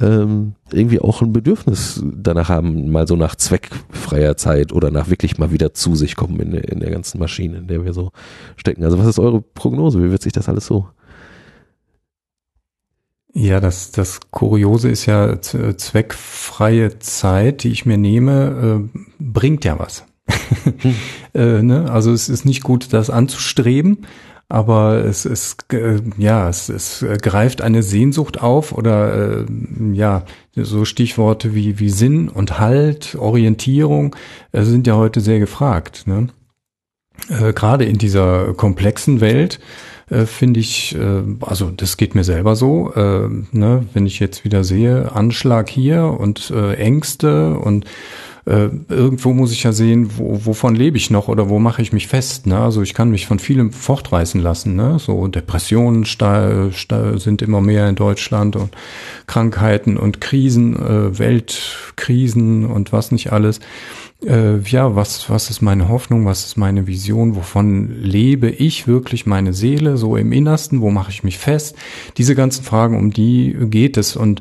ähm, 0.00 0.54
irgendwie 0.70 1.00
auch 1.00 1.22
ein 1.22 1.32
Bedürfnis 1.32 2.02
danach 2.14 2.50
haben, 2.50 2.90
mal 2.90 3.08
so 3.08 3.16
nach 3.16 3.34
zweckfreier 3.34 4.36
Zeit 4.36 4.72
oder 4.72 4.90
nach 4.90 5.10
wirklich 5.10 5.38
mal 5.38 5.50
wieder 5.50 5.74
zu 5.74 5.96
sich 5.96 6.14
kommen 6.14 6.38
in 6.38 6.52
in 6.52 6.80
der 6.80 6.90
ganzen 6.90 7.18
Maschine, 7.18 7.58
in 7.58 7.66
der 7.66 7.84
wir 7.84 7.92
so 7.92 8.12
stecken. 8.56 8.84
Also 8.84 8.98
was 8.98 9.06
ist 9.06 9.18
eure 9.18 9.40
Prognose? 9.40 10.02
Wie 10.02 10.10
wird 10.10 10.22
sich 10.22 10.32
das 10.32 10.48
alles 10.48 10.66
so 10.66 10.86
ja, 13.38 13.60
das, 13.60 13.92
das 13.92 14.18
Kuriose 14.32 14.88
ist 14.90 15.06
ja 15.06 15.40
zweckfreie 15.40 16.98
Zeit, 16.98 17.62
die 17.62 17.70
ich 17.70 17.86
mir 17.86 17.96
nehme, 17.96 18.88
äh, 18.94 19.00
bringt 19.18 19.64
ja 19.64 19.78
was. 19.78 20.04
äh, 21.34 21.62
ne? 21.62 21.90
Also 21.90 22.12
es 22.12 22.28
ist 22.28 22.44
nicht 22.44 22.64
gut, 22.64 22.92
das 22.92 23.10
anzustreben, 23.10 24.06
aber 24.48 25.04
es 25.04 25.24
ist 25.24 25.72
äh, 25.72 26.00
ja, 26.16 26.48
es, 26.48 26.68
es 26.68 27.06
greift 27.22 27.62
eine 27.62 27.84
Sehnsucht 27.84 28.40
auf 28.40 28.72
oder 28.72 29.42
äh, 29.42 29.46
ja, 29.92 30.24
so 30.56 30.84
Stichworte 30.84 31.54
wie 31.54 31.78
wie 31.78 31.90
Sinn 31.90 32.28
und 32.28 32.58
Halt, 32.58 33.14
Orientierung 33.14 34.16
äh, 34.50 34.62
sind 34.62 34.88
ja 34.88 34.96
heute 34.96 35.20
sehr 35.20 35.38
gefragt. 35.38 36.06
Ne? 36.06 36.28
Äh, 37.28 37.52
Gerade 37.52 37.84
in 37.84 37.98
dieser 37.98 38.54
komplexen 38.54 39.20
Welt 39.20 39.60
äh, 40.10 40.24
finde 40.24 40.60
ich, 40.60 40.94
äh, 40.94 41.22
also 41.40 41.70
das 41.70 41.96
geht 41.96 42.14
mir 42.14 42.24
selber 42.24 42.56
so, 42.56 42.92
äh, 42.94 43.28
ne, 43.52 43.86
wenn 43.92 44.06
ich 44.06 44.20
jetzt 44.20 44.44
wieder 44.44 44.64
sehe, 44.64 45.12
Anschlag 45.12 45.68
hier 45.68 46.04
und 46.04 46.50
äh, 46.50 46.74
Ängste 46.74 47.58
und 47.58 47.84
äh, 48.48 48.70
irgendwo 48.88 49.34
muss 49.34 49.52
ich 49.52 49.62
ja 49.62 49.72
sehen, 49.72 50.10
wo, 50.16 50.46
wovon 50.46 50.74
lebe 50.74 50.96
ich 50.96 51.10
noch 51.10 51.28
oder 51.28 51.50
wo 51.50 51.58
mache 51.58 51.82
ich 51.82 51.92
mich 51.92 52.06
fest. 52.08 52.46
Ne? 52.46 52.58
Also 52.58 52.80
ich 52.80 52.94
kann 52.94 53.10
mich 53.10 53.26
von 53.26 53.38
vielem 53.38 53.72
fortreißen 53.72 54.40
lassen. 54.40 54.74
Ne? 54.74 54.98
So 54.98 55.28
Depressionen 55.28 56.04
sind 56.04 57.42
immer 57.42 57.60
mehr 57.60 57.88
in 57.88 57.94
Deutschland 57.94 58.56
und 58.56 58.70
Krankheiten 59.26 59.98
und 59.98 60.22
Krisen, 60.22 60.76
äh, 60.76 61.18
Weltkrisen 61.18 62.64
und 62.64 62.92
was 62.92 63.12
nicht 63.12 63.32
alles 63.32 63.60
äh, 64.24 64.58
ja, 64.60 64.96
was, 64.96 65.28
was 65.30 65.50
ist 65.50 65.60
meine 65.60 65.88
Hoffnung, 65.88 66.24
was 66.24 66.46
ist 66.46 66.56
meine 66.56 66.86
Vision, 66.86 67.36
wovon 67.36 68.02
lebe 68.02 68.48
ich 68.48 68.88
wirklich 68.88 69.26
meine 69.26 69.52
Seele 69.52 69.96
so 69.96 70.16
im 70.16 70.32
Innersten, 70.32 70.80
wo 70.80 70.90
mache 70.90 71.10
ich 71.10 71.22
mich 71.22 71.38
fest? 71.38 71.76
Diese 72.16 72.34
ganzen 72.34 72.64
Fragen, 72.64 72.96
um 72.96 73.12
die 73.12 73.54
geht 73.68 73.96
es 73.96 74.16
und 74.16 74.40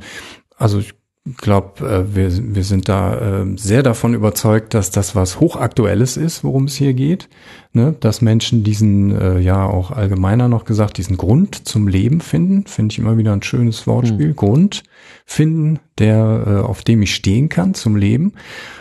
also 0.58 0.80
ich 0.80 0.97
glaube, 1.36 1.86
äh, 1.86 2.16
wir, 2.16 2.56
wir 2.56 2.64
sind 2.64 2.88
da 2.88 3.42
äh, 3.42 3.46
sehr 3.58 3.84
davon 3.84 4.14
überzeugt, 4.14 4.74
dass 4.74 4.92
das 4.92 5.16
was 5.16 5.40
Hochaktuelles 5.40 6.16
ist, 6.18 6.44
worum 6.44 6.66
es 6.66 6.76
hier 6.76 6.94
geht. 6.94 7.28
Ne? 7.74 7.96
Dass 8.00 8.22
Menschen 8.22 8.64
diesen, 8.64 9.16
äh, 9.16 9.40
ja 9.40 9.66
auch 9.66 9.92
allgemeiner 9.92 10.48
noch 10.48 10.66
gesagt, 10.66 10.98
diesen 10.98 11.18
Grund 11.18 11.68
zum 11.68 11.88
Leben 11.88 12.22
finden, 12.22 12.66
finde 12.68 12.94
ich 12.94 13.00
immer 13.00 13.18
wieder 13.18 13.34
ein 13.34 13.44
schönes 13.44 13.88
Wortspiel. 13.88 14.30
Mhm. 14.30 14.36
Grund 14.36 14.84
finden, 15.26 15.80
der, 15.98 16.44
äh, 16.48 16.66
auf 16.66 16.84
dem 16.84 17.02
ich 17.02 17.14
stehen 17.14 17.50
kann 17.50 17.74
zum 17.74 17.96
Leben. 17.96 18.34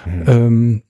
Mhm. 0.04 0.24
Ähm, 0.26 0.76
äh, 0.76 0.82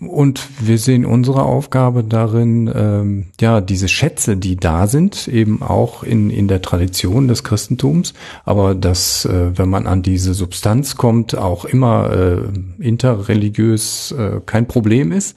und 0.00 0.48
wir 0.60 0.78
sehen 0.78 1.04
unsere 1.04 1.42
Aufgabe 1.42 2.04
darin, 2.04 2.70
ähm, 2.74 3.26
ja, 3.40 3.60
diese 3.60 3.88
Schätze, 3.88 4.36
die 4.36 4.56
da 4.56 4.86
sind, 4.86 5.28
eben 5.28 5.62
auch 5.62 6.02
in, 6.02 6.30
in 6.30 6.48
der 6.48 6.62
Tradition 6.62 7.28
des 7.28 7.44
Christentums, 7.44 8.14
aber 8.44 8.74
dass, 8.74 9.24
äh, 9.24 9.56
wenn 9.56 9.68
man 9.68 9.86
an 9.86 10.02
diese 10.02 10.34
Substanz 10.34 10.96
kommt, 10.96 11.36
auch 11.36 11.64
immer 11.64 12.10
äh, 12.10 12.84
interreligiös 12.84 14.12
äh, 14.12 14.40
kein 14.46 14.66
Problem 14.66 15.12
ist. 15.12 15.36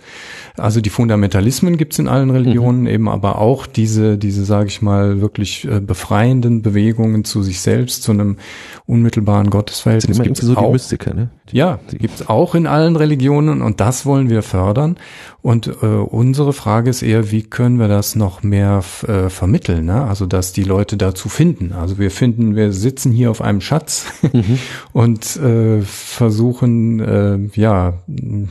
Also 0.57 0.81
die 0.81 0.89
Fundamentalismen 0.89 1.77
gibt's 1.77 1.99
in 1.99 2.07
allen 2.07 2.29
Religionen, 2.29 2.81
mhm. 2.81 2.87
eben 2.87 3.09
aber 3.09 3.39
auch 3.39 3.65
diese, 3.65 4.17
diese, 4.17 4.45
sage 4.45 4.67
ich 4.67 4.81
mal, 4.81 5.19
wirklich 5.21 5.67
äh, 5.67 5.79
befreienden 5.79 6.61
Bewegungen 6.61 7.23
zu 7.25 7.43
sich 7.43 7.61
selbst, 7.61 8.03
zu 8.03 8.11
einem 8.11 8.37
unmittelbaren 8.85 9.49
Gottesverhältnis. 9.49 10.17
Sind 10.17 10.25
immer 10.25 10.35
so 10.35 10.55
die 10.55 10.71
Mystiker, 10.71 11.13
ne? 11.13 11.29
Ja, 11.51 11.79
gibt's 11.91 12.27
auch 12.29 12.55
in 12.55 12.67
allen 12.67 12.95
Religionen 12.95 13.61
und 13.61 13.79
das 13.79 14.05
wollen 14.13 14.29
wir 14.29 14.43
fördern. 14.43 14.97
Und 15.41 15.65
äh, 15.81 15.85
unsere 15.87 16.53
Frage 16.53 16.91
ist 16.91 17.01
eher, 17.01 17.31
wie 17.31 17.41
können 17.41 17.79
wir 17.79 17.87
das 17.87 18.15
noch 18.15 18.43
mehr 18.43 18.83
äh, 19.07 19.29
vermitteln? 19.29 19.85
Ne? 19.85 20.03
Also, 20.03 20.27
dass 20.27 20.53
die 20.53 20.63
Leute 20.63 20.97
dazu 20.97 21.29
finden. 21.29 21.71
Also 21.71 21.97
wir 21.97 22.11
finden, 22.11 22.55
wir 22.55 22.73
sitzen 22.73 23.11
hier 23.11 23.31
auf 23.31 23.41
einem 23.41 23.59
Schatz 23.59 24.05
mhm. 24.31 24.59
und 24.93 25.35
äh, 25.37 25.81
versuchen, 25.81 26.99
äh, 26.99 27.39
ja, 27.59 28.03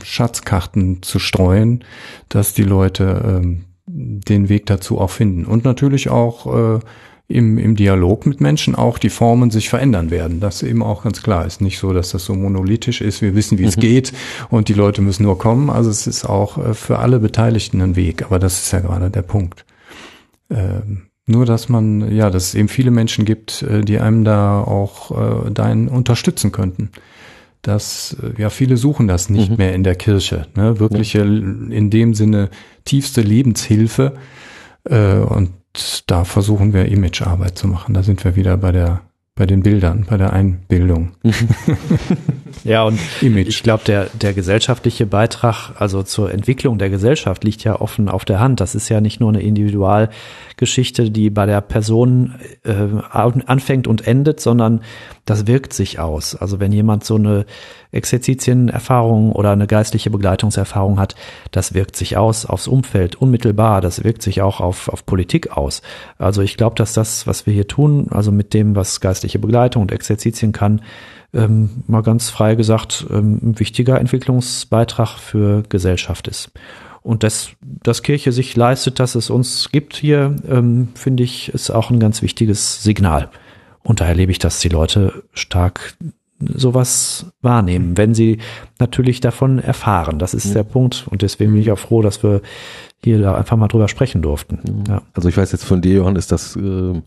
Schatzkarten 0.03 1.01
zu 1.01 1.17
streuen, 1.17 1.85
dass 2.27 2.53
die 2.53 2.63
Leute 2.63 3.41
äh, 3.41 3.57
den 3.87 4.49
Weg 4.49 4.65
dazu 4.65 4.99
auch 4.99 5.11
finden. 5.11 5.45
Und 5.45 5.63
natürlich 5.63 6.09
auch 6.09 6.75
äh, 6.75 6.79
im, 7.33 7.57
im 7.57 7.75
Dialog 7.75 8.25
mit 8.25 8.39
Menschen 8.41 8.75
auch 8.75 8.97
die 8.97 9.09
Formen 9.09 9.49
sich 9.49 9.69
verändern 9.69 10.11
werden. 10.11 10.39
Das 10.39 10.61
eben 10.61 10.83
auch 10.83 11.03
ganz 11.03 11.23
klar 11.23 11.45
ist. 11.45 11.61
Nicht 11.61 11.79
so, 11.79 11.91
dass 11.91 12.11
das 12.11 12.25
so 12.25 12.35
monolithisch 12.35 13.01
ist. 13.01 13.21
Wir 13.21 13.35
wissen, 13.35 13.57
wie 13.57 13.63
mhm. 13.63 13.69
es 13.69 13.75
geht 13.77 14.13
und 14.49 14.69
die 14.69 14.73
Leute 14.73 15.01
müssen 15.01 15.23
nur 15.23 15.37
kommen. 15.37 15.69
Also 15.69 15.89
es 15.89 16.05
ist 16.05 16.25
auch 16.25 16.57
äh, 16.57 16.73
für 16.73 16.99
alle 16.99 17.19
Beteiligten 17.19 17.81
ein 17.81 17.95
Weg. 17.95 18.23
Aber 18.23 18.39
das 18.39 18.59
ist 18.61 18.71
ja 18.71 18.79
gerade 18.79 19.09
der 19.09 19.23
Punkt. 19.23 19.65
Ähm, 20.49 21.03
nur, 21.25 21.45
dass 21.45 21.69
man, 21.69 22.13
ja, 22.13 22.29
dass 22.29 22.49
es 22.49 22.55
eben 22.55 22.67
viele 22.67 22.91
Menschen 22.91 23.25
gibt, 23.25 23.63
äh, 23.63 23.81
die 23.81 23.99
einem 23.99 24.23
da 24.23 24.61
auch 24.61 25.47
äh, 25.47 25.51
dahin 25.51 25.87
unterstützen 25.87 26.51
könnten. 26.51 26.91
Dass, 27.63 28.15
äh, 28.21 28.39
ja, 28.39 28.49
viele 28.49 28.77
suchen 28.77 29.07
das 29.07 29.29
nicht 29.29 29.51
mhm. 29.51 29.57
mehr 29.57 29.73
in 29.73 29.83
der 29.83 29.95
Kirche. 29.95 30.47
Ne? 30.55 30.79
Wirkliche, 30.79 31.21
in 31.21 31.89
dem 31.89 32.13
Sinne, 32.13 32.49
tiefste 32.85 33.21
Lebenshilfe. 33.21 34.13
Äh, 34.83 35.15
und 35.15 35.49
da 36.07 36.23
versuchen 36.23 36.73
wir 36.73 36.85
Imagearbeit 36.85 37.57
zu 37.57 37.67
machen. 37.67 37.93
Da 37.93 38.03
sind 38.03 38.23
wir 38.23 38.35
wieder 38.35 38.57
bei 38.57 38.71
der 38.71 39.01
bei 39.35 39.47
den 39.47 39.63
Bildern, 39.63 40.05
bei 40.07 40.17
der 40.17 40.31
Einbildung. 40.31 41.13
ja, 42.63 42.83
und 42.83 42.99
Image. 43.21 43.47
ich 43.47 43.63
glaube, 43.63 43.83
der, 43.83 44.05
der 44.13 44.33
gesellschaftliche 44.33 45.07
Beitrag, 45.07 45.71
also 45.79 46.03
zur 46.03 46.31
Entwicklung 46.31 46.77
der 46.77 46.91
Gesellschaft, 46.91 47.43
liegt 47.43 47.63
ja 47.63 47.81
offen 47.81 48.09
auf 48.09 48.25
der 48.25 48.39
Hand. 48.39 48.59
Das 48.61 48.75
ist 48.75 48.89
ja 48.89 49.01
nicht 49.01 49.19
nur 49.19 49.29
eine 49.29 49.41
Individualgeschichte, 50.53 51.11
die 51.11 51.29
bei 51.29 51.45
der 51.45 51.61
Person 51.61 52.35
äh, 52.63 52.73
anfängt 53.11 53.87
und 53.87 54.07
endet, 54.07 54.39
sondern 54.39 54.81
das 55.25 55.47
wirkt 55.47 55.73
sich 55.73 55.99
aus. 55.99 56.35
Also 56.35 56.59
wenn 56.59 56.71
jemand 56.71 57.03
so 57.03 57.15
eine 57.15 57.45
Exerzitienerfahrung 57.91 59.31
oder 59.31 59.51
eine 59.51 59.67
geistliche 59.67 60.09
Begleitungserfahrung 60.09 60.99
hat, 60.99 61.15
das 61.51 61.73
wirkt 61.73 61.95
sich 61.95 62.17
aus 62.17 62.45
aufs 62.45 62.67
Umfeld 62.67 63.15
unmittelbar, 63.15 63.81
das 63.81 64.03
wirkt 64.03 64.21
sich 64.21 64.41
auch 64.41 64.59
auf, 64.59 64.89
auf 64.89 65.05
Politik 65.05 65.55
aus. 65.55 65.81
Also 66.17 66.41
ich 66.41 66.57
glaube, 66.57 66.75
dass 66.75 66.93
das, 66.93 67.27
was 67.27 67.45
wir 67.45 67.53
hier 67.53 67.67
tun, 67.67 68.07
also 68.11 68.31
mit 68.31 68.53
dem, 68.53 68.75
was 68.75 68.99
geistliche 68.99 69.39
Begleitung 69.39 69.83
und 69.83 69.91
Exerzitien 69.91 70.51
kann, 70.51 70.81
ähm, 71.33 71.83
mal 71.87 72.03
ganz 72.03 72.29
frei 72.29 72.55
gesagt, 72.55 73.07
ähm, 73.09 73.39
ein 73.41 73.59
wichtiger 73.59 73.99
Entwicklungsbeitrag 73.99 75.17
für 75.17 75.63
Gesellschaft 75.67 76.27
ist. 76.27 76.51
Und 77.03 77.23
das, 77.23 77.49
dass 77.61 78.01
Kirche 78.01 78.31
sich 78.31 78.55
leistet, 78.55 78.99
dass 78.99 79.15
es 79.15 79.29
uns 79.29 79.69
gibt 79.71 79.95
hier, 79.95 80.35
ähm, 80.47 80.89
finde 80.95 81.23
ich, 81.23 81.49
ist 81.49 81.69
auch 81.69 81.89
ein 81.89 81.99
ganz 81.99 82.21
wichtiges 82.21 82.81
Signal. 82.81 83.29
Und 83.83 83.99
da 83.99 84.05
erlebe 84.05 84.31
ich, 84.31 84.39
dass 84.39 84.59
die 84.59 84.69
Leute 84.69 85.23
stark 85.33 85.95
sowas 86.39 87.27
wahrnehmen, 87.41 87.97
wenn 87.97 88.13
sie 88.13 88.39
natürlich 88.79 89.19
davon 89.19 89.59
erfahren. 89.59 90.19
Das 90.19 90.33
ist 90.33 90.47
mhm. 90.47 90.53
der 90.53 90.63
Punkt. 90.63 91.05
Und 91.09 91.21
deswegen 91.21 91.51
bin 91.51 91.61
ich 91.61 91.71
auch 91.71 91.79
froh, 91.79 92.01
dass 92.01 92.23
wir 92.23 92.41
hier 93.03 93.19
da 93.19 93.35
einfach 93.35 93.57
mal 93.57 93.67
drüber 93.67 93.87
sprechen 93.87 94.21
durften. 94.21 94.59
Mhm. 94.63 94.83
Ja. 94.87 95.01
Also 95.13 95.29
ich 95.29 95.37
weiß 95.37 95.51
jetzt 95.51 95.65
von 95.65 95.81
dir, 95.81 95.95
Johann, 95.95 96.15
ist 96.15 96.31
das, 96.31 96.55
äh, 96.55 97.01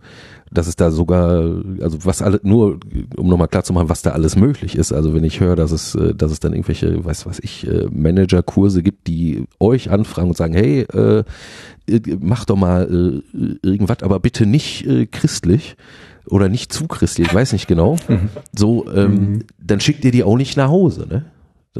dass 0.51 0.67
es 0.67 0.77
da 0.77 0.91
sogar, 0.91 1.63
also 1.81 2.05
was 2.05 2.23
alle, 2.23 2.41
nur 2.43 2.79
um 3.17 3.29
nochmal 3.29 3.49
klar 3.49 3.65
zu 3.65 3.73
machen, 3.73 3.89
was 3.89 4.03
da 4.03 4.11
alles 4.11 4.37
möglich 4.37 4.77
ist. 4.77 4.93
Also 4.93 5.15
wenn 5.15 5.25
ich 5.25 5.41
höre, 5.41 5.57
dass 5.57 5.73
es, 5.73 5.95
äh, 5.95 6.15
dass 6.15 6.31
es 6.31 6.41
dann 6.41 6.53
irgendwelche, 6.53 7.05
weiß 7.05 7.27
was 7.27 7.39
ich, 7.41 7.67
äh, 7.67 7.89
Managerkurse 7.91 8.83
gibt, 8.83 9.07
die 9.07 9.45
euch 9.59 9.91
anfragen 9.91 10.29
und 10.29 10.37
sagen, 10.37 10.55
hey, 10.55 10.83
äh, 10.83 11.25
mach 12.21 12.45
doch 12.45 12.57
mal 12.57 13.23
äh, 13.35 13.67
irgendwas, 13.67 14.03
aber 14.03 14.21
bitte 14.21 14.47
nicht 14.47 14.87
äh, 14.87 15.07
christlich 15.07 15.77
oder 16.27 16.49
nicht 16.49 16.73
zu 16.73 16.87
christlich, 16.87 17.29
ich 17.29 17.35
weiß 17.35 17.53
nicht 17.53 17.67
genau, 17.69 17.97
mhm. 18.09 18.29
so, 18.57 18.91
ähm, 18.93 19.15
mhm. 19.15 19.45
dann 19.59 19.81
schickt 19.81 20.05
ihr 20.05 20.13
die 20.13 20.25
auch 20.25 20.37
nicht 20.37 20.57
nach 20.57 20.69
Hause, 20.69 21.07
ne? 21.09 21.25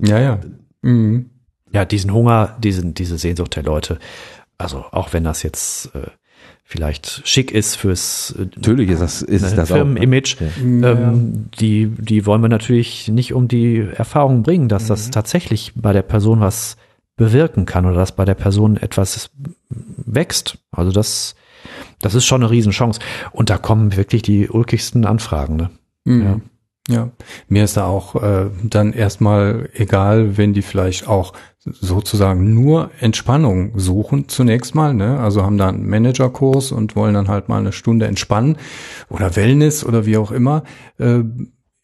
ja, 0.03 0.21
ja. 0.21 0.41
Mhm. 0.83 1.31
Ja, 1.73 1.85
diesen 1.85 2.13
Hunger, 2.13 2.57
diesen, 2.63 2.95
diese 2.95 3.19
Sehnsucht 3.19 3.57
der 3.57 3.65
Leute, 3.65 3.99
also 4.57 4.85
auch 4.93 5.13
wenn 5.13 5.25
das 5.25 5.43
jetzt 5.43 5.95
äh, 5.95 6.11
vielleicht 6.69 7.23
schick 7.27 7.53
ist 7.53 7.77
fürs 7.77 8.35
äh, 8.39 8.47
Natürlich 8.57 8.91
ist 8.91 9.01
das, 9.01 9.23
ist 9.23 9.43
ne, 9.43 9.57
das 9.57 9.71
auch. 9.71 9.77
ne? 9.77 9.81
Firmenimage, 9.85 10.37
Ja. 10.41 10.93
ähm, 10.93 11.47
die, 11.61 11.87
die 11.97 12.27
wollen 12.27 12.43
wir 12.43 12.49
natürlich 12.49 13.09
nicht 13.09 13.33
um 13.33 13.47
die 13.49 13.79
Erfahrung 13.79 14.43
bringen, 14.43 14.69
dass 14.69 14.89
das 14.89 15.11
tatsächlich 15.11 15.73
bei 15.77 15.93
der 15.93 16.03
Person 16.03 16.41
was 16.41 16.77
bewirken 17.17 17.65
kann 17.67 17.87
oder 17.87 17.95
dass 17.97 18.13
bei 18.17 18.25
der 18.27 18.35
Person 18.35 18.77
etwas 18.77 19.31
wächst. 19.71 20.59
Also 20.71 20.93
das, 20.93 21.35
das 22.03 22.15
ist 22.15 22.27
schon 22.27 22.43
eine 22.43 22.51
Riesenchance. 22.51 23.01
Und 23.33 23.49
da 23.49 23.57
kommen 23.59 23.97
wirklich 23.97 24.23
die 24.23 24.49
ulkigsten 24.51 25.07
Anfragen. 25.07 25.57
Ne? 25.57 25.71
Mhm. 26.05 26.23
Ja. 26.25 26.41
Ja, 26.89 27.11
mir 27.49 27.65
ist 27.65 27.77
da 27.77 27.87
auch 27.87 28.15
äh, 28.23 28.51
dann 28.63 28.93
erstmal 28.93 29.69
egal, 29.75 30.37
wenn 30.37 30.53
die 30.53 30.63
vielleicht 30.63 31.09
auch 31.09 31.33
sozusagen 31.59 32.55
nur 32.55 32.91
Entspannung 33.01 33.77
suchen 33.77 34.29
zunächst 34.29 34.77
mal, 34.77 34.95
ne? 34.95 35.19
Also 35.19 35.43
haben 35.43 35.59
da 35.59 35.69
einen 35.69 35.89
Managerkurs 35.89 36.71
und 36.71 36.95
wollen 36.95 37.15
dann 37.15 37.27
halt 37.27 37.49
mal 37.49 37.59
eine 37.59 37.73
Stunde 37.73 38.07
entspannen 38.07 38.57
oder 39.09 39.35
Wellness 39.35 39.85
oder 39.85 40.07
wie 40.07 40.17
auch 40.17 40.31
immer. 40.31 40.63
Äh, 40.99 41.25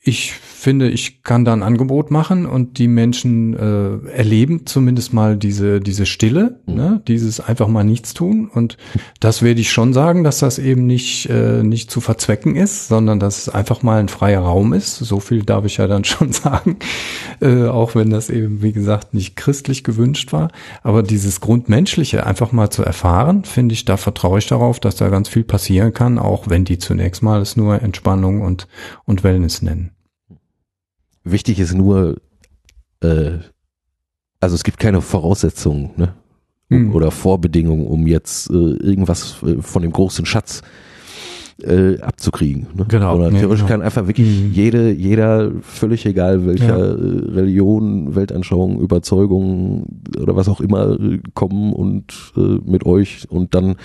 ich 0.05 0.33
finde, 0.33 0.89
ich 0.89 1.23
kann 1.23 1.45
da 1.45 1.53
ein 1.53 1.63
Angebot 1.63 2.11
machen 2.11 2.45
und 2.45 2.79
die 2.79 2.89
Menschen 2.89 3.55
äh, 3.55 4.09
erleben 4.11 4.67
zumindest 4.67 5.13
mal 5.13 5.37
diese 5.37 5.81
diese 5.81 6.07
Stille, 6.07 6.59
ne? 6.67 7.01
dieses 7.07 7.39
einfach 7.39 7.69
mal 7.69 7.85
nichts 7.85 8.13
tun 8.13 8.51
und 8.53 8.79
das 9.21 9.43
werde 9.43 9.61
ich 9.61 9.71
schon 9.71 9.93
sagen, 9.93 10.25
dass 10.25 10.41
das 10.41 10.59
eben 10.59 10.89
nicht 10.89 11.31
äh, 11.31 11.63
nicht 11.63 11.89
zu 11.89 12.01
verzwecken 12.01 12.57
ist, 12.57 12.89
sondern 12.89 13.21
dass 13.21 13.39
es 13.39 13.49
einfach 13.49 13.85
mal 13.85 14.01
ein 14.01 14.09
freier 14.09 14.41
Raum 14.41 14.73
ist. 14.73 14.99
So 14.99 15.21
viel 15.21 15.45
darf 15.45 15.65
ich 15.67 15.77
ja 15.77 15.87
dann 15.87 16.03
schon 16.05 16.33
sagen, 16.33 16.79
äh, 17.41 17.67
auch 17.67 17.95
wenn 17.95 18.11
das 18.11 18.29
eben 18.29 18.61
wie 18.61 18.73
gesagt 18.73 19.15
nicht 19.15 19.37
christlich 19.37 19.85
gewünscht 19.85 20.33
war. 20.33 20.51
Aber 20.83 21.05
dieses 21.05 21.41
Grundmenschliche 21.41 22.27
einfach 22.27 22.51
mal 22.51 22.71
zu 22.71 22.83
erfahren, 22.83 23.45
finde 23.45 23.75
ich, 23.75 23.85
da 23.85 23.97
vertraue 23.97 24.41
ich 24.41 24.49
darauf, 24.49 24.81
dass 24.81 24.97
da 24.97 25.11
ganz 25.11 25.29
viel 25.29 25.45
passieren 25.45 25.93
kann, 25.93 26.19
auch 26.19 26.49
wenn 26.49 26.65
die 26.65 26.79
zunächst 26.79 27.23
mal 27.23 27.41
es 27.41 27.57
nur 27.57 27.81
Entspannung 27.81 28.41
und 28.41 28.67
und 29.05 29.23
Wellness 29.23 29.63
nennen. 29.63 29.92
Wichtig 31.25 31.59
ist 31.61 31.75
nur, 31.75 32.21
äh, 33.01 33.39
also 34.41 34.55
es 34.55 34.65
gibt 34.65 34.79
keine 34.79 35.01
Voraussetzungen 35.01 35.91
ne? 35.97 36.15
Hm. 36.71 36.95
oder 36.95 37.11
Vorbedingungen, 37.11 37.87
um 37.87 38.07
jetzt 38.07 38.51
äh, 38.51 38.55
irgendwas 38.55 39.43
äh, 39.43 39.63
von 39.63 39.83
dem 39.83 39.93
großen 39.93 40.27
Schatz 40.27 40.61
äh, 40.61 40.92
abzukriegen. 42.01 42.67
Ne? 42.75 42.87
Genau. 42.89 43.21
Ja, 43.21 43.31
theoretisch 43.31 43.61
genau. 43.61 43.69
kann 43.69 43.83
einfach 43.83 44.07
wirklich 44.07 44.29
Mhm. 44.43 44.53
jede, 44.53 44.91
jeder, 44.91 45.51
völlig 45.63 46.05
egal 46.07 46.47
welcher 46.47 46.79
Ja. 46.79 46.85
äh, 46.85 47.31
Religion, 47.35 48.15
Weltanschauung, 48.15 48.81
Überzeugung 48.81 49.87
oder 50.21 50.37
was 50.37 50.49
auch 50.49 50.61
immer 50.61 50.99
äh, 51.01 51.21
kommen 51.35 51.73
und 51.73 52.33
äh, 52.37 52.41
mit 52.65 52.87
euch 52.87 53.27
und 53.31 53.55
dann 53.55 53.77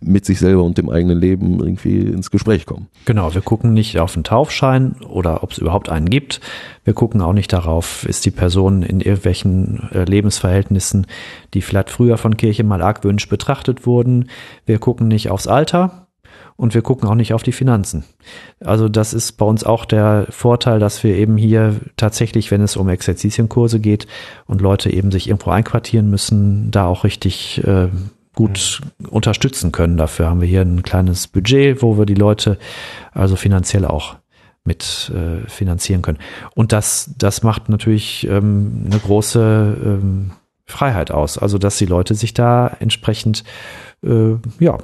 mit 0.00 0.24
sich 0.24 0.38
selber 0.38 0.62
und 0.64 0.78
dem 0.78 0.88
eigenen 0.90 1.18
Leben 1.20 1.58
irgendwie 1.60 1.98
ins 1.98 2.30
Gespräch 2.30 2.66
kommen. 2.66 2.86
Genau, 3.04 3.34
wir 3.34 3.42
gucken 3.42 3.72
nicht 3.72 3.98
auf 3.98 4.14
den 4.14 4.24
Taufschein 4.24 4.94
oder 5.08 5.42
ob 5.42 5.52
es 5.52 5.58
überhaupt 5.58 5.88
einen 5.88 6.08
gibt. 6.08 6.40
Wir 6.84 6.94
gucken 6.94 7.20
auch 7.20 7.32
nicht 7.34 7.52
darauf, 7.52 8.06
ist 8.08 8.24
die 8.24 8.30
Person 8.30 8.82
in 8.82 9.00
irgendwelchen 9.00 9.88
äh, 9.92 10.04
Lebensverhältnissen, 10.04 11.06
die 11.54 11.62
vielleicht 11.62 11.90
früher 11.90 12.16
von 12.16 12.36
Kirche 12.36 12.64
mal 12.64 12.82
argwöhnisch 12.82 13.28
betrachtet 13.28 13.86
wurden. 13.86 14.26
Wir 14.66 14.78
gucken 14.78 15.08
nicht 15.08 15.30
aufs 15.30 15.46
Alter 15.46 16.06
und 16.60 16.74
wir 16.74 16.82
gucken 16.82 17.08
auch 17.08 17.14
nicht 17.14 17.32
auf 17.32 17.42
die 17.42 17.52
Finanzen. 17.52 18.04
Also 18.62 18.90
das 18.90 19.14
ist 19.14 19.32
bei 19.38 19.46
uns 19.46 19.64
auch 19.64 19.86
der 19.86 20.26
Vorteil, 20.28 20.78
dass 20.78 21.02
wir 21.02 21.16
eben 21.16 21.38
hier 21.38 21.76
tatsächlich, 21.96 22.50
wenn 22.50 22.60
es 22.60 22.76
um 22.76 22.90
Exerzitienkurse 22.90 23.80
geht 23.80 24.06
und 24.44 24.60
Leute 24.60 24.92
eben 24.92 25.10
sich 25.10 25.28
irgendwo 25.28 25.52
einquartieren 25.52 26.10
müssen, 26.10 26.70
da 26.70 26.84
auch 26.84 27.02
richtig 27.04 27.64
äh, 27.64 27.88
gut 28.34 28.82
unterstützen 29.08 29.72
können. 29.72 29.96
Dafür 29.96 30.28
haben 30.28 30.42
wir 30.42 30.48
hier 30.48 30.60
ein 30.60 30.82
kleines 30.82 31.28
Budget, 31.28 31.80
wo 31.80 31.96
wir 31.96 32.04
die 32.04 32.14
Leute 32.14 32.58
also 33.12 33.36
finanziell 33.36 33.86
auch 33.86 34.16
mit 34.62 35.10
äh, 35.14 35.48
finanzieren 35.48 36.02
können. 36.02 36.18
Und 36.54 36.72
das, 36.72 37.14
das 37.16 37.42
macht 37.42 37.70
natürlich 37.70 38.28
ähm, 38.28 38.82
eine 38.84 38.98
große 38.98 39.78
ähm, 39.82 40.32
Freiheit 40.66 41.10
aus. 41.10 41.38
Also 41.38 41.56
dass 41.56 41.78
die 41.78 41.86
Leute 41.86 42.14
sich 42.14 42.34
da 42.34 42.76
entsprechend 42.80 43.44
äh, 44.04 44.34
ja 44.58 44.76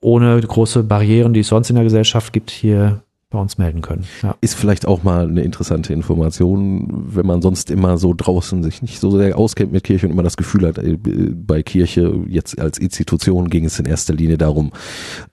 ohne 0.00 0.40
große 0.40 0.82
Barrieren, 0.82 1.32
die 1.34 1.40
es 1.40 1.48
sonst 1.48 1.70
in 1.70 1.76
der 1.76 1.84
Gesellschaft 1.84 2.32
gibt, 2.32 2.50
hier 2.50 3.02
bei 3.30 3.40
uns 3.40 3.58
melden 3.58 3.82
können. 3.82 4.04
Ja. 4.22 4.36
ist 4.42 4.54
vielleicht 4.54 4.86
auch 4.86 5.02
mal 5.02 5.26
eine 5.26 5.42
interessante 5.42 5.92
Information, 5.92 7.06
wenn 7.08 7.26
man 7.26 7.42
sonst 7.42 7.68
immer 7.68 7.98
so 7.98 8.14
draußen 8.16 8.62
sich 8.62 8.80
nicht 8.80 9.00
so 9.00 9.10
sehr 9.10 9.36
auskennt 9.36 9.72
mit 9.72 9.82
Kirche 9.82 10.06
und 10.06 10.12
immer 10.12 10.22
das 10.22 10.36
Gefühl 10.36 10.68
hat, 10.68 10.78
äh, 10.78 10.96
bei 11.02 11.64
Kirche 11.64 12.14
jetzt 12.28 12.60
als 12.60 12.78
Institution 12.78 13.50
ging 13.50 13.64
es 13.64 13.76
in 13.80 13.86
erster 13.86 14.14
Linie 14.14 14.38
darum, 14.38 14.70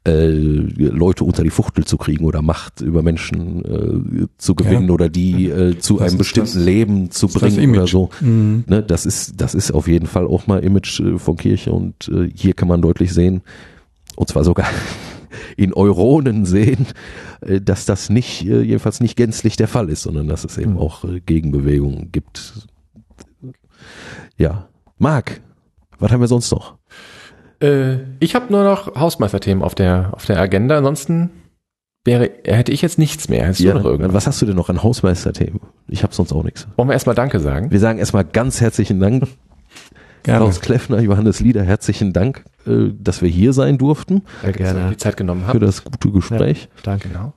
äh, 0.07 0.30
Leute 0.30 1.23
unter 1.23 1.44
die 1.44 1.52
Fuchtel 1.52 1.86
zu 1.86 1.98
kriegen 1.98 2.26
oder 2.26 2.41
Macht 2.41 2.82
über 2.82 3.03
Menschen 3.03 3.65
äh, 4.23 4.26
zu 4.40 4.56
gewinnen 4.56 4.88
Ja. 4.88 4.94
oder 4.95 5.07
die 5.07 5.49
äh, 5.49 5.78
zu 5.78 5.98
Das 5.99 6.10
einem 6.10 6.18
bestimmten 6.18 6.56
das- 6.56 6.65
Leben 6.65 7.11
zu 7.11 7.28
bringen 7.28 7.69
oder 7.69 7.86
so. 7.86 8.10
Mhm. 8.19 8.64
Ne, 8.65 8.82
das 8.82 9.06
ist, 9.06 9.40
das 9.40 9.53
ist 9.53 9.69
auf 9.72 9.88
jeden 9.88 10.07
Fall 10.07 10.26
auch 10.26 10.48
mal 10.48 10.64
Image 10.64 11.02
äh, 11.02 11.19
von 11.19 11.38
Kirche 11.38 11.72
und 11.72 12.07
äh, 12.11 12.28
hier 12.34 12.53
kann 12.56 12.68
man 12.68 12.82
deutlich 12.82 13.14
sehen, 13.14 13.41
und 14.15 14.27
zwar 14.29 14.43
sogar 14.43 14.67
in 15.57 15.73
Euronen 15.73 16.45
sehen, 16.45 16.88
äh, 17.41 17.61
dass 17.61 17.85
das 17.85 18.09
nicht, 18.09 18.45
äh, 18.45 18.61
jedenfalls 18.61 18.99
nicht 18.99 19.15
gänzlich 19.15 19.55
der 19.55 19.67
Fall 19.67 19.89
ist, 19.89 20.03
sondern 20.03 20.27
dass 20.27 20.43
es 20.43 20.57
eben 20.57 20.73
Mhm. 20.73 20.79
auch 20.79 21.03
äh, 21.03 21.19
Gegenbewegungen 21.19 22.11
gibt. 22.11 22.67
Ja. 24.38 24.67
Marc, 24.97 25.41
was 25.99 26.11
haben 26.11 26.21
wir 26.21 26.27
sonst 26.27 26.51
noch? 26.51 26.75
Äh, 27.61 27.97
ich 28.19 28.35
habe 28.35 28.51
nur 28.51 28.63
noch 28.63 28.95
Hausmeisterthemen 28.95 29.63
auf 29.63 29.75
der, 29.75 30.09
auf 30.13 30.25
der 30.25 30.39
Agenda. 30.39 30.77
Ansonsten 30.77 31.29
wäre, 32.03 32.29
hätte 32.45 32.71
ich 32.71 32.81
jetzt 32.81 32.97
nichts 32.97 33.29
mehr. 33.29 33.45
Hättest 33.45 33.61
du 33.61 33.73
noch 33.73 33.85
irgendwas? 33.85 34.13
was 34.13 34.27
hast 34.27 34.41
du 34.41 34.45
denn 34.47 34.55
noch 34.55 34.69
an 34.69 34.81
Hausmeisterthemen? 34.83 35.59
Ich 35.88 36.03
habe 36.03 36.13
sonst 36.13 36.33
auch 36.33 36.43
nichts. 36.43 36.67
Wollen 36.75 36.89
wir 36.89 36.93
erstmal 36.93 37.15
Danke 37.15 37.39
sagen? 37.39 37.71
Wir 37.71 37.79
sagen 37.79 37.99
erstmal 37.99 38.23
ganz 38.25 38.61
herzlichen 38.61 38.99
Dank, 38.99 39.27
Gerne. 40.23 40.39
Klaus 40.39 40.61
Kleffner, 40.61 40.99
Johannes 41.02 41.39
Lieder, 41.39 41.64
herzlichen 41.64 42.14
Dank, 42.14 42.43
äh, 42.68 42.89
dass 42.99 43.22
wir 43.22 43.30
hier 43.30 43.53
sein 43.53 43.77
durften 43.77 44.23
Sehr 44.41 44.52
dass 44.52 44.60
ihr 44.60 44.73
gerne. 44.73 44.89
Die 44.91 44.98
Zeit 44.98 45.18
genommen 45.18 45.41
für 45.41 45.53
habt. 45.53 45.64
das 45.64 45.84
gute 45.84 46.11
Gespräch. 46.11 46.69
Danke. 46.84 47.10
Genau. 47.10 47.34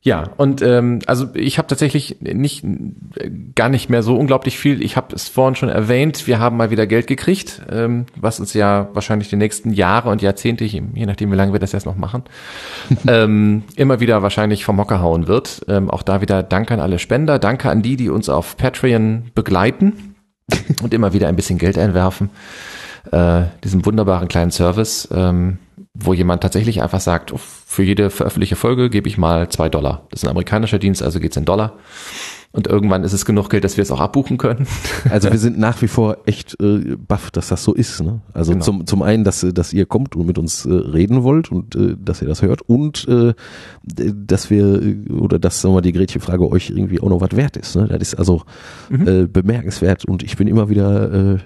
Ja, 0.00 0.30
und 0.36 0.62
ähm, 0.62 1.00
also 1.06 1.26
ich 1.34 1.58
habe 1.58 1.66
tatsächlich 1.66 2.18
nicht 2.20 2.62
äh, 2.62 3.30
gar 3.56 3.68
nicht 3.68 3.90
mehr 3.90 4.04
so 4.04 4.16
unglaublich 4.16 4.56
viel. 4.56 4.80
Ich 4.80 4.96
habe 4.96 5.14
es 5.14 5.28
vorhin 5.28 5.56
schon 5.56 5.68
erwähnt, 5.68 6.28
wir 6.28 6.38
haben 6.38 6.56
mal 6.56 6.70
wieder 6.70 6.86
Geld 6.86 7.08
gekriegt, 7.08 7.62
ähm, 7.68 8.06
was 8.14 8.38
uns 8.38 8.54
ja 8.54 8.88
wahrscheinlich 8.92 9.28
die 9.28 9.36
nächsten 9.36 9.72
Jahre 9.72 10.10
und 10.10 10.22
Jahrzehnte, 10.22 10.64
je 10.64 10.82
je 10.94 11.04
nachdem 11.04 11.32
wie 11.32 11.36
lange 11.36 11.52
wir 11.52 11.58
das 11.58 11.72
jetzt 11.72 11.84
noch 11.84 11.96
machen, 11.96 12.22
ähm, 13.08 13.64
immer 13.74 13.98
wieder 13.98 14.22
wahrscheinlich 14.22 14.64
vom 14.64 14.78
Hocker 14.78 15.00
hauen 15.00 15.26
wird. 15.26 15.62
Ähm, 15.66 15.90
auch 15.90 16.04
da 16.04 16.20
wieder 16.20 16.44
Danke 16.44 16.74
an 16.74 16.80
alle 16.80 17.00
Spender, 17.00 17.40
danke 17.40 17.68
an 17.68 17.82
die, 17.82 17.96
die 17.96 18.08
uns 18.08 18.28
auf 18.28 18.56
Patreon 18.56 19.32
begleiten 19.34 20.14
und 20.82 20.94
immer 20.94 21.12
wieder 21.12 21.28
ein 21.28 21.36
bisschen 21.36 21.58
Geld 21.58 21.78
einwerfen. 21.78 22.30
Äh, 23.12 23.44
diesem 23.64 23.84
wunderbaren 23.86 24.28
kleinen 24.28 24.50
Service, 24.50 25.08
ähm, 25.12 25.58
wo 25.94 26.12
jemand 26.12 26.42
tatsächlich 26.42 26.82
einfach 26.82 27.00
sagt, 27.00 27.32
oh, 27.32 27.38
für 27.38 27.82
jede 27.82 28.10
veröffentlichte 28.10 28.56
Folge 28.56 28.90
gebe 28.90 29.08
ich 29.08 29.18
mal 29.18 29.48
zwei 29.48 29.68
Dollar. 29.68 30.06
Das 30.10 30.20
ist 30.20 30.24
ein 30.24 30.30
amerikanischer 30.30 30.78
Dienst, 30.78 31.02
also 31.02 31.20
geht's 31.20 31.36
in 31.36 31.44
Dollar. 31.44 31.74
Und 32.50 32.66
irgendwann 32.66 33.04
ist 33.04 33.12
es 33.12 33.26
genug 33.26 33.50
Geld, 33.50 33.62
dass 33.64 33.76
wir 33.76 33.82
es 33.82 33.90
auch 33.90 34.00
abbuchen 34.00 34.38
können. 34.38 34.66
Also 35.10 35.30
wir 35.30 35.38
sind 35.38 35.58
nach 35.58 35.80
wie 35.82 35.86
vor 35.88 36.18
echt 36.26 36.56
äh, 36.62 36.96
baff, 36.96 37.30
dass 37.30 37.48
das 37.48 37.62
so 37.62 37.74
ist. 37.74 38.02
Ne? 38.02 38.20
Also 38.32 38.52
Genau. 38.52 38.64
zum, 38.64 38.86
zum 38.86 39.02
einen, 39.02 39.22
dass, 39.22 39.42
äh, 39.42 39.52
dass 39.52 39.72
ihr 39.72 39.84
kommt 39.86 40.16
und 40.16 40.26
mit 40.26 40.38
uns 40.38 40.64
äh, 40.64 40.72
reden 40.72 41.22
wollt 41.22 41.52
und 41.52 41.76
äh, 41.76 41.94
dass 42.02 42.22
ihr 42.22 42.28
das 42.28 42.40
hört 42.42 42.62
und 42.62 43.06
äh, 43.06 43.34
dass 43.84 44.50
wir 44.50 44.82
äh, 44.82 45.10
oder 45.12 45.38
dass 45.38 45.60
sagen 45.60 45.72
wir, 45.72 45.76
mal, 45.78 45.82
die 45.82 45.92
Gretchenfrage 45.92 46.48
euch 46.50 46.70
irgendwie 46.70 47.00
auch 47.00 47.08
noch 47.10 47.20
was 47.20 47.36
wert 47.36 47.56
ist. 47.56 47.76
Ne? 47.76 47.86
Das 47.86 48.00
ist 48.00 48.14
also 48.14 48.42
Mhm. 48.88 49.06
äh, 49.08 49.26
bemerkenswert 49.26 50.04
und 50.06 50.22
ich 50.22 50.36
bin 50.36 50.48
immer 50.48 50.68
wieder, 50.70 51.12
äh, 51.34 51.38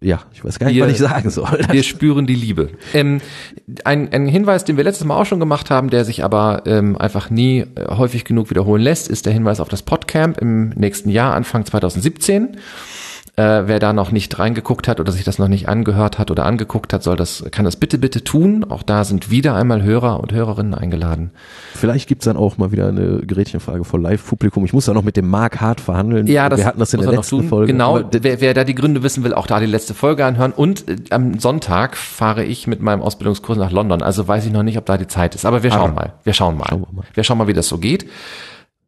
ja, 0.00 0.20
ich 0.32 0.44
weiß 0.44 0.58
gar 0.58 0.66
nicht, 0.68 0.76
Wir- 0.76 0.84
was 0.84 0.92
ich 0.92 0.98
sagen 0.98 1.30
soll. 1.30 1.60
Wir 1.70 1.82
spüren 1.82 2.26
die 2.26 2.34
Liebe. 2.34 2.70
Ähm, 2.94 3.20
ein, 3.84 4.12
ein 4.12 4.26
Hinweis, 4.26 4.64
den 4.64 4.76
wir 4.76 4.84
letztes 4.84 5.06
Mal 5.06 5.16
auch 5.16 5.26
schon 5.26 5.40
gemacht 5.40 5.70
haben, 5.70 5.90
der 5.90 6.04
sich 6.04 6.22
aber 6.24 6.62
ähm, 6.66 6.96
einfach 6.96 7.30
nie 7.30 7.60
äh, 7.60 7.66
häufig 7.96 8.24
genug 8.24 8.50
wiederholen 8.50 8.82
lässt, 8.82 9.08
ist 9.08 9.26
der 9.26 9.32
Hinweis 9.32 9.60
auf 9.60 9.68
das 9.68 9.82
Podcamp 9.82 10.38
im 10.38 10.70
nächsten 10.70 11.10
Jahr, 11.10 11.34
Anfang 11.34 11.64
2017. 11.64 12.56
Äh, 13.38 13.68
wer 13.68 13.78
da 13.78 13.92
noch 13.92 14.10
nicht 14.10 14.36
reingeguckt 14.40 14.88
hat 14.88 14.98
oder 14.98 15.12
sich 15.12 15.22
das 15.22 15.38
noch 15.38 15.46
nicht 15.46 15.68
angehört 15.68 16.18
hat 16.18 16.32
oder 16.32 16.44
angeguckt 16.44 16.92
hat, 16.92 17.04
soll 17.04 17.14
das, 17.14 17.44
kann 17.52 17.64
das 17.64 17.76
bitte, 17.76 17.96
bitte 17.96 18.24
tun. 18.24 18.64
Auch 18.68 18.82
da 18.82 19.04
sind 19.04 19.30
wieder 19.30 19.54
einmal 19.54 19.84
Hörer 19.84 20.18
und 20.18 20.32
Hörerinnen 20.32 20.74
eingeladen. 20.74 21.30
Vielleicht 21.72 22.08
gibt's 22.08 22.24
dann 22.24 22.36
auch 22.36 22.58
mal 22.58 22.72
wieder 22.72 22.88
eine 22.88 23.20
Gretchenfrage 23.24 23.84
vor 23.84 24.00
Live-Publikum. 24.00 24.64
Ich 24.64 24.72
muss 24.72 24.86
da 24.86 24.92
noch 24.92 25.04
mit 25.04 25.16
dem 25.16 25.28
Mark 25.28 25.60
Hart 25.60 25.80
verhandeln. 25.80 26.26
Ja, 26.26 26.48
das 26.48 26.58
wir 26.58 26.66
hatten 26.66 26.80
das 26.80 26.92
in 26.92 27.00
der 27.00 27.10
er 27.10 27.16
letzten. 27.16 27.44
Folge. 27.48 27.72
Genau, 27.72 28.00
wer, 28.10 28.40
wer 28.40 28.54
da 28.54 28.64
die 28.64 28.74
Gründe 28.74 29.04
wissen 29.04 29.22
will, 29.22 29.32
auch 29.34 29.46
da 29.46 29.60
die 29.60 29.66
letzte 29.66 29.94
Folge 29.94 30.24
anhören. 30.24 30.50
Und 30.50 30.88
äh, 30.88 30.96
am 31.10 31.38
Sonntag 31.38 31.96
fahre 31.96 32.42
ich 32.42 32.66
mit 32.66 32.82
meinem 32.82 33.02
Ausbildungskurs 33.02 33.56
nach 33.56 33.70
London. 33.70 34.02
Also 34.02 34.26
weiß 34.26 34.46
ich 34.46 34.52
noch 34.52 34.64
nicht, 34.64 34.78
ob 34.78 34.86
da 34.86 34.98
die 34.98 35.06
Zeit 35.06 35.36
ist. 35.36 35.46
Aber 35.46 35.62
wir 35.62 35.70
schauen 35.70 35.92
Ah. 35.92 35.94
mal. 35.94 36.12
Wir 36.24 36.32
schauen 36.32 36.56
mal. 36.56 36.66
Schauen 36.68 36.80
wir 36.80 36.92
mal. 36.92 37.04
Wir 37.14 37.22
schauen 37.22 37.38
mal, 37.38 37.46
wie 37.46 37.52
das 37.52 37.68
so 37.68 37.78
geht. 37.78 38.04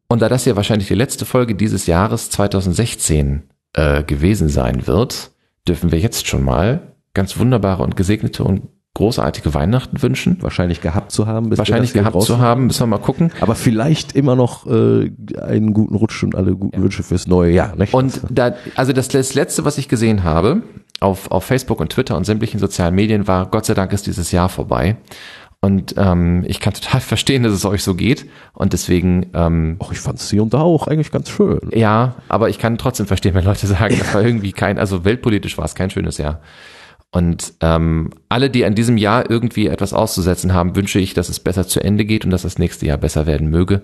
Und 0.09 0.21
da 0.21 0.27
das 0.27 0.43
hier 0.43 0.57
wahrscheinlich 0.57 0.89
die 0.89 0.93
letzte 0.95 1.23
Folge 1.23 1.55
dieses 1.55 1.87
Jahres 1.87 2.29
2016 2.31 3.43
äh, 3.73 4.03
gewesen 4.03 4.49
sein 4.49 4.87
wird, 4.87 5.31
dürfen 5.67 5.91
wir 5.91 5.99
jetzt 5.99 6.27
schon 6.27 6.43
mal 6.43 6.93
ganz 7.13 7.37
wunderbare 7.37 7.83
und 7.83 7.95
gesegnete 7.95 8.43
und 8.43 8.63
großartige 8.93 9.53
Weihnachten 9.53 10.01
wünschen. 10.01 10.37
Wahrscheinlich 10.41 10.81
gehabt 10.81 11.11
zu 11.11 11.25
haben. 11.25 11.49
bis 11.49 11.57
Wahrscheinlich 11.57 11.93
gehabt 11.93 12.15
draußen- 12.15 12.25
zu 12.25 12.39
haben, 12.39 12.67
müssen 12.67 12.81
wir 12.81 12.87
mal 12.87 12.97
gucken. 12.97 13.31
Aber 13.39 13.55
vielleicht 13.55 14.15
immer 14.15 14.35
noch 14.35 14.67
äh, 14.67 15.11
einen 15.39 15.73
guten 15.73 15.95
Rutsch 15.95 16.23
und 16.23 16.35
alle 16.35 16.55
guten 16.55 16.81
Wünsche 16.81 17.01
fürs 17.03 17.25
neue 17.25 17.51
Jahr. 17.53 17.75
Nicht? 17.77 17.93
Und 17.93 18.21
da, 18.29 18.53
also 18.75 18.91
das, 18.91 19.07
das 19.07 19.33
letzte, 19.33 19.63
was 19.63 19.77
ich 19.77 19.87
gesehen 19.87 20.23
habe 20.25 20.63
auf, 20.99 21.31
auf 21.31 21.45
Facebook 21.45 21.79
und 21.79 21.89
Twitter 21.89 22.17
und 22.17 22.25
sämtlichen 22.25 22.59
sozialen 22.59 22.93
Medien 22.93 23.27
war, 23.27 23.45
Gott 23.49 23.65
sei 23.65 23.73
Dank 23.75 23.93
ist 23.93 24.07
dieses 24.07 24.31
Jahr 24.33 24.49
vorbei. 24.49 24.97
Und 25.63 25.93
ähm, 25.97 26.43
ich 26.47 26.59
kann 26.59 26.73
total 26.73 27.01
verstehen, 27.01 27.43
dass 27.43 27.53
es 27.53 27.65
euch 27.65 27.83
so 27.83 27.95
geht. 27.95 28.25
Und 28.53 28.73
deswegen, 28.73 29.27
ähm, 29.33 29.77
Och, 29.79 29.91
ich 29.91 29.99
fand's 29.99 30.29
hier 30.29 30.41
und 30.41 30.53
da 30.53 30.61
auch 30.61 30.87
eigentlich 30.87 31.11
ganz 31.11 31.29
schön. 31.29 31.59
ja, 31.73 32.15
aber 32.27 32.49
ich 32.49 32.57
kann 32.57 32.77
trotzdem 32.77 33.05
verstehen, 33.05 33.35
wenn 33.35 33.45
Leute 33.45 33.67
sagen, 33.67 33.95
das 33.97 34.13
war 34.13 34.23
irgendwie 34.23 34.51
kein, 34.51 34.79
also 34.79 35.05
weltpolitisch 35.05 35.57
war 35.57 35.65
es 35.65 35.75
kein 35.75 35.91
schönes 35.91 36.17
Jahr. 36.17 36.41
Und 37.11 37.53
ähm, 37.59 38.09
alle, 38.29 38.49
die 38.49 38.65
an 38.65 38.73
diesem 38.73 38.97
Jahr 38.97 39.29
irgendwie 39.29 39.67
etwas 39.67 39.93
auszusetzen 39.93 40.53
haben, 40.53 40.75
wünsche 40.75 40.97
ich, 40.97 41.13
dass 41.13 41.29
es 41.29 41.39
besser 41.41 41.67
zu 41.67 41.83
Ende 41.83 42.05
geht 42.05 42.23
und 42.23 42.31
dass 42.31 42.43
das 42.43 42.57
nächste 42.57 42.85
Jahr 42.85 42.97
besser 42.97 43.27
werden 43.27 43.49
möge. 43.49 43.81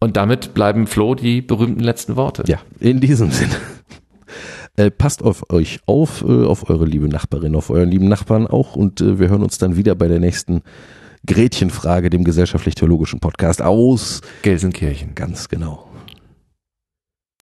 Und 0.00 0.16
damit 0.16 0.54
bleiben 0.54 0.86
Flo 0.86 1.16
die 1.16 1.42
berühmten 1.42 1.82
letzten 1.82 2.14
Worte. 2.14 2.44
Ja, 2.46 2.58
in 2.78 3.00
diesem 3.00 3.32
Sinne. 3.32 3.56
Äh, 4.78 4.92
passt 4.92 5.24
auf 5.24 5.50
euch 5.50 5.80
auf, 5.86 6.22
äh, 6.22 6.44
auf 6.44 6.70
eure 6.70 6.84
liebe 6.84 7.08
Nachbarin, 7.08 7.56
auf 7.56 7.68
euren 7.68 7.90
lieben 7.90 8.06
Nachbarn 8.06 8.46
auch 8.46 8.76
und 8.76 9.00
äh, 9.00 9.18
wir 9.18 9.28
hören 9.28 9.42
uns 9.42 9.58
dann 9.58 9.74
wieder 9.74 9.96
bei 9.96 10.06
der 10.06 10.20
nächsten 10.20 10.62
Gretchenfrage, 11.26 12.10
dem 12.10 12.22
gesellschaftlich-theologischen 12.22 13.18
Podcast 13.18 13.60
aus. 13.60 14.20
Gelsenkirchen. 14.42 15.16
Ganz 15.16 15.48
genau. 15.48 15.87